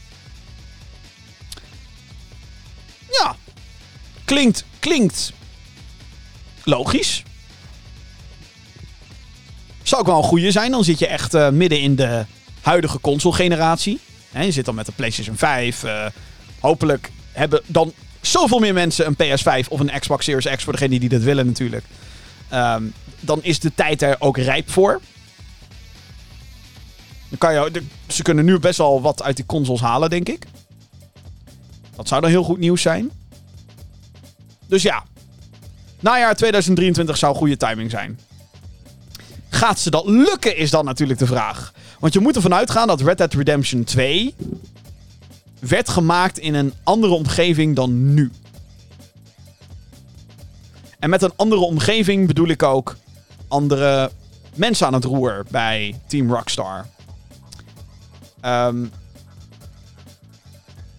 Ja. 3.12 3.36
Klinkt, 4.26 4.66
klinkt 4.80 5.34
Logisch. 6.66 7.24
Zou 9.84 10.02
ook 10.02 10.08
wel 10.08 10.18
een 10.18 10.24
goede 10.24 10.52
zijn. 10.52 10.72
Dan 10.72 10.84
zit 10.84 11.00
je 11.00 11.08
echt 11.08 11.34
uh, 11.34 11.50
midden 11.50 11.80
in 11.80 11.96
de 11.96 12.26
huidige 12.62 13.00
console-generatie. 13.00 14.00
Je 14.40 14.52
zit 14.52 14.66
dan 14.66 14.76
met 14.76 14.86
de 14.86 14.92
PlayStation 14.96 15.36
5. 15.36 15.84
Uh, 15.84 16.06
eh, 16.06 16.12
hopelijk 16.60 17.12
hebben 17.32 17.62
dan 17.66 17.94
zoveel 18.22 18.60
meer 18.60 18.74
mensen 18.74 19.06
een 19.06 19.16
PS5 19.16 19.68
of 19.70 19.80
een 19.80 20.00
Xbox 20.00 20.26
Series 20.26 20.56
X. 20.56 20.64
Voor 20.64 20.74
degenen 20.74 21.00
die 21.00 21.10
dat 21.10 21.22
willen 21.22 21.46
natuurlijk. 21.46 21.84
Um, 22.54 22.94
dan 23.20 23.44
is 23.44 23.60
de 23.60 23.72
tijd 23.76 24.02
er 24.02 24.16
ook 24.20 24.38
rijp 24.38 24.72
voor. 24.72 25.02
Dan 27.30 27.38
kan 27.38 27.54
je, 27.54 27.84
ze 28.08 28.22
kunnen 28.22 28.46
nu 28.46 28.60
best 28.60 28.78
wel 28.78 29.02
wat 29.02 29.24
uit 29.24 29.36
die 29.36 29.46
consoles 29.46 29.82
halen, 29.82 30.10
denk 30.10 30.30
ik. 30.30 30.46
Dat 31.96 32.08
zou 32.08 32.22
dan 32.22 32.30
heel 32.30 32.44
goed 32.44 32.60
nieuws 32.60 32.82
zijn. 32.82 33.12
Dus 34.68 34.82
ja, 34.82 35.04
Najaar 36.06 36.36
2023 36.36 37.18
zou 37.18 37.36
goede 37.36 37.58
timing 37.58 37.92
zijn. 37.92 38.20
Gaat 39.50 39.80
ze 39.80 39.90
dat 39.90 40.06
lukken, 40.06 40.58
is 40.58 40.72
dan 40.72 40.86
natuurlijk 40.86 41.20
de 41.20 41.26
vraag. 41.26 41.74
Want 42.00 42.14
je 42.14 42.20
moet 42.20 42.36
ervan 42.36 42.54
uitgaan 42.54 42.88
dat 42.88 43.02
Red 43.02 43.18
Dead 43.18 43.34
Redemption 43.34 43.84
2 43.84 44.36
werd 45.60 45.90
gemaakt 45.90 46.38
in 46.38 46.54
een 46.54 46.74
andere 46.84 47.14
omgeving 47.14 47.76
dan 47.76 48.14
nu. 48.14 48.32
En 51.00 51.10
met 51.10 51.22
een 51.22 51.34
andere 51.36 51.62
omgeving 51.62 52.28
bedoel 52.28 52.48
ik 52.48 52.64
ook 52.64 52.98
andere 53.48 54.12
mensen 54.56 54.88
aan 54.88 54.94
het 54.94 55.04
roer 55.04 55.46
bij 55.50 56.00
Team 56.08 56.32
Rockstar. 56.32 56.86
Um, 58.42 58.92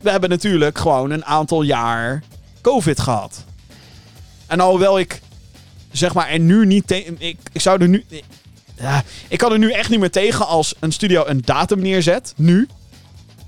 we 0.00 0.10
hebben 0.10 0.30
natuurlijk 0.30 0.78
gewoon 0.78 1.10
een 1.10 1.24
aantal 1.24 1.62
jaar 1.62 2.22
COVID 2.60 3.00
gehad. 3.00 3.44
En 4.46 4.60
alhoewel 4.60 4.98
ik, 4.98 5.20
zeg 5.92 6.14
maar, 6.14 6.28
er 6.28 6.38
nu 6.38 6.66
niet 6.66 6.86
tegen... 6.86 7.16
Ik, 7.18 7.38
ik 7.52 7.60
zou 7.60 7.82
er 7.82 7.88
nu... 7.88 8.04
Ja, 8.78 9.02
ik 9.28 9.38
kan 9.38 9.52
er 9.52 9.58
nu 9.58 9.70
echt 9.70 9.90
niet 9.90 10.00
meer 10.00 10.10
tegen 10.10 10.46
als 10.46 10.74
een 10.80 10.92
studio 10.92 11.24
een 11.26 11.40
datum 11.44 11.80
neerzet. 11.80 12.32
Nu. 12.36 12.68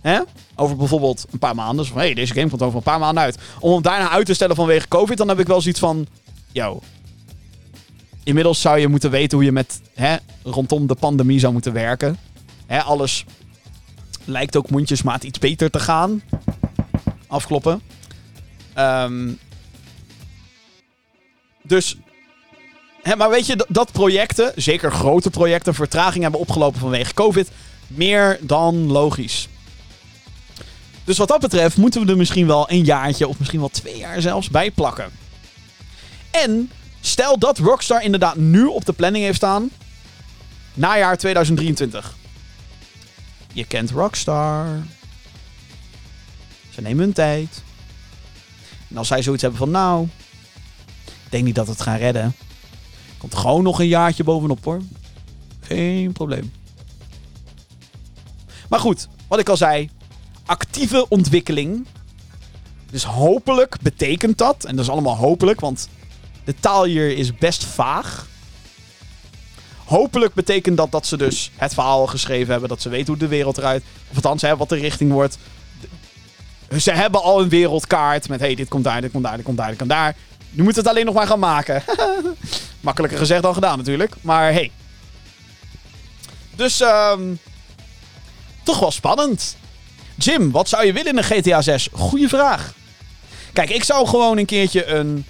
Hè? 0.01 0.21
Over 0.55 0.77
bijvoorbeeld 0.77 1.27
een 1.31 1.39
paar 1.39 1.55
maanden. 1.55 1.77
Dus 1.85 1.95
hé, 1.95 2.01
hey, 2.01 2.15
deze 2.15 2.35
game 2.35 2.49
komt 2.49 2.63
over 2.63 2.77
een 2.77 2.83
paar 2.83 2.99
maanden 2.99 3.23
uit. 3.23 3.39
Om 3.61 3.73
hem 3.73 3.83
daarna 3.83 4.11
uit 4.11 4.27
te 4.27 4.35
stellen 4.35 4.57
vanwege 4.57 4.89
COVID, 4.89 5.19
dan 5.19 5.29
heb 5.29 5.39
ik 5.39 5.47
wel 5.47 5.61
zoiets 5.61 5.81
van... 5.81 6.07
Yo. 6.53 6.81
inmiddels 8.25 8.61
zou 8.61 8.79
je 8.79 8.89
moeten 8.89 9.11
weten 9.11 9.37
hoe 9.37 9.47
je 9.47 9.53
met 9.53 9.81
hè, 9.95 10.17
rondom 10.43 10.87
de 10.87 10.95
pandemie 10.95 11.39
zou 11.39 11.53
moeten 11.53 11.73
werken. 11.73 12.19
Hè, 12.67 12.83
alles 12.83 13.25
lijkt 14.25 14.57
ook 14.57 14.71
mondjesmaat 14.71 15.25
iets 15.25 15.39
beter 15.39 15.71
te 15.71 15.81
gaan. 15.81 16.23
Afkloppen. 17.27 17.83
Ehm, 18.75 19.33
dus. 21.69 21.97
Maar 23.17 23.31
weet 23.31 23.47
je, 23.47 23.57
dat- 23.57 23.67
dat 23.71 23.93
projecten, 23.93 24.53
zeker 24.57 24.93
grote 24.93 25.31
projecten, 25.31 25.75
vertraging 25.75 26.23
hebben 26.23 26.41
opgelopen 26.41 26.81
vanwege 26.81 27.15
COVID. 27.15 27.51
Meer 27.87 28.39
dan 28.41 28.87
logisch. 28.87 29.49
Dus 31.05 31.19
wat 31.19 31.29
dat 31.29 31.41
betreft 31.41 31.77
moeten 31.77 32.05
we 32.05 32.11
er 32.11 32.17
misschien 32.17 32.47
wel 32.47 32.71
een 32.71 32.85
jaartje 32.85 33.29
of 33.29 33.39
misschien 33.39 33.61
wel 33.61 33.69
twee 33.69 33.97
jaar 33.99 34.21
zelfs 34.21 34.51
bij 34.51 34.71
plakken. 34.71 35.11
En 36.31 36.71
stel 37.01 37.39
dat 37.39 37.59
Rockstar 37.59 38.03
inderdaad 38.03 38.37
nu 38.37 38.65
op 38.65 38.85
de 38.85 38.93
planning 38.93 39.25
heeft 39.25 39.37
staan. 39.37 39.71
Najaar 40.75 41.17
2023. 41.19 42.15
Je 43.53 43.65
kent 43.65 43.91
Rockstar. 43.91 44.67
Ze 46.71 46.81
nemen 46.81 47.05
hun 47.05 47.13
tijd. 47.13 47.63
En 48.91 48.97
als 48.97 49.09
zij 49.09 49.23
zoiets 49.23 49.43
hebben 49.43 49.61
van 49.61 49.71
nou. 49.71 50.07
Ik 51.29 51.35
denk 51.35 51.45
niet 51.45 51.55
dat 51.55 51.67
we 51.67 51.73
het 51.73 51.83
gaan 51.83 51.99
redden. 51.99 52.35
Komt 53.19 53.35
gewoon 53.35 53.63
nog 53.63 53.81
een 53.81 53.89
jaartje 53.89 54.25
bovenop 54.25 54.65
hoor. 54.65 54.81
Geen 55.61 56.13
probleem. 56.13 56.53
Maar 58.69 58.81
goed, 58.81 59.09
wat 59.27 59.39
ik 59.39 59.49
al 59.49 59.57
zei. 59.57 59.91
Actieve 60.47 61.09
ontwikkeling. 61.09 61.87
Dus 62.91 63.05
hopelijk 63.05 63.77
betekent 63.81 64.39
dat. 64.39 64.65
En 64.65 64.77
dat 64.77 64.85
is 64.85 64.91
allemaal 64.91 65.17
hopelijk, 65.17 65.61
want 65.61 65.89
de 66.45 66.55
taal 66.61 66.85
hier 66.85 67.17
is 67.17 67.35
best 67.35 67.65
vaag. 67.65 68.27
Hopelijk 69.85 70.35
betekent 70.35 70.77
dat 70.77 70.93
dat 70.93 71.07
ze 71.07 71.17
dus 71.17 71.51
het 71.57 71.75
verhaal 71.75 72.07
geschreven 72.07 72.51
hebben. 72.51 72.69
Dat 72.69 72.83
ze 72.83 72.89
weten 72.89 73.07
hoe 73.07 73.17
de 73.17 73.29
wereld 73.29 73.59
eruit... 73.59 73.85
Of 74.11 74.15
althans, 74.15 74.43
hè, 74.43 74.57
wat 74.57 74.69
de 74.69 74.77
richting 74.77 75.13
wordt. 75.13 75.39
Ze 76.79 76.93
hebben 76.93 77.23
al 77.23 77.41
een 77.41 77.49
wereldkaart 77.49 78.29
met... 78.29 78.41
hey, 78.41 78.55
dit 78.55 78.69
komt 78.69 78.85
daar, 78.85 79.01
dit 79.01 79.11
komt 79.11 79.25
daar, 79.25 79.37
dit 79.37 79.45
komt 79.45 79.57
daar, 79.57 79.69
dit 79.69 79.79
komt 79.79 79.91
daar. 79.91 80.17
Nu 80.51 80.63
moeten 80.63 80.83
we 80.83 80.89
het 80.89 80.97
alleen 80.97 81.05
nog 81.05 81.15
maar 81.15 81.27
gaan 81.27 81.39
maken. 81.39 81.83
Makkelijker 82.81 83.19
gezegd 83.19 83.43
dan 83.43 83.55
gedaan 83.55 83.79
natuurlijk. 83.79 84.15
Maar 84.21 84.53
hey. 84.53 84.71
Dus, 86.57 86.81
ehm 86.81 87.35
toch 88.69 88.79
wel 88.79 88.91
spannend. 88.91 89.57
Jim, 90.15 90.51
wat 90.51 90.69
zou 90.69 90.87
je 90.87 90.93
willen 90.93 91.13
in 91.13 91.19
een 91.19 91.25
GTA 91.25 91.63
6? 91.63 91.89
Goeie 91.93 92.29
vraag. 92.29 92.75
Kijk, 93.53 93.71
ik 93.71 93.85
zou 93.85 94.07
gewoon 94.07 94.39
een 94.39 94.47
keertje 94.47 94.87
een... 94.87 95.25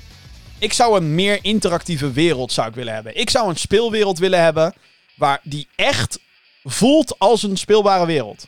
Ik 0.59 0.73
zou 0.73 0.97
een 0.97 1.15
meer 1.15 1.39
interactieve 1.43 2.13
wereld 2.13 2.53
zou 2.53 2.69
ik 2.69 2.75
willen 2.75 2.95
hebben. 2.95 3.17
Ik 3.17 3.31
zou 3.31 3.49
een 3.49 3.57
speelwereld 3.57 4.19
willen 4.19 4.43
hebben 4.43 4.75
waar 5.17 5.41
die 5.43 5.69
echt 5.77 6.19
voelt 6.65 7.19
als 7.19 7.43
een 7.43 7.57
speelbare 7.57 8.07
wereld. 8.07 8.47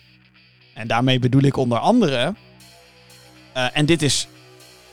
En 0.75 0.89
daarmee 0.89 1.19
bedoel 1.19 1.43
ik 1.43 1.57
onder 1.57 1.79
andere... 1.79 2.35
eh, 3.53 3.67
en 3.73 3.87
dit 3.87 4.03
is 4.03 4.27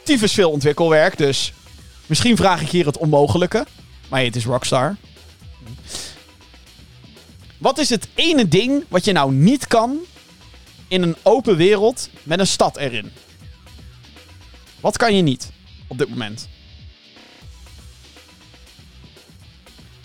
tyfus 0.03 0.33
veel 0.33 0.51
ontwikkelwerk, 0.51 1.17
dus 1.17 1.53
misschien 2.07 2.37
vraag 2.37 2.61
ik 2.61 2.69
hier 2.69 2.85
het 2.85 2.97
onmogelijke. 2.97 3.65
Maar 4.09 4.23
het 4.23 4.35
is 4.35 4.45
Rockstar. 4.45 4.95
Wat 7.57 7.77
is 7.77 7.89
het 7.89 8.07
ene 8.15 8.47
ding 8.47 8.83
wat 8.87 9.05
je 9.05 9.11
nou 9.11 9.33
niet 9.33 9.67
kan 9.67 9.97
in 10.87 11.01
een 11.01 11.15
open 11.23 11.55
wereld 11.55 12.09
met 12.23 12.39
een 12.39 12.47
stad 12.47 12.77
erin? 12.77 13.11
Wat 14.79 14.97
kan 14.97 15.15
je 15.15 15.21
niet 15.21 15.51
op 15.87 15.97
dit 15.97 16.09
moment? 16.09 16.47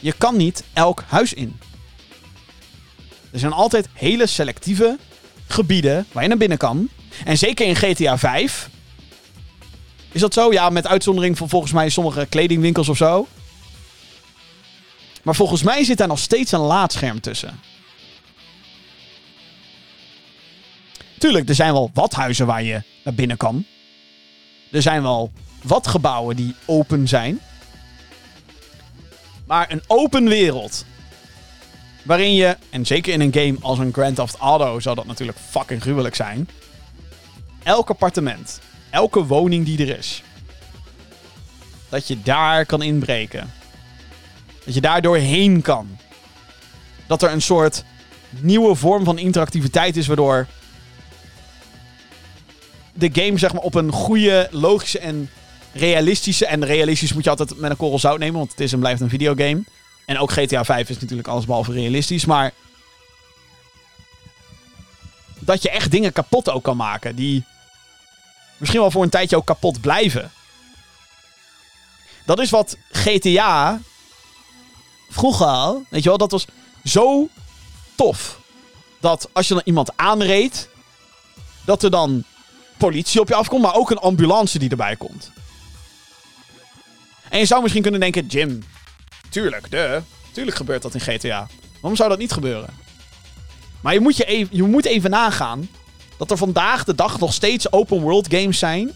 Je 0.00 0.12
kan 0.12 0.36
niet 0.36 0.64
elk 0.72 1.04
huis 1.06 1.32
in. 1.32 1.60
Er 3.30 3.38
zijn 3.38 3.52
altijd 3.52 3.88
hele 3.92 4.26
selectieve 4.26 4.98
gebieden 5.46 6.06
waar 6.12 6.22
je 6.22 6.28
naar 6.28 6.38
binnen 6.38 6.58
kan. 6.58 6.88
En 7.24 7.38
zeker 7.38 7.66
in 7.66 7.76
GTA 7.76 8.18
5. 8.18 8.70
Is 10.12 10.20
dat 10.20 10.34
zo? 10.34 10.52
Ja, 10.52 10.70
met 10.70 10.86
uitzondering 10.86 11.38
van 11.38 11.48
volgens 11.48 11.72
mij 11.72 11.88
sommige 11.88 12.26
kledingwinkels 12.28 12.88
of 12.88 12.96
zo. 12.96 13.26
Maar 15.22 15.34
volgens 15.34 15.62
mij 15.62 15.84
zit 15.84 15.98
daar 15.98 16.08
nog 16.08 16.18
steeds 16.18 16.52
een 16.52 16.60
laadscherm 16.60 17.20
tussen. 17.20 17.60
Tuurlijk, 21.18 21.48
er 21.48 21.54
zijn 21.54 21.72
wel 21.72 21.90
wat 21.94 22.12
huizen 22.12 22.46
waar 22.46 22.62
je 22.62 22.82
naar 23.04 23.14
binnen 23.14 23.36
kan. 23.36 23.64
Er 24.70 24.82
zijn 24.82 25.02
wel 25.02 25.32
wat 25.62 25.86
gebouwen 25.86 26.36
die 26.36 26.54
open 26.64 27.08
zijn. 27.08 27.40
Maar 29.46 29.70
een 29.70 29.82
open 29.86 30.28
wereld. 30.28 30.84
Waarin 32.02 32.34
je, 32.34 32.56
en 32.70 32.86
zeker 32.86 33.12
in 33.12 33.20
een 33.20 33.32
game 33.32 33.56
als 33.60 33.78
een 33.78 33.92
Grand 33.92 34.16
Theft 34.16 34.36
Auto 34.36 34.80
zou 34.80 34.96
dat 34.96 35.06
natuurlijk 35.06 35.38
fucking 35.50 35.82
gruwelijk 35.82 36.14
zijn. 36.14 36.48
Elk 37.62 37.90
appartement, 37.90 38.60
elke 38.92 39.24
woning 39.24 39.64
die 39.64 39.78
er 39.78 39.98
is. 39.98 40.22
Dat 41.88 42.08
je 42.08 42.22
daar 42.22 42.66
kan 42.66 42.82
inbreken. 42.82 43.52
Dat 44.64 44.74
je 44.74 44.80
daar 44.80 45.02
doorheen 45.02 45.62
kan. 45.62 45.96
Dat 47.06 47.22
er 47.22 47.32
een 47.32 47.42
soort 47.42 47.84
nieuwe 48.30 48.74
vorm 48.74 49.04
van 49.04 49.18
interactiviteit 49.18 49.96
is 49.96 50.06
waardoor 50.06 50.46
de 52.92 53.10
game 53.12 53.38
zeg 53.38 53.52
maar 53.52 53.62
op 53.62 53.74
een 53.74 53.92
goede, 53.92 54.48
logische 54.50 54.98
en 54.98 55.30
realistische... 55.72 56.46
En 56.46 56.64
realistisch 56.64 57.12
moet 57.12 57.24
je 57.24 57.30
altijd 57.30 57.58
met 57.58 57.70
een 57.70 57.76
korrel 57.76 57.98
zout 57.98 58.18
nemen, 58.18 58.38
want 58.38 58.50
het 58.50 58.60
is 58.60 58.72
en 58.72 58.78
blijft 58.78 59.00
een 59.00 59.08
videogame. 59.08 59.64
En 60.06 60.18
ook 60.18 60.32
GTA 60.32 60.64
5 60.64 60.88
is 60.88 60.98
natuurlijk 60.98 61.28
allesbehalve 61.28 61.72
realistisch, 61.72 62.24
maar... 62.24 62.52
Dat 65.38 65.62
je 65.62 65.70
echt 65.70 65.90
dingen 65.90 66.12
kapot 66.12 66.50
ook 66.50 66.62
kan 66.62 66.76
maken 66.76 67.16
die 67.16 67.44
misschien 68.62 68.80
wel 68.80 68.90
voor 68.90 69.02
een 69.02 69.10
tijdje 69.10 69.36
ook 69.36 69.46
kapot 69.46 69.80
blijven. 69.80 70.30
Dat 72.24 72.38
is 72.38 72.50
wat 72.50 72.76
GTA 72.90 73.80
vroeger 75.10 75.80
weet 75.88 76.02
je 76.02 76.08
wel, 76.08 76.18
dat 76.18 76.30
was 76.30 76.46
zo 76.84 77.28
tof. 77.94 78.40
Dat 79.00 79.28
als 79.32 79.48
je 79.48 79.54
dan 79.54 79.62
iemand 79.64 79.96
aanreed, 79.96 80.68
dat 81.64 81.82
er 81.82 81.90
dan 81.90 82.24
politie 82.76 83.20
op 83.20 83.28
je 83.28 83.34
afkomt, 83.34 83.62
maar 83.62 83.74
ook 83.74 83.90
een 83.90 83.98
ambulance 83.98 84.58
die 84.58 84.70
erbij 84.70 84.96
komt. 84.96 85.30
En 87.28 87.38
je 87.38 87.46
zou 87.46 87.62
misschien 87.62 87.82
kunnen 87.82 88.00
denken, 88.00 88.26
Jim, 88.26 88.62
tuurlijk, 89.28 89.70
de, 89.70 90.02
tuurlijk 90.32 90.56
gebeurt 90.56 90.82
dat 90.82 90.94
in 90.94 91.00
GTA. 91.00 91.48
Waarom 91.72 91.96
zou 91.96 92.08
dat 92.08 92.18
niet 92.18 92.32
gebeuren? 92.32 92.68
Maar 93.80 93.94
je 93.94 94.00
moet, 94.00 94.16
je, 94.16 94.24
even, 94.24 94.56
je 94.56 94.62
moet 94.62 94.84
even 94.84 95.10
nagaan 95.10 95.68
dat 96.18 96.30
er 96.30 96.36
vandaag 96.36 96.84
de 96.84 96.94
dag 96.94 97.18
nog 97.18 97.32
steeds 97.32 97.72
open 97.72 98.00
world 98.00 98.26
games 98.34 98.58
zijn 98.58 98.92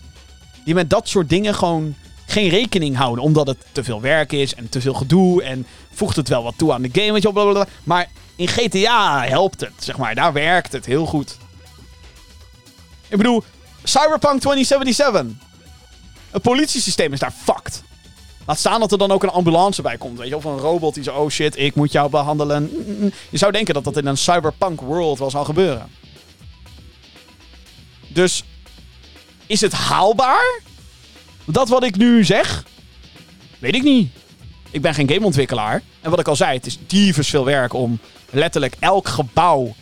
die 0.64 0.74
met 0.74 0.90
dat 0.90 1.09
soort 1.09 1.28
dingen 1.28 1.55
gewoon 1.55 1.94
geen 2.26 2.48
rekening 2.48 2.97
houden. 2.97 3.24
Omdat 3.24 3.47
het 3.47 3.59
te 3.72 3.84
veel 3.84 4.01
werk 4.01 4.32
is 4.32 4.55
en 4.55 4.68
te 4.68 4.80
veel 4.80 4.94
gedoe. 4.94 5.43
En 5.43 5.66
voegt 5.93 6.16
het 6.16 6.28
wel 6.28 6.43
wat 6.43 6.55
toe 6.56 6.72
aan 6.72 6.82
de 6.82 6.88
game. 6.93 7.20
Je, 7.20 7.32
blablabla. 7.32 7.66
Maar 7.84 8.09
in 8.36 8.48
GTA 8.48 9.22
helpt 9.22 9.60
het, 9.60 9.72
zeg 9.78 9.97
maar. 9.97 10.14
Daar 10.14 10.32
werkt 10.32 10.72
het 10.72 10.86
heel 10.86 11.06
goed. 11.06 11.36
Ik 13.09 13.16
bedoel, 13.16 13.43
Cyberpunk 13.82 14.40
2077. 14.40 15.24
Het 16.30 16.43
politiesysteem 16.43 17.12
is 17.12 17.18
daar 17.18 17.34
fucked. 17.44 17.82
Laat 18.47 18.59
staan 18.59 18.80
dat 18.80 18.93
er 18.93 18.98
dan 18.98 19.10
ook 19.10 19.22
een 19.22 19.30
ambulance 19.30 19.82
bij 19.82 19.97
komt. 19.97 20.18
Weet 20.18 20.28
je, 20.28 20.36
of 20.36 20.44
een 20.44 20.59
robot 20.59 20.94
die 20.94 21.02
zo, 21.02 21.14
oh 21.14 21.30
shit, 21.30 21.59
ik 21.59 21.74
moet 21.74 21.93
jou 21.93 22.10
behandelen. 22.10 22.62
Mm, 22.62 22.94
mm, 22.94 23.01
mm. 23.01 23.12
Je 23.30 23.38
zou 23.38 23.52
denken 23.52 23.74
dat 23.74 23.84
dat 23.84 23.97
in 23.97 24.06
een 24.06 24.16
cyberpunk 24.16 24.80
world 24.80 25.18
wel 25.18 25.30
zou 25.30 25.44
gebeuren. 25.44 25.90
Dus, 28.16 28.44
is 29.47 29.60
het 29.60 29.72
haalbaar? 29.72 30.60
Dat 31.44 31.68
wat 31.68 31.84
ik 31.84 31.97
nu 31.97 32.24
zeg? 32.24 32.64
Weet 33.59 33.74
ik 33.74 33.82
niet. 33.82 34.12
Ik 34.70 34.82
ben 34.82 34.94
geen 34.94 35.09
gameontwikkelaar. 35.09 35.82
En 36.01 36.10
wat 36.10 36.20
ik 36.20 36.28
al 36.28 36.36
zei, 36.36 36.56
het 36.56 36.66
is 36.66 36.78
tyfus 36.86 37.28
veel 37.28 37.44
werk 37.44 37.72
om 37.72 37.98
letterlijk 38.30 38.76
elk 38.78 39.09
gebouw 39.09 39.74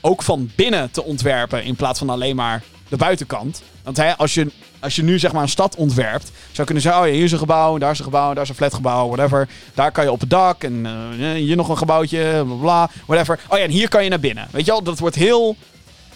ook 0.00 0.22
van 0.22 0.50
binnen 0.54 0.90
te 0.90 1.04
ontwerpen 1.04 1.64
in 1.64 1.76
plaats 1.76 1.98
van 1.98 2.10
alleen 2.10 2.36
maar 2.36 2.62
de 2.88 2.96
buitenkant. 2.96 3.62
Want 3.82 3.96
hè, 3.96 4.16
als, 4.16 4.34
je, 4.34 4.50
als 4.80 4.96
je 4.96 5.02
nu 5.02 5.18
zeg 5.18 5.32
maar 5.32 5.42
een 5.42 5.48
stad 5.48 5.76
ontwerpt, 5.76 6.30
zou 6.52 6.66
kunnen 6.66 6.82
zeggen, 6.82 7.02
oh 7.02 7.08
ja, 7.08 7.14
hier 7.14 7.24
is 7.24 7.32
een 7.32 7.38
gebouw, 7.38 7.78
daar 7.78 7.90
is 7.90 7.98
een 7.98 8.04
gebouw, 8.04 8.34
daar 8.34 8.42
is 8.42 8.48
een 8.48 8.54
flatgebouw, 8.54 9.08
whatever. 9.08 9.48
Daar 9.74 9.92
kan 9.92 10.04
je 10.04 10.12
op 10.12 10.20
het 10.20 10.30
dak 10.30 10.64
en 10.64 10.86
eh, 10.86 11.30
hier 11.30 11.56
nog 11.56 11.68
een 11.68 11.78
gebouwtje, 11.78 12.44
bla 12.46 12.56
bla, 12.56 12.90
whatever. 13.06 13.40
Oh 13.48 13.58
ja, 13.58 13.64
en 13.64 13.70
hier 13.70 13.88
kan 13.88 14.04
je 14.04 14.10
naar 14.10 14.20
binnen. 14.20 14.48
Weet 14.50 14.64
je 14.64 14.70
wel, 14.70 14.82
dat 14.82 14.98
wordt 14.98 15.16
heel 15.16 15.56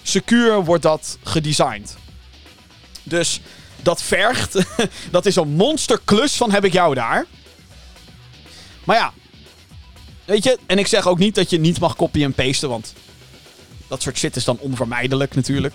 secuur 0.09 0.65
wordt 0.65 0.83
dat 0.83 1.19
gedesigned. 1.23 1.97
Dus 3.03 3.41
dat 3.83 4.03
vergt, 4.03 4.65
dat 5.11 5.27
is 5.27 5.37
een 5.37 5.49
monsterklus 5.49 6.37
van 6.37 6.51
heb 6.51 6.65
ik 6.65 6.73
jou 6.73 6.95
daar. 6.95 7.27
Maar 8.85 8.97
ja, 8.97 9.13
weet 10.25 10.45
je, 10.45 10.59
en 10.67 10.79
ik 10.79 10.87
zeg 10.87 11.07
ook 11.07 11.19
niet 11.19 11.35
dat 11.35 11.51
je 11.51 11.59
niet 11.59 11.81
mag 11.81 11.97
copy 11.97 12.23
en 12.23 12.33
pasten, 12.33 12.69
want 12.69 12.95
dat 13.89 14.03
soort 14.03 14.19
shit 14.19 14.37
is 14.37 14.45
dan 14.45 14.59
onvermijdelijk 14.59 15.35
natuurlijk. 15.35 15.75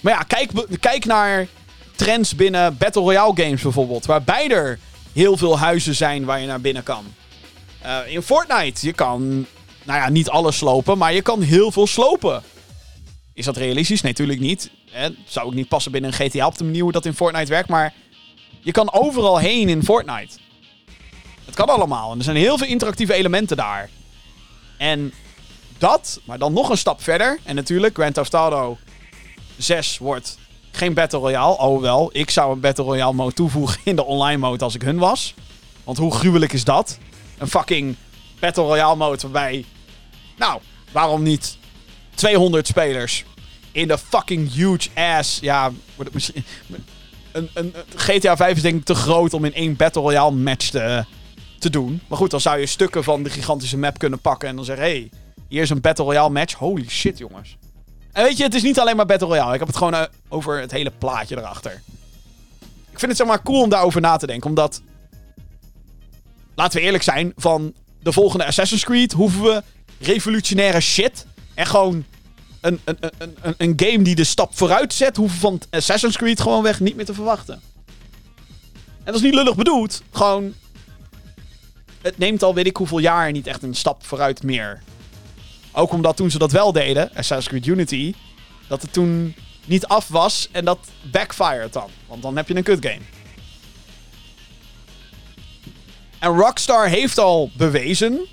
Maar 0.00 0.12
ja, 0.12 0.22
kijk, 0.22 0.50
kijk 0.80 1.04
naar 1.04 1.46
trends 1.96 2.34
binnen 2.34 2.76
Battle 2.76 3.02
Royale 3.02 3.42
games 3.42 3.62
bijvoorbeeld. 3.62 4.06
Waarbij 4.06 4.48
er 4.48 4.78
heel 5.12 5.36
veel 5.36 5.58
huizen 5.58 5.94
zijn 5.94 6.24
waar 6.24 6.40
je 6.40 6.46
naar 6.46 6.60
binnen 6.60 6.82
kan. 6.82 7.04
Eh, 7.80 7.98
in 8.06 8.22
Fortnite, 8.22 8.86
je 8.86 8.92
kan, 8.92 9.46
nou 9.82 10.00
ja, 10.00 10.08
niet 10.08 10.28
alles 10.28 10.56
slopen, 10.56 10.98
maar 10.98 11.12
je 11.12 11.22
kan 11.22 11.40
heel 11.42 11.72
veel 11.72 11.86
slopen. 11.86 12.42
Is 13.34 13.44
dat 13.44 13.56
realistisch? 13.56 14.00
Nee, 14.00 14.12
natuurlijk 14.12 14.40
niet. 14.40 14.70
Zou 15.26 15.46
ook 15.46 15.54
niet 15.54 15.68
passen 15.68 15.92
binnen 15.92 16.10
een 16.10 16.30
GTA 16.30 16.46
op 16.46 16.58
de 16.58 16.64
manier 16.64 16.82
hoe 16.82 16.92
dat 16.92 17.06
in 17.06 17.14
Fortnite 17.14 17.50
werkt, 17.50 17.68
maar 17.68 17.94
je 18.60 18.72
kan 18.72 18.92
overal 18.92 19.38
heen 19.38 19.68
in 19.68 19.84
Fortnite. 19.84 20.36
Het 21.44 21.54
kan 21.54 21.68
allemaal. 21.68 22.12
En 22.12 22.18
er 22.18 22.24
zijn 22.24 22.36
heel 22.36 22.58
veel 22.58 22.66
interactieve 22.66 23.14
elementen 23.14 23.56
daar. 23.56 23.90
En 24.78 25.12
dat, 25.78 26.20
maar 26.24 26.38
dan 26.38 26.52
nog 26.52 26.68
een 26.68 26.78
stap 26.78 27.02
verder. 27.02 27.38
En 27.42 27.54
natuurlijk, 27.54 27.94
Grand 27.94 28.14
Theft 28.14 28.34
Auto 28.34 28.78
6 29.56 29.98
wordt 29.98 30.38
geen 30.70 30.94
Battle 30.94 31.18
Royale. 31.18 31.58
Oh 31.58 31.80
wel, 31.80 32.10
ik 32.12 32.30
zou 32.30 32.52
een 32.52 32.60
Battle 32.60 32.84
Royale 32.84 33.12
mode 33.12 33.34
toevoegen 33.34 33.80
in 33.84 33.96
de 33.96 34.04
online 34.04 34.38
mode 34.38 34.64
als 34.64 34.74
ik 34.74 34.82
hun 34.82 34.98
was. 34.98 35.34
Want 35.84 35.98
hoe 35.98 36.14
gruwelijk 36.14 36.52
is 36.52 36.64
dat? 36.64 36.98
Een 37.38 37.48
fucking 37.48 37.96
Battle 38.38 38.64
Royale 38.64 38.96
mode 38.96 39.20
waarbij... 39.22 39.64
Nou, 40.36 40.60
waarom 40.92 41.22
niet 41.22 41.58
200 42.14 42.66
spelers 42.66 43.24
in 43.72 43.88
de 43.88 43.98
fucking 43.98 44.52
huge 44.52 44.88
ass... 44.94 45.38
Ja. 45.40 45.72
Een, 47.32 47.50
een, 47.54 47.74
GTA 47.94 48.36
5 48.36 48.56
is 48.56 48.62
denk 48.62 48.78
ik 48.78 48.84
te 48.84 48.94
groot 48.94 49.34
om 49.34 49.44
in 49.44 49.54
één 49.54 49.76
Battle 49.76 50.02
Royale 50.02 50.34
match 50.34 50.70
te, 50.70 51.04
te 51.58 51.70
doen. 51.70 52.00
Maar 52.08 52.18
goed, 52.18 52.30
dan 52.30 52.40
zou 52.40 52.58
je 52.58 52.66
stukken 52.66 53.04
van 53.04 53.22
de 53.22 53.30
gigantische 53.30 53.78
map 53.78 53.98
kunnen 53.98 54.18
pakken 54.18 54.48
en 54.48 54.56
dan 54.56 54.64
zeggen... 54.64 54.84
Hey, 54.84 55.10
hier 55.48 55.62
is 55.62 55.70
een 55.70 55.80
Battle 55.80 56.04
Royale 56.04 56.30
match. 56.30 56.54
Holy 56.54 56.88
shit, 56.88 57.18
jongens. 57.18 57.56
En 58.12 58.24
weet 58.24 58.36
je, 58.36 58.44
het 58.44 58.54
is 58.54 58.62
niet 58.62 58.78
alleen 58.78 58.96
maar 58.96 59.06
Battle 59.06 59.28
Royale. 59.28 59.52
Ik 59.52 59.58
heb 59.58 59.68
het 59.68 59.76
gewoon 59.76 59.94
uh, 59.94 60.02
over 60.28 60.60
het 60.60 60.70
hele 60.70 60.92
plaatje 60.98 61.36
erachter. 61.36 61.82
Ik 62.90 62.98
vind 62.98 63.10
het 63.10 63.16
zeg 63.16 63.26
maar 63.26 63.42
cool 63.42 63.62
om 63.62 63.68
daarover 63.68 64.00
na 64.00 64.16
te 64.16 64.26
denken. 64.26 64.48
Omdat, 64.48 64.82
laten 66.54 66.78
we 66.78 66.84
eerlijk 66.84 67.02
zijn, 67.02 67.32
van 67.36 67.74
de 68.02 68.12
volgende 68.12 68.44
Assassin's 68.44 68.84
Creed 68.84 69.12
hoeven 69.12 69.42
we 69.42 69.62
revolutionaire 70.00 70.80
shit. 70.80 71.26
En 71.54 71.66
gewoon 71.66 72.04
een, 72.60 72.80
een, 72.84 72.98
een, 73.18 73.54
een, 73.56 73.72
game 73.76 74.02
die 74.02 74.14
de 74.14 74.24
stap 74.24 74.56
vooruit 74.56 74.92
zet, 74.92 75.16
hoeven 75.16 75.38
van 75.38 75.60
Assassin's 75.70 76.16
Creed 76.16 76.40
gewoon 76.40 76.62
weg 76.62 76.80
niet 76.80 76.96
meer 76.96 77.04
te 77.04 77.14
verwachten. 77.14 77.60
En 79.04 79.12
dat 79.12 79.14
is 79.14 79.20
niet 79.20 79.34
lullig 79.34 79.56
bedoeld. 79.56 80.02
Gewoon, 80.10 80.54
het 82.02 82.18
neemt 82.18 82.42
al 82.42 82.54
weet 82.54 82.66
ik 82.66 82.76
hoeveel 82.76 82.98
jaar 82.98 83.32
niet 83.32 83.46
echt 83.46 83.62
een 83.62 83.74
stap 83.74 84.06
vooruit 84.06 84.42
meer. 84.42 84.82
Ook 85.72 85.92
omdat 85.92 86.16
toen 86.16 86.30
ze 86.30 86.38
dat 86.38 86.52
wel 86.52 86.72
deden, 86.72 87.08
Assassin's 87.08 87.48
Creed 87.48 87.66
Unity, 87.66 88.14
dat 88.68 88.82
het 88.82 88.92
toen 88.92 89.34
niet 89.64 89.86
af 89.86 90.08
was 90.08 90.48
en 90.52 90.64
dat 90.64 90.78
backfired 91.02 91.72
dan. 91.72 91.90
Want 92.06 92.22
dan 92.22 92.36
heb 92.36 92.48
je 92.48 92.56
een 92.56 92.62
kut 92.62 92.86
game. 92.86 93.02
En 96.18 96.36
Rockstar 96.36 96.88
heeft 96.88 97.18
al 97.18 97.50
bewezen 97.56 98.26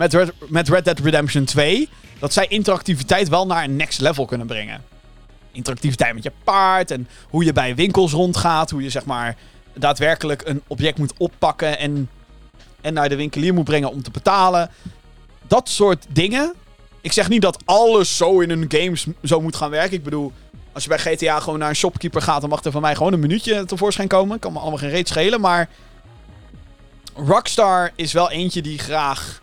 met 0.00 0.14
Red, 0.14 0.32
met 0.46 0.68
Red 0.68 0.84
Dead 0.84 0.98
Redemption 0.98 1.44
2 1.44 1.88
dat 2.18 2.32
zij 2.32 2.46
interactiviteit 2.48 3.28
wel 3.28 3.46
naar 3.46 3.64
een 3.64 3.76
next 3.76 4.00
level 4.00 4.24
kunnen 4.24 4.46
brengen. 4.46 4.82
Interactiviteit 5.52 6.14
met 6.14 6.22
je 6.22 6.32
paard 6.44 6.90
en 6.90 7.08
hoe 7.28 7.44
je 7.44 7.52
bij 7.52 7.74
winkels 7.74 8.12
rondgaat, 8.12 8.70
hoe 8.70 8.82
je 8.82 8.90
zeg 8.90 9.04
maar 9.04 9.36
daadwerkelijk 9.74 10.42
een 10.46 10.62
object 10.66 10.98
moet 10.98 11.12
oppakken 11.16 11.78
en, 11.78 12.10
en 12.80 12.94
naar 12.94 13.08
de 13.08 13.16
winkelier 13.16 13.54
moet 13.54 13.64
brengen 13.64 13.90
om 13.90 14.02
te 14.02 14.10
betalen. 14.10 14.70
Dat 15.46 15.68
soort 15.68 16.06
dingen 16.08 16.54
ik 17.00 17.12
zeg 17.12 17.28
niet 17.28 17.42
dat 17.42 17.62
alles 17.64 18.16
zo 18.16 18.40
in 18.40 18.50
een 18.50 18.64
games 18.68 19.06
zo 19.24 19.40
moet 19.40 19.56
gaan 19.56 19.70
werken. 19.70 19.96
Ik 19.96 20.04
bedoel, 20.04 20.32
als 20.72 20.82
je 20.82 20.88
bij 20.88 20.98
GTA 20.98 21.40
gewoon 21.40 21.58
naar 21.58 21.68
een 21.68 21.76
shopkeeper 21.76 22.22
gaat, 22.22 22.40
dan 22.40 22.50
mag 22.50 22.64
er 22.64 22.72
van 22.72 22.80
mij 22.80 22.94
gewoon 22.94 23.12
een 23.12 23.20
minuutje 23.20 23.64
tevoorschijn 23.64 24.08
komen. 24.08 24.38
Kan 24.38 24.52
me 24.52 24.58
allemaal 24.58 24.78
geen 24.78 24.90
reet 24.90 25.08
schelen, 25.08 25.40
maar 25.40 25.68
Rockstar 27.14 27.90
is 27.94 28.12
wel 28.12 28.30
eentje 28.30 28.62
die 28.62 28.78
graag 28.78 29.40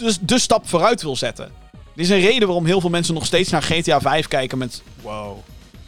de, 0.00 0.16
de 0.20 0.38
stap 0.38 0.68
vooruit 0.68 1.02
wil 1.02 1.16
zetten. 1.16 1.44
Er 1.72 2.00
is 2.00 2.08
een 2.08 2.20
reden 2.20 2.46
waarom 2.46 2.66
heel 2.66 2.80
veel 2.80 2.90
mensen 2.90 3.14
nog 3.14 3.26
steeds 3.26 3.50
naar 3.50 3.62
GTA 3.62 4.00
5 4.00 4.28
kijken 4.28 4.58
met... 4.58 4.82
Wow, 5.02 5.38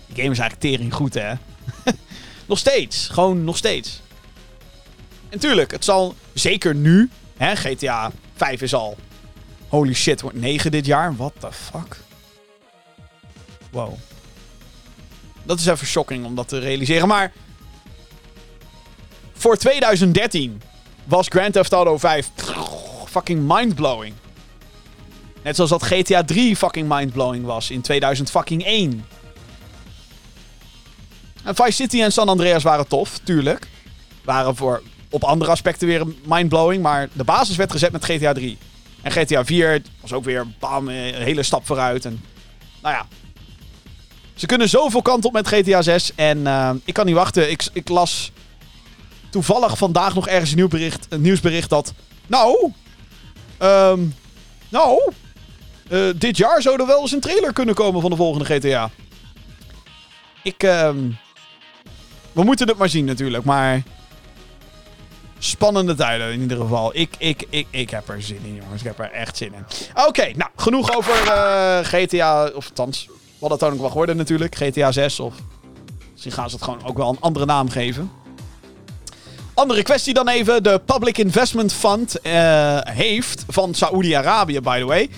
die 0.07 0.17
game 0.17 0.31
is 0.31 0.39
eigenlijk 0.39 0.61
tering 0.61 0.95
goed, 0.95 1.15
hè? 1.15 1.33
nog 2.47 2.59
steeds. 2.59 3.09
Gewoon 3.09 3.45
nog 3.45 3.57
steeds. 3.57 4.01
En 5.29 5.39
tuurlijk, 5.39 5.71
het 5.71 5.85
zal 5.85 6.15
zeker 6.33 6.75
nu... 6.75 7.11
Hè, 7.37 7.57
GTA 7.57 8.13
5 8.35 8.63
is 8.63 8.75
al 8.75 8.97
Holy 9.69 9.95
shit, 9.95 10.21
wordt 10.21 10.41
9 10.41 10.71
dit 10.71 10.87
jaar? 10.87 11.17
What 11.17 11.33
the 11.39 11.53
fuck? 11.53 11.97
Wow. 13.71 13.95
Dat 15.43 15.59
is 15.59 15.67
even 15.67 15.87
shocking 15.87 16.25
om 16.25 16.35
dat 16.35 16.49
te 16.49 16.59
realiseren. 16.59 17.09
Maar 17.09 17.33
voor 19.33 19.57
2013 19.57 20.63
was 21.05 21.27
Grand 21.29 21.53
Theft 21.53 21.73
Auto 21.73 21.99
5 21.99 22.31
fucking 23.13 23.41
mindblowing. 23.47 24.15
Net 25.43 25.55
zoals 25.55 25.71
dat 25.71 25.83
GTA 25.83 26.25
3 26.25 26.57
fucking 26.57 26.89
mindblowing 26.89 27.45
was 27.45 27.71
in 27.71 27.81
2001. 27.81 29.05
En 31.45 31.55
Vice 31.55 31.73
City 31.73 32.03
en 32.03 32.13
San 32.13 32.29
Andreas 32.29 32.63
waren 32.63 32.89
tof, 32.89 33.19
tuurlijk. 33.19 33.69
Waren 34.25 34.57
voor 34.57 34.83
op 35.11 35.25
andere 35.25 35.51
aspecten 35.51 35.87
weer 35.87 36.07
mindblowing. 36.25 36.83
Maar 36.83 37.09
de 37.13 37.25
basis 37.25 37.57
werd 37.57 37.73
gezet 37.73 37.93
met 37.93 38.05
GTA 38.05 38.33
3. 38.33 38.59
En 39.03 39.13
GTA 39.13 39.45
4 39.45 39.83
was 40.01 40.13
ook 40.13 40.25
weer 40.25 40.47
bam, 40.59 40.89
een 40.89 41.15
hele 41.15 41.43
stap 41.43 41.67
vooruit. 41.67 42.05
En, 42.05 42.25
nou 42.83 42.95
ja. 42.95 43.07
Ze 44.35 44.47
kunnen 44.47 44.69
zoveel 44.69 45.03
kant 45.03 45.25
op 45.25 45.33
met 45.33 45.49
GTA 45.49 45.83
6. 45.83 46.13
En 46.15 46.39
uh, 46.39 46.71
ik 46.85 46.95
kan 46.95 47.07
niet 47.07 47.15
wachten. 47.15 47.51
Ik, 47.51 47.69
ik 47.73 47.89
las 47.89 48.33
toevallig 49.31 49.79
vandaag 49.79 50.15
nog 50.15 50.29
ergens 50.29 50.51
een, 50.51 50.57
nieuw 50.57 50.69
bericht, 50.69 51.07
een 51.09 51.21
nieuwsbericht 51.21 51.71
dat... 51.71 51.93
Nou... 52.27 52.73
Um, 53.63 54.15
nou... 54.69 55.13
Uh, 55.91 56.11
dit 56.17 56.37
jaar 56.37 56.63
zou 56.63 56.81
er 56.81 56.87
wel 56.87 57.01
eens 57.01 57.13
een 57.13 57.21
trailer 57.21 57.53
kunnen 57.53 57.75
komen 57.75 58.01
van 58.01 58.11
de 58.11 58.17
volgende 58.17 58.45
GTA. 58.45 58.91
Ik... 60.43 60.63
Um, 60.63 61.19
we 62.33 62.43
moeten 62.43 62.69
het 62.69 62.77
maar 62.77 62.89
zien 62.89 63.05
natuurlijk, 63.05 63.45
maar 63.45 63.83
spannende 65.39 65.95
tijden 65.95 66.33
in 66.33 66.41
ieder 66.41 66.57
geval. 66.57 66.91
Ik, 66.95 67.15
ik, 67.19 67.47
ik, 67.51 67.67
ik 67.71 67.91
heb 67.91 68.09
er 68.09 68.23
zin 68.23 68.41
in, 68.45 68.55
jongens. 68.55 68.81
Ik 68.81 68.87
heb 68.87 68.99
er 68.99 69.11
echt 69.11 69.37
zin 69.37 69.55
in. 69.55 69.65
Oké, 70.07 70.33
nou, 70.37 70.51
genoeg 70.57 70.97
over 70.97 71.27
uh, 71.27 71.79
GTA. 71.83 72.47
Of 72.47 72.69
althans, 72.69 73.09
wat 73.39 73.51
het 73.51 73.61
dan 73.61 73.73
ook 73.73 73.81
wel 73.81 73.89
geworden 73.89 74.17
natuurlijk. 74.17 74.57
GTA 74.57 74.93
6 74.93 75.21
of... 75.21 75.35
Misschien 76.13 76.33
gaan 76.33 76.51
ze 76.51 76.57
het 76.57 76.65
gewoon 76.65 76.85
ook 76.85 76.97
wel 76.97 77.09
een 77.09 77.21
andere 77.21 77.45
naam 77.45 77.69
geven. 77.69 78.11
Andere 79.63 79.83
kwestie 79.83 80.15
dan 80.15 80.29
even. 80.29 80.63
De 80.63 80.81
Public 80.85 81.19
Investment 81.19 81.73
Fund 81.73 82.17
uh, 82.23 82.79
heeft 82.83 83.45
van 83.49 83.75
Saoedi-Arabië, 83.75 84.61
by 84.61 84.79
the 84.79 84.85
way. 84.85 85.09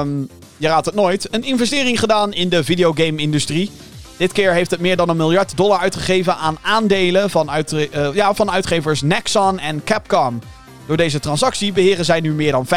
Um, 0.00 0.28
je 0.56 0.68
raadt 0.68 0.86
het 0.86 0.94
nooit. 0.94 1.28
Een 1.30 1.44
investering 1.44 1.98
gedaan 1.98 2.32
in 2.32 2.48
de 2.48 2.64
videogame-industrie. 2.64 3.70
Dit 4.16 4.32
keer 4.32 4.52
heeft 4.52 4.70
het 4.70 4.80
meer 4.80 4.96
dan 4.96 5.08
een 5.08 5.16
miljard 5.16 5.56
dollar 5.56 5.78
uitgegeven 5.78 6.36
aan 6.36 6.58
aandelen 6.62 7.30
van, 7.30 7.50
uh, 7.72 8.14
ja, 8.14 8.34
van 8.34 8.50
uitgevers 8.50 9.02
Nexon 9.02 9.58
en 9.58 9.84
Capcom. 9.84 10.38
Door 10.86 10.96
deze 10.96 11.20
transactie 11.20 11.72
beheren 11.72 12.04
zij 12.04 12.20
nu 12.20 12.32
meer 12.32 12.52
dan 12.52 12.66
5% 12.66 12.68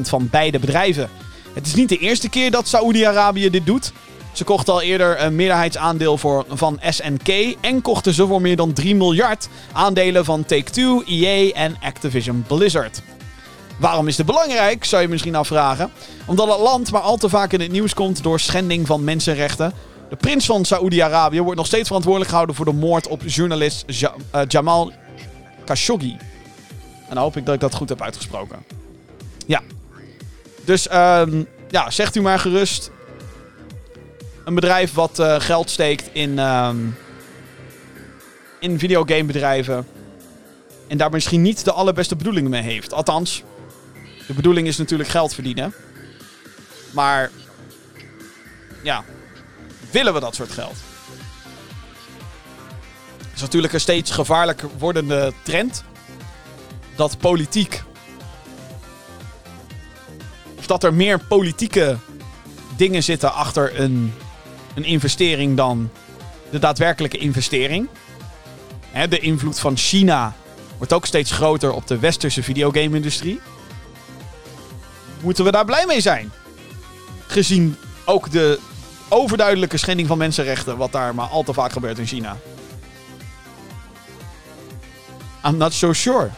van 0.00 0.28
beide 0.30 0.58
bedrijven. 0.58 1.10
Het 1.54 1.66
is 1.66 1.74
niet 1.74 1.88
de 1.88 1.98
eerste 1.98 2.28
keer 2.28 2.50
dat 2.50 2.68
Saoedi-Arabië 2.68 3.50
dit 3.50 3.66
doet. 3.66 3.92
Ze 4.34 4.44
kochten 4.44 4.72
al 4.72 4.80
eerder 4.82 5.20
een 5.20 5.34
meerderheidsaandeel 5.34 6.18
voor, 6.18 6.44
van 6.48 6.80
SNK 6.88 7.56
en 7.60 7.82
kochten 7.82 8.14
ze 8.14 8.26
voor 8.26 8.40
meer 8.40 8.56
dan 8.56 8.72
3 8.72 8.94
miljard 8.94 9.48
aandelen 9.72 10.24
van 10.24 10.44
Take-Two, 10.44 11.02
EA 11.06 11.52
en 11.52 11.76
Activision 11.82 12.44
Blizzard. 12.46 13.02
Waarom 13.78 14.08
is 14.08 14.16
dit 14.16 14.26
belangrijk, 14.26 14.84
zou 14.84 15.02
je 15.02 15.08
misschien 15.08 15.34
afvragen. 15.34 15.90
Omdat 16.26 16.48
het 16.48 16.58
land 16.58 16.90
maar 16.90 17.00
al 17.00 17.16
te 17.16 17.28
vaak 17.28 17.52
in 17.52 17.60
het 17.60 17.70
nieuws 17.70 17.94
komt 17.94 18.22
door 18.22 18.40
schending 18.40 18.86
van 18.86 19.04
mensenrechten, 19.04 19.72
de 20.08 20.16
prins 20.16 20.46
van 20.46 20.64
Saoedi-Arabië 20.64 21.40
wordt 21.40 21.58
nog 21.58 21.66
steeds 21.66 21.86
verantwoordelijk 21.86 22.30
gehouden 22.30 22.56
voor 22.56 22.64
de 22.64 22.72
moord 22.72 23.08
op 23.08 23.22
journalist 23.26 23.84
eh, 23.86 24.40
Jamal 24.48 24.92
Khashoggi. 25.64 26.16
En 27.08 27.14
dan 27.14 27.18
hoop 27.18 27.36
ik 27.36 27.44
dat 27.46 27.54
ik 27.54 27.60
dat 27.60 27.74
goed 27.74 27.88
heb 27.88 28.02
uitgesproken. 28.02 28.64
Ja. 29.46 29.60
Dus 30.64 30.92
um, 30.92 31.46
ja, 31.68 31.90
zegt 31.90 32.16
u 32.16 32.20
maar 32.20 32.38
gerust. 32.38 32.90
Een 34.44 34.54
bedrijf 34.54 34.92
wat 34.92 35.18
uh, 35.18 35.40
geld 35.40 35.70
steekt 35.70 36.08
in, 36.12 36.38
um, 36.38 36.96
in 38.60 38.78
videogamebedrijven. 38.78 39.86
En 40.86 40.96
daar 40.96 41.10
misschien 41.10 41.42
niet 41.42 41.64
de 41.64 41.72
allerbeste 41.72 42.16
bedoelingen 42.16 42.50
mee 42.50 42.62
heeft. 42.62 42.92
Althans, 42.92 43.42
de 44.26 44.34
bedoeling 44.34 44.66
is 44.66 44.76
natuurlijk 44.76 45.08
geld 45.08 45.34
verdienen. 45.34 45.74
Maar 46.90 47.30
ja, 48.82 49.04
willen 49.90 50.14
we 50.14 50.20
dat 50.20 50.34
soort 50.34 50.50
geld? 50.50 50.76
Het 53.18 53.34
is 53.34 53.40
natuurlijk 53.40 53.72
een 53.72 53.80
steeds 53.80 54.10
gevaarlijker 54.10 54.68
wordende 54.78 55.32
trend. 55.42 55.84
Dat 56.96 57.18
politiek. 57.18 57.82
Of 60.58 60.66
dat 60.66 60.84
er 60.84 60.94
meer 60.94 61.18
politieke 61.18 61.96
dingen 62.76 63.02
zitten 63.02 63.32
achter 63.32 63.80
een, 63.80 64.12
een 64.74 64.84
investering 64.84 65.56
dan 65.56 65.90
de 66.50 66.58
daadwerkelijke 66.58 67.18
investering. 67.18 67.88
Hè, 68.90 69.08
de 69.08 69.18
invloed 69.18 69.58
van 69.58 69.76
China 69.76 70.34
wordt 70.76 70.92
ook 70.92 71.06
steeds 71.06 71.30
groter 71.30 71.72
op 71.72 71.86
de 71.86 71.98
westerse 71.98 72.42
videogame-industrie. 72.42 73.40
Moeten 75.20 75.44
we 75.44 75.50
daar 75.50 75.64
blij 75.64 75.86
mee 75.86 76.00
zijn? 76.00 76.32
Gezien 77.26 77.76
ook 78.04 78.30
de 78.30 78.58
overduidelijke 79.08 79.76
schending 79.76 80.08
van 80.08 80.18
mensenrechten, 80.18 80.76
wat 80.76 80.92
daar 80.92 81.14
maar 81.14 81.26
al 81.26 81.42
te 81.42 81.52
vaak 81.52 81.72
gebeurt 81.72 81.98
in 81.98 82.06
China. 82.06 82.36
I'm 85.44 85.56
not 85.56 85.72
so 85.72 85.92
sure. 85.92 86.30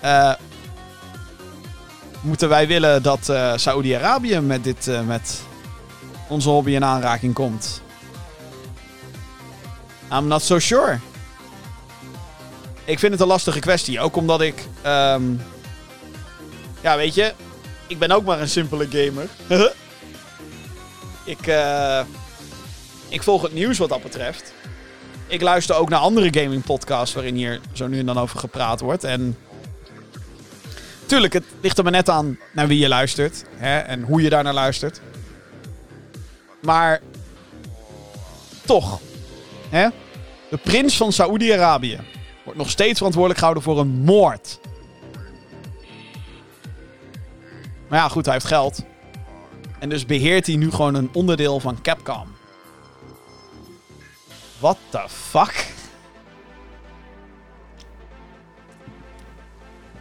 Eh, 0.00 0.32
moeten 2.20 2.48
wij 2.48 2.66
willen 2.66 3.02
dat 3.02 3.28
uh, 3.30 3.52
Saoedi-Arabië 3.56 4.40
met, 4.40 4.64
dit, 4.64 4.86
uh, 4.86 5.00
met 5.00 5.40
onze 6.28 6.48
hobby 6.48 6.70
in 6.70 6.84
aanraking 6.84 7.34
komt? 7.34 7.82
I'm 10.12 10.26
not 10.26 10.42
so 10.42 10.58
sure. 10.58 10.98
Ik 12.84 12.98
vind 12.98 13.12
het 13.12 13.20
een 13.20 13.26
lastige 13.26 13.58
kwestie. 13.58 14.00
Ook 14.00 14.16
omdat 14.16 14.40
ik. 14.40 14.66
Um, 14.86 15.42
ja, 16.80 16.96
weet 16.96 17.14
je. 17.14 17.32
Ik 17.86 17.98
ben 17.98 18.10
ook 18.10 18.24
maar 18.24 18.40
een 18.40 18.48
simpele 18.48 18.88
gamer. 18.90 19.28
ik. 21.24 21.46
Uh, 21.46 22.00
ik 23.08 23.22
volg 23.22 23.42
het 23.42 23.52
nieuws 23.52 23.78
wat 23.78 23.88
dat 23.88 24.02
betreft. 24.02 24.52
Ik 25.26 25.40
luister 25.40 25.76
ook 25.76 25.88
naar 25.88 25.98
andere 25.98 26.40
gaming 26.40 26.64
podcasts 26.64 27.14
waarin 27.14 27.34
hier 27.34 27.60
zo 27.72 27.86
nu 27.86 27.98
en 27.98 28.06
dan 28.06 28.18
over 28.18 28.38
gepraat 28.38 28.80
wordt. 28.80 29.04
En 29.04 29.36
tuurlijk, 31.06 31.32
het 31.32 31.44
ligt 31.60 31.78
er 31.78 31.82
maar 31.82 31.92
net 31.92 32.08
aan 32.08 32.38
naar 32.52 32.66
wie 32.66 32.78
je 32.78 32.88
luistert. 32.88 33.44
Hè, 33.56 33.78
en 33.78 34.02
hoe 34.02 34.22
je 34.22 34.30
daar 34.30 34.42
naar 34.42 34.54
luistert. 34.54 35.00
Maar 36.62 37.00
toch. 38.64 39.00
Hè? 39.68 39.88
De 40.50 40.56
prins 40.56 40.96
van 40.96 41.12
Saoedi-Arabië 41.12 42.00
wordt 42.44 42.58
nog 42.58 42.70
steeds 42.70 42.96
verantwoordelijk 42.96 43.38
gehouden 43.38 43.64
voor 43.64 43.78
een 43.78 44.02
moord. 44.04 44.60
Maar 47.88 47.98
ja, 47.98 48.08
goed, 48.08 48.24
hij 48.24 48.34
heeft 48.34 48.46
geld. 48.46 48.82
En 49.78 49.88
dus 49.88 50.06
beheert 50.06 50.46
hij 50.46 50.56
nu 50.56 50.70
gewoon 50.70 50.94
een 50.94 51.10
onderdeel 51.12 51.60
van 51.60 51.82
Capcom. 51.82 52.36
What 54.58 54.78
the 54.88 55.04
fuck? 55.08 55.66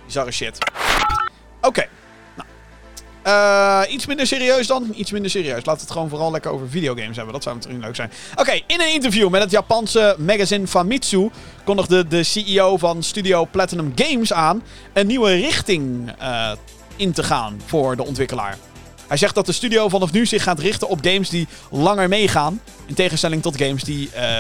Bizarre 0.05 0.31
shit. 0.31 0.57
Oké. 1.61 1.87
Uh, 3.27 3.81
iets 3.89 4.05
minder 4.05 4.27
serieus 4.27 4.67
dan. 4.67 4.91
Iets 4.95 5.11
minder 5.11 5.31
serieus. 5.31 5.63
We 5.63 5.71
het 5.71 5.91
gewoon 5.91 6.09
vooral 6.09 6.31
lekker 6.31 6.51
over 6.51 6.69
videogames 6.69 7.15
hebben. 7.15 7.33
Dat 7.33 7.43
zou 7.43 7.55
natuurlijk 7.55 7.85
leuk 7.85 7.95
zijn. 7.95 8.11
Oké, 8.35 8.51
in 8.51 8.81
een 8.81 8.93
interview 8.93 9.29
met 9.29 9.41
het 9.41 9.51
Japanse 9.51 10.15
magazine 10.19 10.67
Famitsu 10.67 11.29
kondigde 11.63 12.07
de 12.07 12.23
CEO 12.23 12.77
van 12.77 13.03
Studio 13.03 13.47
Platinum 13.51 13.91
Games 13.95 14.33
aan 14.33 14.63
een 14.93 15.07
nieuwe 15.07 15.33
richting 15.33 16.11
uh, 16.21 16.51
in 16.95 17.11
te 17.11 17.23
gaan 17.23 17.61
voor 17.65 17.95
de 17.95 18.05
ontwikkelaar. 18.05 18.57
Hij 19.07 19.17
zegt 19.17 19.35
dat 19.35 19.45
de 19.45 19.51
studio 19.51 19.89
vanaf 19.89 20.11
nu 20.11 20.25
zich 20.25 20.43
gaat 20.43 20.59
richten 20.59 20.87
op 20.87 20.99
games 21.01 21.29
die 21.29 21.47
langer 21.71 22.07
meegaan. 22.07 22.61
In 22.85 22.93
tegenstelling 22.93 23.41
tot 23.41 23.57
games 23.57 23.83
die 23.83 24.09
uh, 24.15 24.39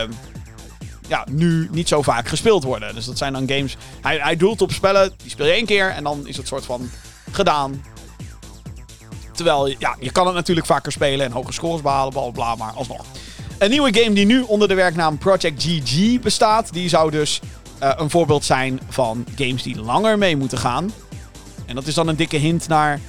ja, 1.07 1.25
nu 1.29 1.67
niet 1.71 1.87
zo 1.87 2.01
vaak 2.01 2.27
gespeeld 2.27 2.63
worden. 2.63 2.95
Dus 2.95 3.05
dat 3.05 3.17
zijn 3.17 3.33
dan 3.33 3.49
games. 3.49 3.77
Hij, 4.01 4.17
hij 4.17 4.35
doelt 4.35 4.61
op 4.61 4.71
spellen, 4.71 5.13
die 5.17 5.29
speel 5.29 5.45
je 5.45 5.51
één 5.51 5.65
keer 5.65 5.89
en 5.89 6.03
dan 6.03 6.27
is 6.27 6.37
het 6.37 6.47
soort 6.47 6.65
van 6.65 6.89
gedaan. 7.31 7.81
Terwijl, 9.37 9.67
ja, 9.67 9.95
je 9.99 10.11
kan 10.11 10.25
het 10.25 10.35
natuurlijk 10.35 10.67
vaker 10.67 10.91
spelen 10.91 11.25
en 11.25 11.31
hoge 11.31 11.53
scores 11.53 11.81
behalen, 11.81 12.13
bla 12.13 12.29
bla, 12.29 12.55
maar 12.55 12.71
alsnog. 12.75 13.05
Een 13.57 13.69
nieuwe 13.69 13.93
game 13.93 14.13
die 14.13 14.25
nu 14.25 14.41
onder 14.41 14.67
de 14.67 14.73
werknaam 14.73 15.17
Project 15.17 15.63
GG 15.63 16.19
bestaat, 16.19 16.73
die 16.73 16.89
zou 16.89 17.11
dus 17.11 17.39
uh, 17.83 17.91
een 17.95 18.09
voorbeeld 18.09 18.45
zijn 18.45 18.79
van 18.89 19.25
games 19.35 19.63
die 19.63 19.81
langer 19.81 20.17
mee 20.17 20.37
moeten 20.37 20.57
gaan. 20.57 20.91
En 21.65 21.75
dat 21.75 21.87
is 21.87 21.93
dan 21.93 22.07
een 22.07 22.15
dikke 22.15 22.37
hint 22.37 22.67
naar 22.67 22.99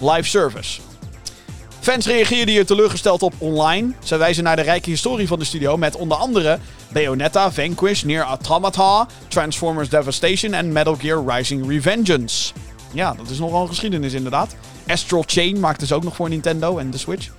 live 0.00 0.28
service. 0.28 0.80
Fans 1.80 2.06
reageerden 2.06 2.54
hier 2.54 2.66
teleurgesteld 2.66 3.22
op 3.22 3.34
online. 3.38 3.92
Zij 4.02 4.18
wijzen 4.18 4.44
naar 4.44 4.56
de 4.56 4.62
rijke 4.62 4.90
historie 4.90 5.26
van 5.26 5.38
de 5.38 5.44
studio 5.44 5.76
met 5.76 5.96
onder 5.96 6.16
andere 6.16 6.58
Bayonetta, 6.92 7.52
Vanquish, 7.52 8.02
Near 8.02 8.24
Automata, 8.24 9.06
Transformers 9.28 9.88
Devastation 9.88 10.52
en 10.52 10.72
Metal 10.72 10.96
Gear 10.96 11.36
Rising 11.36 11.68
Revengeance. 11.68 12.52
Ja, 12.92 13.14
dat 13.14 13.30
is 13.30 13.38
nogal 13.38 13.62
een 13.62 13.68
geschiedenis 13.68 14.12
inderdaad. 14.12 14.56
Astral 14.86 15.24
Chain 15.26 15.60
maakt 15.60 15.80
dus 15.80 15.92
ook 15.92 16.02
nog 16.02 16.16
voor 16.16 16.28
Nintendo 16.28 16.78
en 16.78 16.90
de 16.90 16.98
Switch. 16.98 17.30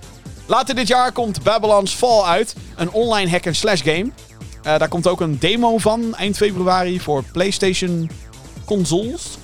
Later 0.46 0.74
dit 0.74 0.88
jaar 0.88 1.12
komt 1.12 1.42
Babylon's 1.42 1.92
Fall 1.92 2.22
uit, 2.22 2.54
een 2.76 2.90
online 2.90 3.30
hack-and-slash 3.30 3.82
game. 3.82 4.04
Uh, 4.04 4.10
daar 4.62 4.88
komt 4.88 5.06
ook 5.06 5.20
een 5.20 5.38
demo 5.38 5.78
van 5.78 6.14
eind 6.14 6.36
februari 6.36 7.00
voor 7.00 7.24
PlayStation 7.32 8.10
consoles. 8.64 9.38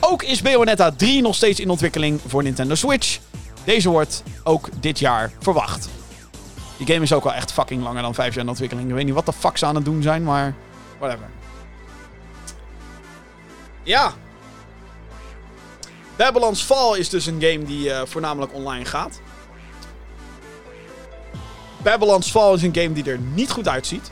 Ook 0.00 0.22
is 0.22 0.42
Bayonetta 0.42 0.90
3 0.90 1.22
nog 1.22 1.34
steeds 1.34 1.60
in 1.60 1.70
ontwikkeling 1.70 2.20
voor 2.26 2.42
Nintendo 2.42 2.74
Switch. 2.74 3.18
Deze 3.64 3.88
wordt 3.88 4.22
ook 4.42 4.68
dit 4.80 4.98
jaar 4.98 5.32
verwacht. 5.38 5.88
Die 6.76 6.86
game 6.86 7.02
is 7.02 7.12
ook 7.12 7.24
al 7.24 7.34
echt 7.34 7.52
fucking 7.52 7.82
langer 7.82 8.02
dan 8.02 8.14
5 8.14 8.34
jaar 8.34 8.42
in 8.42 8.48
ontwikkeling. 8.48 8.88
Ik 8.88 8.94
weet 8.94 9.04
niet 9.04 9.14
wat 9.14 9.26
de 9.26 9.32
fuck 9.32 9.56
ze 9.56 9.66
aan 9.66 9.74
het 9.74 9.84
doen 9.84 10.02
zijn, 10.02 10.22
maar 10.22 10.54
whatever. 10.98 11.26
Ja. 13.82 14.12
Babylon's 16.16 16.62
Fall 16.62 16.98
is 16.98 17.08
dus 17.08 17.26
een 17.26 17.40
game 17.40 17.64
die 17.64 17.88
uh, 17.88 18.00
voornamelijk 18.04 18.54
online 18.54 18.84
gaat. 18.84 19.20
Babylon's 21.82 22.30
Fall 22.30 22.54
is 22.54 22.62
een 22.62 22.74
game 22.74 22.92
die 22.92 23.04
er 23.04 23.18
niet 23.18 23.50
goed 23.50 23.68
uitziet. 23.68 24.10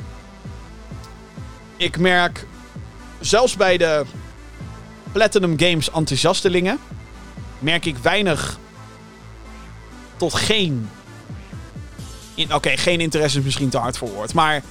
Ik 1.76 1.98
merk 1.98 2.46
zelfs 3.20 3.56
bij 3.56 3.76
de 3.76 4.04
Platinum 5.12 5.58
Games 5.58 5.90
enthousiastelingen 5.90 6.78
merk 7.58 7.84
ik 7.84 7.96
weinig 7.96 8.58
tot 10.16 10.34
geen. 10.34 10.88
Oké, 12.50 12.76
geen 12.76 13.00
interesse 13.00 13.38
is 13.38 13.44
misschien 13.44 13.68
te 13.68 13.78
hard 13.78 13.98
voor 13.98 14.10
woord. 14.10 14.34
Maar 14.34 14.62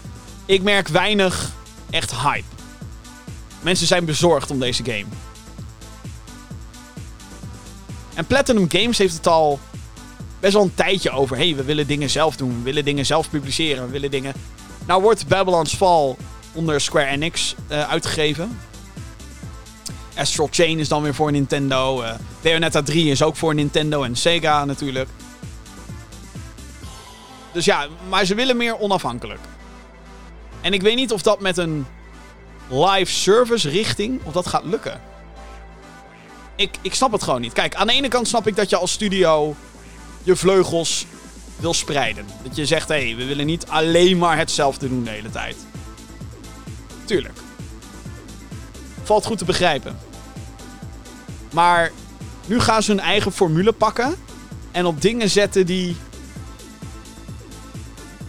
ik 0.45 0.62
merk 0.62 0.88
weinig 0.88 1.52
echt 1.90 2.16
hype. 2.16 2.44
Mensen 3.62 3.88
zijn 3.88 4.06
bezorgd 4.06 4.52
om 4.52 4.60
deze 4.60 4.84
game. 4.84 5.06
En 8.14 8.26
Platinum 8.26 8.70
Games 8.70 8.98
heeft 8.98 9.14
het 9.14 9.28
al 9.28 9.60
best 10.40 10.54
wel 10.54 10.64
een 10.64 10.74
tijdje 10.74 11.12
over. 11.12 11.38
hey, 11.38 11.56
we 11.56 11.64
willen 11.64 11.88
dingen 11.88 12.10
zelf 12.10 12.36
doen. 12.36 12.58
We 12.58 12.64
willen 12.64 12.86
dingen 12.86 13.06
zelf 13.06 13.30
publiceren. 13.30 13.86
We 13.86 13.92
willen 13.92 14.12
dingen. 14.12 14.34
Nou 14.86 15.02
wordt 15.02 15.28
Babylon's 15.28 15.76
Fall 15.76 16.16
onder 16.54 16.82
Square 16.82 17.06
Enix 17.06 17.56
uh, 17.72 17.90
uitgegeven. 17.90 18.60
Astral 20.16 20.48
Chain 20.52 20.80
is 20.80 20.88
dan 20.88 21.02
weer 21.02 21.16
voor 21.16 21.32
Nintendo. 21.32 22.02
Uh, 22.02 22.14
Bayonetta 22.42 22.82
3 22.82 23.12
is 23.12 23.24
ook 23.24 23.36
voor 23.36 23.56
Nintendo 23.56 24.04
en 24.04 24.16
Sega 24.16 24.66
natuurlijk. 24.66 25.10
Dus 27.52 27.66
ja, 27.66 27.88
maar 28.10 28.26
ze 28.26 28.36
willen 28.36 28.58
meer 28.58 28.80
onafhankelijk. 28.80 29.40
En 30.62 30.74
ik 30.74 30.82
weet 30.82 30.96
niet 30.96 31.12
of 31.12 31.22
dat 31.22 31.40
met 31.40 31.58
een 31.58 31.86
live 32.70 33.12
service 33.12 33.70
richting, 33.70 34.22
of 34.24 34.34
dat 34.34 34.48
gaat 34.48 34.66
lukken. 34.66 35.02
Ik, 36.62 36.78
ik 36.82 36.94
snap 36.94 37.12
het 37.12 37.24
gewoon 37.24 37.42
niet. 37.42 37.54
Kijk, 37.54 37.76
aan 37.76 37.88
de 37.88 37.94
ene 37.94 38.08
kant 38.08 38.28
snap 38.28 38.48
ik 38.48 38.56
dat 38.56 38.70
je 38.70 38.78
als 38.78 38.92
studio 38.92 39.56
je 40.24 40.36
vleugels 40.36 41.06
wil 41.56 41.74
spreiden. 41.74 42.26
Dat 42.44 42.56
je 42.56 42.66
zegt, 42.66 42.88
hé, 42.88 43.06
hey, 43.06 43.16
we 43.16 43.26
willen 43.26 43.46
niet 43.46 43.68
alleen 43.68 44.18
maar 44.18 44.38
hetzelfde 44.38 44.90
doen 44.90 45.04
de 45.04 45.10
hele 45.10 45.30
tijd. 45.30 45.56
Tuurlijk. 47.06 47.40
Valt 49.04 49.26
goed 49.26 49.38
te 49.38 49.46
begrijpen. 49.46 50.00
Maar 51.54 51.92
nu 52.46 52.60
gaan 52.60 52.84
ze 52.84 52.92
hun 52.92 53.00
eigen 53.00 53.32
formule 53.32 53.72
pakken. 53.72 54.16
En 54.72 54.86
op 54.86 55.02
dingen 55.02 55.30
zetten 55.30 55.66
die 55.66 55.96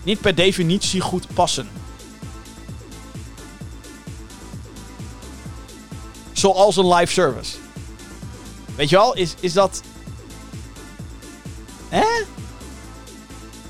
niet 0.02 0.20
per 0.20 0.34
definitie 0.34 1.00
goed 1.00 1.34
passen. 1.34 1.68
Zoals 6.32 6.76
een 6.76 6.94
live 6.94 7.12
service. 7.12 7.56
Weet 8.82 8.90
je 8.90 8.96
wel, 8.96 9.14
is, 9.14 9.34
is 9.40 9.52
dat. 9.52 9.82
Hè? 11.88 12.04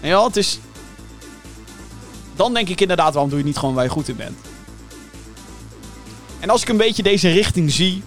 Ja, 0.00 0.24
het 0.24 0.36
is. 0.36 0.58
Dan 2.36 2.54
denk 2.54 2.68
ik 2.68 2.80
inderdaad, 2.80 3.12
waarom 3.12 3.30
doe 3.30 3.38
je 3.38 3.44
niet 3.44 3.56
gewoon 3.56 3.74
waar 3.74 3.84
je 3.84 3.90
goed 3.90 4.08
in 4.08 4.16
bent? 4.16 4.38
En 6.40 6.50
als 6.50 6.62
ik 6.62 6.68
een 6.68 6.76
beetje 6.76 7.02
deze 7.02 7.30
richting 7.30 7.70
zie. 7.70 8.02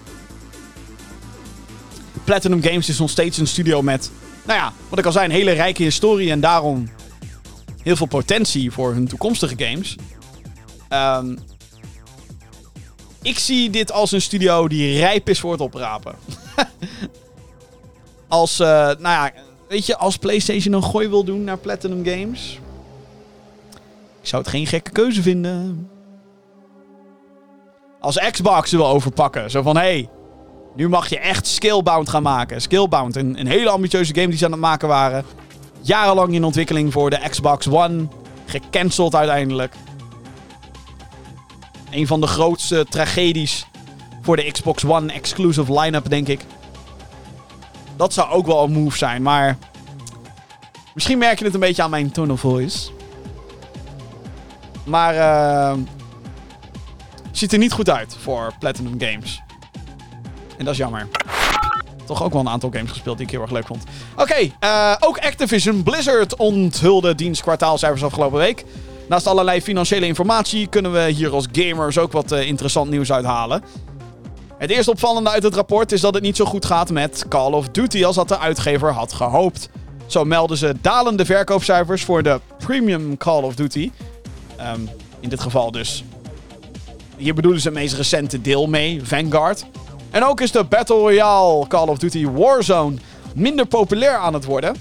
Platinum 2.24 2.64
Games 2.64 2.90
is 2.90 3.00
nog 3.00 3.10
steeds 3.10 3.38
een 3.38 3.48
studio 3.48 3.82
met. 3.82 4.12
Nou 4.46 4.60
ja, 4.60 4.74
wat 4.90 5.00
ik 5.00 5.06
al 5.06 5.12
zei, 5.12 5.26
een 5.26 5.32
hele 5.32 5.52
rijke 5.52 5.84
historie. 5.84 6.32
En 6.32 6.40
daarom 6.40 6.90
heel 7.82 7.96
veel 7.96 8.08
potentie 8.08 8.72
voor 8.72 8.94
hun 8.94 9.08
toekomstige 9.08 9.56
games. 9.58 9.96
Um, 10.90 11.38
ik 13.22 13.40
zie 13.40 13.70
dit 13.70 13.92
als 13.92 14.12
een 14.12 14.22
studio 14.22 14.68
die 14.68 14.98
rijp 14.98 15.30
is 15.30 15.40
voor 15.40 15.52
het 15.52 15.62
oprapen. 15.62 16.16
als, 18.28 18.60
uh, 18.60 18.68
nou 18.68 19.00
ja, 19.00 19.32
weet 19.68 19.86
je, 19.86 19.98
als 19.98 20.18
PlayStation 20.18 20.74
een 20.74 20.84
gooi 20.84 21.08
wil 21.08 21.24
doen 21.24 21.44
naar 21.44 21.58
Platinum 21.58 22.06
Games. 22.06 22.60
Ik 24.22 24.28
zou 24.28 24.42
het 24.42 24.52
geen 24.52 24.68
gekke 24.68 24.92
keuze 24.92 25.22
vinden. 25.22 25.90
Als 28.00 28.20
Xbox 28.32 28.72
wil 28.72 28.88
overpakken. 28.88 29.52
Zo 29.52 29.62
van, 29.62 29.76
hé, 29.76 29.82
hey, 29.82 30.10
nu 30.76 30.90
mag 30.90 31.10
je 31.10 31.20
echt 31.20 31.48
Skillbound 31.48 32.10
gaan 32.10 32.24
maken. 32.24 32.62
Skillbound, 32.62 33.16
een, 33.16 33.40
een 33.40 33.48
hele 33.48 33.70
ambitieuze 33.70 34.14
game 34.14 34.28
die 34.28 34.38
ze 34.38 34.46
aan 34.46 34.52
het 34.52 34.60
maken 34.60 34.88
waren. 34.88 35.26
Jarenlang 35.82 36.34
in 36.34 36.44
ontwikkeling 36.44 36.92
voor 36.92 37.10
de 37.10 37.20
Xbox 37.30 37.68
One. 37.68 38.08
Gecanceld 38.46 39.16
uiteindelijk. 39.16 39.74
Een 41.92 42.08
van 42.08 42.22
de 42.22 42.28
grootste 42.28 42.86
tragedies 42.90 43.68
voor 44.26 44.36
de 44.36 44.52
Xbox 44.52 44.86
One 44.86 45.14
exclusive 45.14 45.80
line-up, 45.80 46.10
denk 46.10 46.28
ik. 46.28 46.46
Dat 47.96 48.14
zou 48.14 48.30
ook 48.30 48.46
wel 48.46 48.64
een 48.64 48.72
move 48.72 48.98
zijn, 48.98 49.22
maar... 49.22 49.58
Misschien 50.94 51.18
merk 51.18 51.40
je 51.40 51.46
het 51.46 51.54
een 51.54 51.60
beetje 51.60 51.84
aan 51.84 51.90
mijn 51.90 52.12
tone 52.12 52.34
of 52.34 52.40
voice. 52.40 52.90
Maar... 54.84 55.16
Uh, 55.16 55.74
ziet 57.32 57.52
er 57.52 57.58
niet 57.58 57.72
goed 57.72 57.90
uit 57.90 58.16
voor 58.20 58.54
Platinum 58.60 58.96
Games. 59.00 59.42
En 60.58 60.66
dat 60.66 60.74
is 60.74 60.80
jammer. 60.80 61.08
Toch 62.06 62.24
ook 62.24 62.32
wel 62.32 62.42
een 62.42 62.50
aantal 62.50 62.70
games 62.74 62.92
gespeeld 62.92 63.18
die 63.18 63.26
ik 63.26 63.32
heel 63.32 63.42
erg 63.42 63.52
leuk 63.52 63.68
vond. 63.68 63.84
Oké, 64.16 64.52
uh, 64.64 64.96
ook 65.00 65.18
Activision 65.18 65.84
Blizzard 65.84 66.36
onthulde 66.36 67.16
dienst 67.16 67.42
kwartaalcijfers 67.42 68.04
afgelopen 68.04 68.38
week. 68.38 68.66
Naast 69.10 69.28
allerlei 69.28 69.62
financiële 69.62 70.06
informatie 70.06 70.68
kunnen 70.68 70.94
we 70.94 71.10
hier 71.10 71.32
als 71.32 71.48
gamers 71.52 71.98
ook 71.98 72.12
wat 72.12 72.32
uh, 72.32 72.48
interessant 72.48 72.90
nieuws 72.90 73.12
uithalen. 73.12 73.64
Het 74.58 74.70
eerste 74.70 74.92
opvallende 74.92 75.30
uit 75.30 75.44
het 75.44 75.56
rapport 75.56 75.92
is 75.92 76.02
dat 76.02 76.14
het 76.14 76.24
niet 76.24 76.36
zo 76.36 76.46
goed 76.46 76.66
gaat 76.66 76.90
met 76.90 77.26
Call 77.30 77.52
of 77.52 77.70
Duty 77.70 78.06
als 78.06 78.16
dat 78.16 78.28
de 78.28 78.40
uitgever 78.40 78.92
had 78.92 79.14
gehoopt. 79.14 79.70
Zo 80.06 80.24
melden 80.24 80.58
ze 80.58 80.76
dalende 80.82 81.26
verkoopcijfers 81.26 82.04
voor 82.04 82.24
de 82.24 82.40
premium 82.58 83.18
Call 83.18 83.44
of 83.44 83.56
Duty. 83.56 83.92
Um, 84.60 84.90
in 85.20 85.30
dit 85.30 85.42
geval 85.42 85.72
dus. 85.72 86.04
Hier 87.18 87.34
bedoelen 87.34 87.62
ze 87.62 87.68
het 87.68 87.78
meest 87.78 87.94
recente 87.94 88.42
deel 88.42 88.68
mee, 88.68 89.02
Vanguard. 89.04 89.66
En 90.12 90.24
ook 90.24 90.42
is 90.42 90.52
de 90.52 90.64
Battle 90.64 90.96
Royale 90.96 91.68
Call 91.68 91.88
of 91.88 91.98
Duty 91.98 92.28
Warzone 92.28 92.96
minder 93.36 93.66
populair 93.66 94.18
aan 94.18 94.34
het 94.34 94.46
worden. 94.46 94.76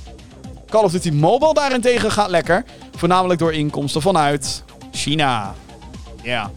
Call 0.68 0.84
of 0.84 0.92
Duty 0.92 1.10
Mobile 1.10 1.54
daarentegen 1.54 2.10
gaat 2.10 2.30
lekker. 2.30 2.64
Voornamelijk 2.96 3.40
door 3.40 3.52
inkomsten 3.52 4.02
vanuit 4.02 4.64
China. 4.90 5.54
Ja. 6.22 6.50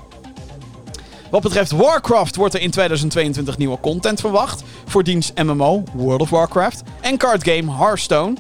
Wat 1.32 1.42
betreft 1.42 1.72
Warcraft 1.72 2.36
wordt 2.36 2.54
er 2.54 2.62
in 2.62 2.72
2022 2.72 3.58
nieuwe 3.58 3.80
content 3.80 4.20
verwacht. 4.20 4.64
Voor 4.86 5.04
dienst 5.04 5.44
MMO, 5.44 5.84
World 5.94 6.22
of 6.22 6.30
Warcraft. 6.30 6.84
En 7.02 7.18
cardgame 7.18 7.72
Hearthstone. 7.72 8.36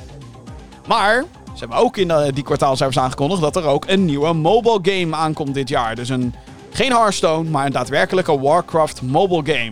Maar 0.87 1.23
ze 1.53 1.59
hebben 1.59 1.77
ook 1.77 1.97
in 1.97 2.31
die 2.33 2.43
kwartaalcijfers 2.43 2.99
aangekondigd 2.99 3.41
dat 3.41 3.55
er 3.55 3.65
ook 3.65 3.85
een 3.87 4.05
nieuwe 4.05 4.33
mobile 4.33 4.79
game 4.81 5.15
aankomt 5.15 5.53
dit 5.53 5.69
jaar. 5.69 5.95
Dus 5.95 6.09
een, 6.09 6.33
geen 6.71 6.91
Hearthstone, 6.91 7.49
maar 7.49 7.65
een 7.65 7.71
daadwerkelijke 7.71 8.39
Warcraft 8.39 9.01
mobile 9.01 9.53
game. 9.53 9.71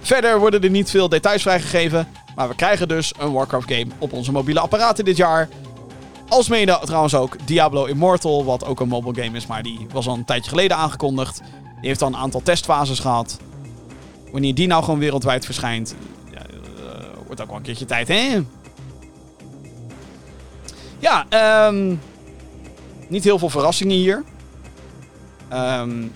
Verder 0.00 0.38
worden 0.38 0.62
er 0.62 0.70
niet 0.70 0.90
veel 0.90 1.08
details 1.08 1.42
vrijgegeven, 1.42 2.08
maar 2.36 2.48
we 2.48 2.54
krijgen 2.54 2.88
dus 2.88 3.12
een 3.18 3.32
Warcraft 3.32 3.72
game 3.72 3.86
op 3.98 4.12
onze 4.12 4.32
mobiele 4.32 4.60
apparaten 4.60 5.04
dit 5.04 5.16
jaar. 5.16 5.48
Alsmede 6.28 6.78
trouwens 6.84 7.14
ook 7.14 7.36
Diablo 7.44 7.84
Immortal, 7.84 8.44
wat 8.44 8.64
ook 8.64 8.80
een 8.80 8.88
mobile 8.88 9.22
game 9.22 9.36
is, 9.36 9.46
maar 9.46 9.62
die 9.62 9.86
was 9.92 10.06
al 10.06 10.14
een 10.14 10.24
tijdje 10.24 10.50
geleden 10.50 10.76
aangekondigd. 10.76 11.40
Die 11.80 11.88
heeft 11.88 12.02
al 12.02 12.08
een 12.08 12.16
aantal 12.16 12.42
testfases 12.42 12.98
gehad. 12.98 13.38
Wanneer 14.32 14.54
die 14.54 14.66
nou 14.66 14.84
gewoon 14.84 14.98
wereldwijd 14.98 15.44
verschijnt, 15.44 15.94
ja, 16.32 16.46
uh, 16.50 16.56
wordt 17.26 17.40
ook 17.40 17.46
wel 17.46 17.56
een 17.56 17.62
keertje 17.62 17.84
tijd, 17.84 18.08
hè? 18.08 18.40
Ja, 20.98 21.26
um, 21.68 22.00
niet 23.08 23.24
heel 23.24 23.38
veel 23.38 23.50
verrassingen 23.50 23.96
hier. 23.96 24.24
Um, 25.52 26.12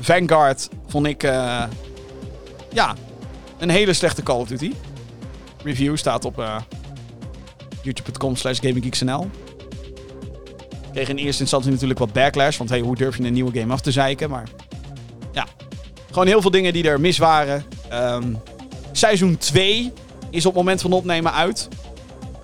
Vanguard 0.00 0.68
vond 0.86 1.06
ik, 1.06 1.22
uh, 1.22 1.62
ja, 2.72 2.94
een 3.58 3.70
hele 3.70 3.92
slechte 3.92 4.22
Call 4.22 4.40
of 4.40 4.48
Duty. 4.48 4.72
Review 5.64 5.96
staat 5.96 6.24
op 6.24 6.38
uh, 6.38 6.56
youtube.com 7.82 8.36
slash 8.36 8.60
gaminggeeksnl. 8.60 9.30
Kreeg 10.92 11.08
in 11.08 11.16
eerste 11.16 11.42
instantie 11.42 11.70
natuurlijk 11.70 11.98
wat 11.98 12.12
backlash. 12.12 12.56
Want 12.56 12.70
hey, 12.70 12.80
hoe 12.80 12.96
durf 12.96 13.16
je 13.16 13.24
een 13.24 13.32
nieuwe 13.32 13.60
game 13.60 13.72
af 13.72 13.80
te 13.80 13.90
zeiken? 13.90 14.30
Maar 14.30 14.48
ja, 15.32 15.46
gewoon 16.06 16.26
heel 16.26 16.40
veel 16.40 16.50
dingen 16.50 16.72
die 16.72 16.88
er 16.88 17.00
mis 17.00 17.18
waren. 17.18 17.64
Um, 17.92 18.42
seizoen 18.92 19.36
2 19.36 19.92
is 20.30 20.46
op 20.46 20.54
het 20.54 20.62
moment 20.62 20.80
van 20.80 20.92
opnemen 20.92 21.32
uit. 21.32 21.68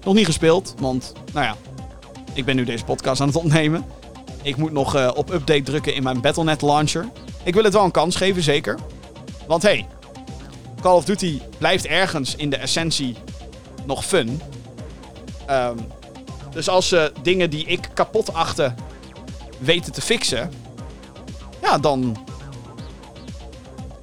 Nog 0.05 0.15
niet 0.15 0.27
gespeeld, 0.27 0.75
want 0.79 1.13
nou 1.33 1.47
ja, 1.47 1.57
ik 2.33 2.45
ben 2.45 2.57
nu 2.57 2.65
deze 2.65 2.85
podcast 2.85 3.21
aan 3.21 3.27
het 3.27 3.37
opnemen. 3.37 3.85
Ik 4.43 4.57
moet 4.57 4.73
nog 4.73 4.97
uh, 4.97 5.11
op 5.15 5.31
update 5.31 5.63
drukken 5.63 5.95
in 5.95 6.03
mijn 6.03 6.21
Battle.net 6.21 6.63
launcher. 6.63 7.09
Ik 7.43 7.55
wil 7.55 7.65
het 7.65 7.73
wel 7.73 7.85
een 7.85 7.91
kans 7.91 8.17
geven, 8.17 8.43
zeker. 8.43 8.79
Want 9.47 9.63
hey, 9.63 9.87
Call 10.81 10.95
of 10.95 11.05
Duty 11.05 11.41
blijft 11.59 11.87
ergens 11.87 12.37
in 12.37 12.51
de 12.51 12.57
essentie 12.57 13.17
nog 13.87 14.05
fun. 14.05 14.41
Um, 15.51 15.77
dus 16.51 16.69
als 16.69 16.89
ze 16.89 17.13
dingen 17.23 17.51
die 17.51 17.65
ik 17.65 17.89
kapot 17.95 18.35
achte 18.35 18.75
weten 19.59 19.93
te 19.93 20.01
fixen, 20.01 20.53
ja, 21.63 21.79
dan 21.79 22.17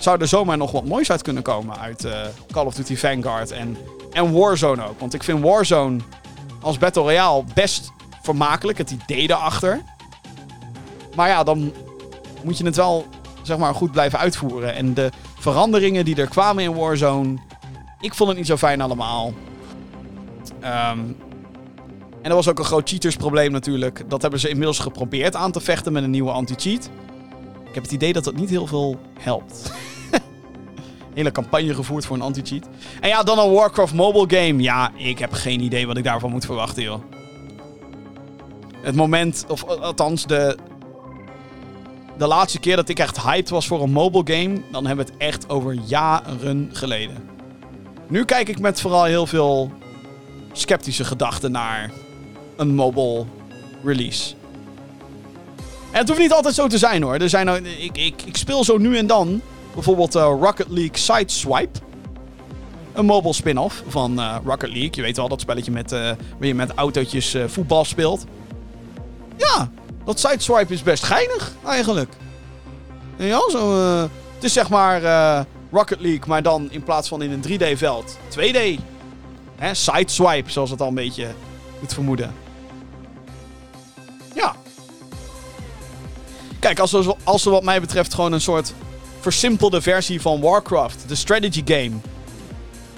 zou 0.06 0.22
er 0.22 0.27
zomaar 0.27 0.57
nog 0.57 0.72
wat 0.72 0.86
moois 0.86 1.11
uit 1.11 1.22
kunnen 1.22 1.44
komen 1.44 1.77
uit 1.77 2.06
uh, 2.06 2.19
Call 2.52 2.65
of 2.65 2.73
Duty 2.73 2.95
Vanguard 2.95 3.52
en, 3.52 3.77
en 4.11 4.34
Warzone 4.34 4.88
ook. 4.88 4.99
Want 4.99 5.14
ik 5.14 5.23
vind 5.23 5.41
Warzone 5.41 5.99
als 6.61 6.77
Battle 6.77 7.02
Royale 7.02 7.44
best 7.53 7.91
vermakelijk, 8.22 8.77
het 8.77 8.91
idee 8.91 9.30
erachter. 9.30 9.82
Maar 11.15 11.27
ja, 11.27 11.44
dan 11.44 11.73
moet 12.44 12.57
je 12.57 12.65
het 12.65 12.76
wel 12.76 13.06
zeg 13.41 13.57
maar, 13.57 13.76
goed 13.76 13.91
blijven 13.91 14.19
uitvoeren. 14.19 14.76
En 14.76 14.94
de 14.94 15.10
veranderingen 15.40 16.06
die 16.06 16.15
er 16.15 16.27
kwamen 16.27 16.64
in 16.64 16.73
Warzone, 16.73 17.38
ik 17.99 18.14
vond 18.14 18.30
het 18.30 18.38
niet 18.38 18.48
zo 18.48 18.57
fijn 18.57 18.82
allemaal. 18.82 19.34
Um, 20.60 21.18
en 22.22 22.32
dat 22.32 22.34
was 22.34 22.48
ook 22.48 22.60
een 22.60 22.65
groot 22.65 22.90
cheatersprobleem 22.90 23.52
natuurlijk. 23.52 24.10
Dat 24.10 24.22
hebben 24.22 24.40
ze 24.40 24.49
inmiddels 24.49 24.80
geprobeerd 24.80 25.36
aan 25.36 25.52
te 25.52 25.60
vechten 25.60 25.94
met 25.94 26.03
een 26.03 26.10
nieuwe 26.10 26.32
anti-cheat. 26.32 26.90
Ik 27.68 27.73
heb 27.73 27.84
het 27.84 27.91
idee 27.91 28.14
dat 28.14 28.23
dat 28.23 28.36
niet 28.36 28.49
heel 28.49 28.68
veel 28.68 28.99
helpt. 29.19 29.73
Hele 31.15 31.31
campagne 31.31 31.73
gevoerd 31.73 32.05
voor 32.05 32.15
een 32.15 32.21
anti-cheat. 32.21 32.67
En 33.01 33.09
ja, 33.09 33.23
dan 33.23 33.39
een 33.39 33.51
Warcraft 33.51 33.93
mobile 33.93 34.41
game. 34.41 34.61
Ja, 34.61 34.91
ik 34.95 35.19
heb 35.19 35.33
geen 35.33 35.59
idee 35.61 35.87
wat 35.87 35.97
ik 35.97 36.03
daarvan 36.03 36.31
moet 36.31 36.45
verwachten, 36.45 36.83
joh. 36.83 37.01
Het 38.81 38.95
moment, 38.95 39.45
of 39.47 39.63
althans 39.63 40.25
de, 40.25 40.57
de 42.17 42.27
laatste 42.27 42.59
keer 42.59 42.75
dat 42.75 42.89
ik 42.89 42.99
echt 42.99 43.21
hyped 43.21 43.49
was 43.49 43.67
voor 43.67 43.81
een 43.81 43.91
mobile 43.91 44.37
game, 44.37 44.61
dan 44.71 44.85
hebben 44.85 45.05
we 45.05 45.11
het 45.11 45.21
echt 45.21 45.49
over 45.49 45.73
jaren 45.73 46.69
geleden. 46.73 47.29
Nu 48.07 48.25
kijk 48.25 48.49
ik 48.49 48.59
met 48.59 48.81
vooral 48.81 49.03
heel 49.03 49.27
veel 49.27 49.71
sceptische 50.51 51.03
gedachten 51.03 51.51
naar 51.51 51.91
een 52.55 52.75
mobile 52.75 53.25
release. 53.83 54.33
En 55.91 55.99
het 55.99 56.07
hoeft 56.07 56.21
niet 56.21 56.33
altijd 56.33 56.55
zo 56.55 56.67
te 56.67 56.77
zijn 56.77 57.03
hoor. 57.03 57.13
Er 57.13 57.29
zijn, 57.29 57.65
ik, 57.65 57.97
ik, 57.97 58.21
ik 58.25 58.37
speel 58.37 58.63
zo 58.63 58.77
nu 58.77 58.97
en 58.97 59.07
dan 59.07 59.41
bijvoorbeeld 59.76 60.15
uh, 60.15 60.22
Rocket 60.22 60.68
League 60.69 60.97
Sideswipe. 60.97 61.80
Een 62.93 63.06
mobile 63.06 63.34
spin-off 63.34 63.84
van 63.88 64.19
uh, 64.19 64.35
Rocket 64.45 64.69
League. 64.69 64.89
Je 64.91 65.02
weet 65.02 65.18
wel, 65.18 65.27
dat 65.27 65.41
spelletje 65.41 65.72
met, 65.72 65.91
uh, 65.91 65.99
waar 65.99 66.47
je 66.47 66.56
met 66.56 66.72
autootjes 66.73 67.38
voetbal 67.47 67.85
speelt. 67.85 68.26
Ja, 69.38 69.69
dat 70.06 70.19
Sideswipe 70.19 70.73
is 70.73 70.84
best 70.84 71.03
geinig 71.03 71.52
eigenlijk. 71.65 72.14
Ja, 73.18 73.49
zo, 73.49 73.81
het 74.34 74.43
is 74.43 74.53
zeg 74.53 74.69
maar 74.69 75.02
Rocket 75.72 75.99
League, 75.99 76.27
maar 76.27 76.43
dan 76.43 76.72
in 76.72 76.84
plaats 76.84 77.07
van 77.07 77.22
in 77.22 77.31
een 77.31 77.43
3D-veld 77.43 78.18
2D. 78.30 78.80
Hè, 79.56 79.73
sideswipe, 79.73 80.52
zoals 80.52 80.69
het 80.69 80.81
al 80.81 80.88
een 80.88 80.93
beetje 80.93 81.27
doet 81.80 81.93
vermoeden. 81.93 82.34
Ja. 84.34 84.56
Kijk, 86.60 86.80
als 86.80 86.89
ze, 86.89 87.15
als 87.23 87.43
wat 87.43 87.64
mij 87.64 87.81
betreft 87.81 88.14
gewoon 88.14 88.31
een 88.31 88.41
soort 88.41 88.73
versimpelde 89.31 89.81
versie 89.81 90.22
van 90.22 90.41
Warcraft, 90.41 91.03
de 91.07 91.15
strategy 91.15 91.61
game, 91.65 91.91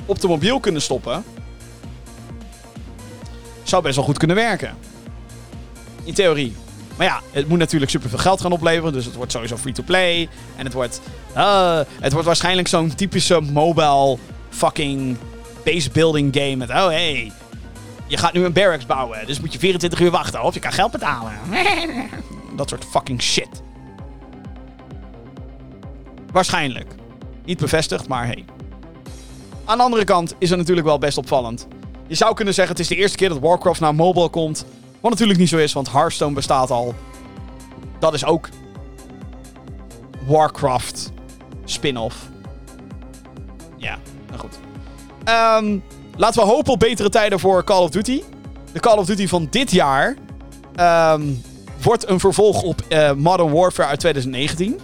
op 0.05 0.19
de 0.19 0.27
mobiel 0.27 0.59
kunnen 0.59 0.81
stoppen, 0.81 1.23
zou 3.63 3.83
best 3.83 3.95
wel 3.95 4.05
goed 4.05 4.17
kunnen 4.17 4.35
werken. 4.35 4.77
In 6.03 6.13
theorie. 6.13 6.55
Maar 6.97 7.07
ja, 7.07 7.21
het 7.31 7.47
moet 7.47 7.57
natuurlijk 7.57 7.91
superveel 7.91 8.19
geld 8.19 8.41
gaan 8.41 8.51
opleveren. 8.51 8.93
Dus 8.93 9.05
het 9.05 9.15
wordt 9.15 9.31
sowieso 9.31 9.57
free-to-play. 9.57 10.29
En 10.55 10.65
het 10.65 10.73
wordt, 10.73 11.01
uh, 11.35 11.79
het 11.99 12.11
wordt 12.11 12.27
waarschijnlijk 12.27 12.67
zo'n 12.67 12.95
typische 12.95 13.41
mobile 13.41 14.17
fucking 14.49 15.17
base 15.63 15.89
building 15.89 16.35
game. 16.35 16.55
Met, 16.55 16.69
oh 16.69 16.87
hey, 16.87 17.31
je 18.07 18.17
gaat 18.17 18.33
nu 18.33 18.45
een 18.45 18.53
barracks 18.53 18.85
bouwen. 18.85 19.25
Dus 19.25 19.39
moet 19.39 19.53
je 19.53 19.59
24 19.59 19.99
uur 19.99 20.11
wachten. 20.11 20.43
Of 20.43 20.53
je 20.53 20.59
kan 20.59 20.71
geld 20.71 20.91
betalen. 20.91 21.33
Dat 22.57 22.69
soort 22.69 22.85
fucking 22.89 23.21
shit. 23.21 23.61
Waarschijnlijk. 26.31 26.95
Niet 27.45 27.59
bevestigd, 27.59 28.07
maar 28.07 28.25
hey. 28.25 28.45
Aan 29.65 29.77
de 29.77 29.83
andere 29.83 30.03
kant 30.03 30.35
is 30.37 30.49
het 30.49 30.59
natuurlijk 30.59 30.87
wel 30.87 30.97
best 30.97 31.17
opvallend. 31.17 31.67
Je 32.07 32.15
zou 32.15 32.33
kunnen 32.33 32.53
zeggen 32.53 32.75
het 32.75 32.83
is 32.83 32.89
de 32.89 32.95
eerste 32.95 33.17
keer 33.17 33.29
dat 33.29 33.39
Warcraft 33.39 33.79
naar 33.79 33.95
mobile 33.95 34.29
komt. 34.29 34.65
Wat 34.99 35.11
natuurlijk 35.11 35.39
niet 35.39 35.49
zo 35.49 35.57
is, 35.57 35.73
want 35.73 35.91
Hearthstone 35.91 36.33
bestaat 36.33 36.71
al. 36.71 36.95
dat 37.99 38.13
is 38.13 38.25
ook 38.25 38.49
Warcraft 40.25 41.11
spin-off. 41.65 42.29
Ja, 43.77 43.97
nou 44.27 44.39
goed. 44.39 44.59
Ehm, 45.23 45.77
laten 46.15 46.41
we 46.41 46.47
hopen 46.47 46.73
op 46.73 46.79
betere 46.79 47.09
tijden 47.09 47.39
voor 47.39 47.63
Call 47.63 47.83
of 47.83 47.89
Duty. 47.89 48.21
De 48.71 48.79
Call 48.79 48.97
of 48.97 49.05
Duty 49.05 49.27
van 49.27 49.47
dit 49.49 49.71
jaar 49.71 50.15
ehm, 50.75 51.23
wordt 51.81 52.09
een 52.09 52.19
vervolg 52.19 52.61
op 52.61 52.81
eh, 52.87 53.11
Modern 53.13 53.51
Warfare 53.51 53.89
uit 53.89 53.99
2019. 53.99 54.79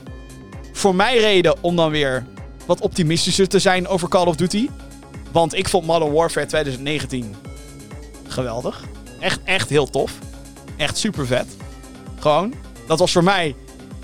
Voor 0.73 0.95
mij 0.95 1.17
reden 1.17 1.55
om 1.61 1.75
dan 1.75 1.91
weer 1.91 2.25
wat 2.65 2.81
optimistischer 2.81 3.47
te 3.47 3.59
zijn 3.59 3.87
over 3.87 4.07
Call 4.07 4.25
of 4.25 4.35
Duty. 4.35 4.69
Want 5.31 5.53
ik 5.53 5.69
vond 5.69 5.85
Modern 5.85 6.11
Warfare 6.11 6.45
2019 6.45 7.35
geweldig. 8.27 8.83
Echt, 9.19 9.39
echt 9.43 9.69
heel 9.69 9.89
tof. 9.89 10.17
Echt 10.77 10.97
super 10.97 11.25
vet. 11.25 11.47
Gewoon. 12.19 12.53
Dat 12.87 12.99
was 12.99 13.11
voor 13.11 13.23
mij 13.23 13.55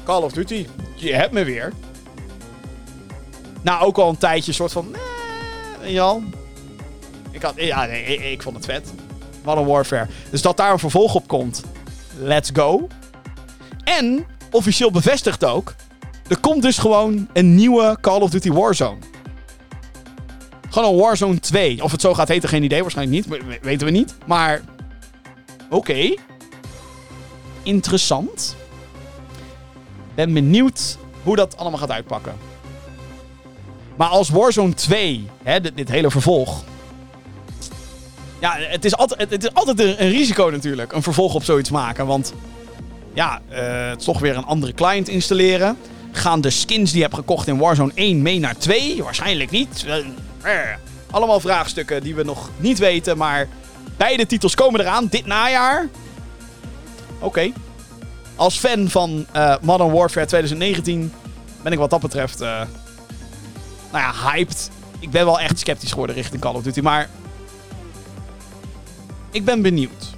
Call 0.04 0.22
of 0.22 0.32
Duty. 0.32 0.68
Je 0.96 1.14
hebt 1.14 1.32
me 1.32 1.44
weer. 1.44 1.74
Nou, 3.62 3.86
ook 3.86 3.98
al 3.98 4.10
een 4.10 4.18
tijdje 4.18 4.52
soort 4.52 4.72
van... 4.72 4.96
Nee, 5.82 5.94
Jan. 5.94 6.34
Ik, 7.32 7.42
had, 7.42 7.54
ja, 7.56 7.86
nee, 7.86 8.04
ik, 8.04 8.24
ik 8.24 8.42
vond 8.42 8.56
het 8.56 8.66
vet. 8.66 8.94
Modern 9.44 9.68
Warfare. 9.68 10.08
Dus 10.30 10.42
dat 10.42 10.58
daar 10.58 10.72
een 10.72 10.80
vervolg 10.80 11.16
op 11.16 11.28
komt. 11.28 11.64
Let's 12.18 12.50
go. 12.54 12.88
En, 13.84 14.26
officieel 14.52 14.92
bevestigd 14.92 15.46
ook... 15.46 15.76
Er 16.30 16.40
komt 16.40 16.62
dus 16.62 16.78
gewoon 16.78 17.28
een 17.34 17.56
nieuwe 17.56 17.98
Call 18.02 18.20
of 18.22 18.30
Duty 18.30 18.52
Warzone. 18.52 18.98
Gewoon 20.70 20.94
een 20.94 21.00
Warzone 21.00 21.40
2. 21.40 21.84
Of 21.84 21.92
het 21.92 22.02
zo 22.02 22.14
gaat 22.14 22.28
heten, 22.28 22.50
geen 22.50 22.64
idee. 22.64 22.82
Waarschijnlijk 22.82 23.28
niet. 23.28 23.40
we- 23.46 23.58
Weten 23.62 23.88
we 23.88 23.94
niet. 23.94 24.16
Maar... 24.26 24.62
Oké. 25.70 26.14
Interessant. 27.64 28.56
Ben 30.16 30.34
benieuwd 30.34 30.98
hoe 31.24 31.36
dat 31.36 31.58
allemaal 31.58 31.80
gaat 31.80 31.92
uitpakken. 31.92 32.34
Maar 33.96 34.08
als 34.08 34.30
Warzone 34.30 34.74
2, 34.74 35.28
hè, 35.44 35.62
dit, 35.62 35.90
hele 35.90 36.12
vervolg. 36.12 36.64
Ja, 38.40 38.56
het 38.58 38.86
is 38.86 38.96
altijd, 38.98 39.30
het 39.30 39.44
is 39.44 39.54
altijd 39.54 39.80
een, 39.80 39.96
risico 40.10 40.50
natuurlijk. 40.50 40.92
Een 40.94 41.04
vervolg 41.04 41.34
op 41.36 41.44
zoiets 41.44 41.70
maken. 41.70 42.06
Want 42.06 42.34
ja, 43.14 43.42
eh, 43.50 43.92
toch 43.92 44.20
weer 44.20 44.38
een 44.38 44.46
andere 44.46 44.74
client 44.74 45.08
installeren. 45.08 45.78
Gaan 46.12 46.42
de 46.42 46.50
skins 46.50 46.90
die 46.90 46.98
je 46.98 47.04
hebt 47.04 47.16
gekocht 47.16 47.48
in 47.48 47.58
Warzone 47.58 47.92
1 47.96 48.22
mee 48.22 48.40
naar 48.40 48.58
2? 48.58 49.04
Waarschijnlijk 49.04 49.52
niet. 49.52 49.86
Eh, 49.88 49.98
eh. 50.42 50.78
Allemaal 51.12 51.40
vraagstukken 51.40 52.04
die 52.04 52.16
we 52.16 52.24
nog 52.24 52.50
niet 52.58 52.80
weten. 52.80 53.18
Maar 53.18 53.48
beide 53.98 54.26
titels 54.26 54.56
komen 54.56 54.80
eraan 54.80 55.08
dit 55.08 55.26
najaar. 55.26 55.88
Oké. 57.20 57.52
Als 58.36 58.58
fan 58.58 58.90
van 58.90 59.26
eh, 59.32 59.56
Modern 59.62 59.92
Warfare 59.92 60.26
2019 60.26 61.14
ben 61.62 61.72
ik 61.72 61.78
wat 61.78 61.90
dat 61.90 62.02
betreft... 62.02 62.40
nou 62.40 62.68
ja, 63.92 64.14
hyped. 64.32 64.70
Ik 65.00 65.10
ben 65.10 65.26
wel 65.26 65.40
echt 65.40 65.60
sceptisch 65.60 65.92
geworden 65.92 66.16
richting 66.16 66.42
Call 66.42 66.54
of 66.54 66.64
Duty. 66.64 66.80
Maar 66.80 67.10
ik 69.32 69.46
ben 69.46 69.62
benieuwd. 69.62 70.09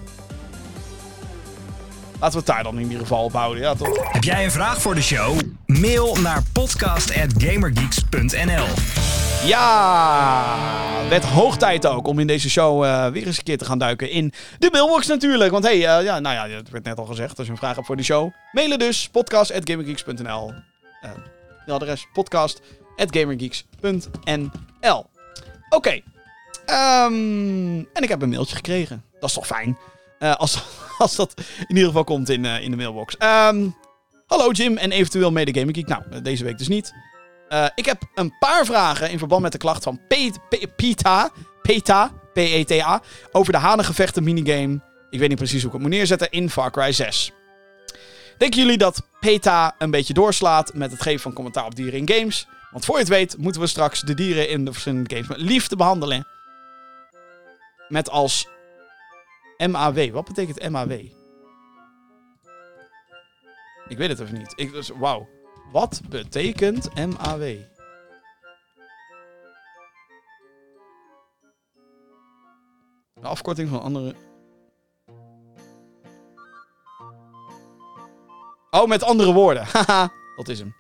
Laten 2.22 2.40
we 2.40 2.46
het 2.46 2.56
daar 2.56 2.64
dan 2.64 2.76
in 2.76 2.82
ieder 2.82 3.00
geval 3.00 3.24
op 3.24 3.34
houden. 3.34 3.64
Ja, 3.64 3.76
toch? 3.76 4.12
Heb 4.12 4.24
jij 4.24 4.44
een 4.44 4.52
vraag 4.52 4.82
voor 4.82 4.96
de 4.96 5.02
show? 5.02 5.40
Mail 5.66 6.16
naar 6.16 6.44
podcast.gamergeeks.nl 6.54 8.66
Ja, 9.46 10.56
werd 11.10 11.26
hoog 11.26 11.58
tijd 11.58 11.88
ook 11.88 12.08
om 12.08 12.20
in 12.20 12.28
deze 12.28 12.50
show 12.50 12.84
eh, 12.84 13.08
weer 13.08 13.26
eens 13.26 13.38
een 13.38 13.44
keer 13.44 13.58
te 13.58 13.66
gaan 13.66 13.78
duiken 13.78 14.10
in 14.10 14.34
de 14.60 14.70
mailbox 14.72 15.08
natuurlijk. 15.08 15.52
Want 15.52 15.64
hey, 15.64 15.74
eh, 15.74 16.04
ja, 16.04 16.20
nou 16.20 16.36
ja, 16.36 16.48
het 16.56 16.70
werd 16.70 16.84
net 16.84 16.98
al 16.98 17.06
gezegd, 17.06 17.38
als 17.38 17.48
je 17.48 17.54
een 17.54 17.60
vraag 17.60 17.76
hebt 17.76 17.88
voor 17.88 17.98
de 17.98 18.04
show, 18.04 18.30
mailen 18.52 18.80
dus 18.80 19.10
podcast.gamergeeks.nl. 19.10 20.54
Eh 21.02 21.12
de 21.66 21.72
adres 21.72 22.08
podcast.gamergeeks.nl. 22.14 25.06
Oké, 25.70 26.02
Ehm, 26.66 27.78
en 27.94 28.02
ik 28.02 28.10
heb 28.10 28.22
een 28.22 28.30
mailtje 28.30 28.56
gekregen. 28.56 29.04
Dat 29.20 29.30
is 29.30 29.36
toch 29.36 29.48
fijn? 29.48 29.78
Eh, 30.22 30.36
als, 30.36 30.64
als 30.98 31.16
dat 31.16 31.34
in 31.68 31.76
ieder 31.76 31.86
geval 31.86 32.04
komt 32.04 32.30
in, 32.30 32.46
eh, 32.46 32.62
in 32.64 32.72
de 32.72 32.78
mailbox. 32.78 33.18
Ehm, 33.18 33.68
hallo 34.28 34.52
Jim 34.52 34.78
en 34.78 34.92
eventueel 34.92 35.32
mede 35.32 35.60
Gaming. 35.60 35.88
Nou, 35.88 36.04
eh, 36.12 36.20
deze 36.24 36.44
week 36.44 36.58
dus 36.58 36.68
niet. 36.68 36.94
Ik 37.76 37.86
heb 37.86 38.02
een 38.16 38.34
paar 38.40 38.66
vragen 38.66 39.10
in 39.10 39.18
verband 39.18 39.42
met 39.42 39.52
de 39.52 39.58
klacht 39.58 39.84
van 39.84 40.00
Pe- 40.08 40.32
Pe- 40.50 40.68
Peta, 40.76 41.30
Peta, 41.62 42.12
P-E-T-A, 42.34 43.02
over 43.32 43.54
de 43.54 43.60
hanengevechten 43.60 44.24
minigame. 44.24 44.82
Ik 45.10 45.20
weet 45.20 45.30
niet 45.30 45.38
precies 45.38 45.60
hoe 45.62 45.68
ik 45.68 45.74
het 45.74 45.82
moet 45.82 45.92
neerzetten 45.92 46.30
in 46.30 46.50
Far 46.50 46.72
Cry 46.72 46.92
6. 46.92 47.32
Denken 48.38 48.60
jullie 48.60 48.78
dat 48.78 49.02
PETA 49.20 49.76
een 49.78 49.92
beetje 49.92 50.14
doorslaat 50.14 50.74
met 50.74 50.92
het 50.92 51.02
geven 51.02 51.20
van 51.22 51.34
commentaar 51.34 51.66
op 51.66 51.76
dieren 51.76 52.00
in 52.00 52.10
games? 52.10 52.48
Want 52.72 52.86
voor 52.86 52.96
je 52.96 53.02
het 53.02 53.10
weet 53.10 53.38
moeten 53.38 53.62
we 53.62 53.68
straks 53.68 54.02
de 54.02 54.14
dieren 54.14 54.50
in 54.50 54.66
de 54.66 54.72
verschillende 54.72 55.16
games 55.16 55.28
met 55.28 55.38
liefde 55.38 55.76
behandelen. 55.76 56.28
Met 57.88 58.10
als 58.10 58.48
MAW. 59.70 60.12
Wat 60.12 60.26
betekent 60.26 60.70
MAW? 60.70 60.92
Ik 63.88 63.98
weet 63.98 64.10
het 64.10 64.20
even 64.20 64.38
niet. 64.38 64.54
Ik, 64.56 64.72
dus, 64.72 64.90
wauw. 65.00 65.28
Wat 65.72 66.02
betekent 66.10 66.90
MAW? 66.96 67.58
De 73.14 73.28
afkorting 73.28 73.70
van 73.70 73.82
andere. 73.82 74.16
Oh, 78.72 78.88
met 78.88 79.04
andere 79.04 79.34
woorden. 79.34 79.64
Haha, 79.74 80.12
dat 80.36 80.48
is 80.48 80.60
hem. 80.60 80.76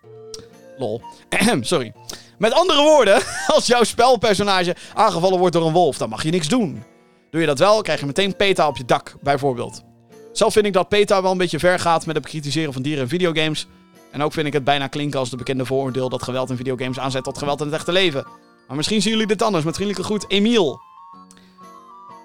Lol. 0.77 1.01
Sorry. 1.61 1.93
Met 2.37 2.53
andere 2.53 2.81
woorden, 2.81 3.21
als 3.55 3.67
jouw 3.67 3.83
spelpersonage 3.83 4.75
aangevallen 4.93 5.39
wordt 5.39 5.53
door 5.53 5.65
een 5.65 5.73
wolf, 5.73 5.97
dan 5.97 6.09
mag 6.09 6.23
je 6.23 6.31
niks 6.31 6.47
doen. 6.47 6.83
Doe 7.31 7.41
je 7.41 7.47
dat 7.47 7.59
wel, 7.59 7.81
krijg 7.81 7.99
je 7.99 8.05
meteen 8.05 8.35
PETA 8.35 8.67
op 8.67 8.77
je 8.77 8.85
dak, 8.85 9.15
bijvoorbeeld. 9.21 9.83
Zelf 10.31 10.53
vind 10.53 10.65
ik 10.65 10.73
dat 10.73 10.89
PETA 10.89 11.21
wel 11.21 11.31
een 11.31 11.37
beetje 11.37 11.59
ver 11.59 11.79
gaat 11.79 12.05
met 12.05 12.15
het 12.15 12.23
bekritiseren 12.23 12.73
van 12.73 12.81
dieren 12.81 13.03
in 13.03 13.09
videogames. 13.09 13.67
En 14.11 14.23
ook 14.23 14.33
vind 14.33 14.47
ik 14.47 14.53
het 14.53 14.63
bijna 14.63 14.87
klinken 14.87 15.19
als 15.19 15.29
de 15.29 15.37
bekende 15.37 15.65
vooroordeel 15.65 16.09
dat 16.09 16.23
geweld 16.23 16.49
in 16.49 16.55
videogames 16.55 16.99
aanzet 16.99 17.23
tot 17.23 17.37
geweld 17.37 17.59
in 17.59 17.65
het 17.65 17.75
echte 17.75 17.91
leven. 17.91 18.27
Maar 18.67 18.75
misschien 18.75 19.01
zien 19.01 19.11
jullie 19.11 19.27
dit 19.27 19.41
anders. 19.41 19.63
Met 19.63 19.75
vriendelijke 19.75 20.07
groet, 20.07 20.29
Emiel. 20.29 20.79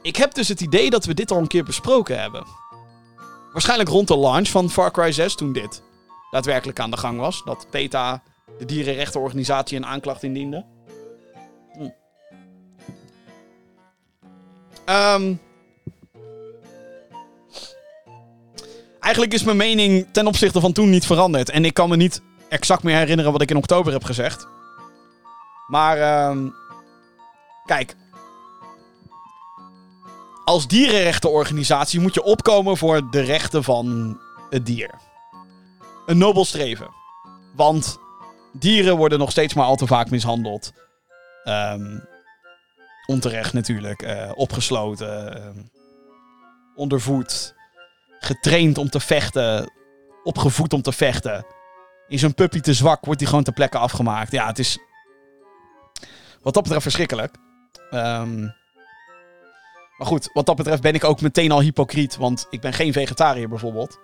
Ik 0.03 0.17
heb 0.17 0.35
dus 0.35 0.49
het 0.49 0.61
idee 0.61 0.91
dat 0.91 1.05
we 1.05 1.15
dit 1.15 1.31
al 1.31 1.39
een 1.39 1.47
keer 1.47 1.65
besproken 1.65 2.21
hebben. 2.21 2.45
Waarschijnlijk 3.53 3.91
rond 3.91 4.09
de 4.09 4.19
launch 4.19 4.49
van 4.49 4.71
Far 4.71 4.91
Cry 4.91 5.13
6, 5.13 5.35
toen 5.35 5.53
dit 5.53 5.83
daadwerkelijk 6.31 6.81
aan 6.81 6.91
de 6.91 6.97
gang 6.97 7.19
was. 7.19 7.43
Dat 7.45 7.67
PETA, 7.71 8.23
de 8.59 8.65
dierenrechtenorganisatie, 8.65 9.77
een 9.77 9.87
aanklacht 9.87 10.23
indiende. 10.23 10.65
Ehm. 14.87 15.35
Eigenlijk 19.01 19.35
is 19.35 19.43
mijn 19.43 19.57
mening 19.57 20.07
ten 20.13 20.27
opzichte 20.27 20.61
van 20.61 20.73
toen 20.73 20.91
niet 20.91 21.07
veranderd. 21.07 21.51
En 21.51 21.65
ik 21.65 21.75
kan 21.75 21.89
me 21.89 21.97
niet 21.97 22.23
exact 22.49 22.83
meer 22.83 22.97
herinneren 22.97 23.33
wat 23.33 23.43
ik 23.43 23.51
in 23.51 23.57
oktober 23.57 23.93
heb 23.93 24.05
gezegd. 24.05 24.47
Maar, 25.67 25.99
ehm 25.99 26.49
kijk. 27.65 27.97
Als 30.45 30.67
dierenrechtenorganisatie 30.67 32.01
moet 32.01 32.15
je 32.15 32.23
opkomen 32.23 32.77
voor 32.77 33.11
de 33.11 33.21
rechten 33.21 33.65
van 33.65 34.19
het 34.51 34.67
dier. 34.67 34.91
Een 36.07 36.19
nobel 36.19 36.45
streven. 36.45 36.89
Want 37.55 37.99
dieren 38.53 38.97
worden 38.97 39.19
nog 39.19 39.31
steeds 39.31 39.55
maar 39.55 39.67
al 39.67 39.77
te 39.77 39.87
vaak 39.87 40.11
mishandeld. 40.11 40.73
Ehm, 41.45 41.99
onterecht 43.07 43.53
natuurlijk. 43.53 44.03
eh, 44.03 44.31
opgesloten. 44.35 45.35
ehm, 45.37 45.59
ondervoed. 46.75 47.55
Getraind 48.19 48.79
om 48.79 48.91
te 48.91 49.01
vechten. 49.01 49.73
Opgevoed 50.23 50.73
om 50.73 50.83
te 50.83 50.93
vechten. 50.93 51.47
Is 52.09 52.23
een 52.23 52.35
puppy 52.35 52.61
te 52.61 52.75
zwak, 52.75 53.05
wordt 53.05 53.19
die 53.19 53.29
gewoon 53.29 53.45
ter 53.45 53.53
plekke 53.53 53.79
afgemaakt. 53.79 54.33
Ja, 54.33 54.47
het 54.47 54.59
is 54.59 54.79
wat 56.43 56.55
dat 56.55 56.63
betreft 56.63 56.83
verschrikkelijk. 56.83 57.35
Ehm, 57.91 58.41
maar 59.97 60.07
goed, 60.07 60.31
wat 60.33 60.47
dat 60.47 60.57
betreft 60.57 60.83
ben 60.83 60.95
ik 60.95 61.05
ook 61.05 61.21
meteen 61.21 61.51
al 61.51 61.61
hypocriet. 61.61 62.17
Want 62.17 62.47
ik 62.51 62.61
ben 62.61 62.73
geen 62.73 62.93
vegetariër 62.93 63.49
bijvoorbeeld. 63.49 63.99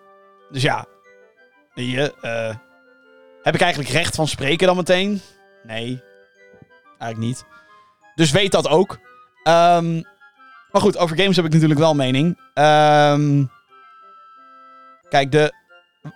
Dus 0.50 0.62
ja, 0.62 0.86
je, 1.74 2.14
eh, 2.20 2.56
heb 3.42 3.54
ik 3.54 3.60
eigenlijk 3.60 3.92
recht 3.92 4.14
van 4.14 4.28
spreken 4.28 4.66
dan 4.66 4.76
meteen? 4.76 5.20
Nee, 5.62 6.02
eigenlijk 6.98 7.18
niet. 7.18 7.44
Dus 8.14 8.30
weet 8.30 8.52
dat 8.52 8.68
ook. 8.68 8.98
Ehm, 9.42 10.02
maar 10.72 10.80
goed, 10.80 10.98
over 10.98 11.16
games 11.16 11.36
heb 11.36 11.44
ik 11.44 11.52
natuurlijk 11.52 11.80
wel 11.80 11.94
mening. 11.94 12.38
Ehm, 12.54 13.44
kijk, 15.08 15.32
de, 15.32 15.52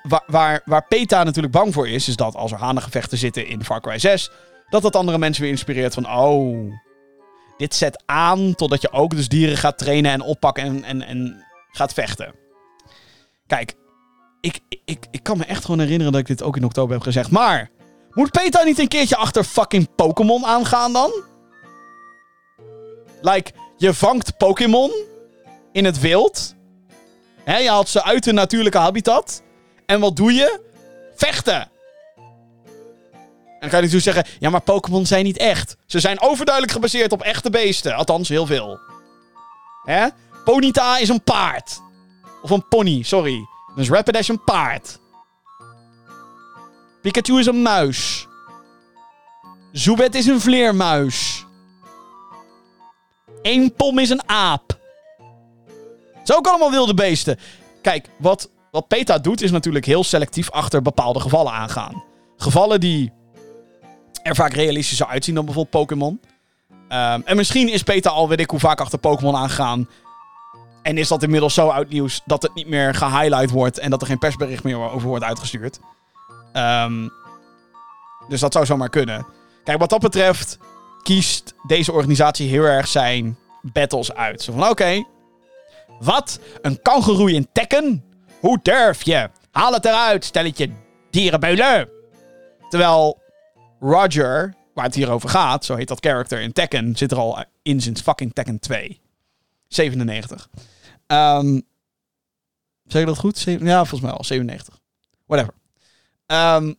waar, 0.02 0.22
waar, 0.26 0.62
waar 0.64 0.86
PETA 0.86 1.22
natuurlijk 1.22 1.54
bang 1.54 1.72
voor 1.72 1.88
is, 1.88 2.08
is 2.08 2.16
dat 2.16 2.34
als 2.34 2.52
er 2.52 2.58
hanengevechten 2.58 3.18
zitten 3.18 3.46
in 3.46 3.64
Far 3.64 3.80
Cry 3.80 3.98
6, 3.98 4.30
dat 4.68 4.82
dat 4.82 4.96
andere 4.96 5.18
mensen 5.18 5.42
weer 5.42 5.50
inspireert 5.50 5.94
van, 5.94 6.10
oh, 6.10 6.72
dit 7.56 7.74
zet 7.74 8.02
aan 8.06 8.54
totdat 8.54 8.82
je 8.82 8.92
ook 8.92 9.16
dus 9.16 9.28
dieren 9.28 9.56
gaat 9.56 9.78
trainen 9.78 10.12
en 10.12 10.20
oppakken 10.20 10.64
en, 10.64 10.84
en, 10.84 11.02
en 11.02 11.44
gaat 11.70 11.92
vechten. 11.92 12.34
Kijk, 13.46 13.74
ik, 14.40 14.60
ik, 14.84 15.06
ik 15.10 15.22
kan 15.22 15.38
me 15.38 15.44
echt 15.44 15.64
gewoon 15.64 15.80
herinneren 15.80 16.12
dat 16.12 16.20
ik 16.20 16.26
dit 16.26 16.42
ook 16.42 16.56
in 16.56 16.64
oktober 16.64 16.94
heb 16.94 17.02
gezegd. 17.02 17.30
Maar, 17.30 17.70
moet 18.10 18.30
PETA 18.30 18.62
niet 18.62 18.78
een 18.78 18.88
keertje 18.88 19.16
achter 19.16 19.44
fucking 19.44 19.94
Pokémon 19.94 20.44
aangaan 20.44 20.92
dan? 20.92 21.10
Like, 23.20 23.52
je 23.76 23.94
vangt 23.94 24.36
Pokémon 24.36 24.92
in 25.72 25.84
het 25.84 26.00
wild. 26.00 26.54
Hè, 27.44 27.56
je 27.56 27.68
haalt 27.68 27.88
ze 27.88 28.04
uit 28.04 28.24
hun 28.24 28.34
natuurlijke 28.34 28.78
habitat. 28.78 29.42
En 29.86 30.00
wat 30.00 30.16
doe 30.16 30.32
je? 30.32 30.60
Vechten! 31.14 31.60
En 33.56 33.62
dan 33.62 33.70
kan 33.70 33.88
je 33.88 33.96
natuurlijk 33.96 34.16
zeggen: 34.16 34.40
ja, 34.40 34.50
maar 34.50 34.60
Pokémon 34.60 35.06
zijn 35.06 35.24
niet 35.24 35.36
echt. 35.36 35.76
Ze 35.86 36.00
zijn 36.00 36.20
overduidelijk 36.20 36.72
gebaseerd 36.72 37.12
op 37.12 37.22
echte 37.22 37.50
beesten. 37.50 37.94
Althans, 37.94 38.28
heel 38.28 38.46
veel. 38.46 38.78
Hè? 39.84 40.06
Ponyta 40.44 40.98
is 40.98 41.08
een 41.08 41.22
paard. 41.22 41.80
Of 42.42 42.50
een 42.50 42.68
pony, 42.68 43.02
sorry. 43.02 43.46
Dus 43.74 43.88
Rapidash 43.88 44.28
een 44.28 44.44
paard. 44.44 44.98
Pikachu 47.02 47.38
is 47.38 47.46
een 47.46 47.62
muis. 47.62 48.26
Zubat 49.72 50.14
is 50.14 50.26
een 50.26 50.40
vleermuis. 50.40 51.45
Eén 53.46 53.74
pom 53.74 53.98
is 53.98 54.10
een 54.10 54.28
aap. 54.28 54.78
Zijn 56.22 56.38
ook 56.38 56.46
allemaal 56.46 56.70
wilde 56.70 56.94
beesten. 56.94 57.38
Kijk, 57.82 58.08
wat, 58.16 58.50
wat 58.70 58.88
PETA 58.88 59.18
doet 59.18 59.42
is 59.42 59.50
natuurlijk 59.50 59.84
heel 59.84 60.04
selectief 60.04 60.50
achter 60.50 60.82
bepaalde 60.82 61.20
gevallen 61.20 61.52
aangaan. 61.52 62.04
Gevallen 62.36 62.80
die 62.80 63.12
er 64.22 64.34
vaak 64.34 64.52
realistischer 64.52 65.06
uitzien 65.06 65.34
dan 65.34 65.44
bijvoorbeeld 65.44 65.74
Pokémon. 65.82 66.20
Ehm, 66.88 67.20
en 67.24 67.36
misschien 67.36 67.68
is 67.68 67.82
PETA 67.82 68.10
al 68.10 68.28
weet 68.28 68.40
ik 68.40 68.50
hoe 68.50 68.58
vaak 68.58 68.80
achter 68.80 68.98
Pokémon 68.98 69.36
aangaan. 69.36 69.88
En 70.82 70.98
is 70.98 71.08
dat 71.08 71.22
inmiddels 71.22 71.54
zo 71.54 71.68
oud 71.68 71.88
nieuws 71.88 72.22
dat 72.24 72.42
het 72.42 72.54
niet 72.54 72.68
meer 72.68 72.94
gehighlight 72.94 73.50
wordt 73.50 73.78
en 73.78 73.90
dat 73.90 74.00
er 74.00 74.06
geen 74.06 74.18
persbericht 74.18 74.64
meer 74.64 74.90
over 74.90 75.08
wordt 75.08 75.24
uitgestuurd. 75.24 75.78
Ehm, 76.52 77.08
dus 78.28 78.40
dat 78.40 78.52
zou 78.52 78.66
zomaar 78.66 78.90
kunnen. 78.90 79.26
Kijk, 79.64 79.78
wat 79.78 79.90
dat 79.90 80.00
betreft 80.00 80.58
kiest 81.06 81.54
deze 81.66 81.92
organisatie 81.92 82.48
heel 82.48 82.64
erg 82.64 82.88
zijn 82.88 83.38
battles 83.62 84.12
uit. 84.12 84.42
Zo 84.42 84.52
van, 84.52 84.68
oké, 84.68 85.04
wat? 85.98 86.40
Een 86.62 86.82
kangeroe 86.82 87.32
in 87.32 87.48
Tekken? 87.52 88.04
Hoe 88.40 88.58
durf 88.62 89.02
je? 89.02 89.30
Haal 89.50 89.72
het 89.72 89.84
eruit, 89.84 90.24
stelletje 90.24 90.70
dierenbeulen. 91.10 91.88
Terwijl 92.68 93.20
Roger, 93.80 94.54
waar 94.74 94.84
het 94.84 94.94
hier 94.94 95.10
over 95.10 95.28
gaat, 95.28 95.64
zo 95.64 95.74
heet 95.74 95.88
dat 95.88 96.04
character 96.04 96.40
in 96.40 96.52
Tekken, 96.52 96.96
zit 96.96 97.12
er 97.12 97.18
al 97.18 97.44
in 97.62 97.80
sinds 97.80 98.00
fucking 98.00 98.32
Tekken 98.34 98.58
2. 98.58 99.00
97. 99.68 100.48
Um, 101.06 101.62
zeg 102.84 103.00
ik 103.00 103.06
dat 103.06 103.18
goed? 103.18 103.40
Ja, 103.40 103.78
volgens 103.78 104.00
mij 104.00 104.10
al. 104.10 104.24
97. 104.24 104.78
Whatever. 105.26 105.54
Um, 106.26 106.76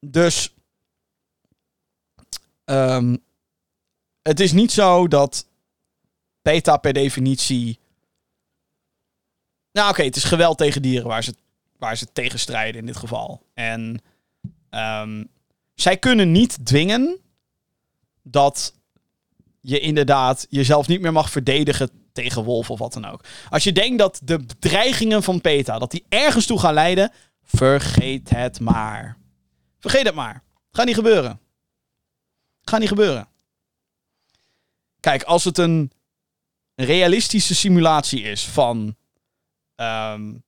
dus. 0.00 0.55
Um, 2.70 3.18
het 4.22 4.40
is 4.40 4.52
niet 4.52 4.72
zo 4.72 5.08
dat 5.08 5.46
PETA 6.42 6.76
per 6.76 6.92
definitie. 6.92 7.78
Nou, 9.72 9.90
oké, 9.90 10.02
het 10.02 10.16
is 10.16 10.24
geweld 10.24 10.58
tegen 10.58 10.82
dieren 10.82 11.08
waar 11.08 11.24
ze, 11.24 11.34
waar 11.78 11.96
ze 11.96 12.12
tegen 12.12 12.38
strijden 12.38 12.80
in 12.80 12.86
dit 12.86 12.96
geval. 12.96 13.42
En 13.54 14.02
um, 14.70 15.28
zij 15.74 15.96
kunnen 15.96 16.32
niet 16.32 16.66
dwingen 16.66 17.18
dat 18.22 18.74
je 19.60 19.80
inderdaad 19.80 20.46
jezelf 20.50 20.88
niet 20.88 21.00
meer 21.00 21.12
mag 21.12 21.30
verdedigen 21.30 21.90
tegen 22.12 22.44
wolven 22.44 22.72
of 22.72 22.78
wat 22.78 22.92
dan 22.92 23.04
ook. 23.04 23.24
Als 23.50 23.64
je 23.64 23.72
denkt 23.72 23.98
dat 23.98 24.20
de 24.24 24.38
bedreigingen 24.38 25.22
van 25.22 25.40
PETA, 25.40 25.78
dat 25.78 25.90
die 25.90 26.04
ergens 26.08 26.46
toe 26.46 26.58
gaan 26.58 26.74
leiden, 26.74 27.12
vergeet 27.42 28.30
het 28.30 28.60
maar. 28.60 29.16
Vergeet 29.78 30.06
het 30.06 30.14
maar. 30.14 30.42
Gaat 30.70 30.86
niet 30.86 30.94
gebeuren. 30.94 31.40
Gaat 32.70 32.80
niet 32.80 32.88
gebeuren. 32.88 33.28
Kijk, 35.00 35.22
als 35.22 35.44
het 35.44 35.58
een 35.58 35.92
realistische 36.74 37.54
simulatie 37.54 38.22
is 38.22 38.46
van, 38.46 38.96
um, 39.76 40.44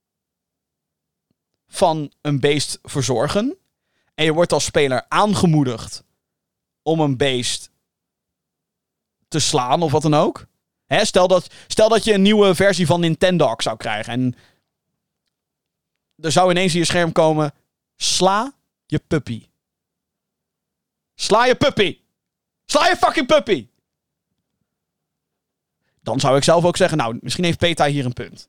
van 1.68 2.12
een 2.20 2.40
beest 2.40 2.78
verzorgen. 2.82 3.58
En 4.14 4.24
je 4.24 4.32
wordt 4.32 4.52
als 4.52 4.64
speler 4.64 5.04
aangemoedigd 5.08 6.04
om 6.82 7.00
een 7.00 7.16
beest 7.16 7.70
te 9.28 9.38
slaan 9.38 9.82
of 9.82 9.92
wat 9.92 10.02
dan 10.02 10.14
ook. 10.14 10.46
Hè, 10.86 11.04
stel, 11.04 11.28
dat, 11.28 11.54
stel 11.66 11.88
dat 11.88 12.04
je 12.04 12.12
een 12.12 12.22
nieuwe 12.22 12.54
versie 12.54 12.86
van 12.86 13.00
Nintendo 13.00 13.54
zou 13.56 13.76
krijgen. 13.76 14.12
En 14.12 14.34
er 16.16 16.32
zou 16.32 16.50
ineens 16.50 16.72
in 16.72 16.78
je 16.78 16.84
scherm 16.84 17.12
komen. 17.12 17.54
Sla 17.96 18.54
je 18.86 18.98
puppy. 18.98 19.48
Sla 21.14 21.44
je 21.44 21.54
puppy. 21.54 21.98
Sla 22.70 22.88
je 22.88 22.96
fucking 22.96 23.26
puppy. 23.26 23.68
Dan 26.00 26.20
zou 26.20 26.36
ik 26.36 26.44
zelf 26.44 26.64
ook 26.64 26.76
zeggen, 26.76 26.98
nou, 26.98 27.18
misschien 27.20 27.44
heeft 27.44 27.58
PETA 27.58 27.86
hier 27.86 28.04
een 28.04 28.12
punt. 28.12 28.48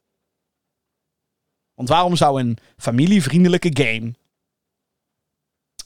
Want 1.74 1.90
waarom 1.90 2.16
zou 2.16 2.40
een 2.40 2.58
familievriendelijke 2.78 3.70
game 3.74 4.14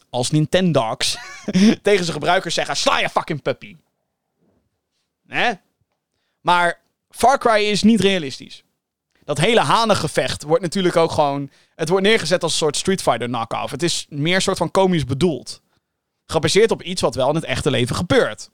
als 0.10 0.32
Nintendogs 0.32 1.18
tegen 1.82 2.04
zijn 2.04 2.14
gebruikers 2.14 2.54
zeggen: 2.54 2.76
sla 2.76 3.00
je 3.00 3.10
fucking 3.10 3.42
puppy? 3.42 3.76
Hè? 5.28 5.52
Maar 6.42 6.82
Far 7.10 7.38
Cry 7.38 7.64
is 7.64 7.84
niet 7.84 8.02
realistisch. 8.02 8.64
Dat 9.24 9.38
hele 9.38 9.62
hanengevecht 9.62 10.44
wordt 10.44 10.64
natuurlijk 10.64 10.96
ook 10.96 11.12
gewoon... 11.12 11.50
Het 11.76 11.90
wordt 11.90 12.06
neergezet 12.06 12.44
als 12.44 12.52
een 12.52 12.58
soort 12.58 12.78
Street 12.78 13.02
Fighter 13.02 13.28
knock-off. 13.28 13.72
Het 13.72 13.84
is 13.84 14.06
meer 14.10 14.36
een 14.36 14.42
soort 14.42 14.58
van 14.58 14.72
komisch 14.72 15.06
bedoeld. 15.06 15.63
Gebaseerd 16.34 16.72
op 16.72 16.82
iets 16.82 17.02
wat 17.02 17.16
wel 17.16 17.30
in 17.30 17.36
het 17.36 17.44
echte 17.44 17.72
leven 17.72 17.96
gebeurt. 17.96 18.50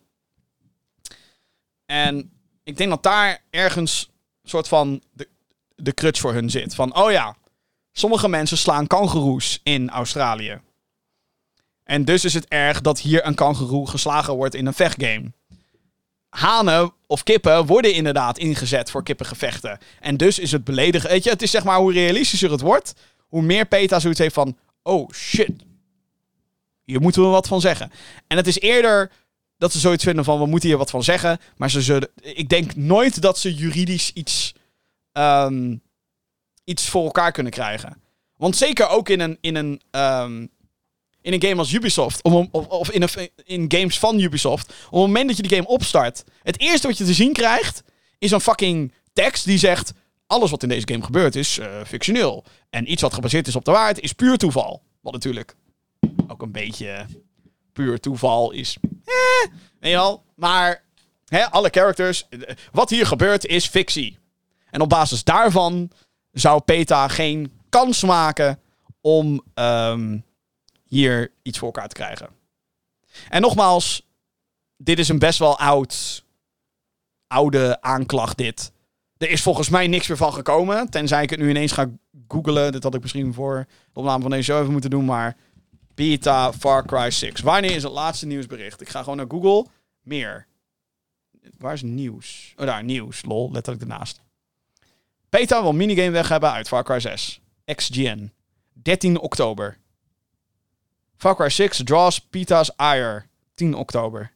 En 1.85 2.31
ik 2.63 2.77
denk 2.77 2.89
dat 2.89 3.03
daar 3.03 3.43
ergens 3.49 4.09
een 4.43 4.49
soort 4.49 4.67
van 4.67 5.01
de, 5.13 5.27
de 5.75 5.93
crutch 5.93 6.19
voor 6.19 6.33
hun 6.33 6.49
zit. 6.49 6.75
Van, 6.75 6.95
oh 6.95 7.11
ja, 7.11 7.35
sommige 7.91 8.29
mensen 8.29 8.57
slaan 8.57 8.87
kangeroes 8.87 9.59
in 9.63 9.89
Australië. 9.89 10.61
En 11.83 12.05
dus 12.05 12.25
is 12.25 12.33
het 12.33 12.47
erg 12.47 12.81
dat 12.81 12.99
hier 12.99 13.25
een 13.25 13.35
kangeroe 13.35 13.89
geslagen 13.89 14.33
wordt 14.33 14.55
in 14.55 14.65
een 14.65 14.73
vechtgame 14.73 15.31
hanen 16.29 16.93
of 17.07 17.23
kippen 17.23 17.65
worden 17.65 17.93
inderdaad 17.93 18.37
ingezet 18.37 18.91
voor 18.91 19.03
kippengevechten. 19.03 19.77
En 19.99 20.17
dus 20.17 20.39
is 20.39 20.51
het 20.51 20.63
beledigen. 20.63 21.09
Weet 21.09 21.23
je, 21.23 21.29
het 21.29 21.41
is 21.41 21.51
zeg 21.51 21.63
maar 21.63 21.77
hoe 21.77 21.93
realistischer 21.93 22.51
het 22.51 22.61
wordt, 22.61 22.93
hoe 23.27 23.41
meer 23.41 23.65
PETA 23.65 23.99
zoiets 23.99 24.19
heeft 24.19 24.33
van: 24.33 24.57
oh 24.81 25.11
shit. 25.11 25.67
Hier 26.89 27.01
moeten 27.01 27.21
we 27.21 27.27
wat 27.27 27.47
van 27.47 27.61
zeggen. 27.61 27.91
En 28.27 28.37
het 28.37 28.47
is 28.47 28.59
eerder 28.59 29.11
dat 29.57 29.71
ze 29.71 29.79
zoiets 29.79 30.03
vinden 30.03 30.23
van: 30.23 30.39
we 30.39 30.45
moeten 30.45 30.69
hier 30.69 30.77
wat 30.77 30.89
van 30.89 31.03
zeggen. 31.03 31.39
Maar 31.57 31.69
ze 31.69 31.81
zullen. 31.81 32.09
Ik 32.21 32.49
denk 32.49 32.75
nooit 32.75 33.21
dat 33.21 33.37
ze 33.37 33.53
juridisch 33.53 34.11
iets. 34.13 34.53
Ehm, 35.11 35.75
iets 36.63 36.89
voor 36.89 37.03
elkaar 37.03 37.31
kunnen 37.31 37.51
krijgen. 37.51 38.01
Want 38.35 38.55
zeker 38.55 38.87
ook 38.87 39.09
in 39.09 39.19
een. 39.19 39.37
In 39.41 39.55
een 39.55 39.81
ehm, 39.91 40.45
in 41.21 41.33
een 41.33 41.41
game 41.41 41.59
als 41.59 41.73
Ubisoft, 41.73 42.23
of, 42.23 42.47
of, 42.51 42.67
of 42.67 42.91
in, 42.91 43.01
een, 43.01 43.29
in 43.43 43.65
games 43.67 43.99
van 43.99 44.19
Ubisoft, 44.19 44.67
op 44.69 44.91
het 44.91 44.91
moment 44.91 45.27
dat 45.27 45.35
je 45.35 45.41
die 45.41 45.55
game 45.55 45.67
opstart, 45.67 46.23
het 46.43 46.59
eerste 46.59 46.87
wat 46.87 46.97
je 46.97 47.03
te 47.03 47.13
zien 47.13 47.33
krijgt, 47.33 47.83
is 48.17 48.31
een 48.31 48.41
fucking 48.41 48.93
tekst 49.13 49.45
die 49.45 49.57
zegt: 49.57 49.91
alles 50.27 50.51
wat 50.51 50.63
in 50.63 50.69
deze 50.69 50.87
game 50.87 51.03
gebeurt 51.03 51.35
is 51.35 51.57
uh, 51.57 51.65
fictioneel. 51.85 52.43
En 52.69 52.91
iets 52.91 53.01
wat 53.01 53.13
gebaseerd 53.13 53.47
is 53.47 53.55
op 53.55 53.65
de 53.65 53.71
waarheid 53.71 53.99
is 53.99 54.13
puur 54.13 54.37
toeval. 54.37 54.81
Wat 55.01 55.13
natuurlijk 55.13 55.55
ook 56.29 56.41
een 56.41 56.51
beetje 56.51 57.05
puur 57.73 57.99
toeval 57.99 58.51
is. 58.51 58.77
Eh, 59.05 59.51
weet 59.79 59.93
wel. 59.93 60.23
Maar 60.35 60.83
hè, 61.25 61.51
alle 61.51 61.69
characters, 61.69 62.27
eh, 62.29 62.55
wat 62.71 62.89
hier 62.89 63.05
gebeurt 63.05 63.45
is 63.45 63.67
fictie. 63.67 64.17
En 64.69 64.81
op 64.81 64.89
basis 64.89 65.23
daarvan 65.23 65.91
zou 66.31 66.61
PETA 66.61 67.07
geen 67.07 67.51
kans 67.69 68.03
maken 68.03 68.59
om 69.01 69.43
um, 69.55 70.23
hier 70.87 71.31
iets 71.41 71.57
voor 71.57 71.67
elkaar 71.67 71.87
te 71.87 71.95
krijgen. 71.95 72.29
En 73.29 73.41
nogmaals, 73.41 74.07
dit 74.77 74.99
is 74.99 75.09
een 75.09 75.19
best 75.19 75.39
wel 75.39 75.59
oud, 75.59 76.25
oude 77.27 77.81
aanklacht 77.81 78.37
dit. 78.37 78.71
Er 79.17 79.29
is 79.29 79.41
volgens 79.41 79.69
mij 79.69 79.87
niks 79.87 80.07
meer 80.07 80.17
van 80.17 80.33
gekomen. 80.33 80.89
Tenzij 80.89 81.23
ik 81.23 81.29
het 81.29 81.39
nu 81.39 81.49
ineens 81.49 81.71
ga 81.71 81.89
googlen. 82.27 82.71
Dit 82.71 82.83
had 82.83 82.95
ik 82.95 83.01
misschien 83.01 83.33
voor 83.33 83.65
de 83.93 83.99
opname 83.99 84.21
van 84.21 84.31
deze 84.31 84.43
show 84.43 84.59
even 84.59 84.71
moeten 84.71 84.89
doen. 84.89 85.05
Maar 85.05 85.35
Beta 85.99 86.53
Far 86.53 86.85
Cry 86.85 87.11
6. 87.11 87.41
Wanneer 87.41 87.75
is 87.75 87.83
het 87.83 87.91
laatste 87.91 88.25
nieuwsbericht? 88.25 88.81
Ik 88.81 88.89
ga 88.89 88.99
gewoon 88.99 89.17
naar 89.17 89.29
Google. 89.29 89.65
Meer. 90.01 90.47
Waar 91.57 91.73
is 91.73 91.81
nieuws? 91.81 92.53
Oh, 92.57 92.65
daar, 92.65 92.83
nieuws. 92.83 93.25
Lol, 93.25 93.51
letterlijk 93.51 93.83
ernaast. 93.83 94.21
Beta 95.29 95.61
wil 95.61 95.73
minigame 95.73 96.09
weg 96.09 96.27
hebben 96.29 96.51
uit 96.51 96.67
Far 96.67 96.83
Cry 96.83 96.99
6. 96.99 97.41
XGN. 97.65 98.31
13 98.73 99.19
oktober. 99.19 99.77
Far 101.17 101.35
Cry 101.35 101.49
6 101.49 101.81
draws 101.83 102.19
Pita's 102.19 102.71
Ire. 102.77 103.25
10 103.53 103.73
oktober. 103.73 104.31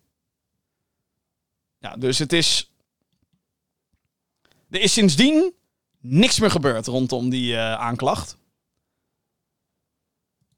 Ja, 1.77 1.95
dus 1.95 2.19
het 2.19 2.33
is... 2.33 2.73
Er 4.69 4.81
is 4.81 4.93
sindsdien 4.93 5.53
niks 5.99 6.39
meer 6.39 6.51
gebeurd 6.51 6.87
rondom 6.87 7.29
die 7.29 7.53
uh, 7.53 7.73
aanklacht. 7.73 8.37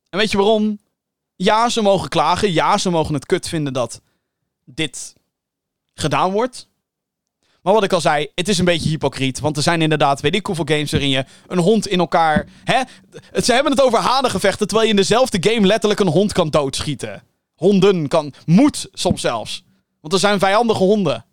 En 0.09 0.19
weet 0.19 0.31
je 0.31 0.37
waarom? 0.37 0.79
Ja, 1.35 1.69
ze 1.69 1.81
mogen 1.81 2.09
klagen. 2.09 2.53
Ja, 2.53 2.77
ze 2.77 2.89
mogen 2.89 3.13
het 3.13 3.25
kut 3.25 3.47
vinden 3.47 3.73
dat 3.73 4.01
dit 4.65 5.15
gedaan 5.93 6.31
wordt. 6.31 6.67
Maar 7.61 7.73
wat 7.73 7.83
ik 7.83 7.93
al 7.93 8.01
zei, 8.01 8.27
het 8.35 8.47
is 8.47 8.57
een 8.57 8.65
beetje 8.65 8.89
hypocriet. 8.89 9.39
Want 9.39 9.57
er 9.57 9.63
zijn 9.63 9.81
inderdaad, 9.81 10.21
weet 10.21 10.35
ik 10.35 10.45
hoeveel 10.45 10.65
games 10.65 10.91
waarin 10.91 11.09
je 11.09 11.25
een 11.47 11.57
hond 11.57 11.87
in 11.87 11.99
elkaar. 11.99 12.47
Hè? 12.63 12.81
Ze 13.41 13.53
hebben 13.53 13.71
het 13.71 13.81
over 13.81 13.99
hanengevechten, 13.99 14.67
terwijl 14.67 14.87
je 14.87 14.93
in 14.93 15.01
dezelfde 15.01 15.51
game 15.51 15.67
letterlijk 15.67 15.99
een 15.99 16.07
hond 16.07 16.33
kan 16.33 16.49
doodschieten. 16.49 17.23
Honden 17.55 18.07
kan. 18.07 18.33
Moet 18.45 18.87
soms 18.91 19.21
zelfs. 19.21 19.63
Want 20.01 20.13
er 20.13 20.19
zijn 20.19 20.39
vijandige 20.39 20.83
honden. 20.83 21.25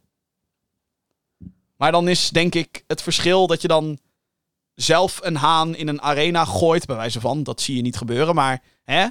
Maar 1.77 1.93
dan 1.93 2.09
is 2.09 2.31
denk 2.31 2.55
ik 2.55 2.85
het 2.87 3.03
verschil 3.03 3.47
dat 3.47 3.63
je 3.63 3.69
dan 3.69 3.99
zelf 4.75 5.19
een 5.23 5.37
haan 5.37 5.75
in 5.75 5.89
een 5.89 6.03
arena 6.03 6.45
gooit. 6.45 6.87
Bij 6.87 6.97
wijze 6.97 7.21
van, 7.21 7.43
dat 7.43 7.61
zie 7.61 7.77
je 7.77 7.83
niet 7.83 7.97
gebeuren. 7.97 8.35
Maar 8.35 8.63
hè? 8.85 9.07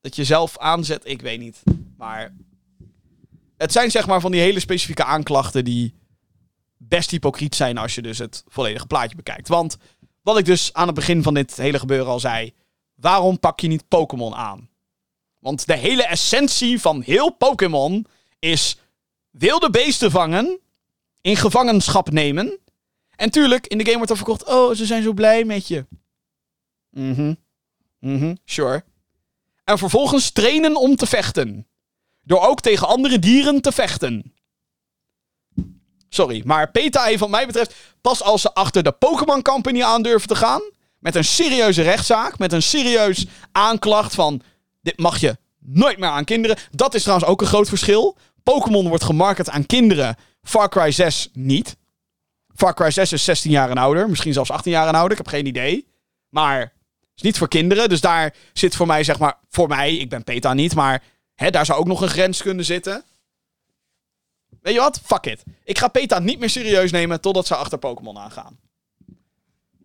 Dat 0.00 0.16
je 0.16 0.24
zelf 0.24 0.58
aanzet, 0.58 1.06
ik 1.06 1.22
weet 1.22 1.38
niet. 1.38 1.62
Maar 1.96 2.34
het 3.56 3.72
zijn 3.72 3.90
zeg 3.90 4.06
maar 4.06 4.20
van 4.20 4.30
die 4.30 4.40
hele 4.40 4.60
specifieke 4.60 5.04
aanklachten 5.04 5.64
die 5.64 5.94
best 6.76 7.10
hypocriet 7.10 7.54
zijn 7.54 7.78
als 7.78 7.94
je 7.94 8.02
dus 8.02 8.18
het 8.18 8.44
volledige 8.48 8.86
plaatje 8.86 9.16
bekijkt. 9.16 9.48
Want 9.48 9.76
wat 10.22 10.38
ik 10.38 10.44
dus 10.44 10.72
aan 10.72 10.86
het 10.86 10.94
begin 10.94 11.22
van 11.22 11.34
dit 11.34 11.56
hele 11.56 11.78
gebeuren 11.78 12.06
al 12.06 12.20
zei, 12.20 12.54
waarom 12.94 13.38
pak 13.38 13.60
je 13.60 13.68
niet 13.68 13.88
Pokémon 13.88 14.34
aan? 14.34 14.68
Want 15.38 15.66
de 15.66 15.76
hele 15.76 16.02
essentie 16.06 16.80
van 16.80 17.02
heel 17.02 17.30
Pokémon 17.30 18.06
is 18.38 18.78
wilde 19.30 19.70
beesten 19.70 20.10
vangen, 20.10 20.60
in 21.20 21.36
gevangenschap 21.36 22.10
nemen. 22.10 22.58
En 23.16 23.30
tuurlijk, 23.30 23.66
in 23.66 23.78
de 23.78 23.84
game 23.84 23.96
wordt 23.96 24.10
er 24.10 24.16
verkocht, 24.16 24.44
oh, 24.44 24.74
ze 24.74 24.86
zijn 24.86 25.02
zo 25.02 25.12
blij 25.12 25.44
met 25.44 25.68
je. 25.68 25.86
Mhm. 26.90 27.34
Mhm, 27.98 28.34
sure. 28.44 28.84
En 29.70 29.78
vervolgens 29.78 30.30
trainen 30.30 30.76
om 30.76 30.96
te 30.96 31.06
vechten. 31.06 31.66
Door 32.22 32.40
ook 32.40 32.60
tegen 32.60 32.86
andere 32.88 33.18
dieren 33.18 33.60
te 33.60 33.72
vechten. 33.72 34.34
Sorry, 36.08 36.42
maar 36.44 36.70
PETA 36.70 37.04
heeft 37.04 37.20
wat 37.20 37.28
mij 37.28 37.46
betreft 37.46 37.74
pas 38.00 38.22
als 38.22 38.40
ze 38.40 38.54
achter 38.54 38.82
de 38.82 38.92
Pokémon 38.92 39.42
Company 39.42 39.82
aandurven 39.82 40.28
te 40.28 40.34
gaan. 40.34 40.62
Met 40.98 41.14
een 41.14 41.24
serieuze 41.24 41.82
rechtszaak. 41.82 42.38
Met 42.38 42.52
een 42.52 42.62
serieus 42.62 43.26
aanklacht 43.52 44.14
van... 44.14 44.42
Dit 44.82 44.98
mag 44.98 45.20
je 45.20 45.36
nooit 45.58 45.98
meer 45.98 46.08
aan 46.08 46.24
kinderen. 46.24 46.56
Dat 46.70 46.94
is 46.94 47.02
trouwens 47.02 47.28
ook 47.28 47.40
een 47.40 47.46
groot 47.46 47.68
verschil. 47.68 48.16
Pokémon 48.42 48.88
wordt 48.88 49.04
gemarket 49.04 49.50
aan 49.50 49.66
kinderen. 49.66 50.16
Far 50.42 50.68
Cry 50.68 50.90
6 50.90 51.28
niet. 51.32 51.76
Far 52.54 52.74
Cry 52.74 52.90
6 52.90 53.12
is 53.12 53.24
16 53.24 53.50
jaar 53.50 53.70
en 53.70 53.78
ouder. 53.78 54.08
Misschien 54.08 54.32
zelfs 54.32 54.50
18 54.50 54.72
jaar 54.72 54.88
en 54.88 54.94
ouder. 54.94 55.10
Ik 55.10 55.24
heb 55.24 55.28
geen 55.28 55.46
idee. 55.46 55.88
Maar 56.28 56.72
niet 57.22 57.38
voor 57.38 57.48
kinderen. 57.48 57.88
Dus 57.88 58.00
daar 58.00 58.34
zit 58.52 58.76
voor 58.76 58.86
mij, 58.86 59.04
zeg 59.04 59.18
maar... 59.18 59.38
Voor 59.48 59.68
mij, 59.68 59.96
ik 59.96 60.08
ben 60.08 60.24
PETA 60.24 60.54
niet, 60.54 60.74
maar... 60.74 61.02
Hè, 61.34 61.50
daar 61.50 61.66
zou 61.66 61.78
ook 61.78 61.86
nog 61.86 62.00
een 62.00 62.08
grens 62.08 62.42
kunnen 62.42 62.64
zitten. 62.64 63.04
Weet 64.62 64.74
je 64.74 64.80
wat? 64.80 65.00
Fuck 65.04 65.26
it. 65.26 65.42
Ik 65.64 65.78
ga 65.78 65.88
PETA 65.88 66.18
niet 66.18 66.38
meer 66.38 66.50
serieus 66.50 66.90
nemen 66.90 67.20
totdat 67.20 67.46
ze 67.46 67.54
achter 67.54 67.78
Pokémon 67.78 68.18
aangaan. 68.18 68.58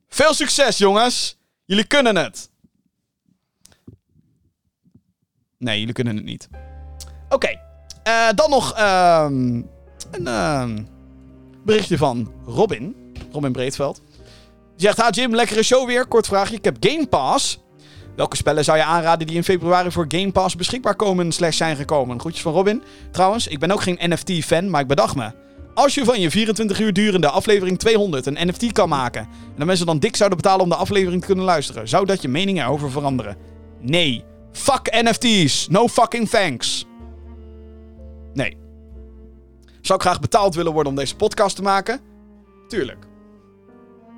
Veel 0.08 0.34
succes, 0.34 0.78
jongens. 0.78 1.38
Jullie 1.66 1.86
kunnen 1.86 2.16
het. 2.16 2.50
Nee, 5.58 5.80
jullie 5.80 5.94
kunnen 5.94 6.16
het 6.16 6.26
niet. 6.26 6.50
Oké. 7.30 7.60
eh, 8.04 8.30
dan 8.36 8.50
nog 8.50 8.74
ehm, 8.74 9.62
een 10.12 10.28
ehm, 10.28 10.84
berichtje 11.64 11.98
van 11.98 12.34
Robin. 12.46 13.14
Robin 13.32 13.52
Breedveld. 13.52 14.02
Zegt, 14.76 14.98
ha 14.98 15.10
Jim, 15.10 15.36
lekkere 15.36 15.64
show 15.64 15.88
weer. 15.88 16.06
Kort 16.06 16.28
vraagje. 16.28 16.56
Ik 16.56 16.64
heb 16.64 16.78
Game 16.80 17.08
Pass. 17.08 17.64
Welke 18.16 18.36
spellen 18.36 18.64
zou 18.64 18.78
je 18.78 18.84
aanraden 18.84 19.28
die 19.28 19.36
in 19.36 19.44
februari 19.44 19.92
voor 19.92 20.06
Game 20.08 20.32
Pass 20.32 20.56
beschikbaar 20.56 20.96
komen 20.96 21.32
slash 21.32 21.58
zijn 21.58 21.76
gekomen? 21.76 22.20
Groetjes 22.20 22.42
van 22.42 22.54
Robin. 22.54 22.84
Trouwens, 23.12 23.48
ik 23.48 23.60
ben 23.60 23.72
ook 23.72 23.82
geen 23.82 24.00
NFT-fan, 24.00 24.70
maar 24.70 24.82
ik 24.82 24.88
bedacht 24.88 25.16
me. 25.16 25.32
Als 25.74 25.94
je 25.94 26.06
van 26.06 26.20
je 26.20 26.30
24 26.32 26.80
uur 26.80 26.94
durende 26.94 27.30
aflevering 27.30 27.80
200 27.80 28.26
een 28.26 28.48
NFT 28.48 28.72
kan 28.72 28.90
maken... 28.90 29.22
en 29.22 29.56
de 29.58 29.66
mensen 29.66 29.86
dan 29.86 30.00
dik 30.00 30.16
zouden 30.16 30.38
betalen 30.38 30.64
om 30.64 30.70
de 30.70 30.76
aflevering 30.76 31.22
te 31.22 31.28
kunnen 31.28 31.46
luisteren... 31.46 31.88
zou 31.88 32.06
dat 32.06 32.22
je 32.22 32.28
mening 32.28 32.62
erover 32.62 32.92
veranderen? 32.92 33.38
Nee. 33.82 34.24
Fuck 34.52 35.02
NFT's. 35.04 35.68
No 35.68 35.88
fucking 35.88 36.30
thanks. 36.30 36.86
Nee. 38.34 38.58
Zou 39.82 40.00
ik 40.00 40.06
graag 40.06 40.20
betaald 40.20 40.56
willen 40.56 40.74
worden 40.74 40.92
om 40.92 40.98
deze 40.98 41.16
podcast 41.16 41.56
te 41.56 41.62
maken? 41.62 42.00
Tuurlijk. 42.68 43.06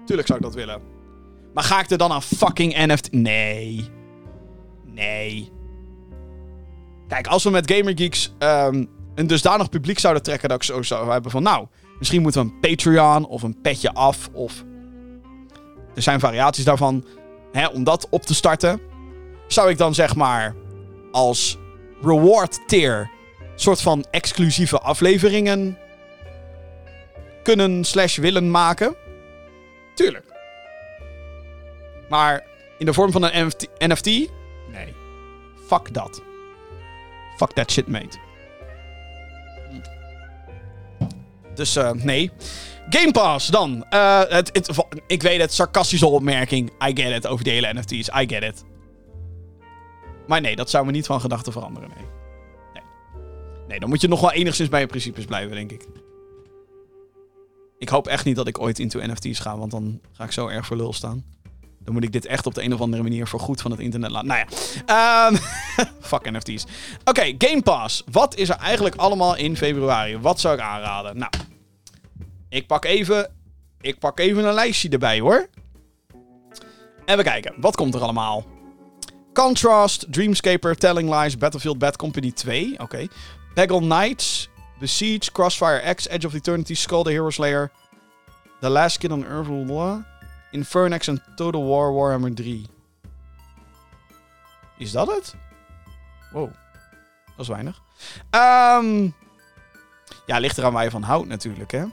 Tuurlijk 0.07 0.27
zou 0.27 0.39
ik 0.39 0.45
dat 0.45 0.55
willen. 0.55 0.81
Maar 1.53 1.63
ga 1.63 1.79
ik 1.79 1.89
er 1.89 1.97
dan 1.97 2.11
aan 2.11 2.23
fucking 2.23 2.85
NFT... 2.85 3.11
Nee. 3.11 3.89
Nee. 4.85 5.51
Kijk, 7.07 7.27
als 7.27 7.43
we 7.43 7.49
met 7.49 7.71
Gamergeeks 7.71 8.33
ehm, 8.37 8.85
een 9.15 9.27
dusdanig 9.27 9.69
publiek 9.69 9.99
zouden 9.99 10.23
trekken... 10.23 10.49
dat 10.49 10.57
ik 10.57 10.63
zo 10.63 10.81
zou 10.81 11.11
hebben 11.11 11.31
van... 11.31 11.43
Nou, 11.43 11.67
misschien 11.99 12.21
moeten 12.21 12.41
we 12.41 12.47
een 12.47 12.59
Patreon 12.59 13.27
of 13.27 13.43
een 13.43 13.61
petje 13.61 13.93
af 13.93 14.29
of... 14.33 14.63
Er 15.95 16.01
zijn 16.01 16.19
variaties 16.19 16.63
daarvan. 16.63 17.05
Hè, 17.51 17.67
om 17.67 17.83
dat 17.83 18.07
op 18.09 18.21
te 18.21 18.35
starten. 18.35 18.81
Zou 19.47 19.69
ik 19.69 19.77
dan 19.77 19.93
zeg 19.93 20.15
maar 20.15 20.55
als 21.11 21.57
reward 22.01 22.67
tier... 22.67 23.09
soort 23.55 23.81
van 23.81 24.05
exclusieve 24.11 24.79
afleveringen... 24.79 25.77
kunnen 27.43 27.83
slash 27.83 28.17
willen 28.17 28.51
maken? 28.51 28.95
Tuurlijk. 29.97 30.25
Maar 32.09 32.45
in 32.77 32.85
de 32.85 32.93
vorm 32.93 33.11
van 33.11 33.23
een 33.23 33.45
NFT? 33.45 33.67
NFT? 33.77 34.05
Nee. 34.05 34.93
Fuck 35.67 35.93
dat. 35.93 36.21
Fuck 37.37 37.51
that 37.51 37.71
shit, 37.71 37.87
mate. 37.87 38.17
Dus 41.55 41.75
eh, 41.75 41.91
nee. 41.91 42.31
Game 42.89 43.11
Pass 43.11 43.47
dan. 43.47 43.85
Eh, 43.89 44.21
het, 44.27 44.49
het, 44.53 44.85
ik 45.07 45.21
weet 45.21 45.41
het, 45.41 45.53
sarcastische 45.53 46.07
opmerking. 46.07 46.71
I 46.87 47.01
get 47.01 47.15
it 47.15 47.27
over 47.27 47.43
de 47.43 47.49
hele 47.49 47.73
NFT's. 47.73 48.09
I 48.21 48.27
get 48.27 48.43
it. 48.43 48.63
Maar 50.27 50.41
nee, 50.41 50.55
dat 50.55 50.69
zou 50.69 50.85
me 50.85 50.91
niet 50.91 51.05
van 51.05 51.21
gedachten 51.21 51.51
veranderen. 51.51 51.89
Nee. 51.89 52.05
nee. 52.73 52.83
Nee, 53.67 53.79
dan 53.79 53.89
moet 53.89 54.01
je 54.01 54.07
nog 54.07 54.21
wel 54.21 54.31
enigszins 54.31 54.69
bij 54.69 54.79
je 54.79 54.87
principes 54.87 55.25
blijven, 55.25 55.55
denk 55.55 55.71
ik. 55.71 55.87
Ik 57.77 57.89
hoop 57.89 58.07
echt 58.07 58.25
niet 58.25 58.35
dat 58.35 58.47
ik 58.47 58.59
ooit 58.59 58.79
into 58.79 58.99
NFT's 58.99 59.39
ga, 59.39 59.57
want 59.57 59.71
dan 59.71 59.99
ga 60.11 60.23
ik 60.23 60.31
zo 60.31 60.47
erg 60.47 60.65
voor 60.65 60.77
lul 60.77 60.93
staan. 60.93 61.23
Dan 61.79 61.93
moet 61.93 62.03
ik 62.03 62.11
dit 62.11 62.25
echt 62.25 62.45
op 62.45 62.53
de 62.53 62.63
een 62.63 62.73
of 62.73 62.81
andere 62.81 63.03
manier 63.03 63.27
voor 63.27 63.39
goed 63.39 63.61
van 63.61 63.71
het 63.71 63.79
internet 63.79 64.11
laten. 64.11 64.27
Nou 64.27 64.45
ja. 64.85 65.27
Um, 65.27 65.37
fuck 66.09 66.31
NFT's. 66.31 66.65
Oké, 67.03 67.33
Game 67.37 67.61
Pass. 67.61 68.03
Wat 68.11 68.35
is 68.35 68.49
er 68.49 68.55
eigenlijk 68.55 68.95
allemaal 68.95 69.35
in 69.35 69.57
februari? 69.57 70.17
Wat 70.17 70.39
zou 70.39 70.55
ik 70.55 70.61
aanraden? 70.61 71.17
Nou. 71.17 71.31
Ik 72.49 72.67
pak 72.67 72.85
even. 72.85 73.31
Ik 73.81 73.99
pak 73.99 74.19
even 74.19 74.45
een 74.45 74.53
lijstje 74.53 74.89
erbij 74.89 75.19
hoor. 75.19 75.49
En 77.05 77.17
we 77.17 77.23
kijken. 77.23 77.53
Wat 77.57 77.75
komt 77.75 77.95
er 77.95 78.01
allemaal? 78.01 78.45
Contrast, 79.33 80.05
Dreamscaper, 80.09 80.75
Telling 80.75 81.21
Lies, 81.21 81.37
Battlefield 81.37 81.77
Bad 81.77 81.95
Company 81.95 82.31
2. 82.31 82.73
Oké. 82.73 82.83
Okay. 82.83 83.09
Peggle 83.53 83.79
Knights, 83.79 84.49
Besiege, 84.79 85.31
Crossfire 85.31 85.93
X, 85.95 86.07
Edge 86.07 86.25
of 86.25 86.33
Eternity, 86.33 86.75
Skull 86.75 87.03
the 87.03 87.09
Hero 87.09 87.29
Slayer. 87.29 87.71
The 88.61 88.69
Last 88.69 88.97
Kid 88.99 89.11
on 89.11 89.25
Earth. 89.25 90.05
Infernax 90.51 91.07
en 91.07 91.23
Total 91.35 91.63
War 91.63 91.93
Warhammer 91.93 92.33
3. 92.33 92.65
Is 94.77 94.91
dat 94.91 95.07
het? 95.07 95.35
Wow. 96.31 96.51
Dat 97.35 97.45
is 97.45 97.47
weinig. 97.47 97.81
Um, 98.31 99.15
ja, 100.25 100.37
ligt 100.37 100.57
eraan 100.57 100.73
waar 100.73 100.83
je 100.83 100.89
van 100.89 101.03
houdt 101.03 101.27
natuurlijk, 101.27 101.71
hè. 101.71 101.85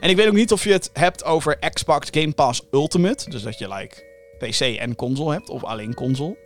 En 0.00 0.10
ik 0.10 0.16
weet 0.16 0.26
ook 0.26 0.34
niet 0.34 0.52
of 0.52 0.64
je 0.64 0.72
het 0.72 0.90
hebt 0.92 1.24
over 1.24 1.58
Xbox 1.70 2.08
Game 2.10 2.32
Pass 2.32 2.62
Ultimate. 2.70 3.30
Dus 3.30 3.42
dat 3.42 3.58
je 3.58 3.68
like 3.68 4.04
PC 4.38 4.60
en 4.60 4.94
console 4.96 5.32
hebt. 5.32 5.48
Of 5.48 5.64
alleen 5.64 5.94
console. 5.94 6.36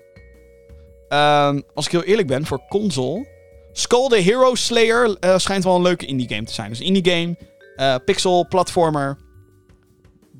Um, 1.08 1.62
als 1.74 1.86
ik 1.86 1.92
heel 1.92 2.02
eerlijk 2.02 2.28
ben, 2.28 2.46
voor 2.46 2.62
console... 2.68 3.36
Skull 3.78 4.08
the 4.08 4.16
Hero 4.16 4.54
Slayer 4.54 5.16
uh, 5.20 5.38
schijnt 5.38 5.64
wel 5.64 5.76
een 5.76 5.82
leuke 5.82 6.06
indie 6.06 6.28
game 6.28 6.44
te 6.44 6.52
zijn. 6.52 6.68
Dus 6.68 6.80
indie 6.80 7.12
game, 7.12 7.36
uh, 7.76 7.94
pixel, 8.04 8.48
platformer 8.48 9.16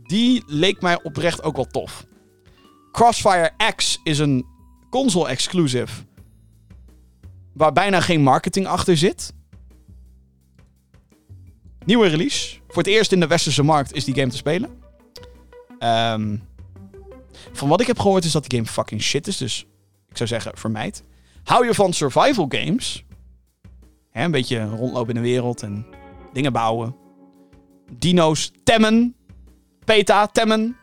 die 0.02 0.43
leek 0.47 0.81
mij 0.81 1.02
oprecht 1.02 1.43
ook 1.43 1.56
wel 1.56 1.66
tof. 1.66 2.06
Crossfire 2.93 3.51
X 3.77 4.01
is 4.02 4.19
een 4.19 4.47
console 4.90 5.28
exclusive. 5.28 6.05
Waar 7.55 7.73
bijna 7.73 8.01
geen 8.01 8.23
marketing 8.23 8.66
achter 8.66 8.97
zit. 8.97 9.32
Nieuwe 11.85 12.06
release. 12.06 12.59
Voor 12.69 12.82
het 12.82 12.93
eerst 12.93 13.12
in 13.12 13.20
de 13.20 13.27
westerse 13.27 13.62
markt 13.62 13.93
is 13.93 14.05
die 14.05 14.15
game 14.15 14.28
te 14.28 14.36
spelen. 14.36 14.70
Um, 15.81 16.43
van 17.52 17.69
wat 17.69 17.81
ik 17.81 17.86
heb 17.86 17.98
gehoord 17.98 18.24
is 18.24 18.32
dat 18.32 18.47
die 18.47 18.59
game 18.59 18.70
fucking 18.70 19.02
shit 19.02 19.27
is. 19.27 19.36
Dus 19.36 19.66
ik 20.09 20.16
zou 20.16 20.28
zeggen, 20.28 20.52
vermijd. 20.55 21.02
Hou 21.44 21.66
je 21.66 21.74
van 21.74 21.93
survival 21.93 22.47
games? 22.48 23.06
Een 24.12 24.30
beetje 24.30 24.64
rondlopen 24.64 25.14
in 25.14 25.22
de 25.22 25.28
wereld 25.28 25.62
en 25.62 25.86
dingen 26.32 26.52
bouwen. 26.52 26.97
Dino's 27.90 28.52
temmen. 28.64 29.16
PETA, 29.85 30.26
temmen. 30.26 30.76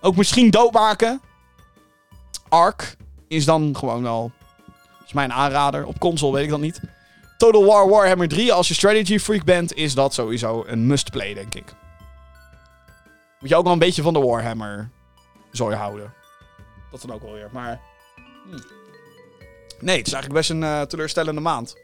Ook 0.00 0.16
misschien 0.16 0.50
doodmaken. 0.50 1.20
Ark 2.48 2.96
is 3.28 3.44
dan 3.44 3.76
gewoon 3.76 4.02
wel... 4.02 4.32
is 5.06 5.12
mijn 5.12 5.32
aanrader. 5.32 5.86
Op 5.86 5.98
console 5.98 6.32
weet 6.32 6.44
ik 6.44 6.50
dat 6.50 6.60
niet. 6.60 6.80
Total 7.38 7.64
War 7.64 7.88
Warhammer 7.88 8.28
3, 8.28 8.52
als 8.52 8.68
je 8.68 8.74
strategy 8.74 9.18
freak 9.18 9.44
bent, 9.44 9.74
is 9.74 9.94
dat 9.94 10.14
sowieso 10.14 10.64
een 10.66 10.86
must-play, 10.86 11.34
denk 11.34 11.54
ik. 11.54 11.74
Moet 13.40 13.48
je 13.48 13.56
ook 13.56 13.64
wel 13.64 13.72
een 13.72 13.78
beetje 13.78 14.02
van 14.02 14.12
de 14.12 14.20
Warhammer 14.20 14.90
zooi 15.52 15.76
houden. 15.76 16.12
Dat 16.90 17.00
dan 17.00 17.12
ook 17.12 17.22
wel 17.22 17.32
weer. 17.32 17.48
Maar. 17.52 17.80
hm. 18.44 18.58
Nee, 19.80 19.96
het 19.98 20.06
is 20.06 20.12
eigenlijk 20.12 20.32
best 20.32 20.50
een 20.50 20.62
eh, 20.62 20.82
teleurstellende 20.82 21.40
maand. 21.40 21.76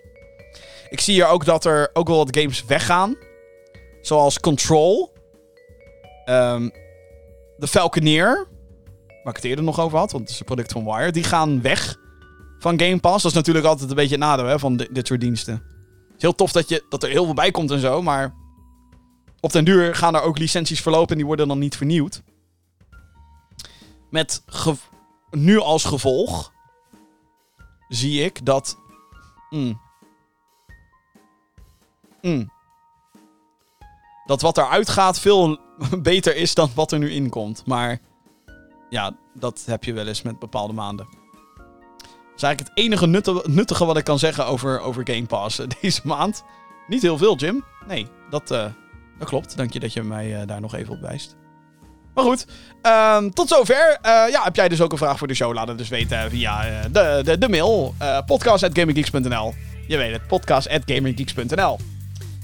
Ik 0.90 1.00
zie 1.00 1.14
hier 1.14 1.26
ook 1.26 1.44
dat 1.44 1.64
er 1.64 1.90
ook 1.92 2.08
wel 2.08 2.16
wat 2.16 2.36
games 2.36 2.64
weggaan. 2.64 3.16
Zoals 4.00 4.40
Control. 4.40 5.12
Ehm 6.24 6.68
The 7.58 7.66
Falconeer. 7.68 8.46
Waar 9.06 9.32
ik 9.36 9.42
het 9.42 9.44
eerder 9.44 9.64
nog 9.64 9.80
over 9.80 9.98
had, 9.98 10.12
want 10.12 10.24
het 10.24 10.32
is 10.32 10.38
een 10.40 10.46
product 10.46 10.72
van 10.72 10.84
Wire. 10.84 11.10
Die 11.12 11.24
gaan 11.24 11.62
weg 11.62 11.96
van 12.58 12.80
Game 12.80 12.98
Pass. 13.00 13.22
Dat 13.22 13.30
is 13.30 13.36
natuurlijk 13.36 13.66
altijd 13.66 13.90
een 13.90 13.96
beetje 13.96 14.14
het 14.14 14.24
nadeel 14.24 14.44
hè, 14.46 14.58
van 14.58 14.76
di- 14.76 14.88
dit 14.90 15.06
soort 15.06 15.20
diensten. 15.20 15.54
Het 15.54 16.16
is 16.16 16.22
heel 16.22 16.34
tof 16.34 16.52
dat, 16.52 16.68
je, 16.68 16.84
dat 16.88 17.02
er 17.02 17.08
heel 17.10 17.24
veel 17.24 17.34
bij 17.34 17.50
komt 17.50 17.70
en 17.70 17.80
zo, 17.80 18.02
maar 18.02 18.34
op 19.40 19.52
den 19.52 19.64
duur 19.64 19.94
gaan 19.94 20.14
er 20.14 20.22
ook 20.22 20.38
licenties 20.38 20.80
verlopen 20.80 21.10
en 21.10 21.16
die 21.16 21.26
worden 21.26 21.48
dan 21.48 21.58
niet 21.58 21.76
vernieuwd. 21.76 22.22
Met 24.10 24.42
nu 25.30 25.58
als 25.58 25.84
gevolg 25.84 26.52
zie 27.88 28.24
ik 28.24 28.46
dat. 28.46 28.78
Mm. 29.50 29.80
Mm. 32.22 32.50
Dat 34.24 34.40
wat 34.40 34.58
eruit 34.58 34.88
gaat 34.88 35.20
veel 35.20 35.58
beter 36.02 36.36
is 36.36 36.54
dan 36.54 36.70
wat 36.74 36.92
er 36.92 36.98
nu 36.98 37.10
inkomt. 37.10 37.62
Maar 37.66 37.98
ja, 38.90 39.16
dat 39.34 39.62
heb 39.66 39.84
je 39.84 39.92
wel 39.92 40.06
eens 40.06 40.22
met 40.22 40.38
bepaalde 40.38 40.72
maanden. 40.72 41.06
Dat 42.06 42.36
is 42.36 42.42
eigenlijk 42.42 42.60
het 42.60 42.84
enige 42.84 43.06
nuttige 43.50 43.84
wat 43.84 43.96
ik 43.96 44.04
kan 44.04 44.18
zeggen 44.18 44.46
over, 44.46 44.80
over 44.80 45.02
Game 45.06 45.26
Pass 45.26 45.58
eh, 45.58 45.66
deze 45.80 46.00
maand. 46.04 46.44
Niet 46.86 47.02
heel 47.02 47.18
veel, 47.18 47.36
Jim. 47.36 47.64
Nee, 47.86 48.06
dat, 48.30 48.50
eh, 48.50 48.66
dat 49.18 49.28
klopt. 49.28 49.56
Dank 49.56 49.72
je 49.72 49.80
dat 49.80 49.92
je 49.92 50.02
mij 50.02 50.40
eh, 50.40 50.46
daar 50.46 50.60
nog 50.60 50.74
even 50.74 50.94
op 50.94 51.00
wijst. 51.00 51.36
Maar 52.14 52.24
goed, 52.24 52.46
ehm, 52.82 53.30
tot 53.30 53.48
zover. 53.48 53.98
Ja, 54.02 54.42
heb 54.42 54.56
jij 54.56 54.68
dus 54.68 54.80
ook 54.80 54.92
een 54.92 54.98
vraag 54.98 55.18
voor 55.18 55.28
de 55.28 55.34
show? 55.34 55.54
Laat 55.54 55.68
het 55.68 55.78
dus 55.78 55.88
weten 55.88 56.30
via 56.30 56.82
de, 56.92 57.20
de, 57.24 57.38
de 57.38 57.48
mail. 57.48 57.94
podcast.gaminggeeks.nl 58.26 59.54
Je 59.88 59.96
weet 59.96 60.12
het, 60.12 60.26
podcast.gaminggeeks.nl 60.26 61.78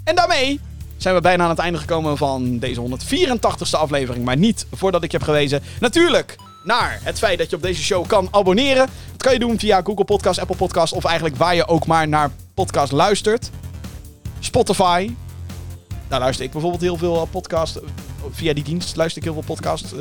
En 0.06 0.14
daarmee 0.14 0.60
zijn 0.96 1.14
we 1.14 1.20
bijna 1.20 1.44
aan 1.44 1.50
het 1.50 1.58
einde 1.58 1.78
gekomen 1.78 2.16
van 2.16 2.58
deze 2.58 2.80
184ste 2.80 3.78
aflevering. 3.78 4.24
Maar 4.24 4.36
niet 4.36 4.66
voordat 4.72 5.02
ik 5.02 5.10
je 5.10 5.16
heb 5.16 5.26
gewezen. 5.26 5.62
Natuurlijk 5.80 6.36
naar 6.64 7.00
het 7.02 7.18
feit 7.18 7.38
dat 7.38 7.50
je 7.50 7.56
op 7.56 7.62
deze 7.62 7.82
show 7.82 8.06
kan 8.06 8.28
abonneren. 8.30 8.88
Dat 9.12 9.22
kan 9.22 9.32
je 9.32 9.38
doen 9.38 9.58
via 9.58 9.80
Google 9.84 10.04
Podcast, 10.04 10.40
Apple 10.40 10.56
Podcast 10.56 10.92
of 10.92 11.04
eigenlijk 11.04 11.36
waar 11.36 11.54
je 11.54 11.68
ook 11.68 11.86
maar 11.86 12.08
naar 12.08 12.30
podcast 12.54 12.92
luistert. 12.92 13.50
Spotify. 14.40 15.10
Daar 16.08 16.20
luister 16.20 16.44
ik 16.44 16.50
bijvoorbeeld 16.50 16.82
heel 16.82 16.96
veel 16.96 17.16
eh, 17.16 17.22
podcast. 17.30 17.76
eh, 17.76 17.82
Via 18.30 18.54
die 18.54 18.64
dienst 18.64 18.96
luister 18.96 19.18
ik 19.18 19.24
heel 19.24 19.42
veel 19.42 19.54
podcast 19.54 19.92
eh, 19.92 19.98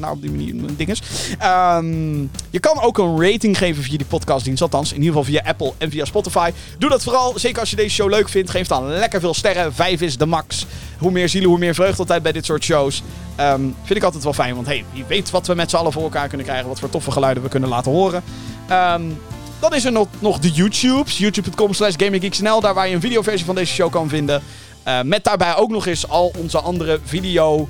naar 0.00 0.10
op 0.10 0.20
die 0.22 0.30
manier 0.30 0.54
dinges. 0.76 1.02
Ehm, 1.38 2.20
je 2.50 2.60
kan 2.60 2.80
ook 2.80 2.98
een 2.98 3.22
rating 3.22 3.58
geven 3.58 3.82
via 3.82 3.96
die 3.96 4.06
podcastdienst. 4.06 4.62
Althans, 4.62 4.92
in 4.92 5.02
ieder 5.02 5.08
geval 5.16 5.24
via 5.24 5.42
Apple 5.50 5.72
en 5.78 5.90
via 5.90 6.04
Spotify. 6.04 6.50
Doe 6.78 6.90
dat 6.90 7.02
vooral. 7.02 7.38
Zeker 7.38 7.60
als 7.60 7.70
je 7.70 7.76
deze 7.76 7.94
show 7.94 8.10
leuk 8.10 8.28
vindt. 8.28 8.50
Geef 8.50 8.66
dan 8.66 8.88
lekker 8.88 9.20
veel 9.20 9.34
sterren. 9.34 9.74
Vijf 9.74 10.00
is 10.00 10.16
de 10.16 10.26
max. 10.26 10.66
Hoe 10.98 11.10
meer 11.10 11.28
zielen, 11.28 11.48
hoe 11.48 11.58
meer 11.58 11.74
vreugde 11.74 11.98
altijd 11.98 12.22
bij 12.22 12.32
dit 12.32 12.44
soort 12.44 12.64
shows. 12.64 13.02
Ehm, 13.36 13.60
vind 13.82 13.98
ik 13.98 14.02
altijd 14.02 14.24
wel 14.24 14.32
fijn. 14.32 14.54
Want 14.54 14.66
hey, 14.66 14.84
wie 14.92 15.04
weet 15.04 15.30
wat 15.30 15.46
we 15.46 15.54
met 15.54 15.70
z'n 15.70 15.76
allen 15.76 15.92
voor 15.92 16.02
elkaar 16.02 16.28
kunnen 16.28 16.46
krijgen. 16.46 16.68
Wat 16.68 16.78
voor 16.78 16.90
toffe 16.90 17.10
geluiden 17.10 17.42
we 17.42 17.48
kunnen 17.48 17.68
laten 17.68 17.92
horen. 17.92 18.22
Ehm, 18.68 19.02
dan 19.60 19.74
is 19.74 19.84
er 19.84 19.92
nog, 19.92 20.08
nog 20.18 20.38
de 20.38 20.50
YouTubes. 20.50 21.18
YouTube.com 21.18 21.74
slash 21.74 21.94
GamingGeeksNL. 21.96 22.60
Daar 22.60 22.74
waar 22.74 22.88
je 22.88 22.94
een 22.94 23.00
videoversie 23.00 23.46
van 23.46 23.54
deze 23.54 23.72
show 23.72 23.90
kan 23.90 24.08
vinden. 24.08 24.42
Eh, 24.86 25.00
met 25.02 25.24
daarbij 25.24 25.56
ook 25.56 25.70
nog 25.70 25.86
eens 25.86 26.08
al 26.08 26.32
onze 26.38 26.60
andere 26.60 26.98
video 27.04 27.68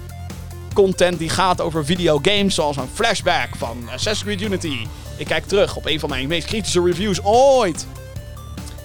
content 0.75 1.19
die 1.19 1.29
gaat 1.29 1.61
over 1.61 1.85
videogames. 1.85 2.55
Zoals 2.55 2.77
een 2.77 2.89
flashback 2.95 3.49
van 3.57 3.89
Assassin's 3.93 4.23
Creed 4.23 4.41
Unity. 4.41 4.87
Ik 5.17 5.27
kijk 5.27 5.47
terug 5.47 5.77
op 5.77 5.87
een 5.87 6.01
van 6.01 6.09
mijn 6.09 6.29
meest 6.29 6.47
kritische 6.47 6.83
reviews 6.83 7.23
ooit. 7.23 7.87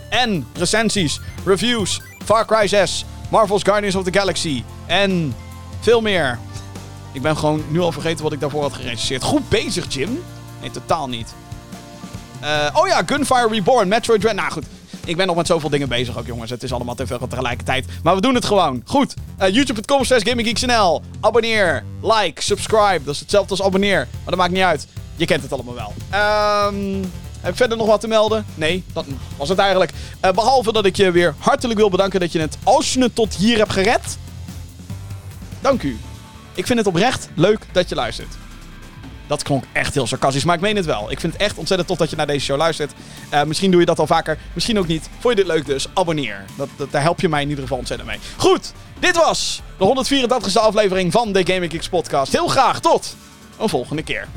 En 0.09 0.47
recensies, 0.53 1.19
reviews, 1.45 2.01
Far 2.25 2.45
Cry 2.45 2.67
6, 2.67 3.05
Marvel's 3.29 3.63
Guardians 3.63 3.95
of 3.95 4.03
the 4.03 4.19
Galaxy 4.19 4.63
en 4.85 5.35
veel 5.79 6.01
meer. 6.01 6.39
Ik 7.11 7.21
ben 7.21 7.37
gewoon 7.37 7.63
nu 7.69 7.79
al 7.79 7.91
vergeten 7.91 8.23
wat 8.23 8.33
ik 8.33 8.39
daarvoor 8.39 8.61
had 8.61 8.73
gerecenseerd. 8.73 9.23
Goed 9.23 9.49
bezig, 9.49 9.93
Jim. 9.93 10.23
Nee, 10.61 10.71
totaal 10.71 11.09
niet. 11.09 11.33
Eh, 12.39 12.67
oh 12.73 12.87
ja, 12.87 13.03
Gunfire 13.05 13.47
Reborn, 13.49 13.87
Metroid 13.87 14.21
Dread. 14.21 14.35
Nou 14.35 14.51
goed, 14.51 14.65
ik 15.05 15.17
ben 15.17 15.27
nog 15.27 15.35
met 15.35 15.47
zoveel 15.47 15.69
dingen 15.69 15.89
bezig 15.89 16.17
ook, 16.17 16.25
jongens. 16.25 16.49
Het 16.51 16.63
is 16.63 16.73
allemaal 16.73 16.95
te 16.95 17.07
veel 17.07 17.27
tegelijkertijd. 17.27 17.85
Maar 18.03 18.15
we 18.15 18.21
doen 18.21 18.35
het 18.35 18.45
gewoon. 18.45 18.81
Goed, 18.85 19.13
Eh, 19.37 19.53
youtube.com 19.53 20.03
slash 20.03 20.21
GamingGeeksNL. 20.23 21.01
Abonneer, 21.21 21.83
like, 22.01 22.41
subscribe. 22.41 22.99
Dat 23.03 23.13
is 23.13 23.19
hetzelfde 23.19 23.49
als 23.49 23.61
abonneer. 23.61 23.97
Maar 23.97 24.25
dat 24.25 24.35
maakt 24.35 24.51
niet 24.51 24.63
uit. 24.63 24.87
Je 25.15 25.25
kent 25.25 25.41
het 25.43 25.53
allemaal 25.53 25.73
wel. 25.73 25.93
Ehm... 26.09 27.03
Heb 27.41 27.51
ik 27.51 27.57
verder 27.57 27.77
nog 27.77 27.87
wat 27.87 28.01
te 28.01 28.07
melden? 28.07 28.45
Nee, 28.55 28.83
dat 28.93 29.05
was 29.37 29.49
het 29.49 29.57
eigenlijk. 29.57 29.91
Eh, 30.19 30.31
behalve 30.31 30.71
dat 30.71 30.85
ik 30.85 30.95
je 30.95 31.11
weer 31.11 31.35
hartelijk 31.37 31.79
wil 31.79 31.89
bedanken 31.89 32.19
dat 32.19 32.31
je 32.31 32.39
het, 32.39 32.57
als 32.63 32.93
je 32.93 33.01
het 33.01 33.15
tot 33.15 33.35
hier 33.35 33.57
hebt 33.57 33.71
gered. 33.73 34.17
Dank 35.61 35.83
u. 35.83 35.97
Ik 36.53 36.65
vind 36.65 36.79
het 36.79 36.87
oprecht 36.87 37.29
leuk 37.35 37.65
dat 37.71 37.89
je 37.89 37.95
luistert. 37.95 38.35
Dat 39.31 39.43
klonk 39.43 39.63
echt 39.71 39.93
heel 39.93 40.07
sarcastisch, 40.07 40.43
maar 40.43 40.55
ik 40.55 40.61
meen 40.61 40.75
het 40.75 40.85
wel. 40.85 41.11
Ik 41.11 41.19
vind 41.19 41.33
het 41.33 41.41
echt 41.41 41.57
ontzettend 41.57 41.89
tof 41.89 41.97
dat 41.97 42.09
je 42.09 42.15
naar 42.15 42.27
deze 42.27 42.45
show 42.45 42.57
luistert. 42.57 42.93
Eh, 43.29 43.43
misschien 43.43 43.71
doe 43.71 43.79
je 43.79 43.85
dat 43.85 43.99
al 43.99 44.07
vaker, 44.07 44.37
misschien 44.53 44.79
ook 44.79 44.87
niet. 44.87 45.09
Vond 45.19 45.37
je 45.37 45.43
dit 45.43 45.53
leuk 45.53 45.65
dus? 45.65 45.87
Abonneer. 45.93 46.45
Dat, 46.55 46.69
dat, 46.75 46.91
daar 46.91 47.01
help 47.01 47.21
je 47.21 47.29
mij 47.29 47.41
in 47.41 47.49
ieder 47.49 47.63
geval 47.63 47.77
ontzettend 47.77 48.09
mee. 48.09 48.19
Goed, 48.37 48.73
dit 48.99 49.15
was 49.15 49.61
de 49.77 50.03
184e 50.05 50.53
aflevering 50.53 51.11
van 51.11 51.31
de 51.31 51.53
Gaming 51.53 51.71
Geeks 51.71 51.89
podcast. 51.89 52.31
Heel 52.31 52.47
graag 52.47 52.79
tot 52.79 53.15
een 53.59 53.69
volgende 53.69 54.03
keer. 54.03 54.27